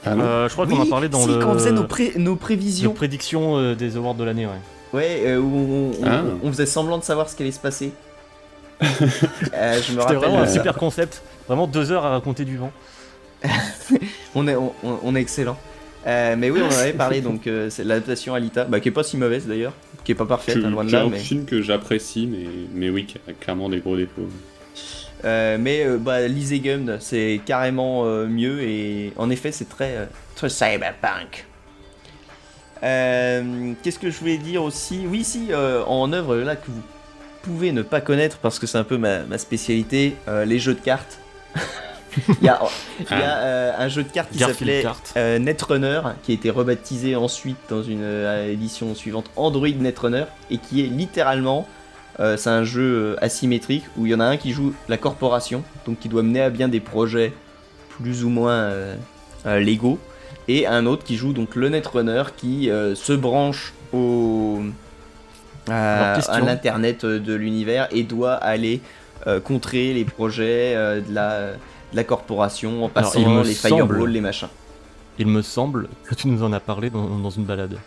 [0.04, 0.24] Ah non.
[0.24, 1.38] Euh, je crois qu'on a parlé dans si, le.
[1.38, 2.94] quand on faisait nos, pré- nos nos prévisions.
[2.94, 4.52] prédictions euh, des awards de l'année, ouais.
[4.94, 6.24] Ouais, euh, où on, on- Ah.
[6.44, 7.92] on faisait semblant de savoir ce qui allait se passer.
[8.82, 10.18] Euh, je me C'était rappelle.
[10.18, 11.22] vraiment un euh, super concept.
[11.48, 12.72] Vraiment deux heures à raconter du vent.
[14.36, 15.58] On est, on, est excellent.
[16.06, 18.92] Euh, mais oui, on en avait parlé, donc euh, c'est l'adaptation Alita, bah, qui est
[18.92, 19.74] pas si mauvaise d'ailleurs,
[20.04, 22.28] qui est pas parfaite, C'est hein, loin de c'est là, un mais, film que j'apprécie,
[22.28, 24.28] mais, mais oui, qui a clairement des gros défauts.
[25.26, 29.96] euh, mais euh, bah, lisez Gum, c'est carrément euh, mieux et en effet, c'est très,
[29.98, 30.06] euh,
[30.36, 31.47] très cyberpunk.
[32.84, 36.82] Euh, Qu'est-ce que je voulais dire aussi Oui, si, euh, en œuvre là que vous
[37.42, 40.74] pouvez ne pas connaître parce que c'est un peu ma, ma spécialité, euh, les jeux
[40.74, 41.20] de cartes.
[42.42, 42.60] Il y a,
[43.00, 44.84] il y a, euh, un jeu de cartes qui s'appelait
[45.40, 48.04] Netrunner, qui a été rebaptisé ensuite dans une
[48.50, 51.68] édition suivante Android Netrunner, et qui est littéralement,
[52.20, 55.64] euh, c'est un jeu asymétrique où il y en a un qui joue la corporation,
[55.86, 57.34] donc qui doit mener à bien des projets
[57.90, 58.96] plus ou moins euh,
[59.46, 60.00] euh, légaux,
[60.48, 64.60] et un autre qui joue donc le Netrunner qui euh, se branche au
[65.66, 66.34] question.
[66.34, 68.82] à l'internet euh, de l'univers et doit aller
[69.26, 71.52] euh, contrer les projets euh, de la
[71.92, 74.50] de la corporation en passant les semble- firewalls, les machins.
[75.20, 77.78] Il me semble que tu nous en as parlé dans, dans une balade.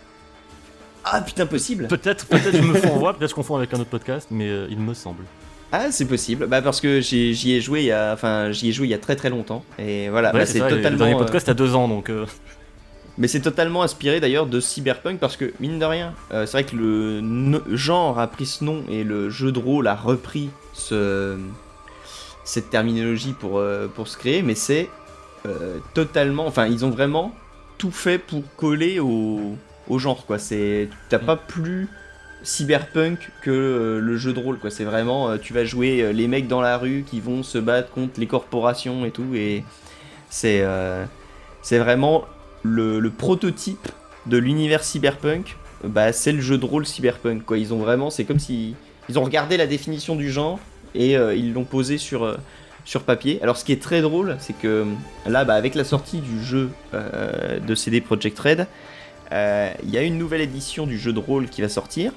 [1.04, 4.28] Ah putain, possible Peut-être, peut-être je me confonds, peut-être je confonds avec un autre podcast,
[4.30, 5.24] mais euh, il me semble.
[5.72, 6.46] Ah, c'est possible.
[6.46, 8.94] Bah parce que j'y ai joué il y a, enfin, j'y ai joué il y
[8.94, 9.64] a très très longtemps.
[9.78, 10.98] Et voilà, Ouais, c'est le totalement.
[10.98, 12.10] dernier euh, podcast a deux ans, donc.
[12.10, 12.26] euh,
[13.18, 16.64] Mais c'est totalement inspiré d'ailleurs de Cyberpunk parce que mine de rien, euh, c'est vrai
[16.64, 20.50] que le no- genre a pris ce nom et le jeu de rôle a repris
[20.72, 21.36] ce,
[22.44, 24.88] cette terminologie pour, euh, pour se créer, mais c'est
[25.46, 27.32] euh, totalement, enfin ils ont vraiment
[27.78, 29.56] tout fait pour coller au,
[29.88, 30.38] au genre quoi.
[30.38, 31.88] C'est t'as pas plus
[32.42, 34.70] cyberpunk que euh, le jeu de rôle quoi.
[34.70, 37.58] C'est vraiment euh, tu vas jouer euh, les mecs dans la rue qui vont se
[37.58, 39.64] battre contre les corporations et tout et
[40.28, 40.64] c'est
[41.62, 42.24] c'est vraiment
[42.62, 43.88] le, le prototype
[44.26, 47.44] de l'univers cyberpunk, bah, c'est le jeu de rôle cyberpunk.
[47.44, 47.58] Quoi.
[47.58, 48.74] Ils ont vraiment, c'est comme si
[49.08, 50.60] ils ont regardé la définition du genre
[50.94, 52.38] et ils l'ont posé sur,
[52.84, 53.40] sur papier.
[53.42, 54.86] Alors, ce qui est très drôle, c'est que
[55.26, 58.66] là, bah, avec la sortie du jeu de CD Projekt Red,
[59.32, 62.12] il y a une nouvelle édition du jeu de rôle qui va sortir,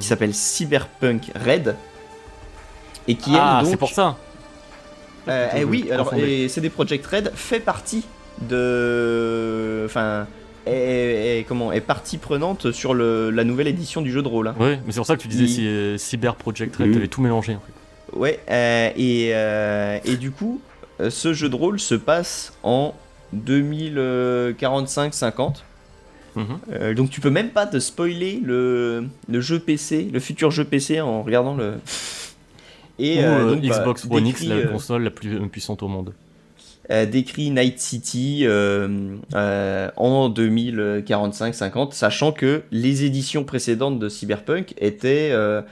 [0.00, 0.08] qui Mhm.
[0.08, 1.74] s'appelle Cyberpunk Red,
[3.08, 4.16] et qui ah, c'est donc, pour ça.
[5.28, 8.04] euh, eh oui, alors et CD Projekt Red fait partie
[8.42, 10.26] de, enfin,
[10.66, 14.48] est, est- comment est partie prenante sur le, la nouvelle édition du jeu de rôle.
[14.48, 14.54] hein.
[14.58, 16.94] Ouais, mais c'est pour ça que tu disais si, euh, Cyber Project Red, Mhm.
[16.94, 17.72] t'avais tout mélangé en fait.
[18.18, 20.60] Ouais, euh, et, euh, et du coup,
[21.08, 22.94] ce jeu de rôle se passe en
[23.34, 25.62] 2045-50.
[26.72, 30.64] Euh, donc tu peux même pas te spoiler le, le jeu PC, le futur jeu
[30.64, 31.74] PC en regardant le.
[32.98, 36.12] Et Ou euh, euh, bah, Xbox One X, la console la plus puissante au monde.
[37.10, 45.62] décrit Night City en 2045-50, sachant que les éditions précédentes de Cyberpunk étaient, euh,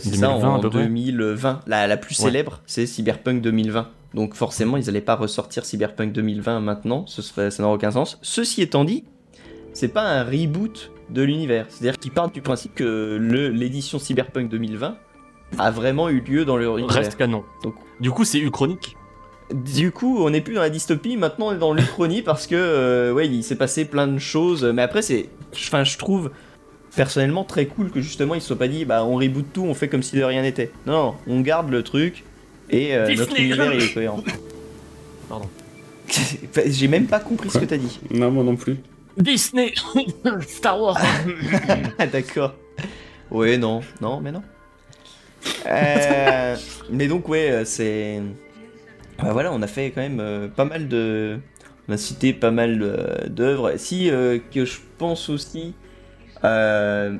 [0.00, 0.82] c'est ça, 2020 à en peu près.
[0.86, 1.60] 2020.
[1.66, 2.26] La, la plus Ouais.
[2.26, 3.88] célèbre, c'est Cyberpunk 2020.
[4.14, 8.18] Donc forcément, ils n'allaient pas ressortir Cyberpunk 2020 maintenant, ce serait, ça n'aurait aucun sens.
[8.22, 9.04] Ceci étant dit,
[9.76, 11.66] c'est pas un reboot de l'univers.
[11.68, 14.96] C'est-à-dire qu'ils partent du principe que le- l'édition Cyberpunk 2020
[15.58, 16.96] a vraiment eu lieu dans leur univers.
[16.96, 17.44] Reste canon.
[17.62, 18.96] Donc- Du coup, c'est Uchronique.
[19.52, 22.56] Du coup, on n'est plus dans la dystopie, maintenant on est dans l'Uchronie parce que,
[22.56, 24.64] euh, ouais, il s'est passé plein de choses.
[24.64, 25.28] Mais après, c'est.
[25.52, 26.30] Enfin, je trouve
[26.96, 29.74] personnellement très cool que justement ils se soient pas dit, bah on reboot tout, on
[29.74, 30.70] fait comme si de rien n'était.
[30.86, 32.24] Non, on garde le truc
[32.70, 34.24] et euh, notre univers il est cohérent.
[35.28, 35.48] Pardon.
[36.66, 38.00] J'ai même pas compris ce que t'as dit.
[38.10, 38.78] Non, moi non plus.
[39.16, 39.74] Disney
[40.46, 40.98] Star Wars
[41.98, 42.54] Ah, d'accord.
[43.30, 44.42] Ouais, non, non, mais non.
[45.66, 46.56] Euh,
[46.90, 48.20] mais donc, ouais, euh, c'est.
[49.22, 51.38] Bah voilà, on a fait quand même euh, pas mal de.
[51.88, 53.72] On a cité pas mal euh, d'œuvres.
[53.76, 55.74] Si, euh, que je pense aussi.
[56.44, 57.16] euh,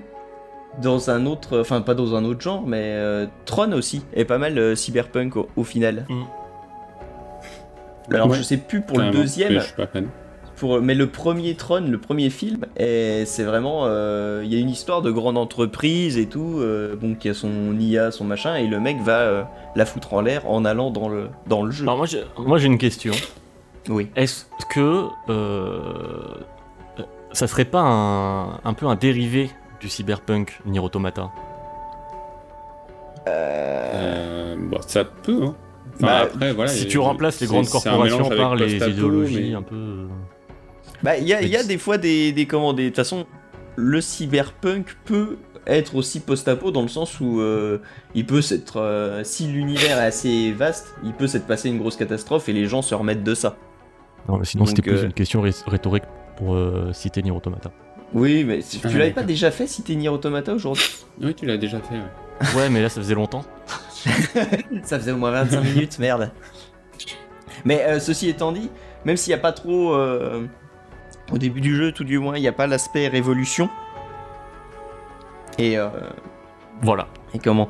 [0.82, 1.60] dans un autre.
[1.60, 5.36] Enfin, pas dans un autre genre, mais euh, Tron aussi est pas mal euh, cyberpunk
[5.36, 6.04] au, au final.
[6.08, 6.22] Mm.
[8.12, 9.54] Alors, Ouais, je sais plus pour le deuxième.
[9.54, 9.88] Je suis pas.
[10.56, 13.82] Pour, mais le premier Tron, le premier film, c'est vraiment.
[13.84, 17.34] euh, Il y a une histoire de grande entreprise et tout, euh, bon, qui a
[17.34, 19.42] son IA, son machin, et le mec va euh,
[19.74, 21.84] la foutre en l'air en allant dans le, dans le jeu.
[21.84, 23.12] Alors, moi, j'ai- moi, j'ai une question.
[23.90, 24.08] Oui.
[24.16, 25.78] Est-ce que euh,
[27.32, 29.50] ça serait pas un, un peu un dérivé
[29.80, 31.30] du cyberpunk Nier Automata?
[33.28, 35.54] Euh, bon, ça peut, hein.
[35.96, 36.70] Enfin, Bah, après, voilà.
[36.70, 40.08] Si tu remplaces les grandes corporations par les idéologies mais- un peu.
[41.02, 43.26] Bah, il y a, y des fois des, des comment, des- De toute façon,
[43.76, 45.36] le cyberpunk peut
[45.66, 47.78] être aussi post-apo dans le sens où euh,
[48.14, 48.80] il peut s'être.
[48.80, 52.66] euh, si l'univers est assez vaste, il peut s'être passé une grosse catastrophe et les
[52.66, 53.56] gens se remettent de ça.
[54.28, 56.04] Non, mais sinon, c'était plus euh, une question rhétorique
[56.36, 57.70] pour euh, citer Nier Automata.
[58.14, 60.84] Oui, mais tu Ah, l'avais pas déjà fait si t'es Nier Automata aujourd'hui?
[61.20, 61.94] Oui, tu l'as déjà fait.
[61.96, 62.46] ouais.
[62.56, 63.44] Ouais, mais là, ça faisait longtemps.
[64.84, 66.30] Ça faisait au moins 25 minutes, merde.
[67.64, 68.70] Mais euh, ceci étant dit,
[69.04, 69.94] même s'il n'y a pas trop.
[71.32, 73.68] Au début du jeu, tout du moins, il n'y a pas l'aspect révolution.
[75.58, 75.88] Et, euh,
[76.82, 77.08] Voilà.
[77.34, 77.66] et comment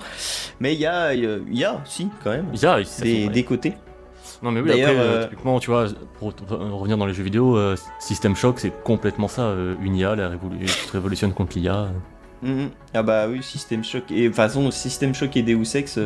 [0.60, 1.22] Mais il y a, il
[1.56, 3.74] y a- si, quand même, Il y a- des, côtés.
[4.42, 5.86] Non, mais oui, après, euh, euh, typiquement, tu vois,
[6.18, 9.42] pour revenir dans les jeux vidéo, euh, System Shock, c'est complètement ça.
[9.42, 11.88] euh, une IA, la révolu- révolutionne contre l'IA.
[12.42, 12.70] Mhm.
[12.92, 14.10] Ah bah oui, System Shock.
[14.10, 15.98] Et de toute façon, System Shock et Deus Ex,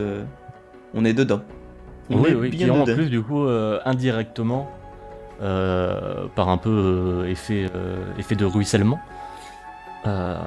[0.95, 1.41] on est dedans.
[2.11, 3.47] On oui, est oui, bien qui en plus, du coup,
[3.85, 4.71] indirectement,
[5.41, 8.99] par un peu euh, effet, euh, effet de ruissellement,
[10.07, 10.39] euh,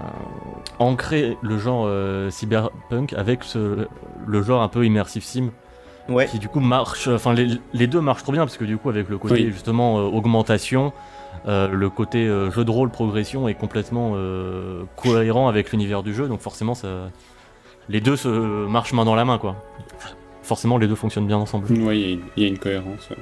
[0.79, 3.87] ancrer le genre euh, cyberpunk avec ce-
[4.25, 5.49] le genre un peu immersive sim
[6.09, 6.25] Ouais.
[6.25, 8.89] qui du coup marche enfin les, les deux marchent trop bien parce que du coup
[8.89, 9.51] avec le côté Oui.
[9.51, 10.91] justement euh, augmentation
[11.47, 16.13] euh, le côté euh, jeu de rôle progression est complètement euh, cohérent avec l'univers du
[16.13, 16.87] jeu donc forcément ça
[17.87, 18.27] les deux se
[18.67, 19.55] marchent main dans la main quoi
[20.43, 22.59] forcément les deux fonctionnent bien ensemble Ouais, il y a une- il y, a une
[22.59, 23.09] cohérence.
[23.09, 23.17] ouais.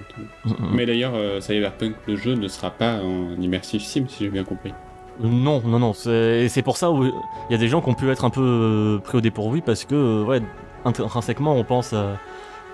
[0.46, 0.56] Mm, mm.
[0.76, 4.44] Mais d'ailleurs, euh, Cyberpunk, le jeu, ne sera pas en immersive sim, si j'ai bien
[4.44, 4.74] compris.
[5.22, 5.94] Non, non, non.
[5.94, 7.12] C'est et c'est pour ça où il
[7.52, 9.86] y a des gens qui ont pu être un peu euh, pris au dépourvu parce
[9.86, 10.42] que, euh, ouais,
[10.86, 12.18] intrinsèquement, on pense à,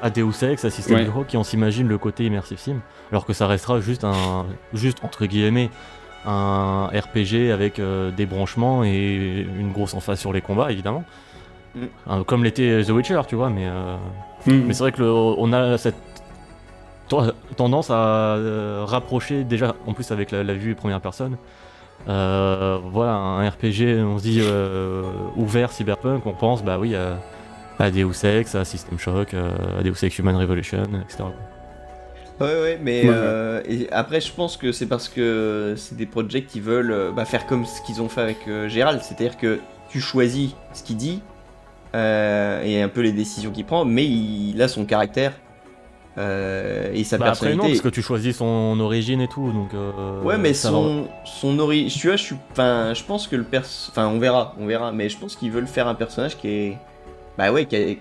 [0.01, 1.05] à Deus Ex, à System Ouais.
[1.05, 2.77] Shock, et on s'imagine le côté immersive sim,
[3.11, 5.69] alors que ça restera juste un, juste entre guillemets,
[6.25, 11.03] un RPG avec euh, des branchements et une grosse emphase sur les combats, évidemment.
[11.75, 11.79] Mm.
[12.09, 13.65] Euh, comme l'était The Witcher, tu vois, mais.
[13.67, 13.97] euh,
[14.47, 14.63] Hmm.
[14.67, 15.95] mais c'est vrai que le- on a cette
[17.09, 21.37] ten- tendance à euh, rapprocher déjà, en plus avec la, la vue première personne.
[22.07, 25.03] euh, voilà, un RPG, on se dit euh,
[25.35, 27.17] ouvert cyberpunk, on pense bah oui à,
[27.79, 31.25] à Deus Ex, à System Shock, à Deus Ex Human Revolution, etc.
[32.39, 33.13] Ouais, ouais, mais Ouais, ouais.
[33.15, 37.25] euh, et après, je pense que c'est parce que c'est des projets qui veulent bah,
[37.25, 39.59] faire comme ce qu'ils ont fait avec euh, Gérald, c'est-à-dire que
[39.89, 41.21] tu choisis ce qu'il dit
[41.97, 45.33] euh, et un peu les décisions qu'il prend, mais il, a son caractère
[46.17, 47.67] euh, et sa Bah après non, personnalité.
[47.69, 49.73] parce que tu choisis son origine et tout, donc.
[49.73, 50.55] euh, Ouais, mais va.
[50.55, 51.87] son, son ori...
[51.87, 52.35] Tu vois, je suis...
[52.51, 53.65] Enfin, je pense que le pers...
[53.89, 56.77] Enfin, on verra, on verra, mais je pense qu'ils veulent faire un personnage qui est...
[57.37, 57.99] Bah ouais, qui est...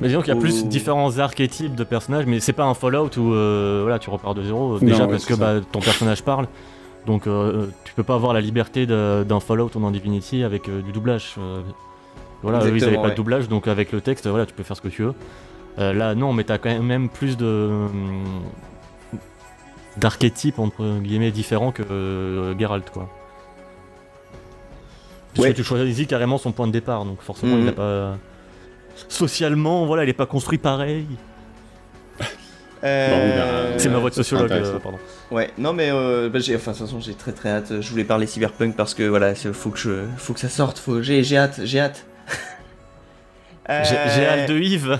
[0.00, 3.10] Mais disons qu'il y a plus différents archétypes de personnages, mais c'est pas un Fallout
[3.18, 6.22] où euh, voilà, tu repars de zéro, euh, déjà ouais, parce que bah, ton personnage
[6.22, 6.46] parle.
[7.04, 10.82] Donc euh, tu peux pas avoir la liberté d'un Fallout ou d'un Divinity avec euh,
[10.82, 11.34] du doublage.
[12.42, 14.62] Voilà, eux, ils avaient Exactement, pas de doublage, donc avec le texte, voilà, tu peux
[14.62, 15.14] faire ce que tu veux.
[15.78, 18.42] Euh, là, non, mais t'as quand même plus de hum,
[19.96, 23.08] d'archétypes entre guillemets différents que euh, Geralt, quoi.
[25.34, 25.52] Parce Ouais.
[25.52, 27.60] que tu choisis carrément son point de départ, donc forcément Mhm.
[27.60, 28.16] il n'a pas
[29.08, 31.06] socialement, voilà, il est pas construit pareil.
[32.84, 34.98] Euh, C'est ma voix de sociologue, euh, pardon.
[35.32, 37.80] Ouais, non mais euh, bah, enfin de toute façon j'ai très très hâte.
[37.80, 40.78] Je voulais parler cyberpunk parce que voilà, faut que je, faut que ça sorte.
[40.78, 42.06] Faut, j'ai hâte, j'ai hâte.
[43.70, 44.98] Euh, J'ai j'ai hâte de Yves.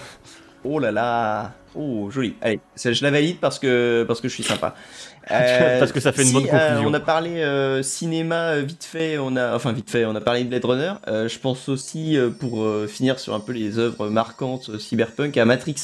[0.65, 2.35] Oh là là, oh joli.
[2.43, 4.75] Allez, je la valide parce que parce que je suis sympa.
[5.31, 6.89] Euh, Parce que ça fait une si, bonne euh, conclusion.
[6.89, 10.23] on a parlé euh, cinéma euh, vite fait, on a enfin vite fait, on a
[10.23, 10.93] parlé de Blade Runner.
[11.07, 14.79] Euh, je pense aussi euh, pour euh, finir sur un peu les œuvres marquantes euh,
[14.79, 15.75] cyberpunk à Matrix.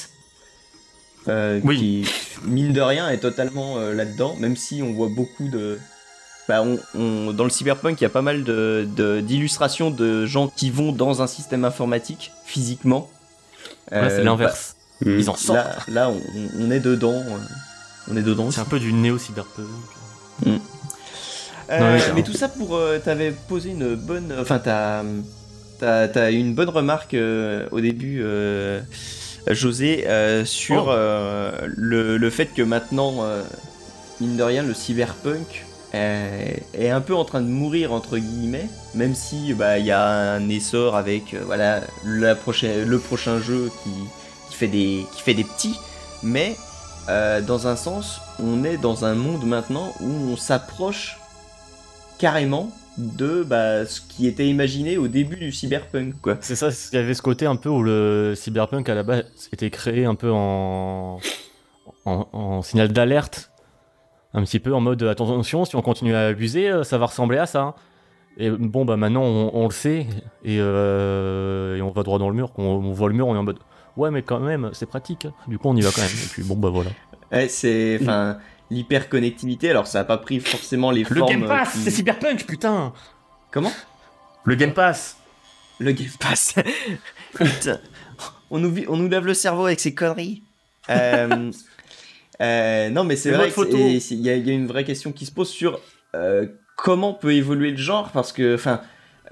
[1.28, 1.77] Euh, Oui.
[2.06, 5.78] Qui mine de rien est totalement euh, là-dedans, même si on voit beaucoup de
[6.49, 10.27] bah, on, on- dans le cyberpunk, il y a pas mal de- de- d'illustrations de,
[10.27, 13.11] gens qui vont dans un système informatique physiquement.
[13.91, 14.77] Là, Euh, c'est l'inverse.
[15.05, 15.19] Hmm.
[15.19, 15.89] Ils en bah, sortent.
[15.89, 16.21] là, là, on,
[16.61, 17.15] on est dedans.
[17.15, 17.39] euh,
[18.11, 18.51] On est dedans.
[18.51, 19.66] C'est un peu du néo-cyberpunk.
[20.47, 22.77] Euh, Non, mais mais tout ça pour.
[22.77, 24.33] euh, T'avais posé une bonne.
[24.39, 25.03] Enfin, t'as.
[25.81, 28.81] T'as t'as eu une bonne remarque euh, au début, euh,
[29.51, 30.91] José, euh, sur Oh.
[30.93, 33.43] euh, le, le fait que maintenant, euh,
[34.21, 35.65] mine de rien, le cyberpunk
[35.95, 39.91] est, est un peu en train de mourir, entre guillemets, même si bah, il y
[39.91, 43.91] a un essor avec euh, voilà, le prochain jeu qui,
[44.49, 45.79] qui, fait des, qui fait des petits,
[46.23, 46.57] mais
[47.09, 51.19] euh, dans un sens, on est dans un monde maintenant où on s'approche
[52.19, 56.39] carrément de bah, ce qui était imaginé au début du cyberpunk, quoi.
[56.41, 59.25] C'est ça, il y avait ce côté un peu où le cyberpunk à la base
[59.53, 61.19] était créé un peu en,
[62.05, 63.51] en signal d'alerte.
[64.35, 67.39] Un petit peu en mode attention, si on continue à abuser, euh, ça va ressembler
[67.39, 67.61] à ça.
[67.62, 67.74] hein.
[68.36, 70.09] Et bon, bah maintenant on, on le sait
[70.44, 72.52] et, euh, et on va droit dans le mur.
[72.52, 73.61] Quand on voit le mur, on est en mode
[73.97, 75.28] ouais, mais quand même, c'est pratique.
[75.47, 76.11] Du coup, on y va quand même.
[76.11, 76.90] Et puis bon, bah voilà.
[77.31, 78.39] Ouais, c'est enfin
[78.70, 79.70] l'hyperconnectivité.
[79.70, 81.31] Alors ça a pas pris forcément les Le formes.
[81.31, 82.93] Game Pass, qui- c'est cyberpunk, putain
[83.52, 83.70] Comment?
[84.44, 85.16] Le Game Pass
[85.78, 86.56] Le Game Pass.
[87.35, 87.78] Putain,
[88.51, 90.43] on nous on nous lave le cerveau avec ces conneries.
[90.90, 91.51] Euh,
[92.40, 93.51] euh, non, mais c'est vrai
[94.11, 95.81] il y, a- il y a une vraie question qui se pose sur
[96.15, 96.47] euh,
[96.77, 98.81] comment peut évoluer le genre parce que enfin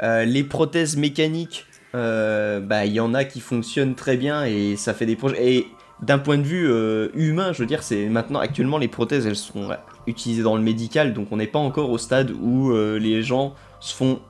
[0.02, 4.94] euh, les prothèses mécaniques, bah il y en a qui fonctionnent très bien et ça
[4.94, 5.44] fait des projets.
[5.56, 5.66] Et
[6.02, 6.66] d'un point de vue
[7.14, 9.68] humain, je veux dire, c'est maintenant actuellement les prothèses elles sont
[10.06, 13.94] utilisées dans le médical, donc on n'est pas encore au stade où les gens se
[13.94, 14.20] font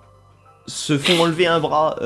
[0.67, 1.97] se font enlever un bras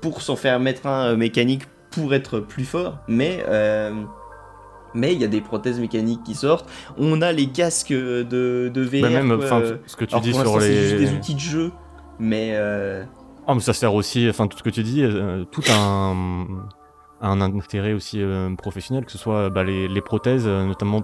[0.00, 3.44] pour s'en faire mettre un mécanique pour être plus fort, mais
[4.94, 6.68] mais il y a des prothèses mécaniques qui sortent.
[6.98, 9.02] On a les casques de, de VR.
[9.02, 10.88] Bah même, euh, ce que tu alors dis pour sur les.
[10.88, 11.72] juste des outils de jeu,
[12.18, 13.04] mais euh,
[13.46, 16.46] Ah, mais ça sert aussi, enfin, tout ce que tu dis, euh, tout un,
[17.20, 21.00] un intérêt aussi euh, professionnel, que ce soit bah, les, les prothèses, euh, notamment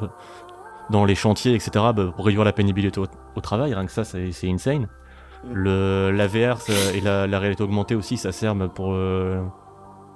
[0.91, 3.07] dans les chantiers, etc., bah, pour réduire la pénibilité au,
[3.37, 4.89] au travail, rien que ça, c'est insane.
[5.45, 5.53] Mm.
[5.53, 9.41] Le, la VR ça- et la, la réalité augmentée aussi, ça sert bah, pour, euh,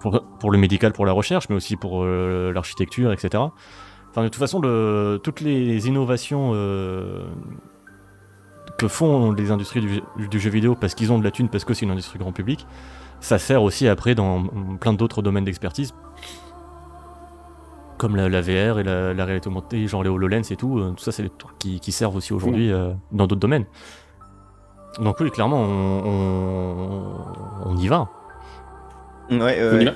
[0.03, 3.43] pour, pour le médical, pour la recherche, mais aussi pour euh, l'architecture, etc.
[4.11, 7.25] Enfin, de toute façon, le, toutes les innovations euh,
[8.79, 11.65] que font les industries du, du jeu vidéo parce qu'ils ont de la thune, parce
[11.65, 12.67] que c'est une industrie grand public,
[13.21, 14.43] ça sert aussi après dans
[14.81, 15.95] plein d'autres domaines d'expertise,
[17.99, 20.79] comme la, la VR et la, la réalité augmentée, genre les HoloLens et tout.
[20.79, 22.73] euh, tout ça, c'est des trucs qui, qui servent aussi aujourd'hui
[23.13, 23.67] dans d'autres domaines.
[25.01, 28.09] Donc oui, clairement, on, on- on y va.
[29.41, 29.93] Ouais, On y va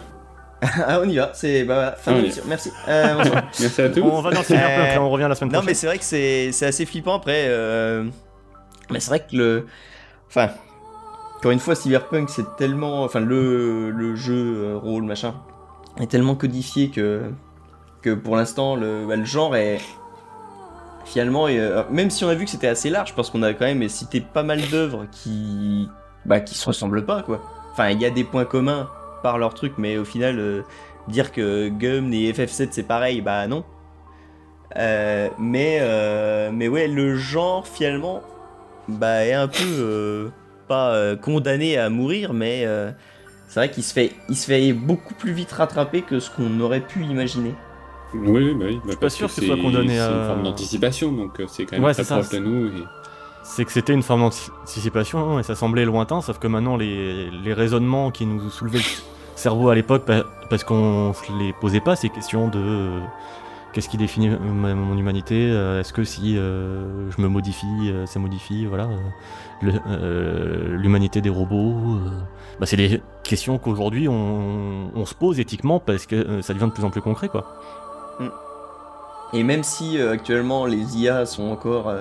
[0.87, 1.31] ah, on y va.
[1.35, 2.43] C'est bah, fin Ah, de l'émission.
[2.49, 2.73] Merci.
[2.89, 3.43] Euh, bonsoir.
[3.61, 4.01] Merci à tous.
[4.01, 5.67] On va dans le cyberpunk, là, on revient la semaine Non, prochaine.
[5.69, 7.45] mais c'est vrai que c'est c'est assez flippant après.
[7.49, 8.05] euh,
[8.91, 9.67] Mais c'est vrai que le.
[10.29, 10.49] Enfin.
[11.37, 13.03] Encore une fois, Cyberpunk, c'est tellement.
[13.05, 15.35] Enfin, le, le jeu, euh, rôle, machin,
[16.01, 17.25] est tellement codifié que.
[18.01, 19.79] Que pour l'instant, le, bah, le genre est.
[21.05, 23.53] Finalement, et, euh, même si on a vu que c'était assez large, parce qu'on a
[23.53, 25.89] quand même cité pas mal d'œuvres qui.
[26.25, 27.43] Bah, qui se ressemblent pas, quoi.
[27.73, 28.89] Enfin, il y a des points communs
[29.27, 30.63] par leur truc, mais au final, euh,
[31.09, 33.65] dire que Gum et FF7 c'est pareil, bah non.
[34.77, 38.21] Euh, mais, euh, mais ouais, le genre finalement
[38.89, 40.29] bah, est un peu euh,
[40.69, 42.93] pas euh, condamné à mourir, mais euh,
[43.49, 46.61] c'est vrai qu'il se, fait, il se fait beaucoup plus vite rattraper que ce qu'on
[46.61, 47.55] aurait pu imaginer.
[48.15, 48.81] Oui, oui, bah oui.
[48.87, 51.77] bah pas sûr ce soit c'est- condamné C'est à- une forme d'anticipation, donc c'est quand
[51.77, 52.67] même Ouais, très c'est ça, proche de c'est- nous.
[52.69, 52.85] et-
[53.43, 57.53] C'est que c'était une forme d'anticipation et ça semblait lointain, sauf que maintenant les, les
[57.53, 58.85] raisonnements qui nous soulevaient le
[59.37, 63.01] cerveau à l'époque, pa- parce qu'on se les posait pas ces questions de euh,
[63.73, 68.67] qu'est-ce qui définit mon humanité, euh, est-ce que si euh, je me modifie, ça modifie,
[68.67, 68.89] voilà,
[69.63, 71.99] l'humanité des robots.
[72.61, 76.71] bah, c'est des questions qu'aujourd'hui on, on se pose éthiquement parce que ça devient de
[76.73, 77.61] plus en plus concret quoi.
[79.33, 81.93] Et même si actuellement les IA sont encore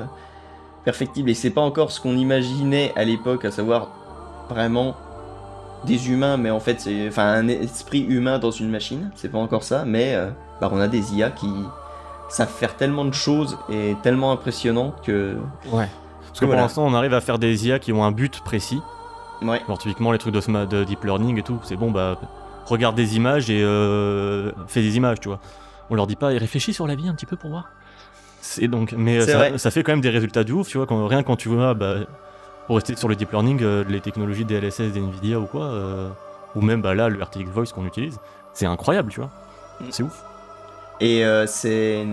[0.85, 3.89] perfectibles et c'est pas encore ce qu'on imaginait à l'époque, à savoir
[4.49, 4.95] vraiment
[5.83, 9.37] des humains, mais en fait c'est enfin un esprit humain dans une machine, c'est pas
[9.37, 10.29] encore ça, mais euh,
[10.61, 11.49] bah, on a des IA qui
[12.29, 15.35] savent faire tellement de choses et tellement impressionnant que
[15.71, 15.87] Ouais.
[16.27, 16.61] Parce que Voilà.
[16.61, 18.81] pour l'instant on arrive à faire des IA qui ont un but précis.
[19.43, 19.61] ouais.
[19.67, 22.17] Genre typiquement les trucs de, sma- de deep learning et tout, c'est bon bah
[22.65, 25.39] regarde des images et euh, fais des images, tu vois.
[25.91, 27.69] On leur dit pas et réfléchis sur la vie un petit peu pour voir.
[28.41, 30.87] C'est donc mais euh, ça, ça fait quand même des résultats de ouf, tu vois,
[30.87, 31.95] quand, rien quand tu vois bah,
[32.67, 36.09] pour rester sur le deep learning euh, les technologies DLSS des Nvidia ou quoi euh,
[36.55, 38.19] ou même bah là le RTX Voice qu'on utilise,
[38.53, 39.29] c'est incroyable, tu vois.
[39.81, 39.85] Mm.
[39.89, 40.23] C'est ouf.
[41.01, 42.05] Et euh, c'est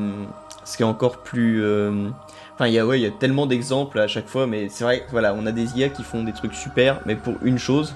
[0.65, 1.65] ce qui est encore plus.
[2.55, 4.85] Enfin, il y a ouais, il y a tellement d'exemples à chaque fois, mais c'est
[4.85, 7.95] vrai, voilà, on a des IA qui font des trucs super, mais pour une chose.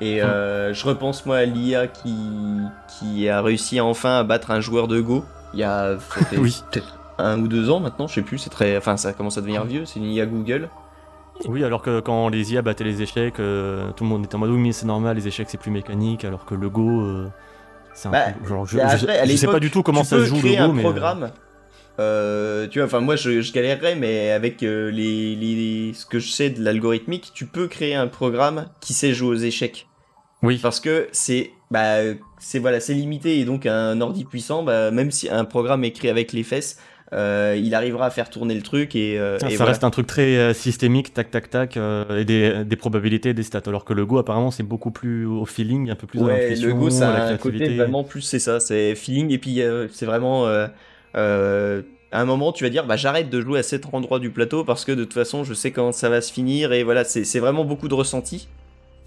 [0.00, 2.16] Et euh, je repense moi à l'IA qui
[2.88, 5.24] qui a réussi enfin à battre un joueur de Go.
[5.54, 5.96] Il y a
[6.36, 6.62] Oui.
[6.72, 8.38] peut-être un ou deux ans maintenant, je sais plus.
[8.38, 9.84] C'est très, enfin, ça commence à devenir vieux.
[9.84, 10.68] C'est une IA Google.
[11.46, 14.38] Oui, alors que quand les IA battaient les échecs, euh, tout le monde était en
[14.38, 17.28] mode oui mais c'est normal, les échecs c'est plus mécanique, alors que le Go euh,
[17.94, 20.18] c'est un Bah, peu- genre, je, après, à je sais pas du tout comment ça
[20.18, 21.32] se joue créer le Go, un mais euh, programme.
[22.00, 26.30] euh, tu vois, enfin moi je, je galérerais, mais avec les, les- ce que je
[26.30, 29.88] sais de l'algorithmique, tu peux créer un programme qui sait jouer aux échecs.
[30.42, 30.60] oui.
[30.62, 31.98] Parce que c'est bah
[32.38, 36.08] c'est voilà c'est limité et donc un ordi puissant, bah, même si un programme écrit
[36.08, 36.78] avec les fesses,
[37.12, 39.72] euh, il arrivera à faire tourner le truc et, euh, Ça et ça voilà.
[39.72, 43.62] reste un truc très euh, systémique, tac tac tac, et des, des probabilités, des stats.
[43.66, 46.40] Alors que le Go, apparemment, c'est beaucoup plus au feeling, un peu plus à Ouais,
[46.42, 49.38] l'intuition, le Go, ça à a un côté vraiment plus, c'est ça, c'est feeling, et
[49.38, 49.60] puis
[49.92, 50.46] c'est vraiment.
[50.46, 54.64] à un moment, tu vas dire, bah j'arrête de jouer à cet endroit du plateau
[54.64, 57.38] parce que de toute façon, je sais quand ça va se finir, et voilà, c'est
[57.38, 58.48] vraiment beaucoup de ressenti.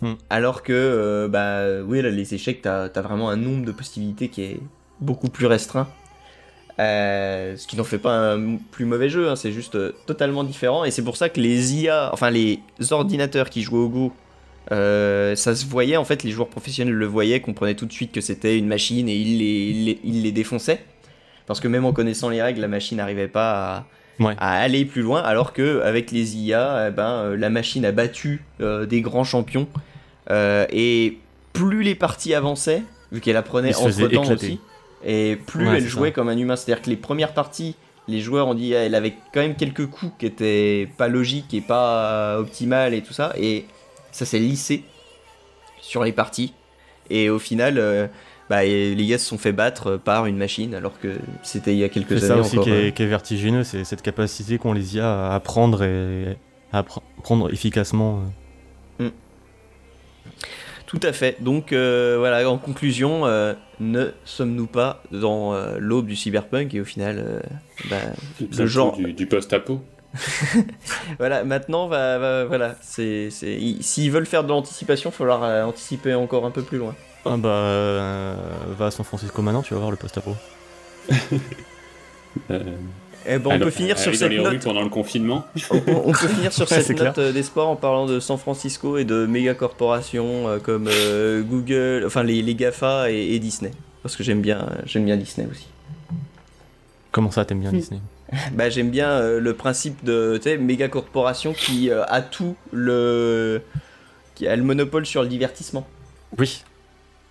[0.02, 0.14] Hmm.
[0.30, 4.28] Alors que, euh, bah oui, là, les échecs, t'as as vraiment un nombre de possibilités
[4.28, 4.60] qui est
[5.00, 5.88] beaucoup plus restreint.
[6.80, 10.44] Euh, ce qui n'en fait pas un plus mauvais jeu, hein, c'est juste euh, totalement
[10.44, 12.60] différent, et c'est pour ça que les IA, enfin les
[12.92, 14.14] ordinateurs qui jouent au Go,
[14.74, 18.12] euh, ça se voyait en fait, les joueurs professionnels le voyaient, comprenaient tout de suite
[18.12, 20.84] que c'était une machine et ils les, ils les, ils les défonçaient.
[21.48, 23.86] Parce que même en connaissant les règles, la machine n'arrivait pas à,
[24.18, 24.34] Ouais.
[24.38, 28.44] à aller plus loin, alors que avec les IA, eh ben, la machine a battu
[28.60, 29.68] des grands champions.
[30.32, 31.18] Et
[31.54, 32.82] plus les parties avançaient,
[33.12, 34.46] vu qu'elle apprenait Ils se faisaient entre temps éclater.
[34.46, 34.60] aussi,
[35.06, 36.16] et plus Ouais, elle c'est jouait ça.
[36.16, 36.56] comme un humain.
[36.56, 37.76] C'est-à-dire que les premières parties,
[38.08, 41.54] les joueurs ont dit ah, elle avait quand même quelques coups qui étaient pas logiques
[41.54, 43.66] et pas optimales et tout ça, et
[44.12, 44.84] ça s'est lissé
[45.82, 46.54] sur les parties.
[47.10, 48.08] Et au final, euh,
[48.50, 51.84] bah, les gars se sont fait battre par une machine, alors que c'était il y
[51.84, 52.66] a quelques C'est années ça aussi encore.
[52.66, 56.38] qui euh, est, vertigineux, c'est cette capacité qu'ont les IA à apprendre et
[56.72, 58.22] à apprendre efficacement.
[60.88, 61.38] Tout à fait.
[61.42, 66.82] Donc euh, voilà, en conclusion, euh, ne sommes-nous pas dans euh, l'aube du cyberpunk et
[66.82, 67.40] au final, euh,
[67.90, 67.98] bah,
[68.40, 69.82] Bientôt genre- du, du post-apo.
[71.20, 75.64] voilà, maintenant, va, va- voilà, c'est, s'ils veulent faire de l'anticipation, il va falloir euh,
[75.66, 76.96] anticiper encore un peu plus loin.
[77.26, 78.36] Ah bah, euh,
[78.78, 80.36] va à San Francisco maintenant, tu vas voir le post-apo.
[83.28, 84.64] Euh, Eh ben, on peut finir sur cette note.
[84.64, 85.46] pendant le confinement.
[85.72, 88.38] On, on peut finir sur Ouais, cette c'est note euh, d'espoir en parlant de San
[88.38, 93.40] Francisco et de méga corporations euh, comme euh, Google, enfin les, les Gafa et, et
[93.40, 93.72] Disney.
[94.04, 95.68] Parce que j'aime bien, j'aime bien Disney aussi.
[97.12, 97.78] Comment ça, t'aimes bien Hmm.
[97.78, 98.00] Disney?
[98.54, 102.56] Bah, j'aime bien euh, le principe de tu sais, méga corporation qui euh, a tout
[102.74, 103.62] le.
[104.34, 105.88] qui a le monopole sur le divertissement.
[106.40, 106.64] Oui,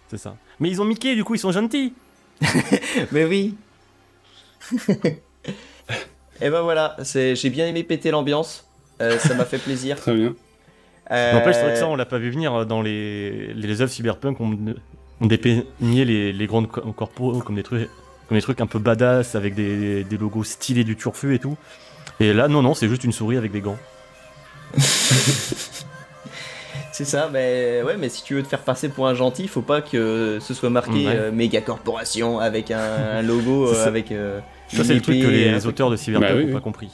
[0.08, 0.36] c'est ça.
[0.60, 1.92] Mais ils ont Mickey, du coup ils sont gentils.
[3.12, 3.54] Mais oui
[6.40, 8.66] Et ben voilà, c'est- j'ai bien aimé péter l'ambiance.
[9.02, 9.96] Euh, ça m'a fait plaisir.
[10.00, 10.34] Très bien.
[11.10, 13.80] Euh, N'empêche, c'est vrai que ça, on l'a pas vu venir euh, dans les, les
[13.82, 14.40] œuvres cyberpunk.
[14.40, 14.56] On,
[15.20, 17.88] on dépeignait les, les grandes co- corpos comme des trucs,
[18.28, 21.56] comme des trucs un peu badass avec des, des logos stylés du turfu et tout.
[22.20, 23.78] Et là, non, non, c'est juste une souris avec des gants.
[26.92, 29.62] C'est ça, mais ouais, mais si tu veux te faire passer pour un gentil, faut
[29.62, 31.16] pas que ce soit marqué Ouais.
[31.16, 34.12] euh, méga corporation avec un, un logo euh, avec.
[34.12, 34.38] euh,
[34.74, 36.54] Ça, c'est le truc que les auteurs de cyberpunk Bah oui, n'ont oui.
[36.54, 36.90] pas compris.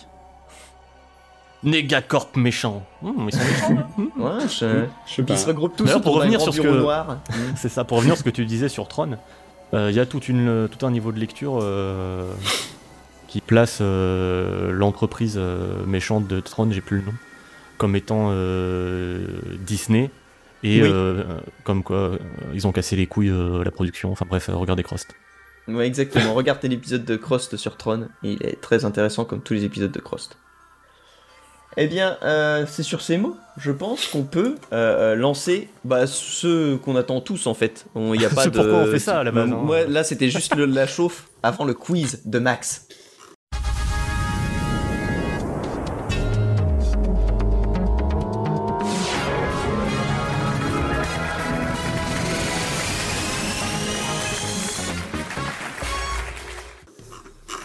[1.62, 2.86] Négacorp méchant.
[3.02, 3.86] Hum, ils sont méchants.
[4.16, 4.84] Ouais, je...
[5.06, 5.34] Je sais pas.
[5.34, 7.18] Ils se regroupent tous pour revenir sur ce que- noir.
[7.56, 9.18] C'est ça, pour revenir à ce que tu disais sur Tron,
[9.74, 12.32] euh, il y a toute une, tout un niveau de lecture euh,
[13.28, 17.12] qui place euh, l'entreprise euh, méchante de Tron, j'ai plus le nom,
[17.76, 19.26] comme étant euh,
[19.58, 20.10] Disney.
[20.62, 20.88] Et Oui.
[20.90, 21.24] euh,
[21.64, 22.18] comme quoi, euh,
[22.54, 24.10] ils ont cassé les couilles euh, à la production.
[24.12, 25.14] Enfin bref, regardez Crost.
[25.68, 26.34] Ouais, exactement.
[26.34, 28.08] Regardez l'épisode de Crost sur Tron.
[28.22, 30.36] Il est très intéressant comme tous les épisodes de Crost.
[31.76, 36.08] Eh bien, euh, c'est sur ces mots, je pense qu'on peut euh, euh, lancer bah,
[36.08, 37.86] ce qu'on attend tous en fait.
[37.94, 38.56] Il y a pas C'est de.
[38.56, 39.60] pourquoi on fait ça, à la base, hein.
[39.62, 42.88] Moi, là, c'était juste le- la chauffe avant le quiz de Max.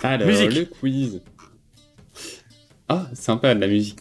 [0.06, 0.54] Alors, Musique.
[0.54, 1.22] le quiz.
[2.88, 3.98] Ah, sympa de la musique.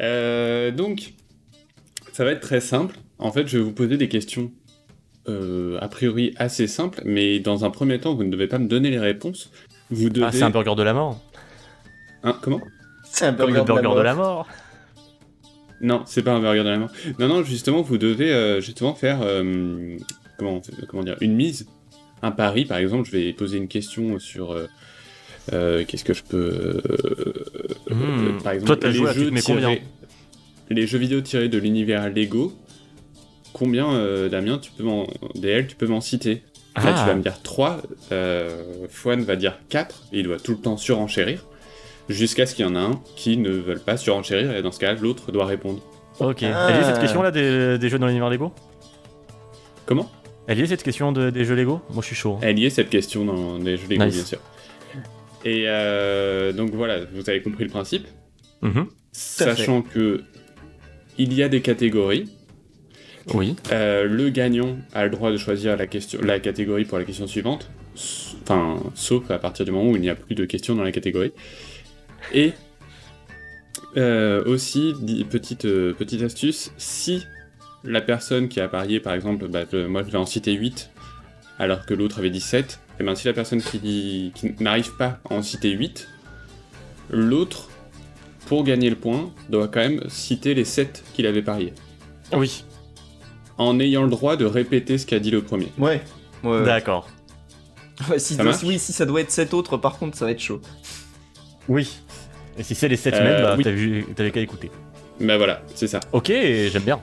[0.00, 1.12] Euh, donc,
[2.12, 2.96] ça va être très simple.
[3.18, 4.50] En fait, je vais vous poser des questions
[5.28, 8.66] euh, a priori assez simples, mais dans un premier temps, vous ne devez pas me
[8.66, 9.50] donner les réponses.
[9.90, 10.26] Vous devez.
[10.26, 11.20] Ah, c'est un burger de la mort.
[12.22, 12.60] Hein, comment?
[13.04, 14.48] C'est un Comme burger, le burger de de la mort.
[15.82, 16.90] Non, c'est pas un burger de la mort.
[17.18, 19.98] Non, non, justement, vous devez euh, justement faire euh,
[20.38, 21.66] comment, comment dire une mise,
[22.22, 22.64] un pari.
[22.64, 24.56] Par exemple, je vais poser une question sur
[25.86, 26.36] qu'est-ce que je peux.
[26.90, 27.32] euh,
[27.90, 28.42] Hmm.
[28.42, 29.78] Par exemple, Toi, t'as les joué jeux te mets tirés- combien
[30.70, 32.52] Les jeux vidéo tirés de l'univers Lego.
[33.54, 36.42] Combien, euh, Damien, tu peux m'en, DL, tu peux m'en citer?
[36.76, 37.06] Là, tu Ah.
[37.06, 37.80] vas me dire 3,
[38.12, 38.50] euh,
[38.90, 41.44] Fouane va dire 4, et il doit tout le temps surenchérir,
[42.08, 44.78] jusqu'à ce qu'il y en a un qui ne veulent pas surenchérir, et dans ce
[44.78, 45.80] cas, l'autre doit répondre.
[46.20, 46.42] Ok.
[46.44, 46.68] Ah.
[46.70, 48.52] Elle y est cette question là des, des jeux dans l'univers Lego?
[49.86, 50.10] Comment?
[50.46, 51.80] Elle y est cette question de- des jeux Lego?
[51.90, 52.34] Moi je suis chaud.
[52.36, 52.40] hein.
[52.42, 54.14] Elle y est cette question dans les jeux Lego, Nice.
[54.14, 54.38] bien sûr.
[55.44, 58.06] Et euh, donc voilà, vous avez compris le principe.
[58.62, 58.86] Mhm.
[59.12, 60.22] Sachant que
[61.16, 62.28] il y a des catégories.
[63.34, 63.56] Oui.
[63.72, 67.26] Euh, le gagnant a le droit de choisir la, question, la catégorie pour la question
[67.26, 67.70] suivante.
[68.42, 70.92] Enfin, sauf à partir du moment où il n'y a plus de questions dans la
[70.92, 71.32] catégorie.
[72.32, 72.52] Et
[73.96, 74.94] euh, aussi,
[75.28, 77.24] petite, petite astuce, si
[77.84, 80.90] la personne qui a parié, par exemple, bah, moi je vais en citer 8,
[81.58, 85.34] alors que l'autre avait 17, et ben si la personne qui, qui n'arrive pas à
[85.34, 86.08] en citer 8,
[87.10, 87.68] l'autre,
[88.46, 91.72] pour gagner le point, doit quand même citer les 7 qu'il avait parié,
[92.32, 92.64] Oui.
[93.58, 95.68] en ayant le droit de répéter ce qu'a dit le premier.
[95.78, 96.00] Ouais.
[96.44, 96.64] ouais.
[96.64, 97.08] D'accord.
[98.08, 100.30] Ouais, si, Ça marche oui, si ça doit être 7 autres, par contre, ça va
[100.30, 100.60] être chaud.
[101.68, 101.98] Oui.
[102.58, 104.04] Et si c'est les 7 Euh, mêmes, bah oui.
[104.14, 104.70] t'avais qu'à écouter.
[105.20, 106.00] Bah voilà, c'est ça.
[106.12, 107.00] Ok, j'aime bien.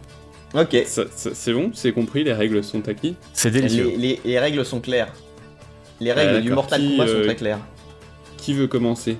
[0.53, 0.75] Ok.
[0.85, 3.15] C'est bon, c'est compris, les règles sont acquises.
[3.33, 3.89] C'est délicieux.
[3.89, 5.11] Les, les- les règles sont claires.
[5.99, 6.51] Les règles Ah, du.
[6.51, 7.59] Mortal Qui, Kombat sont euh, très claires.
[8.37, 9.17] Qui veut commencer?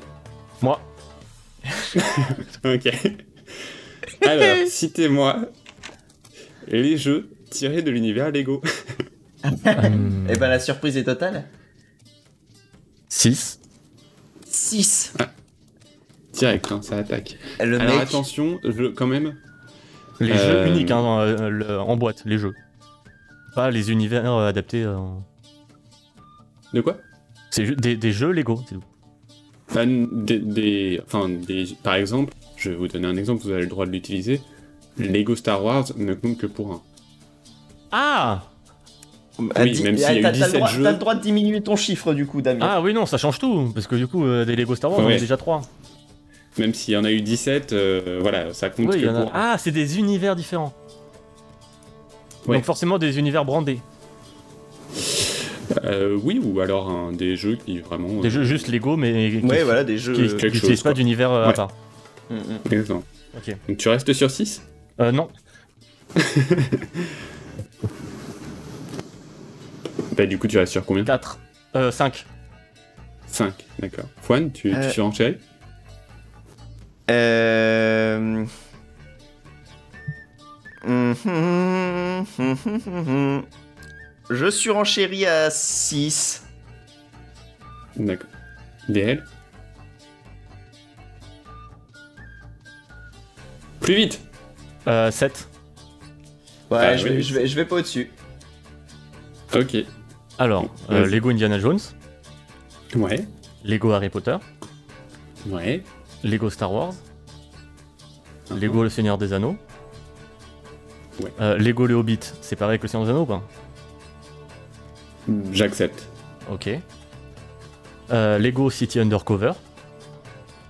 [0.61, 0.79] Moi.
[2.65, 2.91] Ok.
[4.21, 5.45] Alors, citez-moi
[6.67, 8.61] les jeux tirés de l'univers Lego.
[9.43, 11.45] Et ben la surprise est totale.
[13.09, 13.59] 6.
[14.45, 15.13] 6.
[16.33, 17.37] Direct, hein, ça attaque.
[17.63, 18.03] Le Alors mec.
[18.07, 19.35] attention, je, quand même,
[20.19, 22.53] Les Euh, jeux uniques hein, euh, le- en boîte, les jeux.
[23.53, 24.83] Pas les univers euh, adaptés.
[24.83, 24.97] euh,
[26.73, 26.97] de quoi?
[27.51, 28.83] C'est des, des jeux Lego, c'est tout.
[29.73, 33.61] Bah, des, des- enfin, des, par exemple, je vais vous donner un exemple, vous avez
[33.61, 34.41] le droit de l'utiliser.
[34.97, 36.81] Lego Star Wars ne compte que pour un.
[37.91, 38.43] Ah
[39.55, 40.83] Ah, oui, même s'il y ah, a eu t'as- t'as le 17 droit- jeux.
[40.83, 42.65] T'as le droit de diminuer ton chiffre du coup, Damien.
[42.69, 43.71] Ah oui, non, ça change tout.
[43.73, 45.61] Parce que du coup, euh, des Lego Star Wars, on en a déjà 3.
[46.57, 49.15] Même s'il y en a eu 17, euh, voilà, ça compte Oui, que y en
[49.15, 49.39] a- pour un.
[49.53, 50.73] Ah, c'est des univers différents.
[52.47, 52.57] Ouais.
[52.57, 53.79] Donc forcément des univers brandés.
[55.83, 58.21] Euh, oui, ou alors des jeux qui vraiment.
[58.21, 60.13] Des jeux juste Lego, mais qui Ouais, voilà, des jeux.
[60.13, 61.71] qui euh, n'utilisent pas d'univers euh, à part.
[62.29, 62.59] mm, mm.
[62.71, 63.03] Exactement.
[63.37, 63.55] Ok.
[63.67, 64.61] Donc tu restes sur 6
[65.01, 65.27] Euh, non.
[70.15, 71.03] Bah du coup tu restes sur combien?
[71.03, 71.39] 4.
[71.75, 72.25] Euh, 5.
[73.27, 74.05] 5, d'accord.
[74.21, 74.89] Fouane, tu, tu Euh.
[74.89, 75.35] surenchéris
[77.11, 78.45] Euh...
[84.29, 86.43] Je surenchéris à 6.
[87.97, 88.29] D'accord.
[88.89, 89.23] DL
[93.81, 94.21] Plus vite
[94.87, 95.47] Euh, 7.
[96.71, 97.15] Ouais, Ah, je, oui.
[97.15, 98.11] vais, je, vais, je vais pas au-dessus.
[99.55, 99.77] Ok.
[100.37, 101.05] Alors, euh.
[101.07, 101.79] Lego Indiana Jones,
[102.95, 103.25] Ouais.
[103.63, 104.37] Lego Harry Potter,
[105.47, 105.83] Ouais.
[106.23, 106.93] Lego Star Wars,
[108.51, 108.59] Mhm.
[108.59, 109.55] Lego Le Seigneur des Anneaux,
[111.21, 111.31] Ouais.
[111.39, 113.43] Euh, Lego Le Hobbit, c'est pareil que Le Seigneur des Anneaux ou pas?
[115.51, 116.07] J'accepte.
[116.51, 116.69] Ok.
[118.11, 119.53] Euh, Lego City Undercover,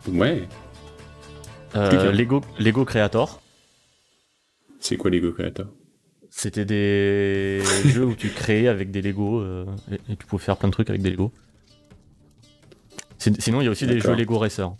[0.07, 0.47] Ouais.
[1.75, 2.11] euh.
[2.11, 3.41] Lego, Lego Creator,
[4.79, 5.65] C'est quoi Lego Creator?
[6.29, 10.57] C'était des jeux où tu créais avec des Lego euh, et, et tu pouvais faire
[10.57, 11.31] plein de trucs avec des Lego.
[13.17, 14.71] Sinon, il y a aussi des jeux Lego Racer,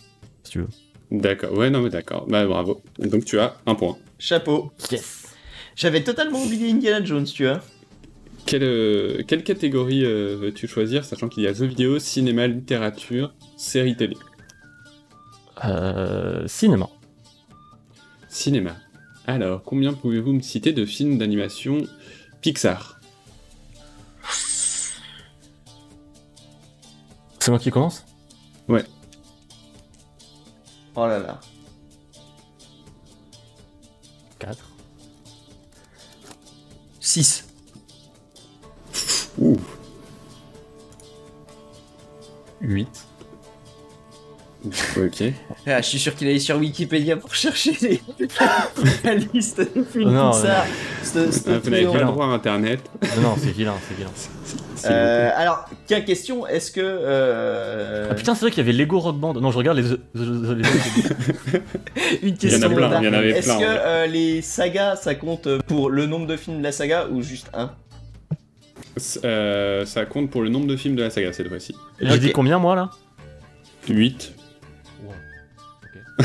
[0.44, 0.68] si tu veux.
[1.12, 1.52] D'accord.
[1.58, 2.26] Ouais, non, mais d'accord.
[2.28, 2.82] Bah, bravo.
[3.00, 3.98] Donc, tu as un point.
[4.20, 4.72] Chapeau.
[4.92, 5.28] Yes
[5.76, 7.62] J'avais totalement oublié Indiana Jones, tu vois.
[8.46, 13.34] Quelle, euh, quelle catégorie euh, veux-tu choisir, sachant qu'il y a jeux vidéo, cinéma, littérature,
[13.58, 14.16] série télé?
[15.64, 16.88] Euh, Cinéma.
[18.30, 18.76] Cinéma.
[19.26, 21.84] Alors, combien pouvez-vous me citer de films d'animation
[22.42, 23.00] Pixar?
[27.40, 28.06] C'est moi qui commence?
[30.96, 31.40] Oh là là.
[34.40, 34.58] 4.
[37.00, 37.55] 6.
[39.46, 39.58] Ouh.
[42.62, 42.88] 8.
[44.98, 45.24] Ok.
[45.68, 48.02] Ah, je suis sûr qu'il allait sur Wikipédia pour chercher les...
[49.04, 50.66] la liste de films Non, Pixar.
[51.04, 52.12] Ce Ah, vous n'avez pas le non.
[52.14, 52.80] droit à Internet.
[53.18, 54.10] Non, non, c'est vilain, c'est vilain.
[54.88, 56.82] Euh, alors, tiens, question, est-ce que...
[56.84, 59.34] euh, Ah putain, c'est vrai qu'il y avait Lego Rock Band.
[59.36, 59.84] Non, je regarde les.
[59.92, 59.96] Une
[62.24, 62.66] Il y en question.
[62.68, 63.00] a plein, Lola.
[63.02, 66.38] il y en avait Est-ce que euh, les sagas, ça compte pour le nombre de
[66.38, 67.72] films de la saga ou juste un?
[69.24, 71.76] Euh, ça compte pour le nombre de films de la saga cette fois-ci.
[72.00, 72.20] J'ai Ok.
[72.20, 72.90] dit combien, moi, là
[73.90, 74.34] 8.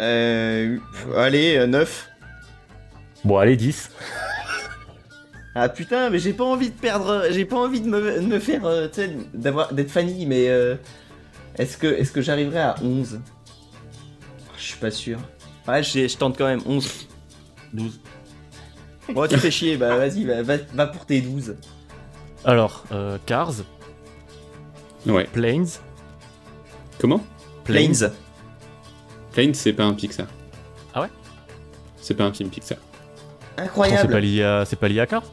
[0.00, 2.08] euh, pff, Allez, 9.
[3.24, 3.90] Bon, allez, 10.
[5.54, 8.38] Ah putain, mais j'ai pas envie de perdre, j'ai pas envie de me, de me
[8.38, 10.76] faire, euh, tu sais, d'avoir, d'être Fanny, mais euh,
[11.56, 13.18] est-ce que, est-ce que j'arriverai à 11
[14.56, 15.18] Je suis pas sûr.
[15.66, 17.08] Ouais, je, je tente quand même 11.
[17.72, 18.00] 12.
[19.14, 21.56] Bon, tu fais chier, bah vas-y, va, va, va pour tes 12.
[22.44, 23.52] Alors, euh, Cars,
[25.06, 25.24] Ouais.
[25.32, 25.66] Planes.
[26.98, 27.22] Comment?
[27.64, 28.10] Planes.
[29.32, 30.26] Plane, c'est pas un Pixar.
[30.94, 31.08] Ah ouais?
[32.00, 32.78] C'est pas un film Pixar.
[33.56, 34.12] C'est Incroyable.
[34.12, 34.64] pas, lié à...
[34.64, 35.24] c'est pas lié à Cars?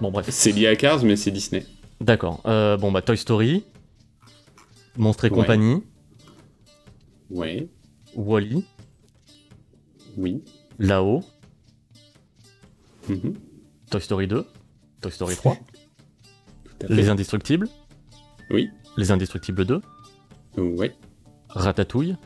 [0.00, 0.26] Bon, bref.
[0.30, 1.66] C'est lié à Cars, mais c'est Disney.
[2.00, 2.40] D'accord.
[2.46, 3.64] Euh, bon, bah, Toy Story,
[4.96, 5.36] Monstres et Ouais.
[5.36, 5.82] compagnie,
[7.30, 7.68] Ouais.
[8.14, 8.64] Wally,
[10.16, 10.44] Oui.
[10.78, 11.22] Là-haut,
[13.08, 13.34] Mhm.
[13.90, 14.46] Toy Story 2,
[15.00, 15.54] Toy Story 3,
[16.78, 16.94] Tout à fait.
[16.94, 17.68] Les Indestructibles,
[18.50, 18.70] Oui.
[18.96, 19.80] Les Indestructibles 2,
[20.56, 20.94] Ouais.
[21.48, 22.16] Ratatouille.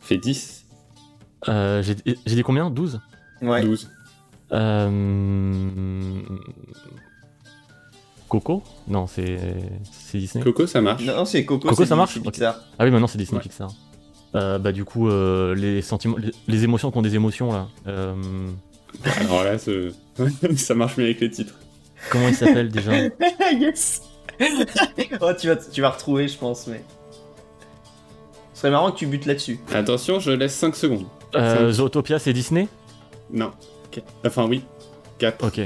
[0.00, 0.64] Fait 10.
[1.48, 1.94] Euh, j'ai
[2.34, 2.70] dit combien?
[2.70, 3.00] 12
[3.42, 3.62] Ouais.
[3.62, 3.90] 12.
[4.52, 6.20] Euh...
[8.28, 8.62] Coco?
[8.88, 9.38] Non, c'est
[9.90, 10.44] c'est Disney.
[10.44, 11.04] Coco, ça marche.
[11.04, 11.68] Non, c'est Coco.
[11.68, 12.18] Coco, c'est ça marche?
[12.42, 13.42] Ah oui, maintenant c'est Disney Ouais.
[13.42, 13.70] Pixar.
[14.34, 17.68] Euh, bah du coup, euh, les sentiments, les, les émotions qui ont des émotions là.
[19.20, 19.92] Alors là, ce-
[20.56, 21.54] ça marche mieux avec les titres.
[22.10, 22.92] comment il s'appelle déjà?
[23.58, 24.02] Yes.
[25.20, 26.82] oh, tu vas, tu vas retrouver, je pense, mais.
[28.54, 29.58] Ce serait marrant que tu butes là-dessus.
[29.72, 31.06] Attention, je laisse 5 secondes.
[31.34, 31.70] euh, Cinq.
[31.72, 32.68] Zootopia, c'est Disney?
[33.30, 33.52] Non.
[34.24, 34.62] Enfin, oui.
[35.18, 35.60] 4, Ok.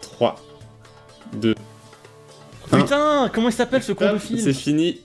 [0.00, 0.36] 3,
[1.34, 1.54] 2.
[2.72, 5.00] Hein Putain, comment il s'appelle ce con de film C'est fini.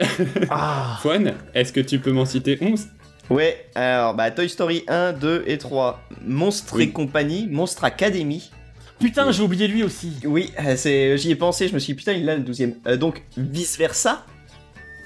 [0.49, 2.87] Ah Fouane, est-ce que tu peux m'en citer 11
[3.29, 6.01] Ouais, alors, bah, Toy Story 1, 2 et 3.
[6.25, 6.83] Monstre Oui.
[6.83, 8.51] et compagnie, Monstre Academy.
[8.99, 10.13] Putain, j'ai oublié lui aussi.
[10.25, 12.61] Oui, euh, c'est, j'y ai pensé, je me suis dit, putain, il a le 12
[12.87, 14.25] e donc, vice versa.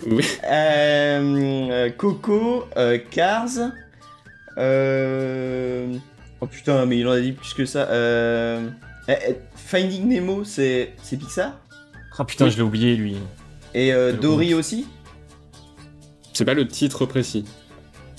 [0.07, 0.26] Oui.
[0.45, 3.72] Euh, euh, Coco, euh, Cars.
[4.57, 5.93] Euh...
[6.39, 7.88] Oh putain, mais il en a dit plus que ça.
[7.89, 8.68] Euh...
[9.07, 11.60] eh, eh, Finding Nemo, c'est, c'est Pixar?
[12.18, 12.52] Ah putain, Oui.
[12.52, 13.15] je l'ai oublié lui.
[13.73, 14.88] Et euh, Dory aussi?
[16.34, 17.45] C'est pas le titre précis.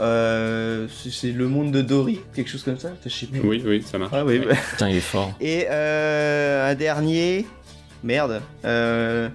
[0.03, 3.41] Euh, c'est, le monde de Dory, quelque chose comme ça Je sais plus.
[3.41, 4.13] Oui, oui, ça marche.
[4.15, 4.39] Ah oui.
[4.39, 4.57] Ouais.
[4.71, 5.33] Putain, il est fort.
[5.41, 7.47] Et euh, un dernier.
[8.03, 8.43] Merde.
[8.65, 9.29] Euh...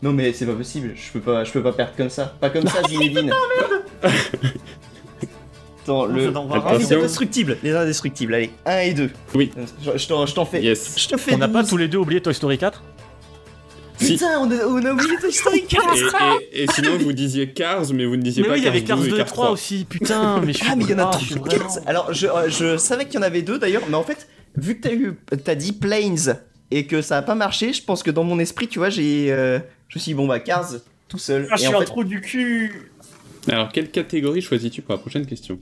[0.00, 0.94] Non mais c'est pas possible.
[0.94, 2.36] Je peux pas, je peux pas perdre comme ça.
[2.40, 3.32] Pas comme ça, Zinedine.
[5.82, 6.32] Attends, le.
[6.78, 7.58] Les indestructibles.
[7.62, 8.34] Les indestructibles.
[8.34, 9.10] Allez, 1 et 2.
[9.34, 9.50] Oui.
[9.84, 10.62] Je, je t'en, je t'en fais.
[10.62, 10.94] Yes.
[10.96, 11.34] Je te fais.
[11.34, 11.70] On n'a pas 12.
[11.70, 12.91] tous les deux oublié Toy Story 4 Si,
[14.08, 15.82] putain, on a, on a oublié Toy Story 4
[16.52, 18.62] Et, et- et sinon, vous disiez Cars, mais vous ne disiez Mais pas oui, il
[18.62, 20.66] y Cars avait Cars 2 et 2 et Cars 3 aussi, putain, mais je suis
[20.70, 21.66] Ah, mais il y en a trois.
[21.86, 24.76] Alors, je, euh, je savais qu'il y en avait deux d'ailleurs, mais en fait, vu
[24.76, 25.14] que t'as eu,
[25.44, 26.38] t'as dit Planes
[26.70, 29.30] et que ça a pas marché, je pense que dans mon esprit, tu vois, j'ai,
[29.32, 29.58] euh,
[29.88, 30.72] je me suis dit, bon bah Cars
[31.08, 31.46] tout seul.
[31.50, 32.90] Ah, je suis en un trou du cul.
[33.48, 35.58] Alors, quelle catégorie choisis-tu pour la prochaine question?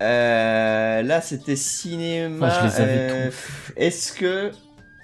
[0.00, 2.48] Euh, là, c'était cinéma.
[2.50, 3.30] Je les avais euh,
[3.76, 4.50] Est-ce que,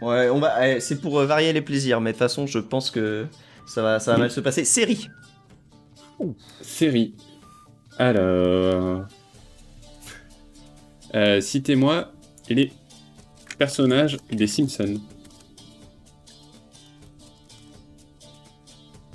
[0.02, 2.58] ouais, on va, euh, c'est pour euh, varier les plaisirs, mais de toute façon, je
[2.58, 3.26] pense que
[3.66, 4.20] ça va, ça va Oui.
[4.22, 4.64] mal se passer.
[4.64, 5.08] Série.
[6.60, 7.14] Série.
[7.98, 9.02] Alors.
[11.14, 12.10] Euh, Citez-moi
[12.48, 12.72] les
[13.58, 15.00] personnages des Simpsons.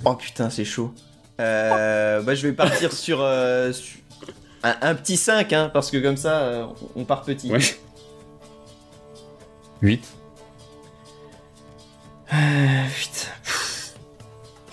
[0.04, 0.92] Oh putain, c'est chaud.
[1.40, 3.98] Euh, bah, je vais partir sur, euh, sur
[4.62, 7.50] un, un petit 5, hein, parce que comme ça, on part petit.
[7.50, 7.58] Ouais.
[9.82, 10.17] 8.
[12.32, 13.28] Euh, putain.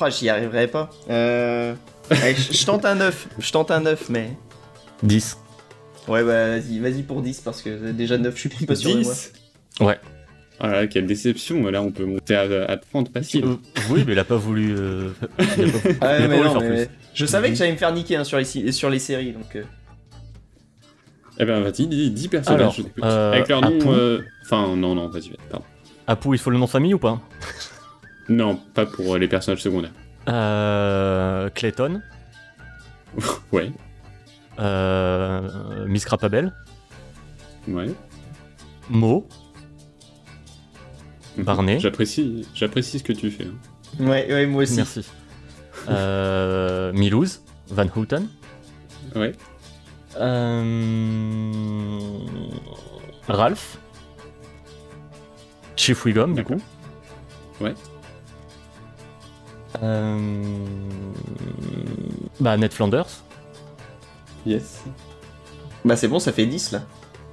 [0.01, 0.89] Oh, j'y arriverai pas?
[1.09, 1.73] Euh...
[2.09, 3.27] allez, je tente un 9.
[3.39, 4.31] Je tente un 9, mais.
[5.03, 5.37] 10.
[6.07, 9.03] Ouais, bah vas-y, vas-y pour 10, parce que déjà 9, je suis pas sûr de
[9.03, 9.13] moi.
[9.13, 9.33] 10
[9.79, 9.99] Ouais.
[10.59, 11.63] Ah là, quelle déception.
[11.69, 13.45] Là, on peut monter à, à 30 facile.
[13.45, 13.55] Euh,
[13.89, 14.75] oui, mais il a pas voulu.
[14.77, 15.09] euh,
[15.39, 16.95] il a pas, il a Ah pas mais voulu non, faire mais plus.
[17.13, 19.55] je savais que j'allais me faire niquer hein, sur, les, si- sur les séries, donc.
[19.55, 19.63] euh,
[21.39, 22.61] Eh ben, vas-y, dis 10 personnages.
[22.61, 23.79] Alors, euh, Avec leur nom.
[23.93, 25.65] Euh, Enfin, non, non, vas-y, vas-y, pardon.
[26.07, 27.19] Apu, il faut le nom de famille ou pas
[28.29, 29.91] Non, pas pour les personnages secondaires.
[30.29, 32.01] euh, Clayton.
[33.51, 33.71] Ouais,
[34.59, 36.51] Euh, Miss Crapabel.
[37.67, 37.93] ouais.
[38.89, 39.27] Mo.
[41.37, 41.43] Mhm.
[41.43, 41.79] Barney.
[41.79, 43.45] J'apprécie, j'apprécie ce que tu fais.
[43.45, 44.05] hein.
[44.05, 44.75] Ouais, ouais, moi aussi.
[44.77, 45.05] Merci.
[45.89, 47.41] Euh, Milouz.
[47.69, 48.27] Van Houten.
[49.15, 49.33] Ouais.
[50.17, 51.99] Euh,
[53.27, 53.77] Ralph.
[55.75, 56.61] Chief Wiggum, du coup.
[57.61, 57.73] Ouais.
[59.83, 60.17] Euh,
[62.39, 63.07] Bah, Ned Flanders.
[64.45, 64.83] Yes.
[65.83, 66.83] Bah c'est bon, ça fait 10 là.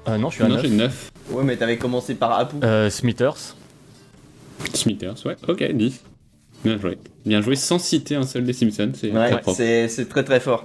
[0.08, 0.62] Euh, non, je suis à Non, 9.
[0.64, 1.12] j'ai 9.
[1.30, 2.56] Ouais, mais t'avais commencé par Apu.
[2.64, 3.54] Euh, Smithers.
[4.74, 5.36] Smithers, ouais.
[5.48, 6.02] Ok, 10.
[6.64, 6.98] Bien joué.
[7.24, 8.92] Bien joué sans citer un seul des Simpsons.
[8.94, 9.56] C'est Ouais, très propre.
[9.56, 10.64] c'est c'est très très fort.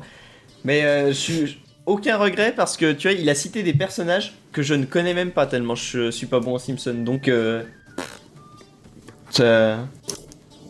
[0.63, 4.33] Mais euh, je suis aucun regret parce que tu vois, il a cité des personnages
[4.51, 6.93] que je ne connais même pas tellement je suis pas bon en Simpson.
[6.93, 7.63] Donc, euh,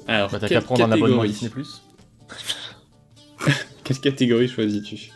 [0.07, 1.51] Alors, Bah, t'as qu'à prendre un abonnement Disney+.
[3.83, 5.11] Quelle catégorie choisis-tu?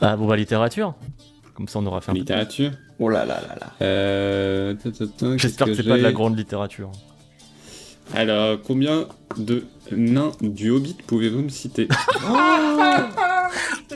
[0.00, 0.94] Ah, bon, bah, littérature.
[1.54, 2.20] Comme ça, on aura fait un peu.
[2.20, 2.72] Littérature.
[2.98, 3.72] oh là là là là.
[3.82, 4.74] Euh...
[5.36, 6.90] J'espère que c'est pas de la grande littérature.
[8.12, 9.06] Alors, combien
[9.38, 11.88] de nains du Hobbit pouvez-vous me citer?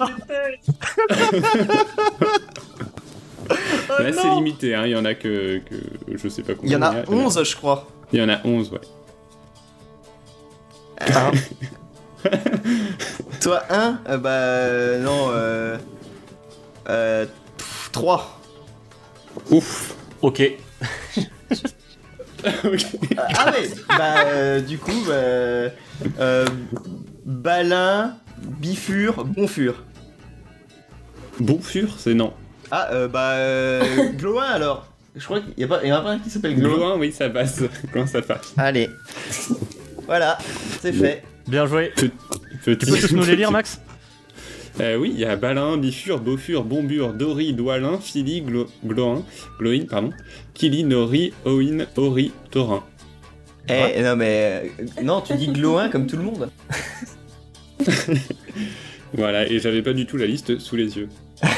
[3.98, 4.82] Là, c'est limité, hein.
[4.84, 5.74] il y en a que, que
[6.14, 6.90] je sais pas Il y combien.
[6.90, 7.88] en a 11, je crois.
[8.12, 8.80] Il y en a 11, ouais.
[13.40, 15.28] Toi, 1 Bah euh, non.
[15.30, 15.78] Euh,
[16.88, 17.26] euh,
[17.92, 18.40] 3.
[19.50, 20.42] Ouf Ok.
[22.64, 22.86] Ok.
[23.16, 25.12] Ah ouais Bah euh, du coup, bah,
[26.20, 26.46] euh,
[27.24, 29.84] Balin, Bifur, Bonfur.
[31.40, 32.32] Bonfur, c'est non.
[32.70, 34.86] Ah euh, bah euh, Gloin alors.
[35.16, 36.74] Je crois qu'il y a pas, il y en a pas un qui s'appelle Gloin.
[36.74, 37.62] Gloin, oui, ça passe.
[37.92, 38.88] Comment ça passe Allez.
[40.06, 40.38] Voilà,
[40.80, 41.24] c'est fait.
[41.46, 41.92] Bien joué.
[41.96, 42.10] Petit.
[42.62, 43.80] Tu peux tous nous les lire, Max
[44.80, 49.24] Euh, oui, il y a Balin, Bifur, Beaufur, Bombur, Dori, Doualin, Philly, Glo Gloin,
[49.58, 50.10] Gloin, pardon,
[50.54, 52.84] Kili, Nori, Oin, Ori, Torin.
[53.68, 56.48] Eh non mais euh, non, tu dis Gloin comme tout le monde.
[59.14, 61.08] Voilà, et j'avais pas du tout la liste sous les yeux.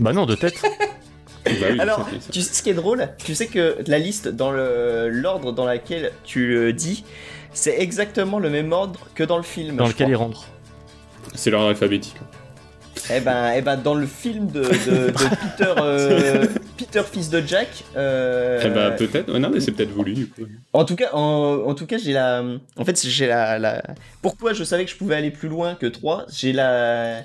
[0.00, 0.60] Bah non, de tête.
[1.44, 4.50] Bah oui, Alors, tu sais ce qui est drôle Tu sais que la liste dans
[4.50, 7.04] le l'ordre dans laquelle tu le dis,
[7.52, 9.76] c'est exactement le même ordre que dans le film.
[9.76, 10.26] Dans lequel il crois.
[10.26, 10.46] rentre.
[11.34, 12.16] C'est l'ordre alphabétique.
[13.14, 15.12] Eh ben, eh ben, dans le film de, de- de
[15.56, 16.46] Peter, euh,
[16.76, 17.68] Peter fils de Jack.
[17.96, 20.42] euh, Eh bah peut-être, ouais, non mais c'est peut-être voulu du coup.
[20.72, 22.42] En tout cas, en, en tout cas, j'ai la.
[22.76, 23.82] En fait, j'ai la, la.
[24.22, 27.20] Pourquoi je savais que je pouvais aller plus loin que 3 J'ai la.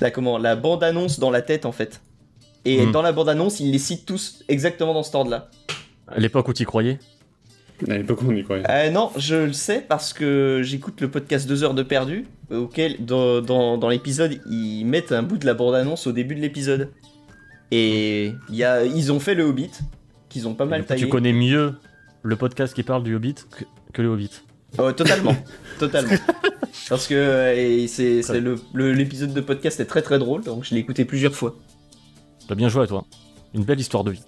[0.00, 2.00] La comment La bande annonce dans la tête en fait.
[2.64, 2.92] Et Hmm.
[2.92, 5.48] dans la bande annonce, ils les citent tous exactement dans cet ordre-là.
[6.08, 6.98] À l'époque où tu croyais?
[7.88, 8.64] À l'époque on y croyait.
[8.70, 12.96] Euh, non, je le sais parce que j'écoute le podcast 2 heures de perdu, auquel
[13.04, 16.90] dans, dans, dans l'épisode ils mettent un bout de la bande-annonce au début de l'épisode.
[17.70, 19.70] Et il y a, ils ont fait le Hobbit,
[20.28, 21.02] qu'ils ont pas mal coup, taillé.
[21.04, 21.74] tu connais mieux
[22.22, 24.30] le podcast qui parle du Hobbit que, que le Hobbit.
[24.78, 25.34] Oh, totalement,
[25.78, 26.14] totalement.
[26.88, 30.64] Parce que et c'est, c'est le, le- l'épisode de podcast est très très drôle, donc
[30.64, 31.56] je l'ai écouté plusieurs fois.
[32.48, 33.04] T'as bien joué à toi.
[33.54, 34.22] Une belle histoire de vie.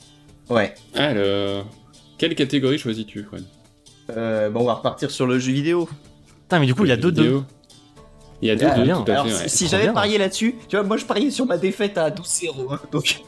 [0.51, 0.75] Ouais.
[0.95, 1.67] Alors,
[2.19, 3.45] quelle catégorie choisis-tu, Fred
[4.11, 5.89] Euh, bon, on va repartir sur le jeu vidéo.
[6.43, 7.23] Putain, mais du coup, il y a deux deux.
[7.23, 7.45] vidéo.
[8.41, 9.03] Il y a deux Ah, deux, bien.
[9.03, 9.33] tout à Alors, fait.
[9.33, 9.49] si- ouais.
[9.49, 12.73] si Trop j'avais parié là-dessus, tu vois, moi je pariais sur ma défaite à 12-0.
[12.73, 13.21] hein, donc,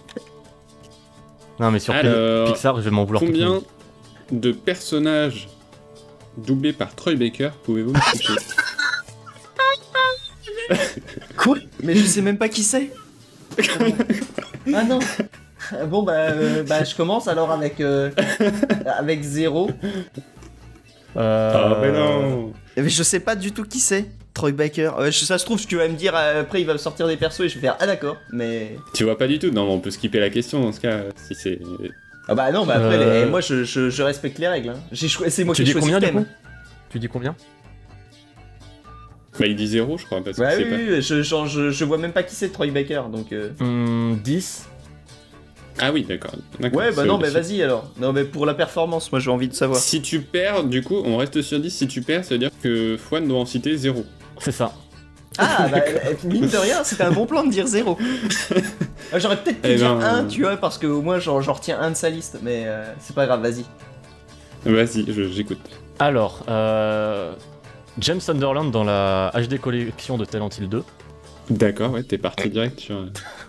[1.59, 3.23] Non, mais sur Alors, Pixar, je vais m'en vouloir.
[3.23, 3.61] Combien
[4.31, 5.49] de personnages
[6.39, 8.33] doublés par Troy Baker pouvez-vous me citer
[11.37, 11.57] quoi?
[11.83, 12.91] Mais je sais même pas qui c'est.
[14.75, 15.01] ah non.
[15.89, 18.11] Bon bah, euh, bah je commence alors avec euh,
[18.99, 19.71] avec 0.
[21.17, 24.07] Euh, Ah, mais non Mais je sais pas du tout qui c'est.
[24.33, 24.93] Troy Baker.
[24.99, 27.09] Euh, je- ça se trouve, tu vas me dire euh, après, il va me sortir
[27.09, 28.17] des persos et je vais faire ah d'accord.
[28.33, 30.81] Mais Tu vois pas du tout Non, mais on peut skipper la question dans ce
[30.81, 31.01] cas.
[31.17, 31.59] Si c'est.
[32.29, 33.25] ah bah non, bah après, Euh.
[33.25, 34.69] les- moi je, je- je respecte les règles.
[34.71, 34.81] hein.
[34.93, 36.25] J'ai choi- c'est moi Tu qui ai dis choisi combien le du thème.
[36.25, 36.31] coup?
[36.91, 37.35] Tu dis combien?
[39.39, 40.77] Bah, il dit zéro, je crois, parce que Ouais, c'est oui, pas.
[40.77, 43.33] oui, je, genre, je, je vois même pas qui c'est Troy Baker, donc.
[43.33, 44.69] euh, Hum, 10.
[45.81, 46.32] Ah oui, d'accord.
[46.61, 47.90] Ouais, bah c'est- non, bah c'est- vas-y alors.
[47.98, 49.78] Non, mais pour la performance, moi j'ai envie de savoir.
[49.81, 51.70] Si tu perds, du coup, on reste sur 10.
[51.70, 54.05] Si tu perds, ça veut dire que Fouane doit en citer 0.
[54.39, 54.73] C'est ça.
[55.39, 57.97] Ah, bah, euh, mine de rien, c'était un bon plan de dire 0.
[59.16, 61.40] J'aurais peut-être pu Eh dire ben, 1, euh, tu vois, parce que au moins j'en
[61.40, 63.65] j'en retiens un de sa liste, mais euh, c'est pas grave, vas-y.
[64.65, 65.59] Vas-y, je- j'écoute.
[65.98, 67.32] Alors, euh,
[67.98, 70.85] James Sunderland dans la HD collection de Talent Hill 2.
[71.51, 73.07] D'accord, ouais, t'es parti direct sur.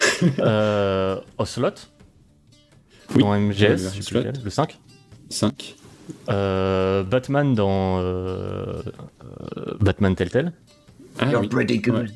[0.38, 1.70] euh, Ocelot.
[3.14, 3.22] Oui.
[3.22, 4.22] Dans MGS, Ocelot.
[4.44, 4.78] le 5.
[5.30, 5.74] 5.
[6.28, 8.82] Euh, Batman dans euh,
[9.24, 10.52] euh, Batman Telltale.
[11.18, 11.48] Ah You're oui.
[11.48, 11.94] pretty good.
[11.94, 12.06] Ouais.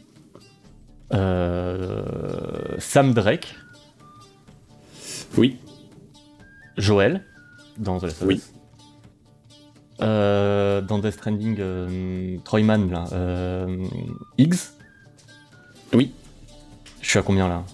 [1.12, 3.55] Euh, Sam Drake.
[5.36, 5.59] Oui.
[6.77, 7.24] Joel
[7.78, 8.35] dans The Last of Oui.
[8.36, 8.52] Us.
[10.02, 13.05] Euh, dans Death Stranding, euh, Troyman, là.
[13.12, 13.85] Euh,
[14.39, 14.57] Higgs.
[15.93, 16.12] Oui.
[17.01, 17.64] Je suis à combien là?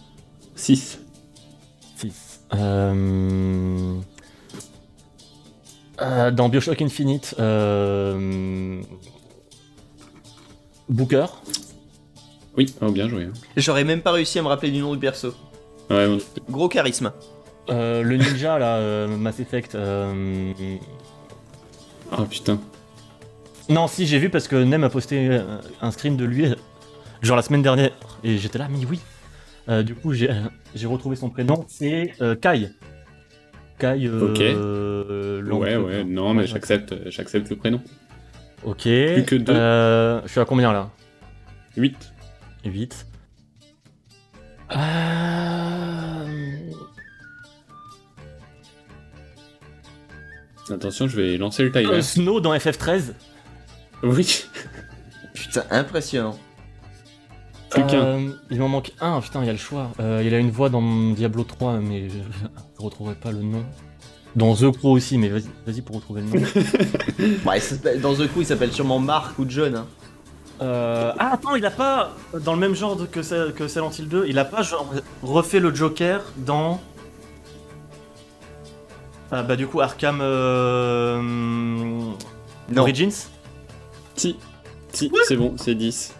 [0.54, 0.98] 6.
[1.96, 2.40] 6.
[2.54, 3.98] Euh...
[6.00, 8.80] euh, dans Bioshock Infinite, euh...
[10.88, 11.26] Booker?
[12.56, 13.24] Oui, oh, bien joué.
[13.24, 13.32] hein.
[13.56, 15.34] J'aurais même pas réussi à me rappeler du nom du perso.
[15.90, 16.18] Ouais, bon.
[16.48, 17.12] Gros charisme.
[17.68, 19.74] Euh, le ninja là, euh, Mass Effect.
[19.74, 20.52] euh,
[22.16, 22.60] Oh putain.
[23.68, 25.40] Non, si, j'ai vu parce que Nem a posté
[25.82, 26.46] un screen de lui,
[27.20, 27.90] genre la semaine dernière,
[28.22, 29.00] et j'étais là, mais oui.
[29.68, 30.30] Euh, du coup, j'ai
[30.74, 32.70] j'ai retrouvé son prénom, c'est euh, Kai.
[33.78, 34.06] Kai.
[34.06, 34.40] Euh, Ok.
[34.40, 37.80] euh, Ouais, ouais, non, mais j'accepte, j'accepte le prénom.
[38.64, 38.82] Ok.
[38.82, 39.52] Plus que deux.
[39.52, 40.90] Euh, je suis à combien là?
[41.76, 41.94] 8.
[42.64, 43.06] 8.
[44.72, 44.76] Euh...
[50.70, 51.86] Attention, je vais lancer le timer.
[51.86, 53.12] euh, Snow dans FF13.
[54.02, 54.44] Oui.
[55.34, 56.38] Putain, impressionnant.
[57.70, 57.98] Plus qu'un.
[57.98, 59.90] Euh, il m'en manque un, putain, il y a le choix.
[60.00, 60.82] Euh, il a une voix dans
[61.12, 62.14] Diablo 3, mais je,
[62.78, 63.64] je retrouverai pas le nom.
[64.36, 66.46] Dans The Crow aussi, mais vas-y vas pour retrouver le nom.
[67.46, 69.74] Ouais, c'est- dans The Crew, il s'appelle sûrement Mark ou John.
[69.76, 69.86] hein.
[70.62, 72.12] Euh, Ah, attends, il a pas,
[72.44, 74.86] dans le même genre de- que, que Silent Hill 2, il a pas genre
[75.22, 76.80] refait le Joker dans.
[79.32, 81.20] Ah, bah, du coup, Arkham euh...
[81.22, 82.82] Non.
[82.82, 83.10] Origins?
[84.14, 84.36] Si.
[84.92, 86.14] Si, c'est bon, c'est 10.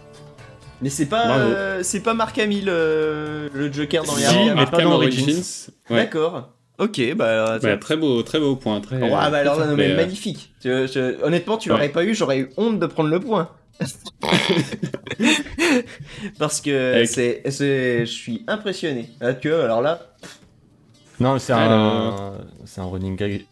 [0.81, 4.65] Mais c'est pas, euh, c'est pas Mark Hamill, euh, le Joker dans les Si, mais
[4.67, 5.41] pas dans Origins.
[5.89, 5.95] Ouais.
[6.03, 6.53] D'accord.
[6.77, 7.57] Ok, bah.
[7.59, 8.79] Bah, très beau, très beau point.
[8.81, 10.53] Très, Ouais, bah alors là, non, mais mais, euh, magnifique.
[10.61, 11.75] Tu- je- honnêtement, tu Ouais.
[11.75, 13.49] l'aurais pas eu, j'aurais eu honte de prendre le point.
[16.39, 19.09] Parce que c'est, c'est, je suis impressionné.
[19.21, 19.99] Ah, tu vois, alors là,
[21.19, 22.33] Non, mais c'est un,
[22.65, 23.45] c'est un running gag.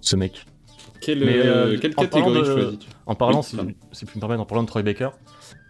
[0.00, 0.44] Ce mec.
[1.00, 2.86] Quelle, Mais, euh, euh, quelle catégorie de- choisis-tu?
[3.06, 3.56] En parlant, Oui, si,
[3.92, 5.10] si tu me permets, en parlant de Troy Baker,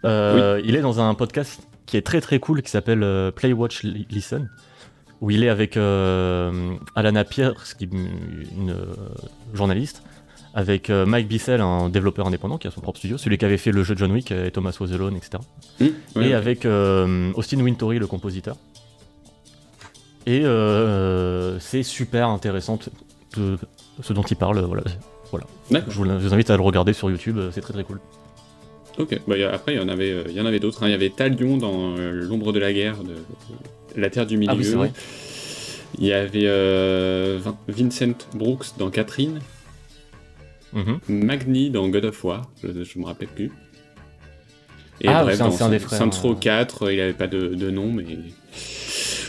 [0.06, 3.52] euh, il est dans un podcast qui est très très cool qui s'appelle euh, Play
[3.52, 4.48] Watch Li- Listen,
[5.20, 8.94] où il est avec euh, Alana Pierce, qui est une euh,
[9.54, 10.02] journaliste,
[10.54, 13.72] avec Mike Bissell, un développeur indépendant qui a son propre studio, celui qui avait fait
[13.72, 15.42] le jeu John Wick et Thomas Was Alone, etc.
[15.80, 16.32] Et ok.
[16.32, 16.64] avec
[17.34, 18.56] Austin Wintory, le compositeur.
[20.26, 20.40] Et
[21.60, 22.78] c'est super intéressant
[23.36, 23.58] de-
[24.02, 24.60] ce dont il parle.
[25.30, 25.46] Voilà.
[25.88, 28.00] Je vous invite à le regarder sur YouTube, c'est très très cool.
[28.98, 29.20] Ok.
[29.26, 30.82] Bah, y a- après, il y en avait, euh, il y en avait d'autres.
[30.82, 30.88] hein.
[30.88, 33.14] Il y avait Talion dans euh, L'ombre de la guerre de
[33.96, 34.52] La Terre du Milieu.
[34.52, 34.92] Ah oui, c'est vrai.
[35.98, 39.40] Il y avait euh, Vin- Vincent Brooks dans Catherine.
[40.72, 40.98] Mhm.
[41.08, 43.50] Magni dans God of War, je, je me rappelle plus.
[45.00, 46.36] Et Ah, bref, c'est un- dans c'est un des Saint- frères, Saints Row euh.
[46.36, 48.04] 4, il avait pas de, de nom, mais.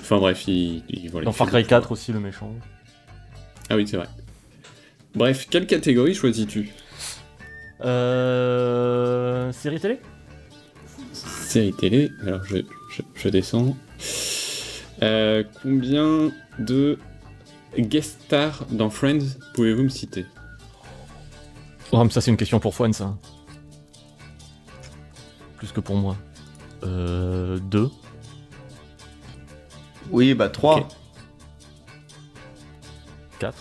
[0.02, 0.84] Enfin bref, il.
[0.90, 2.54] il- voilà, Dans il Far Cry des- 4 aussi, le méchant.
[3.70, 4.08] Ah oui, c'est vrai.
[5.16, 6.70] Bref, quelle catégorie choisis-tu?
[7.82, 9.52] Euh...
[9.52, 10.00] Série télé?
[11.14, 12.58] Série télé, alors je,
[12.92, 13.76] je, je descends.
[15.04, 16.98] Euh, combien de
[17.78, 20.26] guest stars dans Friends pouvez-vous me citer?
[21.92, 23.16] Oh, mais ça c'est une question pour Fouane ça.
[25.58, 26.16] plus que pour moi.
[26.84, 27.90] Euh, 2.
[30.12, 30.78] Oui, bah 3.
[30.80, 30.86] Ok.
[33.40, 33.58] 4.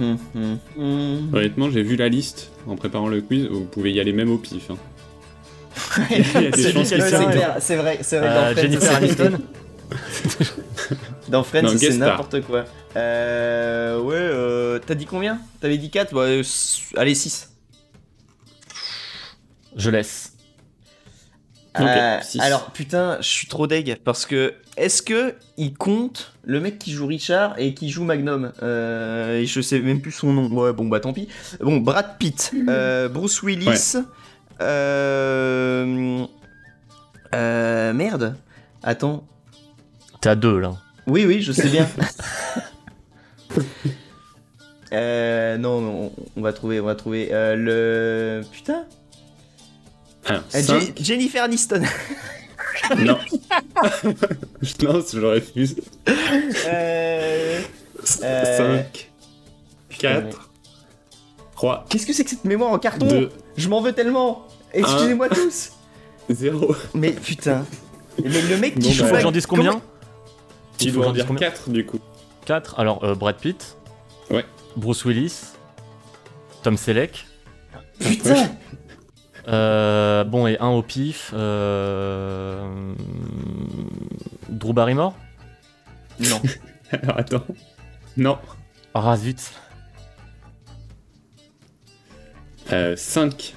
[0.00, 1.30] Hum.
[1.32, 3.46] Honnêtement, j'ai vu la liste en préparant le quiz.
[3.46, 4.70] Vous pouvez y aller même au pif.
[4.70, 4.76] hein.
[6.06, 8.28] C'est clair, vrai, c'est vrai.
[8.28, 9.38] Euh, dans Jennifer Aniston
[11.28, 12.64] Dans Friends, c'est n'importe quoi.
[12.96, 15.40] Euh, ouais, euh, t'as dit combien?
[15.60, 16.42] T'avais dit 4 bah, euh,
[16.96, 17.50] Allez, 6.
[19.76, 20.31] Je laisse.
[21.80, 26.78] Euh, alors, putain, je suis trop deg parce que est-ce que il compte le mec
[26.78, 28.52] qui joue Richard et qui joue Magnum?
[28.62, 30.48] Euh, et Je sais même plus son nom.
[30.48, 31.28] Ouais, bon, bah tant pis.
[31.60, 33.96] Bon, Brad Pitt, euh, Bruce Willis.
[34.60, 36.24] Euh,
[37.34, 38.36] euh, merde.
[38.82, 39.24] Attends.
[40.20, 40.74] T'es à 2 là.
[41.06, 41.88] Oui, oui, je sais bien.
[44.92, 48.84] euh, non, non, on, on va trouver, on va trouver euh, le putain.
[50.26, 50.92] Alors, Euh, cinq.
[51.00, 51.82] Jennifer Aniston.
[52.98, 53.18] Non.
[54.60, 55.76] je lance, je refuse.
[56.66, 57.60] Euh,
[58.24, 59.10] Euh, 5,
[59.98, 60.50] 4,
[61.54, 64.46] 3, Qu'est-ce que c'est que cette mémoire en carton 2, Je m'en veux tellement.
[64.72, 65.70] Excusez-moi tous.
[66.30, 66.74] 0.
[66.94, 67.64] Mais putain.
[68.22, 69.80] Mais le mec qui Bon, joue bah, Faut que Mag- j'en dise combien
[70.78, 72.00] Tu Il faut dois que en j'en dise dire combien 4 du coup.
[72.46, 72.78] 4.
[72.80, 73.76] Alors, euh, Brad Pitt.
[74.30, 74.44] Ouais.
[74.76, 75.34] Bruce Willis.
[76.64, 77.26] Tom Selleck.
[78.00, 78.48] Putain.
[79.48, 81.32] Euh, bon, et un au pif.
[81.34, 82.94] Euh...
[84.48, 85.16] Drew Barrymore?
[86.20, 86.40] Non.
[86.90, 87.44] Alors attends.
[88.16, 88.38] Non.
[88.94, 89.52] Ah zut.
[92.70, 93.54] Euh, 5,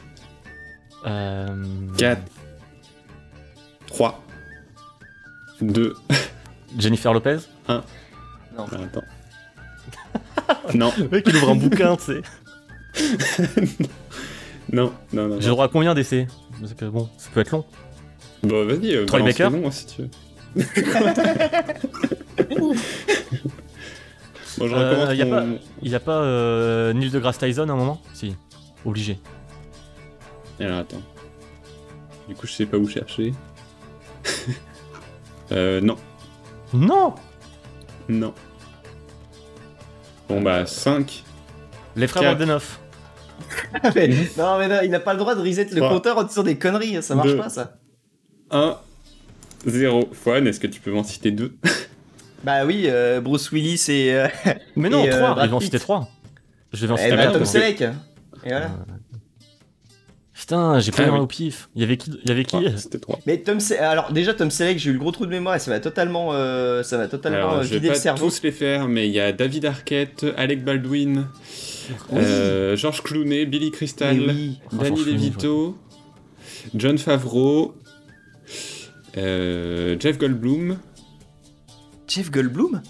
[1.05, 1.63] Euh...
[1.97, 2.21] 4,
[3.87, 4.23] 3,
[5.61, 5.95] 2.
[6.77, 7.37] Jennifer Lopez?
[7.67, 7.85] Attends.
[10.73, 12.21] non, Le mec, il ouvre un bouquin, tu sais.
[14.75, 15.37] non, non, non.
[15.41, 16.27] J'ai droit à combien d'essais
[16.59, 17.65] Parce que bon, ça peut être long.
[18.43, 20.09] Bon, vas-y, euh, Troy Baker hein, si tu veux.
[24.57, 27.67] bon, je Euh, recommence y a mon- Il y a pas euh, Neil deGrasse Tyson
[27.69, 28.35] à un moment Si.
[28.85, 29.19] Obligé.
[30.59, 31.01] Alors attends.
[32.27, 33.33] Du coup, je sais pas où chercher.
[35.51, 35.95] euh, non,
[36.73, 37.13] Non
[38.07, 38.33] non.
[40.29, 41.23] Bon bah 5,
[41.95, 42.79] Les frères Quatre.
[43.73, 43.95] Bogdanov.
[43.95, 44.07] Mais-
[44.37, 46.57] non mais non, il n'a pas le droit de reset le compteur en disant des
[46.57, 47.77] conneries, ça marche pas ça.
[48.51, 48.77] 1,
[49.65, 50.09] 0.
[50.13, 51.55] Fouane, est-ce que tu peux m'en citer deux?
[52.43, 54.27] Bah oui, euh, Bruce Willis et, euh,
[54.75, 56.07] Mais non, Et, euh, 3, Brad ils vont citer 3.
[56.73, 57.81] Je devais en eh citer bah, Tom Selleck.
[57.81, 57.89] Et
[58.43, 58.69] voilà.
[60.37, 61.19] Putain, j'ai Ah un oui.
[61.19, 61.69] au pif.
[61.75, 62.57] Il y avait qui Il y avait qui?
[62.57, 63.19] Ah, C'était 3.
[63.25, 65.71] Mais Tom alors déjà Tom Selleck, j'ai eu le gros trou de mémoire et ça
[65.71, 68.29] va totalement, euh, ça va totalement Alors, euh, je vais vider pas le cerveau.
[68.29, 71.27] tous les faire, mais il y a David Arquette, Alec Baldwin,
[72.11, 72.19] Oui.
[72.21, 74.59] euh, George Clooney, Billy Crystal, oui.
[74.73, 75.77] Ah, Danny DeVito,
[76.75, 77.73] John Favreau,
[79.17, 80.77] euh, Jeff Goldblum.
[82.07, 82.81] Jeff Goldblum?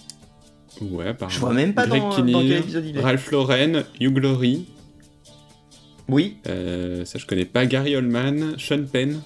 [0.82, 1.34] Ouais, apparemment.
[1.36, 3.02] Je vois même pas Greg dans, Kinnear, dans quel épisode il est.
[3.02, 4.66] Ralph Lauren, Hugh Laurie,
[6.08, 6.38] Oui.
[6.48, 9.22] euh, ça je connais pas, Gary Oldman, Sean Penn.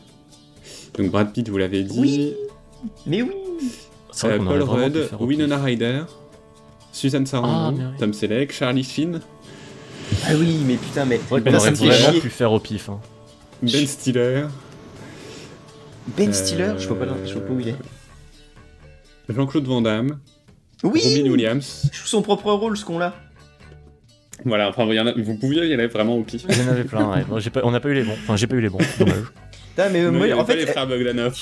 [0.98, 2.00] Donc Brad Pitt, vous l'avez dit.
[2.00, 2.34] Oui.
[3.06, 3.32] Mais oui.
[4.24, 6.02] Euh, Paul Rudd, Winona Ryder,
[6.92, 7.92] Susan Sarandon, mais oui.
[8.00, 9.20] Tom Selleck, Charlie Sheen,
[10.26, 11.38] Ah oui, mais putain, mais ça
[11.72, 12.90] me fait vraiment pu faire au pif.
[12.90, 13.00] hein.
[13.62, 14.46] Ben Stiller,
[16.18, 17.76] Ben Stiller, Euh, je vois pas, je vois pas où il est.
[19.30, 20.20] Jean-Claude Van Damme,
[20.84, 21.02] Oui.
[21.06, 21.84] Robin Williams.
[21.86, 23.14] Il joue son propre rôle, ce con-là.
[24.46, 26.44] Voilà, enfin, il y en a- vous pouviez y aller vraiment au pif.
[26.50, 27.24] Il y en avait plein, ouais.
[27.28, 28.16] Bon, j'ai pas- on n'a pas eu les bons.
[28.24, 28.80] Enfin, j'ai pas eu les bons.
[29.00, 29.16] Dommage.
[29.94, 31.34] Mais euh, moi, en fait, les frères Bogdanov.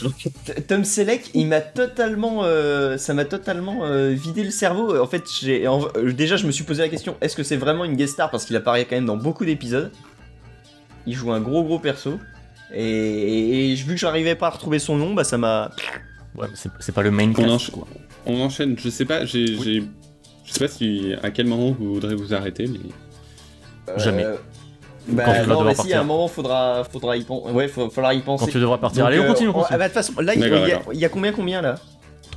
[0.45, 4.95] T- Tom Selleck, il m'a totalement, euh, ça m'a totalement euh, vidé le cerveau.
[5.01, 7.83] En fait, j'ai, euh, déjà, je me suis posé la question est-ce que c'est vraiment
[7.83, 8.29] une guest star?
[8.29, 9.91] Parce qu'il apparaît quand même dans beaucoup d'épisodes.
[11.07, 12.19] Il joue un gros gros perso.
[12.75, 15.71] Et, et vu que j'arrivais pas à retrouver son nom, bah ça m'a.
[16.35, 17.87] Ouais, mais c'est pas le main On, cast, encha- quoi.
[18.27, 19.83] on enchaîne, je sais pas, j'ai, j'ai-
[20.47, 22.79] je sais pas si à quel moment vous voudrez vous arrêter, mais
[23.97, 24.23] Jamais.
[24.25, 24.35] Euh,
[25.07, 27.51] Quand Bah tu non, mais si, à un moment, faudra, faudra y penser.
[27.53, 28.45] Ouais, faut, falloir y penser.
[28.45, 29.03] Quand tu devras partir.
[29.05, 29.79] Donc, Allez, on euh, continue, on ah continue.
[29.79, 30.93] bah, de toute façon, là, il y, a- d'accord.
[30.93, 31.75] il y a combien, combien là?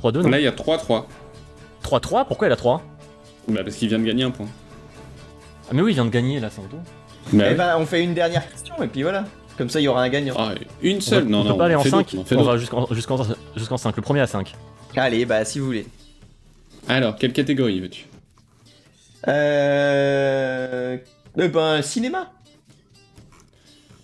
[0.01, 1.03] 3-2, non là il y a 3-3.
[1.83, 2.81] 3-3 Pourquoi il a 3
[3.49, 4.47] Bah parce qu'il vient de gagner un point.
[5.69, 6.71] Ah, mais oui, il vient de gagner là, sans doute.
[7.33, 7.55] Bah, Eh ouais.
[7.55, 9.25] ben, on fait une dernière question et puis voilà.
[9.57, 10.33] Comme ça, il y aura un gagnant.
[10.37, 11.51] Ah, une On seule, va- non, on non.
[11.51, 13.17] peut pas aller en fait 5 d'autres, on On va jusqu'en jusqu'en
[13.57, 13.95] jusqu'en 5.
[13.97, 14.53] Le premier à 5.
[14.95, 15.85] Allez, bah, si vous voulez.
[16.87, 18.05] Alors, quelle catégorie veux-tu?
[19.27, 20.97] Euh...
[21.37, 22.33] Eh ben, cinéma.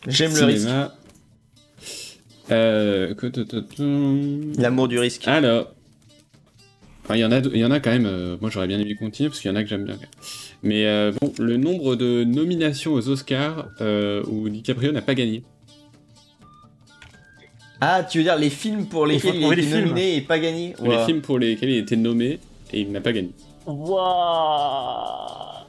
[0.07, 0.67] J'aime le risque.
[0.67, 0.95] Cinéma.
[2.51, 3.13] Euh...
[4.57, 5.27] L'amour du risque.
[5.27, 5.73] Alors,
[7.03, 8.05] enfin, il y en a, il y en a quand même.
[8.05, 9.97] euh, moi, j'aurais bien aimé continuer parce qu'il y en a que j'aime bien.
[10.63, 15.43] Mais euh, bon, le nombre de nominations aux Oscars euh, où DiCaprio n'a pas gagné.
[17.81, 19.81] Ah, tu veux dire les films pour lesquels il a été les films.
[19.81, 20.73] nominé et pas gagné?
[20.83, 22.39] Les films pour lesquels il était nommé
[22.71, 23.31] et il n'a pas gagné.
[23.65, 25.65] Waouh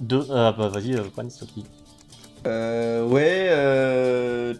[0.00, 0.26] Deux.
[0.30, 1.64] Ah bah vas-y, euh, Juan, c'est toi qui.
[2.46, 4.54] Euh, ouais, euh...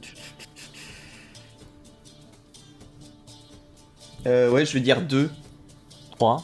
[4.27, 4.51] euh...
[4.51, 5.31] Ouais, je vais dire 2.
[6.13, 6.43] Trois.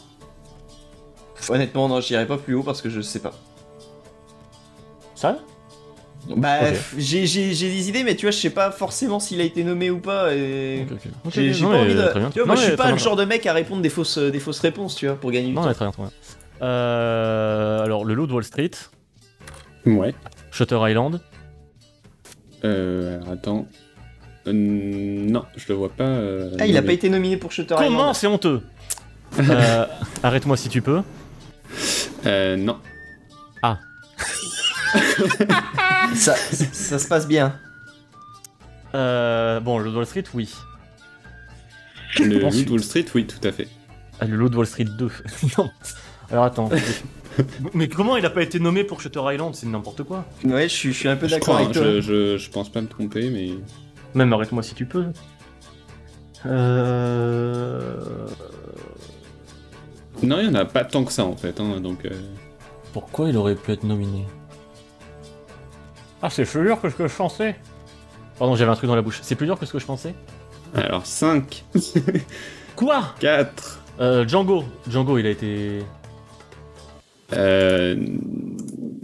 [1.49, 3.33] Honnêtement, non, j'irai pas plus haut parce que je sais pas.
[5.15, 5.39] Ça
[6.37, 6.59] Bah,
[6.97, 9.63] j'ai j'ai- j'ai des idées, mais tu vois, je sais pas forcément s'il a été
[9.65, 10.35] nommé ou pas.
[10.35, 10.87] Et...
[10.91, 11.13] Ok, ok.
[11.27, 12.09] Ok, J'ai j'ai non, pas envie de.
[12.33, 14.41] Tu vois, moi, je suis pas le genre de mec à répondre des fausses, des
[14.41, 15.69] fausses réponses, tu vois, pour gagner du Non, temps.
[15.69, 16.13] mais très bien, très bien.
[16.63, 18.71] Euh, alors, le loup de Wall Street,
[19.85, 20.15] Ouais.
[20.51, 21.21] Shutter Island,
[22.65, 23.67] Euh, alors attends.
[24.47, 26.05] Euh, non, je le vois pas.
[26.05, 28.15] euh, Ah, il a pas été nominé pour Shutter Comment Island.
[28.15, 28.63] c'est honteux
[29.41, 29.85] Euh,
[30.23, 31.03] Arrête-moi si tu peux.
[32.25, 32.79] Euh, non.
[34.95, 37.59] Ça, ça, ça se passe bien.
[38.95, 40.53] Euh, bon, le Wall Street, oui.
[42.21, 42.71] Le Ensuite.
[42.71, 43.69] Wall Street, oui, tout à fait.
[44.21, 45.11] Ah, le de Wall Street 2.
[45.59, 45.71] non.
[46.31, 46.71] Alors attends.
[47.75, 49.55] mais comment il a pas été nommé pour Shutter Island?
[49.55, 50.25] C'est n'importe quoi.
[50.45, 51.83] Ouais, je suis, je suis un peu d'accord crois, avec toi.
[51.85, 53.51] je, je, je pense pas me tromper, mais.
[54.15, 55.07] Même arrête-moi si tu peux.
[56.47, 57.93] Euh...
[60.23, 62.05] Non, il y en a pas tant que ça en fait, hein, donc.
[62.05, 62.11] euh,
[62.93, 64.25] Pourquoi il aurait pu être nominé?
[66.25, 67.55] Ah, c'est plus dur que ce que je pensais.
[68.39, 69.21] Pardon, j'avais un truc dans la bouche.
[69.21, 70.15] C'est plus dur que ce que je pensais
[70.75, 71.67] Alors 5,
[72.77, 73.15] Quoi?
[73.21, 73.83] 4.
[74.01, 74.65] euh, Django.
[74.89, 75.83] Django, il a été.
[77.35, 78.07] Euh...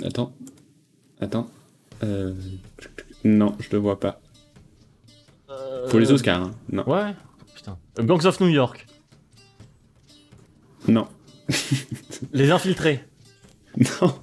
[0.03, 0.33] Attends.
[1.21, 1.51] Attends.
[2.03, 2.33] Euh...
[3.25, 4.19] Non, je le vois pas.
[5.91, 6.55] Pour les Oscars, hein.
[6.73, 6.89] Non.
[6.89, 7.13] Ouais.
[7.55, 7.77] Putain.
[7.99, 8.87] Euh, Gangs of New York.
[10.89, 11.07] Non.
[12.33, 13.05] Les infiltrés.
[13.77, 14.15] Non.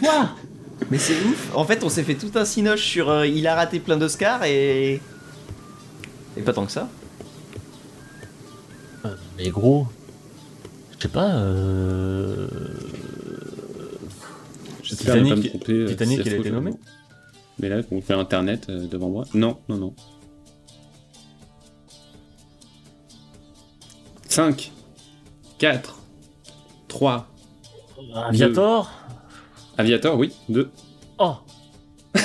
[0.00, 0.28] Quoi?
[0.90, 1.50] Mais c'est ouf.
[1.54, 4.44] En fait, on s'est fait tout un cinoche sur euh, il a raté plein d'Oscars
[4.44, 5.00] et.
[6.36, 6.88] Et pas tant que ça.
[9.04, 9.86] Euh, Mais gros.
[10.98, 11.34] Je sais pas.
[11.36, 12.48] Euh...
[14.82, 15.72] J'espère ne pas me tromper.
[15.72, 16.72] euh, Titanic, il a été nommé.
[17.58, 19.24] Mais là, on fait internet euh, devant moi.
[19.32, 19.94] Non, non, non.
[24.28, 24.72] 5,
[25.58, 25.98] 4,
[26.88, 27.28] 3.
[28.14, 28.90] Aviator
[29.78, 30.32] Aviator, oui.
[30.48, 30.70] 2.
[31.18, 31.34] Oh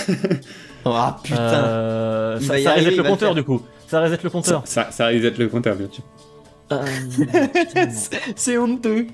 [0.85, 1.37] Ah putain.
[1.39, 3.61] Euh, ça, ça reset le compteur du coup.
[3.87, 4.61] Ça reset le Ça, compteur.
[4.65, 6.03] ça, ça risque d'être le compteur, bien sûr.
[6.71, 6.85] Euh,
[8.35, 9.07] c'est honteux.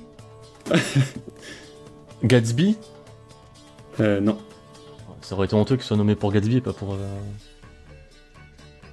[2.23, 2.77] Gatsby
[3.99, 4.37] Euh, non.
[5.21, 6.93] Ça aurait été honteux qu'il soit nommé pour Gatsby et pas pour.
[6.93, 6.97] euh,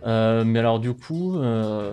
[0.06, 1.38] euh, mais alors du coup.
[1.38, 1.92] Euh...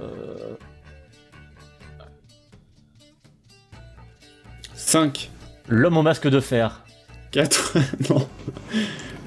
[4.76, 5.30] 5,
[5.67, 6.84] L'homme au masque de fer.
[7.31, 7.77] 4,
[8.10, 8.27] non.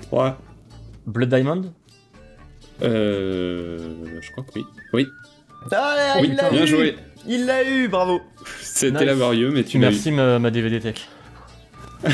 [0.03, 0.39] 3.
[1.07, 1.73] Blood Diamond
[2.83, 3.79] Euh,
[4.21, 4.65] je crois que oui.
[4.93, 5.07] Oui,
[5.73, 6.67] Ah, oui il l'a bien eu.
[6.67, 6.97] joué.
[7.27, 8.21] Il l'a eu, bravo.
[8.61, 9.07] C'était Nice.
[9.07, 9.91] laborieux, mais tu l'as eu.
[9.93, 10.97] Merci ma, ma DVD Tech.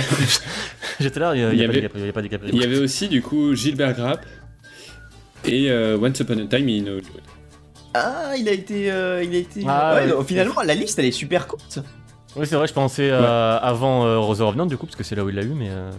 [1.00, 2.20] J'étais là, il n'y avait- de Capri- y a pas.
[2.52, 4.24] Il y avait aussi, du coup, Gilbert Grapp
[5.46, 7.22] et euh, Once Upon a Time in Hollywood.
[7.94, 9.62] Ah, il a été, euh, il a été.
[9.66, 11.78] Ah, ouais, finalement, la liste elle est super courte.
[12.36, 15.14] Oui, c'est vrai, je pensais euh, avant euh, Rose Revenant du coup, parce que c'est
[15.16, 15.70] là où il l'a eu, mais.
[15.70, 15.90] euh,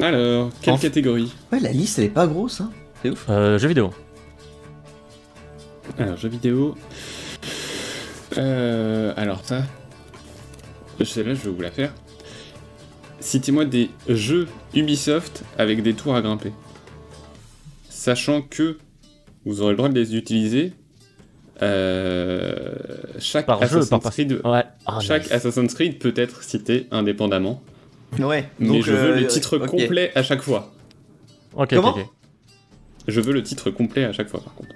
[0.00, 1.32] Alors, quelle catégorie?
[1.52, 2.70] Ouais, la liste elle est pas grosse, hein.
[3.02, 3.26] C'est ouf.
[3.28, 3.92] euh, jeux vidéo.
[5.98, 6.74] Alors, jeux vidéo.
[8.38, 9.62] Euh, alors, ça.
[11.02, 11.92] Celle-là, je vais vous la faire.
[13.20, 16.52] Citez-moi des jeux Ubisoft avec des tours à grimper.
[17.88, 18.78] Sachant que
[19.44, 20.72] vous aurez le droit de les utiliser.
[21.62, 22.55] euh,
[23.18, 24.12] chaque Par jeu, Assassin's par.
[24.12, 24.64] Creed, Ouais.
[24.86, 25.32] Ah, chaque nice.
[25.32, 27.62] Assassin's Creed peut être cité indépendamment.
[28.18, 28.48] Ouais.
[28.58, 29.66] Mais donc, je veux euh, le titre ok.
[29.66, 30.72] complet à chaque fois.
[31.54, 31.96] Ok, Comment.
[33.08, 34.70] Je veux le titre complet à chaque fois, par contre.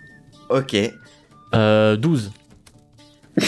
[0.49, 0.77] Ok.
[1.55, 2.33] Euh, 12.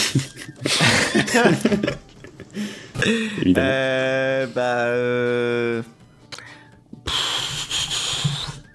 [3.41, 3.67] Évidemment.
[3.67, 4.47] Euh.
[4.47, 4.85] Bah.
[4.85, 5.81] Euh...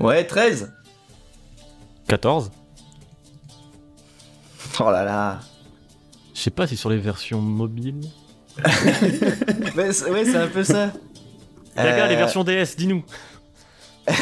[0.01, 0.73] Ouais, 13.
[2.09, 2.51] 14.
[4.81, 5.41] Oh là là.
[6.39, 8.01] Je sais pas si sur les versions mobiles.
[9.77, 10.93] Ouais, c'est ouais, c'est un peu ça.
[11.77, 13.05] Regarde les Euh, versions DS, dis-nous.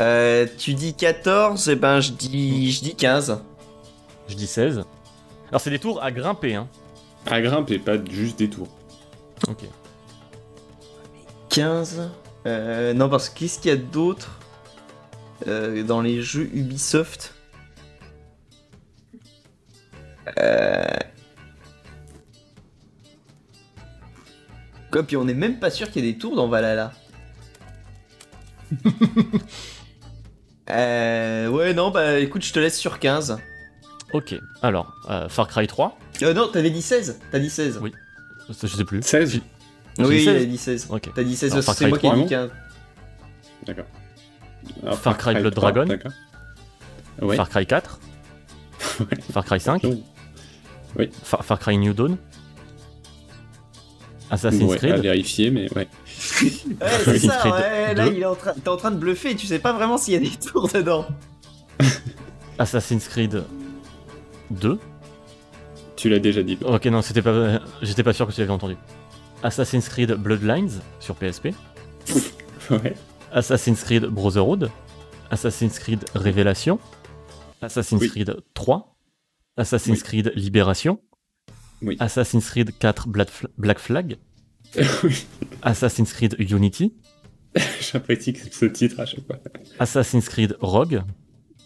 [0.00, 3.40] euh, tu dis 14, et ben je dis, je dis 15.
[4.28, 4.82] Je dis 16.
[5.50, 6.68] Alors, c'est des tours à grimper, hein.
[7.30, 8.68] À grimper, pas juste des tours.
[9.48, 9.64] Ok.
[11.50, 12.10] 15.
[12.46, 14.40] Euh, non, parce que qu'est-ce qu'il y a d'autre
[15.46, 17.34] euh, dans les jeux Ubisoft?
[20.38, 20.84] Euh...
[24.90, 26.92] Quoi, puis on est même pas sûr qu'il y ait des tours dans Valhalla.
[30.68, 33.38] Euh, ouais, non, bah écoute, je te laisse sur 15.
[34.12, 37.92] Ok, alors, euh, Far Cry 3, Euh, non, t'avais dit 16 T'as dit 16 Oui.
[38.48, 39.00] je sais plus.
[39.00, 40.48] 16 J'ai Oui, dit il a 16.
[40.48, 40.86] dit 16.
[40.90, 41.10] Ok.
[41.14, 42.50] T'as dit 16, Alors, Far c'est Cry moi qui ai 3, dit 15.
[43.68, 43.84] D'accord.
[44.82, 45.88] Alors, Far Cry Blood 3, Dragon.
[45.88, 46.12] D'accord.
[47.22, 47.36] Ouais.
[47.36, 48.00] Far Cry 4,
[48.98, 49.06] Ouais.
[49.32, 50.02] Far Cry 5, Oui.
[51.22, 52.16] Far, Far Cry New Dawn,
[54.30, 55.86] Assassin's Ouais, à Creed, vérifier, mais ouais.
[56.06, 58.14] Ouais, c'est Assassin's ça, Creed ouais, là 2.
[58.14, 60.16] il est en train, t'es en train de bluffer, tu sais pas vraiment s'il y
[60.16, 61.06] a des tours dedans.
[62.58, 63.44] Assassin's Creed
[64.50, 64.78] 2.
[65.96, 66.58] Tu l'as déjà dit.
[66.64, 68.76] Ok, non, c'était pas, j'étais pas sûr que tu l'avais entendu.
[69.42, 71.48] Assassin's Creed Bloodlines sur PSP,
[72.70, 72.94] Ouais.
[73.32, 74.70] Assassin's Creed Brotherhood,
[75.30, 76.78] Assassin's Creed Révélation,
[77.62, 78.08] Assassin's Oui.
[78.10, 78.95] Creed 3,
[79.56, 80.02] Assassin's Oui.
[80.02, 81.00] Creed Libération,
[81.82, 81.96] Oui.
[82.00, 84.16] Assassin's Creed 4 Black Fl- Black Flag,
[85.04, 85.26] oui.
[85.62, 86.94] Assassin's Creed Unity,
[87.80, 89.38] J'apprécie que ce titre à chaque fois.
[89.78, 91.02] Assassin's Creed Rogue,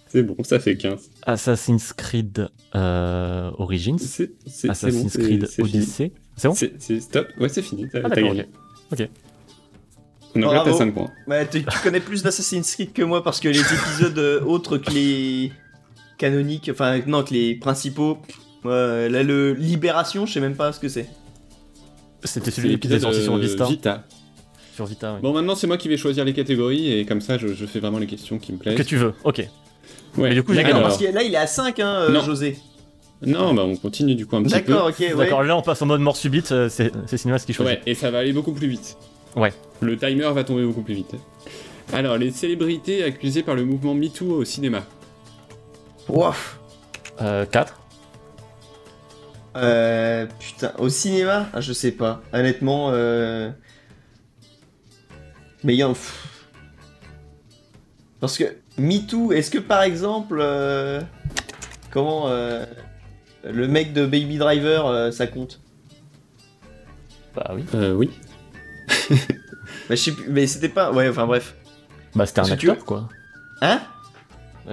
[0.06, 1.10] C'est bon, ça fait 15.
[1.26, 3.96] Assassin's Creed euh, Origins,
[4.68, 5.48] Assassin's Creed.
[5.58, 6.12] Odyssey.
[6.36, 6.54] C'est bon?
[6.54, 7.26] C'est stop.
[7.38, 7.86] Ouais, c'est fini.
[7.90, 8.42] T'as Ah, gagné.
[8.42, 8.46] ok.
[9.00, 9.08] Ok.
[10.36, 10.70] Donc là, Bravo.
[10.70, 11.10] t'as 5 points.
[11.26, 14.78] Ouais, tu, tu connais plus d'Assassin's Creed que moi parce que les épisodes euh, autres
[14.78, 15.52] que les
[16.20, 18.18] canoniques, enfin non, que les principaux,
[18.64, 21.08] ouais, là le Libération, je sais même pas ce que c'est.
[22.22, 23.64] C'était C'est celui qui était l'épisode sorti sur euh, Vista.
[23.64, 24.04] Vita.
[24.74, 25.20] Sur Vita, oui.
[25.22, 27.80] Bon, maintenant, c'est moi qui vais choisir les catégories et comme ça, je, je fais
[27.80, 28.76] vraiment les questions qui me plaisent.
[28.76, 29.38] Que tu veux, ok.
[29.38, 29.48] Ouais.
[30.28, 30.88] Mais du coup, j'ai D'accord, Alors.
[30.88, 32.22] parce que là il est à 5, hein, euh, Non.
[32.22, 32.58] José.
[33.22, 34.72] Non, bah on continue du coup un petit peu.
[34.72, 35.14] D'accord, ok, ouais.
[35.14, 37.76] D'accord, là on passe en mode mort subite, euh, c'est c'est Cinémas qui choisit.
[37.76, 38.96] Ouais, et ça va aller beaucoup plus vite.
[39.36, 39.52] Ouais.
[39.80, 41.14] Le timer va tomber beaucoup plus vite.
[41.92, 44.84] Alors, les célébrités accusées par le mouvement MeToo au cinéma.
[46.10, 46.34] Wow.
[47.20, 47.80] Euh, 4.
[49.56, 52.20] Euh, putain, au cinéma, ah, je sais pas.
[52.32, 53.50] Honnêtement, euh...
[55.62, 55.94] mais il y a un...
[58.18, 61.00] Parce que MeToo, est-ce que par exemple, euh,
[61.90, 62.66] comment euh,
[63.44, 65.60] le mec de Baby Driver, euh, ça compte?
[67.34, 67.64] Bah oui.
[67.74, 68.10] Euh, oui.
[69.88, 70.92] Bah, je sais plus, mais c'était pas.
[70.92, 71.54] Ouais, enfin bref.
[72.14, 73.08] Bah c'était un acteur quoi.
[73.60, 73.80] Hein?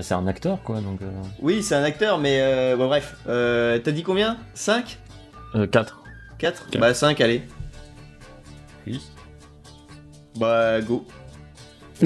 [0.01, 1.01] C'est un acteur quoi, donc.
[1.01, 1.09] Euh,
[1.41, 3.15] Oui, c'est un acteur, mais euh, bon, bref.
[3.27, 4.37] Euh, T'as dit combien?
[4.53, 4.99] 5
[5.55, 6.03] euh, 4.
[6.37, 6.79] 4 Quatre.
[6.79, 7.41] Bah 5, allez.
[8.85, 9.01] Oui.
[10.37, 11.05] Bah go.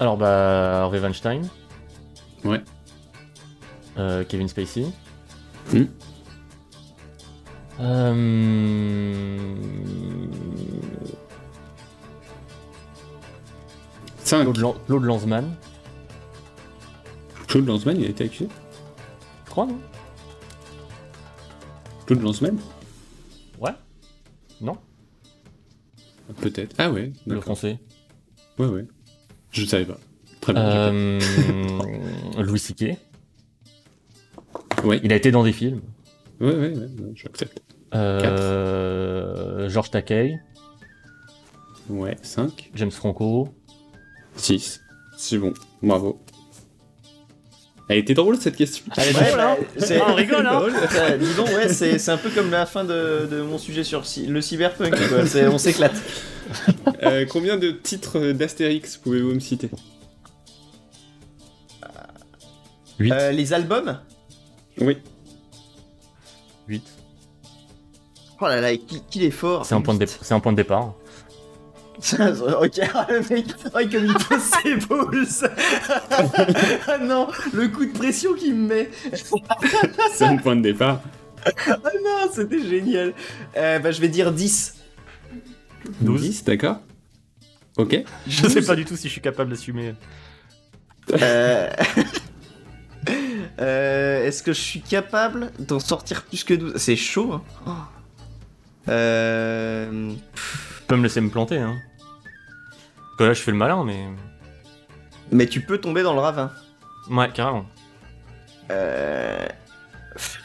[0.00, 1.42] Alors bah Harvey Weinstein.
[2.44, 2.60] Ouais.
[3.98, 4.86] Euh, Kevin Spacey.
[5.72, 5.84] Hmm.
[7.80, 9.54] Euh...
[14.32, 14.44] 5.
[14.44, 15.44] Claude, Lan- Claude Lanzmann.
[17.48, 18.48] Claude Lanzmann, il a été accusé
[19.44, 19.78] Je crois non
[22.06, 22.58] Claude Lanzmann
[23.60, 23.72] Ouais.
[24.62, 24.78] Non
[26.40, 26.74] Peut-être.
[26.78, 27.78] Ah ouais, Le français.
[28.58, 28.86] Ouais, ouais.
[29.50, 29.98] Je savais pas.
[30.40, 30.62] Très bien.
[30.64, 31.20] Euh...
[32.38, 32.96] Louis capté.
[34.82, 35.82] Ouais, Il a été dans des films.
[36.40, 37.60] ouais, ouais, ouais, ouais, j'accepte.
[37.94, 39.68] Euh...
[39.68, 40.38] Georges Takei.
[41.90, 42.70] Ouais, 5.
[42.74, 43.54] James Franco.
[44.36, 44.80] 6.
[45.16, 45.52] C'est bon,
[45.82, 46.20] bravo.
[47.88, 48.84] Elle était drôle cette question.
[48.96, 50.62] Elle est Ouais, drôle, hein c'est- Ah, on rigole, hein
[50.96, 53.84] Euh, dis donc, ouais, c'est c'est un peu comme la fin de, de mon sujet
[53.84, 55.26] sur le cyberpunk, quoi.
[55.26, 55.94] C'est- On s'éclate.
[57.02, 59.70] Euh, combien de titres d'Astérix pouvez-vous me citer?
[62.98, 63.10] 8.
[63.12, 63.98] Euh, les albums?
[64.80, 64.98] Oui.
[66.68, 66.82] 8.
[68.40, 70.52] Oh là là, qui, qui est fort C'est un, point de dé- c'est un point
[70.52, 70.94] de départ.
[72.12, 72.76] ok,
[73.08, 75.26] le mec, oh, comme il pose ses boules
[76.88, 78.90] Ah non, le coup de pression qu'il me met
[80.12, 81.00] C'est un point de départ.
[81.44, 83.14] Ah non, c'était génial
[83.56, 84.74] euh, Bah je vais dire 10
[86.00, 86.20] 12.
[86.20, 86.80] 10, d'accord.
[87.76, 88.04] Ok.
[88.26, 89.94] Je sais pas du tout si je suis capable d'assumer.
[91.12, 91.70] Euh...
[93.60, 97.70] euh, Est-ce que je suis capable d'en sortir plus que 12 C'est chaud, hein Oh.
[98.88, 100.12] Euh...
[100.34, 101.80] Tu peux me laisser me planter, hein.
[103.12, 104.08] Parce que là, je fais le malin, mais.
[105.30, 106.50] Mais tu peux tomber dans le ravin.
[107.10, 107.66] Ouais, carrément.
[108.70, 109.46] Euh...
[110.14, 110.38] Pff,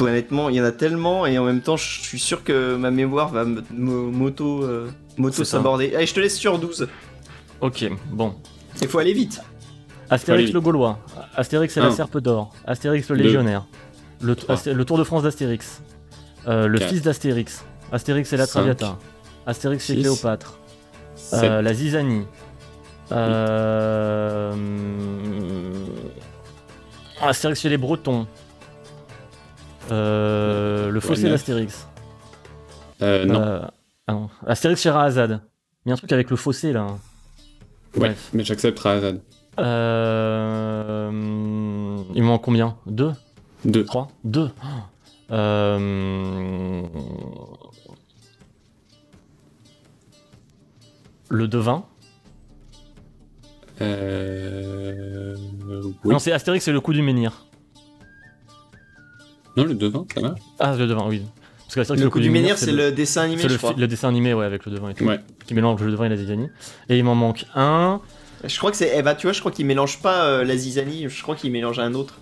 [0.00, 2.90] honnêtement, il y en a tellement et en même temps, je suis sûr que ma
[2.90, 4.90] mémoire va m'auto euh,
[5.32, 5.44] ça.
[5.44, 5.94] s'aborder.
[5.94, 6.88] Allez, je te laisse sur 12.
[7.60, 8.34] Ok, bon.
[8.82, 9.40] Il faut aller vite.
[10.10, 10.54] Astérix vite.
[10.54, 10.98] le Gaulois.
[11.34, 11.90] Astérix et la.
[11.90, 12.54] Serpe d'Or.
[12.66, 13.24] Astérix le Deux.
[13.24, 13.64] Légionnaire.
[14.20, 14.54] Le, Trois.
[14.54, 15.82] Asté- le Tour de France d'Astérix.
[16.46, 16.90] Euh, le Quatre.
[16.90, 17.64] fils d'Astérix.
[17.90, 18.60] Astérix et la Cinq.
[18.60, 18.98] Traviata.
[19.46, 19.96] Astérix et.
[19.96, 20.58] Cléopâtre.
[21.14, 21.44] 7.
[21.44, 22.26] Euh, la Zizanie.
[23.12, 24.52] Euh...
[27.22, 28.26] Astérix chez les Bretons.
[29.90, 31.86] Euh, le fossé d'Astérix.
[33.02, 33.62] Euh, non.
[34.06, 34.28] Ah non.
[34.46, 35.40] Astérix chez Rahazad.
[35.84, 36.86] Il y a un truc avec le fossé là.
[37.94, 38.30] Ouais, Bref.
[38.32, 39.20] mais j'accepterai Azad.
[39.58, 41.10] Euh...
[42.14, 42.76] Il manque combien?
[42.86, 43.12] Deux?
[43.64, 43.84] 2.
[43.84, 44.08] Trois?
[44.24, 44.50] Deux?
[45.30, 46.82] Euh...
[51.28, 51.84] Le devin
[53.80, 55.34] Euh...
[56.04, 56.12] Oui.
[56.12, 57.46] Non, c'est Astérix, c'est le coup du menhir.
[59.56, 60.40] Non, le devin, ça marche.
[60.58, 61.22] Ah, le devin, oui.
[61.64, 63.74] Parce que Astérix, Le coup du menhir, c'est le dessin animé, c'est je le, crois.
[63.76, 65.04] le dessin animé, ouais, avec le devin et tout.
[65.04, 65.20] Ouais.
[65.46, 66.48] Qui mélange le devin et la zizanie.
[66.88, 68.00] Et il m'en manque un.
[68.44, 68.92] Je crois que c'est.
[68.96, 71.50] Eh bah, tu vois, je crois qu'il mélange pas euh, la zizanie, je crois qu'il
[71.50, 72.18] mélange un autre.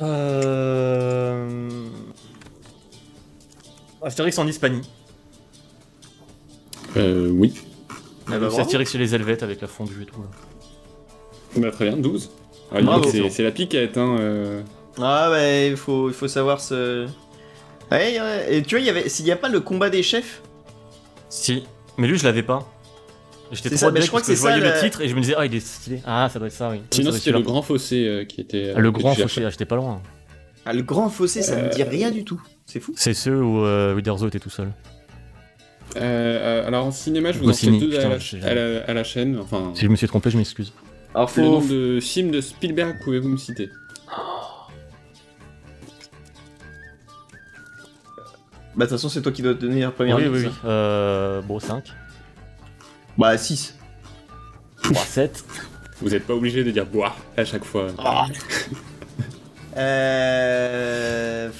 [0.00, 1.68] Euh...
[4.02, 4.82] Astérix en Hispanie.
[6.96, 7.54] Euh, oui.
[8.34, 10.20] Ah bah, chez les Helvètes avec la fondue et tout.
[10.20, 10.28] là.
[11.60, 12.30] Bah, très bien, 12.
[12.74, 12.78] Ah,
[13.30, 14.16] c'est la piquette, hein.
[14.18, 14.62] euh.
[14.98, 17.06] Ah ouais, il faut, il faut savoir se.
[17.90, 20.02] Ouais, ouais, et tu vois, il y avait, s'il n'y a pas le combat des
[20.02, 20.40] chefs,
[21.28, 21.64] Si,
[21.98, 22.66] mais lui je l'avais pas.
[23.50, 25.08] J'étais trop ça, mais je crois parce que je voyais ça, le le- titre et
[25.08, 26.00] je me disais ah il est stylé.
[26.06, 26.80] Ah ça doit être ça oui.
[26.90, 28.72] Sinon, c'était le grand fossé euh, qui était.
[28.74, 30.00] Ah, le grand fossé, ah, j'étais pas loin.
[30.64, 32.40] ah, le grand fossé, ça me dit rien du tout.
[32.64, 32.94] C'est fou.
[32.96, 34.72] C'est ceux où euh, Uderzo était tout seul.
[35.96, 38.42] Euh, euh, alors, en cinéma, je vous en Goscinny, fais deux à, la, je sais
[38.42, 39.38] à la- à la chaîne.
[39.40, 40.72] Enfin, Si je me suis trompé, je m'excuse.
[41.14, 41.72] Alors le nom faut.
[41.72, 43.68] de film de Spielberg, pouvez-vous me citer?
[48.74, 50.46] Bah, de toute façon, c'est toi qui dois te donner la première oui, liste, oui,
[50.46, 50.52] oui.
[50.64, 51.84] Euh, bon, 5.
[53.18, 53.76] Bah, 6.
[54.82, 55.44] 3, 7.
[56.00, 57.88] Vous êtes pas obligé de dire boire à chaque fois.
[57.98, 58.26] Ah.
[59.76, 61.50] Euh...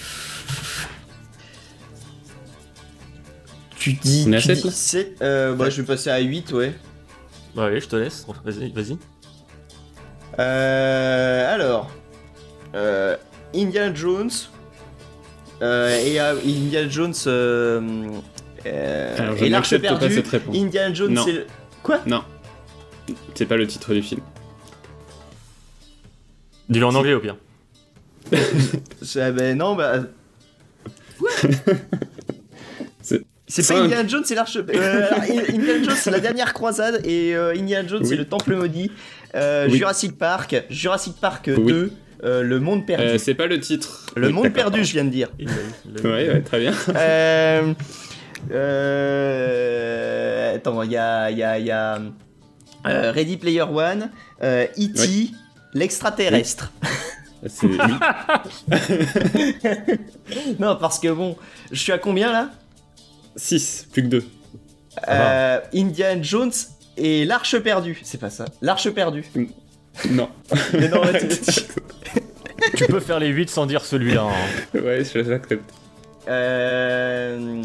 [3.83, 4.25] Tu dis.
[4.29, 6.53] On est à tu sept, dis là sept, euh, bah, je vais passer à 8,
[6.53, 6.73] ouais.
[7.57, 8.25] Bah, allez, je te laisse.
[8.45, 8.97] Vas-y, vas-y.
[10.39, 11.91] Euh, alors,
[12.77, 13.17] euh,
[13.53, 14.31] Indiana Jones
[15.63, 18.09] euh, et euh, Indiana Jones euh,
[18.67, 20.15] euh, Alors, je et l'arche n'accepte pas perdue.
[20.15, 20.57] cette réponse.
[20.57, 21.25] Indiana Jones, Non.
[21.25, 21.47] c'est le...
[21.83, 22.01] quoi?
[22.07, 22.23] Non.
[23.35, 24.21] C'est pas le titre du film.
[26.69, 27.37] Dis-le en anglais au pire.
[29.03, 29.95] C'est- Ben non, bah.
[31.19, 31.31] Quoi?
[33.61, 33.81] C'est- pas.
[33.81, 34.57] Indiana Jones, c'est l'arche.
[34.75, 35.11] euh,
[35.49, 38.91] Indiana Jones, c'est la dernière croisade et euh, Indiana Jones, c'est le temple maudit.
[39.35, 39.79] Euh, Oui.
[39.79, 41.65] Jurassic Park, Jurassic Park Oui.
[41.73, 41.93] 2,
[42.25, 43.05] euh, le monde perdu.
[43.05, 44.07] Euh, c'est pas le titre.
[44.17, 45.29] le Oui, monde perdu, je viens de dire.
[45.39, 45.47] Eu.
[46.05, 46.73] Ouais, ouais, très bien.
[46.95, 47.73] Euh,
[48.53, 51.99] euh, attends, il y a, il y a, il y a
[52.87, 54.11] euh, Ready Player One,
[54.43, 55.31] euh, E.T.,
[55.75, 56.73] l'extraterrestre.
[57.47, 57.79] C'est oui.
[60.59, 61.37] Non, parce que bon,
[61.71, 62.51] je suis à combien là?
[63.37, 64.25] 6, plus que 2.
[65.09, 66.53] euh, Indiana Jones
[66.97, 67.99] et l'Arche perdue.
[68.03, 68.45] C'est pas ça.
[68.61, 69.25] L'Arche perdue.
[70.11, 70.29] Non.
[70.75, 71.29] Mais non, là, tu-
[72.77, 74.23] Tu peux faire les 8 sans dire celui-là.
[74.25, 74.79] hein.
[74.79, 75.71] ouais, je l'accepte.
[76.29, 77.63] Euh,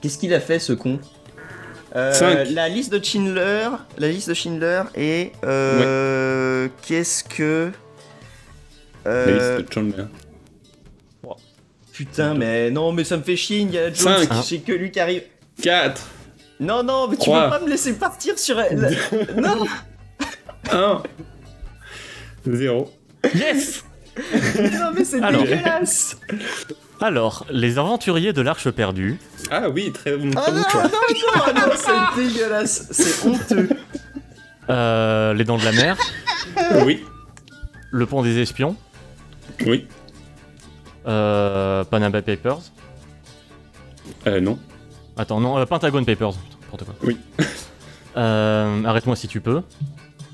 [0.00, 0.98] Qu'est-ce qu'il a fait ce con?
[1.96, 2.44] Euh.
[2.50, 3.68] La liste de Schindler,
[3.98, 7.70] la liste de Schindler et euh, qu'est-ce que
[9.04, 10.04] La liste de Chandler.
[11.98, 14.24] Putain, mais non, mais ça me fait chier, Indiana Jones.
[14.24, 14.28] Cinq.
[14.44, 15.22] C'est que lui qui arrive.
[15.60, 16.00] 4,
[16.60, 17.44] Non, non, mais tu Trois.
[17.46, 18.54] peux pas me laisser partir sur.
[18.54, 18.70] la-
[19.36, 19.64] non
[20.70, 21.02] 1,
[22.46, 22.92] 0.
[23.34, 23.84] Yes
[24.56, 25.42] Non, mais c'est Alors.
[25.42, 26.16] dégueulasse
[27.00, 29.18] Alors, les aventuriers de l'Arche perdue.
[29.50, 33.68] Ah oui, très bon, Ah non, non, non, non, c'est dégueulasse C'est honteux
[34.70, 35.96] euh, les Dents de la Mer.
[36.84, 37.02] Oui,
[37.90, 38.76] Le Pont des Espions.
[39.66, 39.88] oui.
[41.08, 42.60] Euh, Panama Papers.
[44.26, 44.58] Euh, non.
[45.16, 46.34] Attends, non, euh, Pentagon Papers.
[46.62, 46.94] N'importe quoi.
[47.04, 47.18] Oui.
[48.16, 49.62] Euh, Arrête-moi si tu peux.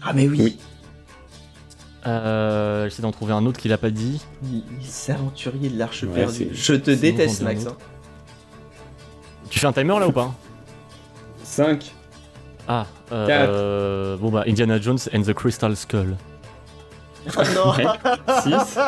[0.02, 0.58] Ah, mais oui, Oui.
[2.06, 4.24] Euh, J'essaie d'en trouver un autre qu'il a pas dit.
[4.42, 6.48] Les aventuriers de l'Arche Ouais, perdue.
[6.52, 7.66] Je te déteste, Max.
[7.66, 7.76] hein.
[9.50, 10.32] Tu fais un timer là ou pas?
[11.42, 11.92] 5,
[12.68, 16.16] Ah, euh, bon bah Indiana Jones and the Crystal Skull.
[17.36, 17.72] Oh non
[18.42, 18.78] 6.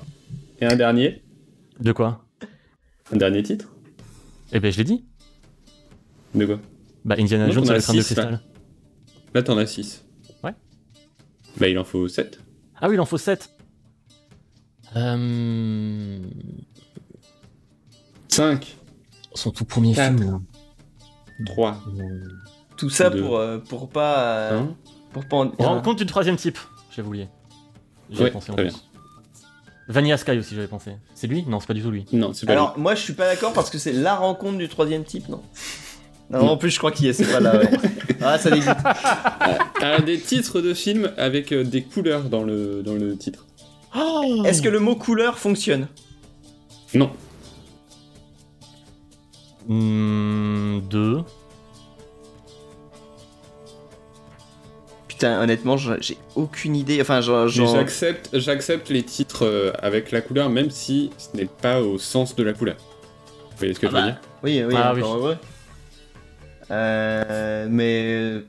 [0.60, 1.22] Et un dernier.
[1.80, 2.24] De quoi?
[3.12, 3.68] Un dernier titre?
[4.52, 5.04] Eh ben je l'ai dit.
[6.34, 6.58] De quoi?
[7.04, 8.40] Bah Indiana Non, Jones le de cristal.
[9.34, 10.04] Là, t'en as 6.
[10.42, 10.54] Ouais.
[11.58, 12.40] Bah, il en faut 7.
[12.80, 13.50] Ah oui, il en faut 7.
[14.96, 16.18] Euh...
[18.28, 18.76] 5,
[19.34, 20.16] Son tout premier Quatre.
[20.18, 20.30] film.
[20.30, 20.40] là.
[21.46, 21.78] 3,
[22.76, 23.20] Tout ça Deux.
[23.22, 24.50] pour, euh, pour pas.
[24.52, 24.76] euh, 1.
[25.12, 25.52] pour pas en...
[25.58, 26.58] On rend compte du troisième type.
[26.94, 27.28] J'avais oublié.
[28.10, 28.84] J'y ai Ouais, pensé en plus.
[29.88, 30.92] Vanilla Sky aussi, j'avais pensé.
[31.14, 31.44] C'est lui?
[31.46, 32.06] Non, c'est pas du tout lui.
[32.12, 34.68] Non, c'est pas Alors, moi, je suis pas d'accord parce que c'est la rencontre du
[34.68, 35.42] troisième type, non?
[36.30, 36.48] Non, Non.
[36.50, 37.56] en plus, je crois qu'il y est, c'est pas là.
[37.56, 37.70] ouais.
[38.20, 38.66] Ah, ça dégoûte.
[38.66, 39.52] lui.
[39.86, 43.46] Un des titres de films avec euh, des couleurs dans le, dans le titre.
[44.44, 45.86] Est-ce que le mot couleur fonctionne?
[46.94, 47.10] Non.
[49.68, 51.22] Hmm, deux.
[55.16, 57.00] Putain, honnêtement, j'ai aucune idée.
[57.00, 61.96] Enfin, J'accepte, j'accepte les titres euh, avec la couleur, même si ce n'est pas au
[61.96, 62.76] sens de la couleur.
[62.76, 65.18] Vous voyez ce que Ah je veux bah, dire Oui, oui, Ah encore oui.
[65.18, 65.36] heureux.
[66.70, 68.42] Euh, mais.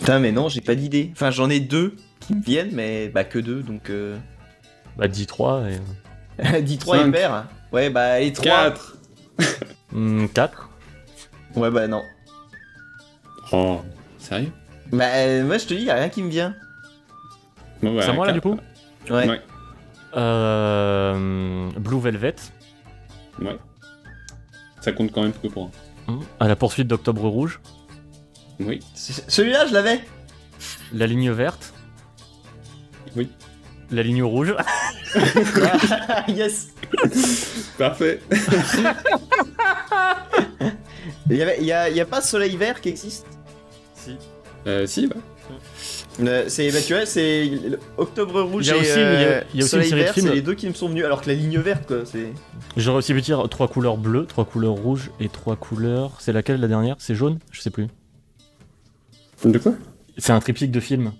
[0.00, 1.10] Putain, mais non, j'ai pas d'idée.
[1.12, 3.90] Enfin, j'en ai deux qui me viennent, mais bah que deux, donc.
[3.90, 4.16] Euh...
[4.96, 6.62] Bah, dis 3 et.
[6.62, 7.14] Dis 3 Cinq.
[7.14, 7.28] et.
[7.72, 8.44] Ouais, bah les 3.
[8.44, 8.96] 4
[10.34, 10.70] 4.
[11.54, 12.02] Ouais, bah non.
[13.52, 13.82] Oh,
[14.26, 14.52] sérieux
[14.92, 16.54] Bah, euh, moi je te dis, y a rien qui me vient.
[17.82, 18.58] bon, bah, C'est à moi là du coup
[19.10, 19.28] Ouais.
[19.28, 19.40] Ouais.
[20.16, 22.34] Euh, Blue Velvet.
[23.40, 23.56] Ouais.
[24.80, 25.70] Ça compte quand même que pour
[26.08, 26.12] un.
[26.12, 26.20] Hmm.
[26.40, 27.60] À la poursuite d'Octobre Rouge.
[28.60, 28.80] Oui.
[28.94, 30.00] Celui-là, je l'avais.
[30.92, 31.72] La ligne verte.
[33.16, 33.30] Oui.
[33.90, 34.54] La ligne rouge.
[36.28, 36.68] yes.
[37.78, 38.20] Parfait.
[41.30, 43.26] Il y, a, y a pas Soleil Vert qui existe?
[44.10, 44.16] Si.
[44.66, 45.14] Euh, si, bah.
[46.20, 47.48] Euh, C'est, bah tu vois, c'est
[47.98, 49.70] Octobre Rouge Il y a et aussi- il y a- euh, il y a aussi
[49.70, 50.26] Soleil une série de Vert, films.
[50.28, 52.32] c'est les deux qui me sont venus, alors que la ligne verte, quoi, c'est...
[52.76, 56.12] J'aurais aussi pu dire trois couleurs bleues, trois couleurs rouges et trois couleurs.
[56.18, 56.96] C'est laquelle la dernière?
[56.98, 57.38] C'est jaune?
[57.52, 57.86] Je sais plus.
[59.44, 59.74] De quoi?
[60.18, 61.12] C'est un triptyque de films.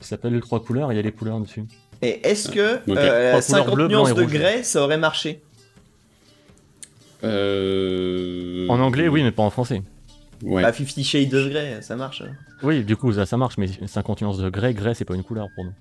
[0.00, 1.64] Ça s'appelle les trois couleurs et il y a les couleurs dessus.
[2.02, 2.96] Et est-ce que Ok.
[2.96, 4.32] euh, Trois couleurs 50 bleu, blanc nuances et de rouge.
[4.32, 5.40] grès, ça aurait marché?
[7.24, 8.66] Euh...
[8.68, 9.82] En anglais, oui, mais pas en français.
[10.44, 10.62] Ouais.
[10.62, 12.22] Bah 50 Shades of Grey, ça marche.
[12.62, 15.22] Oui, du coup, ça, ça marche, mais 50 nuances de grès, grès, c'est pas une
[15.24, 15.72] couleur pour nous.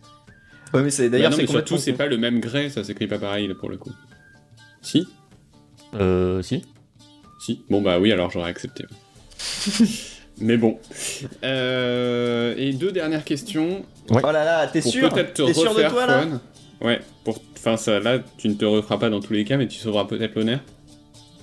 [0.73, 3.07] Ouais, mais c'est Bah d'ailleurs c'est mais surtout, c'est pas le même grès, ça s'écrit
[3.07, 3.91] pas pareil là, pour le coup.
[4.81, 5.07] Si
[5.95, 6.63] Euh, si.
[7.39, 7.61] Si.
[7.69, 8.85] Bon, bah oui, alors j'aurais accepté.
[10.39, 10.79] mais bon.
[11.43, 13.85] Euh, Et deux dernières questions.
[14.09, 16.25] Oh là là, t'es sûr peut-être te T'es sûr de toi là.
[16.81, 17.41] Ouais, pour...
[17.57, 20.05] enfin ça là, tu ne te referas pas dans tous les cas, mais tu sauveras
[20.05, 20.59] peut-être l'honneur.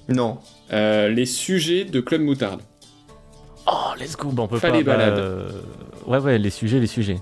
[0.09, 0.38] Non.
[0.72, 2.60] Euh, les sujets de Club Moutarde.
[3.66, 4.92] Oh, let's go Bah, on peut Fallait pas...
[4.97, 5.18] bah, balade.
[5.18, 5.50] euh,
[6.06, 7.18] Ouais, ouais, les sujets, les sujets.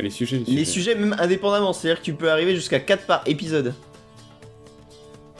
[0.00, 0.58] Les sujets, les sujets.
[0.58, 3.74] Les sujets même indépendamment, c'est-à-dire que tu peux arriver jusqu'à 4 par épisode.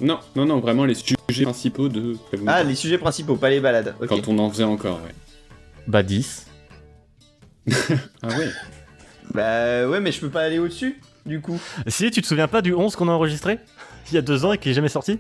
[0.01, 2.17] Non, non, non, vraiment les sujets principaux de
[2.47, 3.95] Ah, les sujets principaux, pas les balades.
[4.01, 4.09] ok.
[4.09, 5.15] Quand on en faisait encore, ouais.
[5.87, 6.47] Bah, 10.
[8.23, 8.49] Ah ouais
[9.33, 11.59] Bah ouais, mais je peux pas aller au-dessus, du coup.
[11.87, 13.59] Si, tu te souviens pas du 11 qu'on a enregistré
[14.11, 15.19] Il y a deux ans et qui est jamais sorti?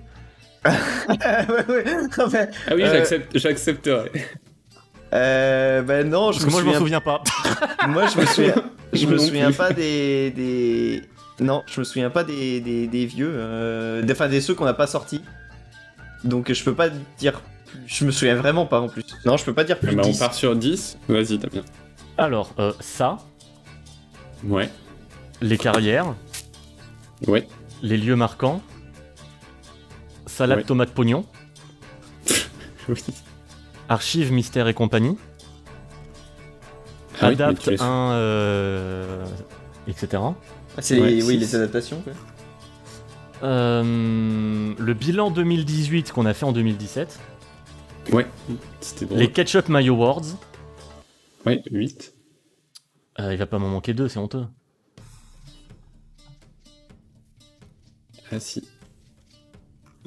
[1.09, 1.85] Ouais, ouais.
[2.19, 4.11] Non, mais, Ah oui, Euh, j'accepte, j'accepterai.
[5.15, 6.99] Euh, bah non, je Parce me que moi, je m'en souviens...
[6.99, 7.23] souviens pas.
[7.89, 8.55] Moi, je me souviens...
[8.93, 10.31] je me pas des...
[10.31, 11.03] des...
[11.41, 14.03] Non, je me souviens pas des, des, des vieux, euh...
[14.11, 15.21] enfin des ceux qu'on n'a pas sortis.
[16.23, 17.83] Donc je peux pas dire plus.
[17.87, 19.05] Je me souviens vraiment pas en plus.
[19.27, 20.19] Non, je peux pas dire plus de bah, on 10.
[20.19, 20.97] part sur 10.
[21.09, 21.63] Vas-y, t'as bien.
[22.19, 23.19] Alors, euh, ça,
[24.45, 24.71] Ouais.
[25.43, 26.15] les carrières,
[27.27, 27.49] Ouais.
[27.83, 28.63] les lieux marquants,
[30.27, 30.65] salade Ouais.
[30.65, 31.25] tomate pognon,
[32.89, 33.03] Oui.
[33.89, 35.17] Archives mystère et compagnie,
[37.21, 39.25] Ah adapte un, euh,
[39.89, 40.23] etc.
[40.77, 41.01] Ah, C'est.
[41.01, 42.13] Ouais, oui, les adaptations quoi.
[43.43, 47.19] Euh, le bilan 2018 qu'on a fait en 2017,
[48.13, 48.27] Ouais.
[48.81, 49.19] C'était drôle.
[49.19, 50.23] les Ketchup Mayo Awards,
[51.47, 52.15] Ouais, 8.
[53.21, 54.47] euh, il va pas m'en manquer deux, c'est honteux.
[58.33, 58.67] Ah si.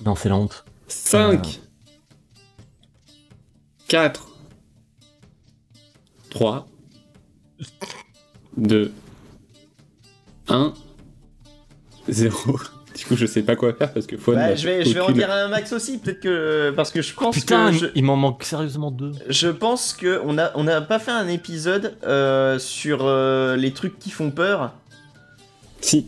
[0.06, 0.66] Non, c'est la honte.
[0.88, 1.60] 5.
[3.88, 4.28] 4.
[6.30, 6.68] 3.
[8.58, 8.92] 2.
[10.50, 10.74] 1.
[12.10, 12.60] 0.
[12.96, 14.36] Du coup, je sais pas quoi faire parce que Faune.
[14.36, 17.14] Bah, je vais, je vais en dire un max aussi, peut-être que parce que je
[17.14, 19.12] pense Putain, que je, il m'en manque sérieusement deux.
[19.30, 23.72] je pense que on a on a pas fait un épisode euh, sur euh, les
[23.72, 24.74] trucs qui font peur.
[25.80, 26.08] Si.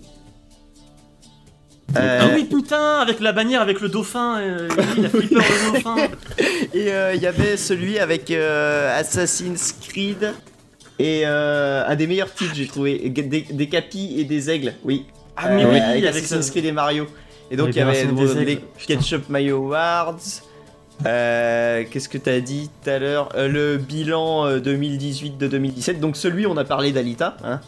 [1.97, 5.95] Euh, Ah oui, putain, avec la bannière, avec le dauphin, euh, il a le dauphin.
[6.73, 10.33] Et euh, il y avait celui avec euh, Assassin's Creed
[10.99, 14.73] et euh, un des meilleurs titres j'ai trouvé des, des capis et des aigles.
[14.83, 15.05] Oui.
[15.35, 16.51] Ah, mais Euh, oui, avec avec Assassin's ça.
[16.51, 17.07] Creed et Mario.
[17.51, 18.61] Et donc il y avait des les aigles.
[18.85, 20.17] Ketchup Mayo Awards.
[21.07, 23.29] Euh, Qu'est-ce que t'as dit tout à l'heure?
[23.35, 25.99] Euh, Le bilan euh, 2018 de 2017.
[26.01, 27.37] Donc celui on a parlé d'Alita.
[27.43, 27.61] Hein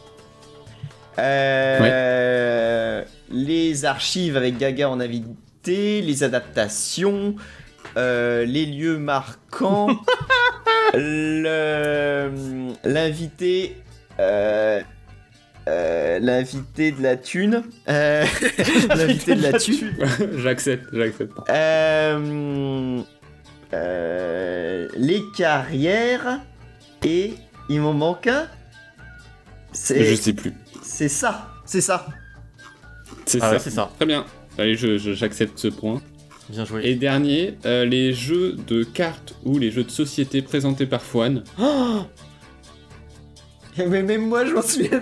[1.17, 7.35] Euh, Les archives avec Gaga en invité, les adaptations,
[7.97, 9.87] euh, les lieux marquants,
[12.83, 13.77] l'invité.
[14.19, 14.81] euh,
[15.67, 17.63] euh, l'invité de la thune.
[17.87, 19.93] L'invité de la thune.
[20.37, 21.37] j'accepte, j'accepte.
[24.97, 26.41] Les carrières.
[27.05, 27.33] Et
[27.69, 28.47] il m'en manque un.
[29.73, 30.53] Je sais plus.
[30.83, 31.47] c'est ça.
[31.65, 32.05] C'est ça.
[33.25, 33.51] C'est Ah ça.
[33.53, 33.89] ouais, c'est ça.
[33.97, 34.25] Très bien.
[34.57, 36.01] Allez, je- je- j'accepte ce point.
[36.49, 36.85] Bien joué.
[36.85, 41.43] Et dernier, euh, les jeux de cartes ou les jeux de société présentés par Fouane.
[43.77, 45.01] Mais même moi, je m'en souviens.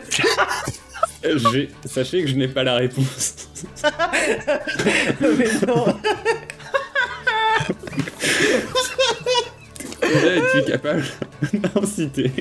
[1.25, 3.49] Euh, j'ai- Sachez que je n'ai pas la réponse.
[5.21, 5.85] mais non.
[10.01, 11.03] Combien es-tu capable
[11.53, 12.31] d'en citer?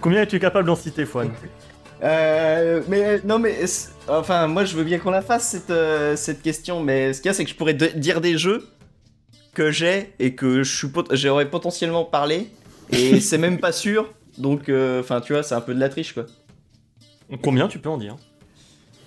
[0.00, 1.32] Combien es-tu capable d'en citer, Fouane?
[2.02, 3.56] Euh, mais non, mais
[4.08, 7.28] enfin, moi, je veux bien qu'on la fasse cette euh, cette question, mais ce qu'il
[7.28, 8.66] y a, c'est que je pourrais de- dire des jeux
[9.54, 12.50] que j'ai et que je suis pot- j'aurais potentiellement parlé
[12.92, 14.12] et c'est même pas sûr.
[14.36, 16.26] Donc, euh, enfin, tu vois, c'est un peu de la triche, quoi.
[17.42, 18.16] Combien tu peux en dire?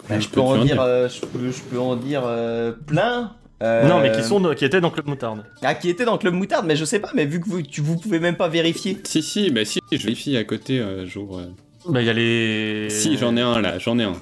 [0.09, 3.35] Bah, je peux en dire, euh, je peux, je peux en dire euh, plein.
[3.61, 5.45] Euh, Non, mais qui sont qui étaient dans Club Moutarde.
[5.61, 7.81] Ah, qui était dans Club Moutarde, mais je sais pas, mais vu que vous, tu,
[7.81, 8.97] vous pouvez même pas vérifier.
[9.03, 11.39] Si, si, bah si, je vérifie à côté, euh, jour.
[11.87, 12.87] Bah, il y a les.
[12.89, 14.13] Si, j'en ai un là, j'en ai un.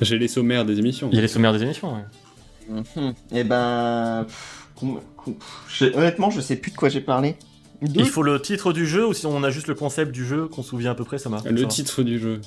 [0.00, 1.08] J'ai les sommaires des émissions.
[1.12, 3.44] Il y a les sommaires des émissions, ouais.
[3.44, 4.24] Ben.
[4.26, 5.36] pff, com- com-
[5.68, 7.36] je- honnêtement, je sais plus de quoi j'ai parlé.
[7.82, 10.24] Deux Il faut le titre du jeu ou si on a juste le concept du
[10.26, 11.44] jeu qu'on se souvient à peu près, ça marche.
[11.44, 11.68] Le ça va.
[11.68, 12.40] titre du jeu.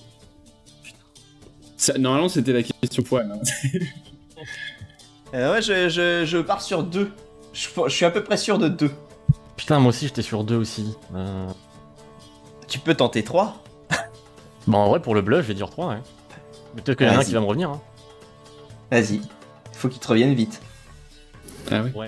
[1.78, 3.32] Ça- normalement, c'était la question poil.
[3.32, 3.40] hein.
[5.34, 7.12] Euh, ouais, je, je, je pars sur deux.
[7.52, 8.92] Je, je suis à peu près sûr de deux.
[9.58, 10.96] Putain, moi aussi j'étais sur deux aussi.
[11.14, 11.48] Euh...
[12.70, 13.62] Tu peux tenter trois.
[14.68, 15.96] Bah, en vrai, pour le bluff, je vais dire 3, ouais.
[16.76, 17.70] Mais Peut-être qu'il y en a un qui va me revenir.
[17.72, 17.82] Hein.
[18.92, 19.16] Vas-y.
[19.16, 19.22] Il
[19.78, 20.62] faut qu'ils te reviennent vite.
[21.72, 22.08] Ah oui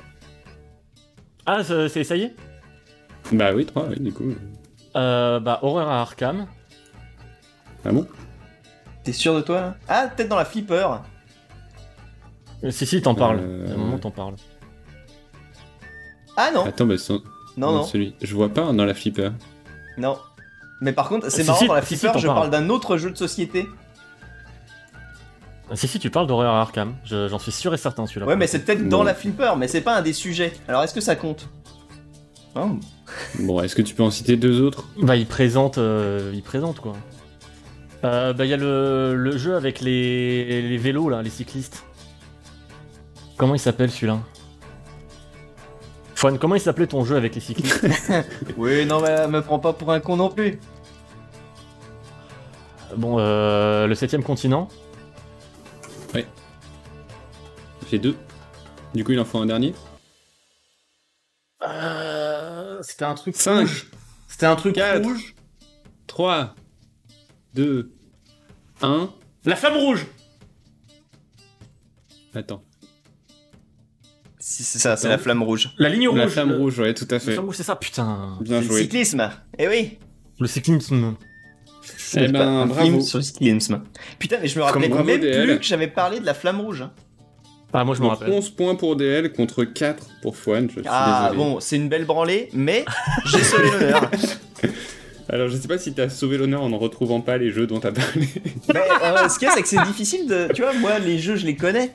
[1.45, 2.35] Ah, ça- c'est ça y est?
[3.31, 4.33] Bah oui, 3, oui, du coup.
[4.95, 6.47] euh, Bah, Horreur à Arkham.
[7.85, 8.07] Ah bon?
[9.03, 9.75] T'es sûr de toi là?
[9.87, 10.87] Ah, peut-être dans la flipper.
[12.63, 13.39] Euh, Si, si, t'en parles.
[13.41, 14.35] Euh, À un moment, t'en parles.
[16.35, 17.21] Ah non, Attends, bah son-
[17.57, 18.15] non, non, celui.
[18.21, 19.31] Je vois pas dans la flipper.
[19.97, 20.17] non.
[20.81, 22.69] Mais par contre, c'est Si, marrant, si, dans la si, si, flipper, je parle d'un
[22.69, 23.67] autre jeu de société.
[25.73, 26.95] Si, si, tu parles d'Horreur à Arkham.
[27.05, 28.25] Je- J'en suis sûr et certain, celui-là.
[28.25, 30.51] Ouais, mais c'est peut-être dans la flipper, mais c'est pas un des sujets.
[30.67, 31.47] Alors, est-ce que ça compte?
[32.55, 32.69] Oh.
[33.39, 34.85] Bon, est-ce que tu peux en citer deux autres?
[35.01, 36.93] Bah, il présente, euh, il présente quoi.
[38.03, 41.83] Euh, bah, il y a le, le jeu avec les, les vélos là, les cyclistes.
[43.37, 44.19] Comment il s'appelle celui-là?
[46.19, 47.81] Fouane, comment il s'appelait ton jeu avec les cyclistes
[48.57, 50.59] Oui, non, mais me prends pas pour un con non plus.
[52.97, 54.67] Bon, euh, le septième continent.
[57.89, 58.17] J'ai deux.
[58.93, 59.73] Du coup, il en faut un dernier
[61.65, 63.37] Euh, C'était un truc.
[63.37, 63.67] 5,
[64.27, 65.35] C'était un truc 4, rouge.
[66.07, 66.53] 3,
[67.53, 67.93] 2,
[68.81, 69.09] 1.
[69.45, 70.05] La flamme rouge.
[72.35, 72.61] Attends.
[74.51, 75.69] Si, c'est ça, c'est la flamme rouge.
[75.77, 76.17] La ligne rouge.
[76.17, 77.33] La flamme le- rouge, ouais, tout à La fait.
[77.33, 78.35] flamme rouge, c'est ça, putain.
[78.41, 78.81] Bien C'est le joué.
[78.81, 79.29] cyclisme.
[79.59, 79.99] Eh oui.
[80.39, 81.15] Le cyclisme.
[82.15, 82.81] Eh ben, un bravo.
[82.83, 83.83] film sur le cyclisme.
[84.17, 86.83] Putain, mais je me rappelais bravo, même plus que j'avais parlé de la flamme rouge.
[87.73, 88.31] Ah, moi je me rappelle.
[88.31, 91.37] 11 points pour DL contre 4 pour Fouane, je suis Ah désolé.
[91.37, 92.85] bon, c'est une belle branlée, mais
[93.27, 94.09] j'ai sauvé l'honneur.
[95.29, 97.79] Alors, je sais pas si t'as sauvé l'honneur en ne retrouvant pas les jeux dont
[97.79, 98.27] t'as parlé.
[98.73, 100.47] Mais euh, ce qu'il y a, c'est que c'est difficile de.
[100.55, 101.91] Tu vois, moi, les jeux, je les connais.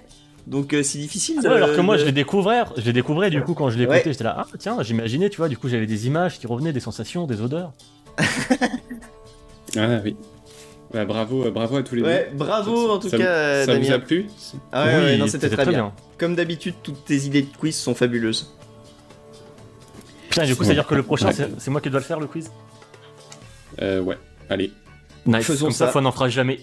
[0.47, 1.49] Donc euh, c'est difficile de.
[1.49, 3.79] Ouais, alors que moi de- je les découvrais, je les découvrais du coup quand je
[3.79, 4.13] l'écoutais, Ouais.
[4.13, 6.81] j'étais là, ah tiens, j'imaginais, tu vois, du coup j'avais des images qui revenaient, des
[6.81, 7.73] sensations, des odeurs.
[9.77, 10.17] Ah oui.
[10.93, 12.37] Bah, bravo, euh, bravo à tous les Ouais, deux.
[12.39, 13.99] bravo en tout Ça- cas, euh, Ça vous a Damien.
[13.99, 14.27] plu
[14.71, 15.73] Ah ouais, ouais, non, c'était très, bien.
[15.73, 15.93] bien.
[16.19, 18.55] Comme d'habitude, toutes tes idées de quiz sont fabuleuses.
[20.29, 20.67] Putain, du coup, Ouais.
[20.67, 21.33] c'est-à-dire que le prochain, Ouais.
[21.33, 22.51] c'est c'est moi qui dois le faire le quiz?
[23.83, 24.17] Euh, ouais.
[24.49, 24.73] Allez.
[25.27, 25.93] Nice, Faisons comme ça, ça.
[25.93, 26.61] Fouane n'en fera jamais.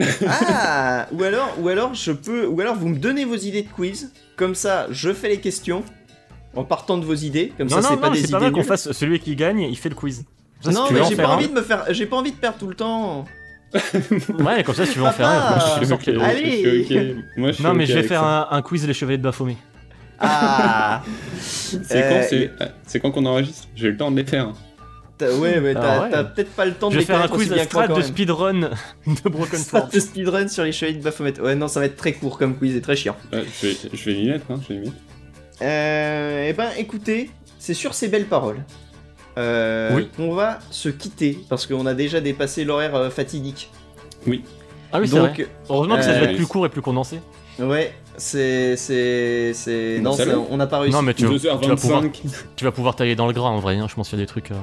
[0.26, 2.46] Ah Ou alors, ou alors, je peux.
[2.46, 4.12] Ou alors, vous me donnez vos idées de quiz.
[4.36, 5.82] Comme ça, je fais les questions.
[6.56, 7.52] En partant de vos idées.
[7.56, 8.50] Comme non, ça, non, c'est pas des c'est idées.
[8.50, 10.24] qu'on fasse celui qui gagne, il fait le quiz.
[10.60, 11.84] Ça, non, mais j'ai pas un- envie de me faire.
[11.90, 13.24] J'ai pas envie de perdre tout le temps.
[14.40, 16.62] Ouais, comme ça, si tu veux en faire un, je suis Allez.
[16.64, 17.16] je suis ok.
[17.36, 19.56] Moi, je suis Non, mais je vais faire un, un quiz les chevaliers de Baphomet.
[20.18, 21.02] Ah
[21.38, 22.50] C'est Euh, quand, c'est-
[22.86, 23.68] c'est quand qu'on enregistre?
[23.76, 24.52] J'ai eu le temps de les faire.
[25.20, 26.28] T'as- Ouais, mais Ah t'as ouais.
[26.34, 28.54] peut-être pas le temps de Je vais les faire un quiz bien strat de speedrun
[28.62, 28.70] de
[29.28, 29.88] Broken Sword.
[29.92, 31.38] de speedrun sur les chevaliers de Baphomet.
[31.40, 33.16] Ouais, non, ça va être très court comme quiz et très chiant.
[33.32, 34.96] Ouais, je vais, je vais mettre, hein, je vais m'y mettre.
[35.62, 38.64] Euh, eh ben, écoutez, c'est sur ces belles paroles
[39.38, 40.08] euh, Oui.
[40.16, 43.70] qu'on va se quitter parce qu'on a déjà dépassé l'horaire euh, fatidique.
[44.92, 45.28] Ah oui, c'est vrai.
[45.36, 47.20] Donc, Heureusement que ça devait euh, être plus court et plus condensé.
[47.58, 50.16] ouais, c'est, c'est, non,
[50.50, 50.96] on n'a pas réussi.
[50.96, 52.10] Non, mais tu, tu vas pouvoir, 2h25.
[52.56, 54.24] tu vas pouvoir tailler dans le gras en vrai, hein, je pense qu'il y a
[54.24, 54.50] des trucs.
[54.50, 54.54] euh.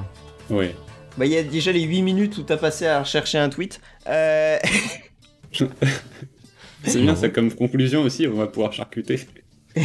[0.50, 0.74] Ouais.
[1.16, 3.80] Bah, il y a déjà les 8 minutes où t'as passé à rechercher un tweet.
[4.06, 4.58] Euh,
[6.84, 9.20] C'est bien ça comme conclusion aussi, on va pouvoir charcuter.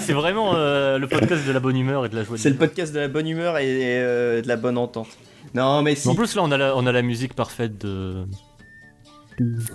[0.00, 2.36] c'est vraiment euh, le podcast de la bonne humeur et de la joie.
[2.36, 5.08] de c'est le podcast de la bonne humeur et, et, euh, de la bonne entente.
[5.54, 6.08] Non, mais si.
[6.08, 8.24] En plus, là, on a la, on a la musique parfaite de.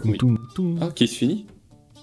[0.03, 0.17] Oui.
[0.81, 1.47] Ah, qui se finit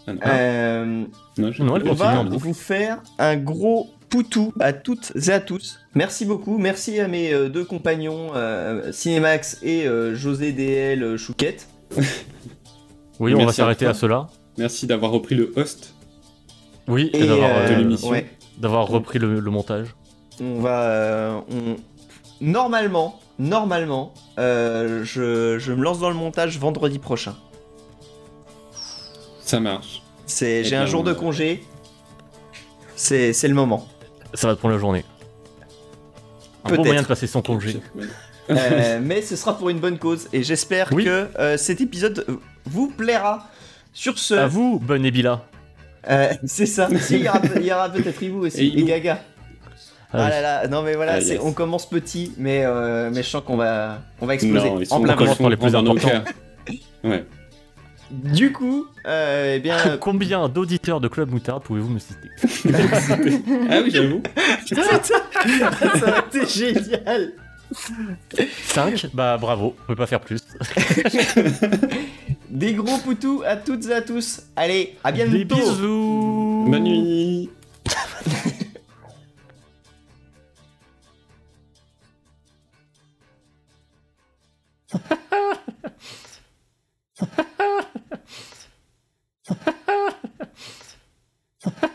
[0.07, 0.21] ah, non.
[0.27, 1.05] Euh,
[1.39, 5.41] non, je- non, elle on va vous faire un gros Poutou à toutes et à
[5.41, 5.81] tous.
[5.95, 6.59] Merci beaucoup.
[6.59, 11.67] Merci à mes euh, deux compagnons, euh, Cinemax et euh, José DL euh, Chouquette.
[13.21, 14.27] Oui, on va Merci s'arrêter à cela.
[14.59, 15.95] Merci d'avoir repris le host.
[16.89, 18.09] Oui, et, Et d'avoir euh, de l'émission.
[18.09, 18.27] ouais,
[18.59, 19.95] d'avoir repris le, le montage.
[20.41, 20.83] on va.
[20.83, 21.77] euh, on-
[22.41, 27.37] Normalement, normalement, euh, je, je me lance dans le montage vendredi prochain.
[29.41, 30.03] Ça marche.
[30.27, 31.63] C'est, Eh j'ai un jour de congé.
[32.97, 33.87] C'est, c'est le moment.
[34.35, 35.05] Ça va te prendre la journée.
[36.65, 36.79] Un Peut-être.
[36.79, 37.81] bon moyen de passer son congé.
[38.51, 41.05] Euh, mais ce sera pour une bonne cause et j'espère Oui.
[41.05, 42.27] que euh, cet épisode
[42.67, 43.49] vous plaira.
[43.95, 45.43] Sur ce, À vous, bonne Ebila.
[46.11, 46.89] euh, c'est ça.
[46.99, 47.41] Si, il y aura,
[47.77, 48.85] aura peut-être Ivo aussi Et et.
[48.85, 49.21] Gaga.
[50.15, 51.39] Ah, Ah là là, non mais voilà, Ah, yes.
[51.43, 54.69] on commence petit, mais, euh, mais je sens qu'on va, on va exploser.
[54.71, 56.25] Non, en plein par les plus importants.
[57.05, 57.25] Ouais.
[58.13, 59.97] Du coup, euh, eh bien.
[60.01, 62.29] Combien d'auditeurs de Club Moutarde pouvez-vous me citer
[63.71, 64.23] Ah oui, j'avoue.
[64.67, 67.33] ça génial
[68.65, 70.43] 5 Bah bravo, on peut pas faire plus.
[72.51, 74.43] Des gros poutous à toutes et à tous.
[74.57, 75.33] Allez, à bientôt.
[75.33, 76.67] Des bisous.
[76.69, 77.51] Bonne nuit.
[89.49, 89.73] Ha ha
[91.81, 91.89] ha!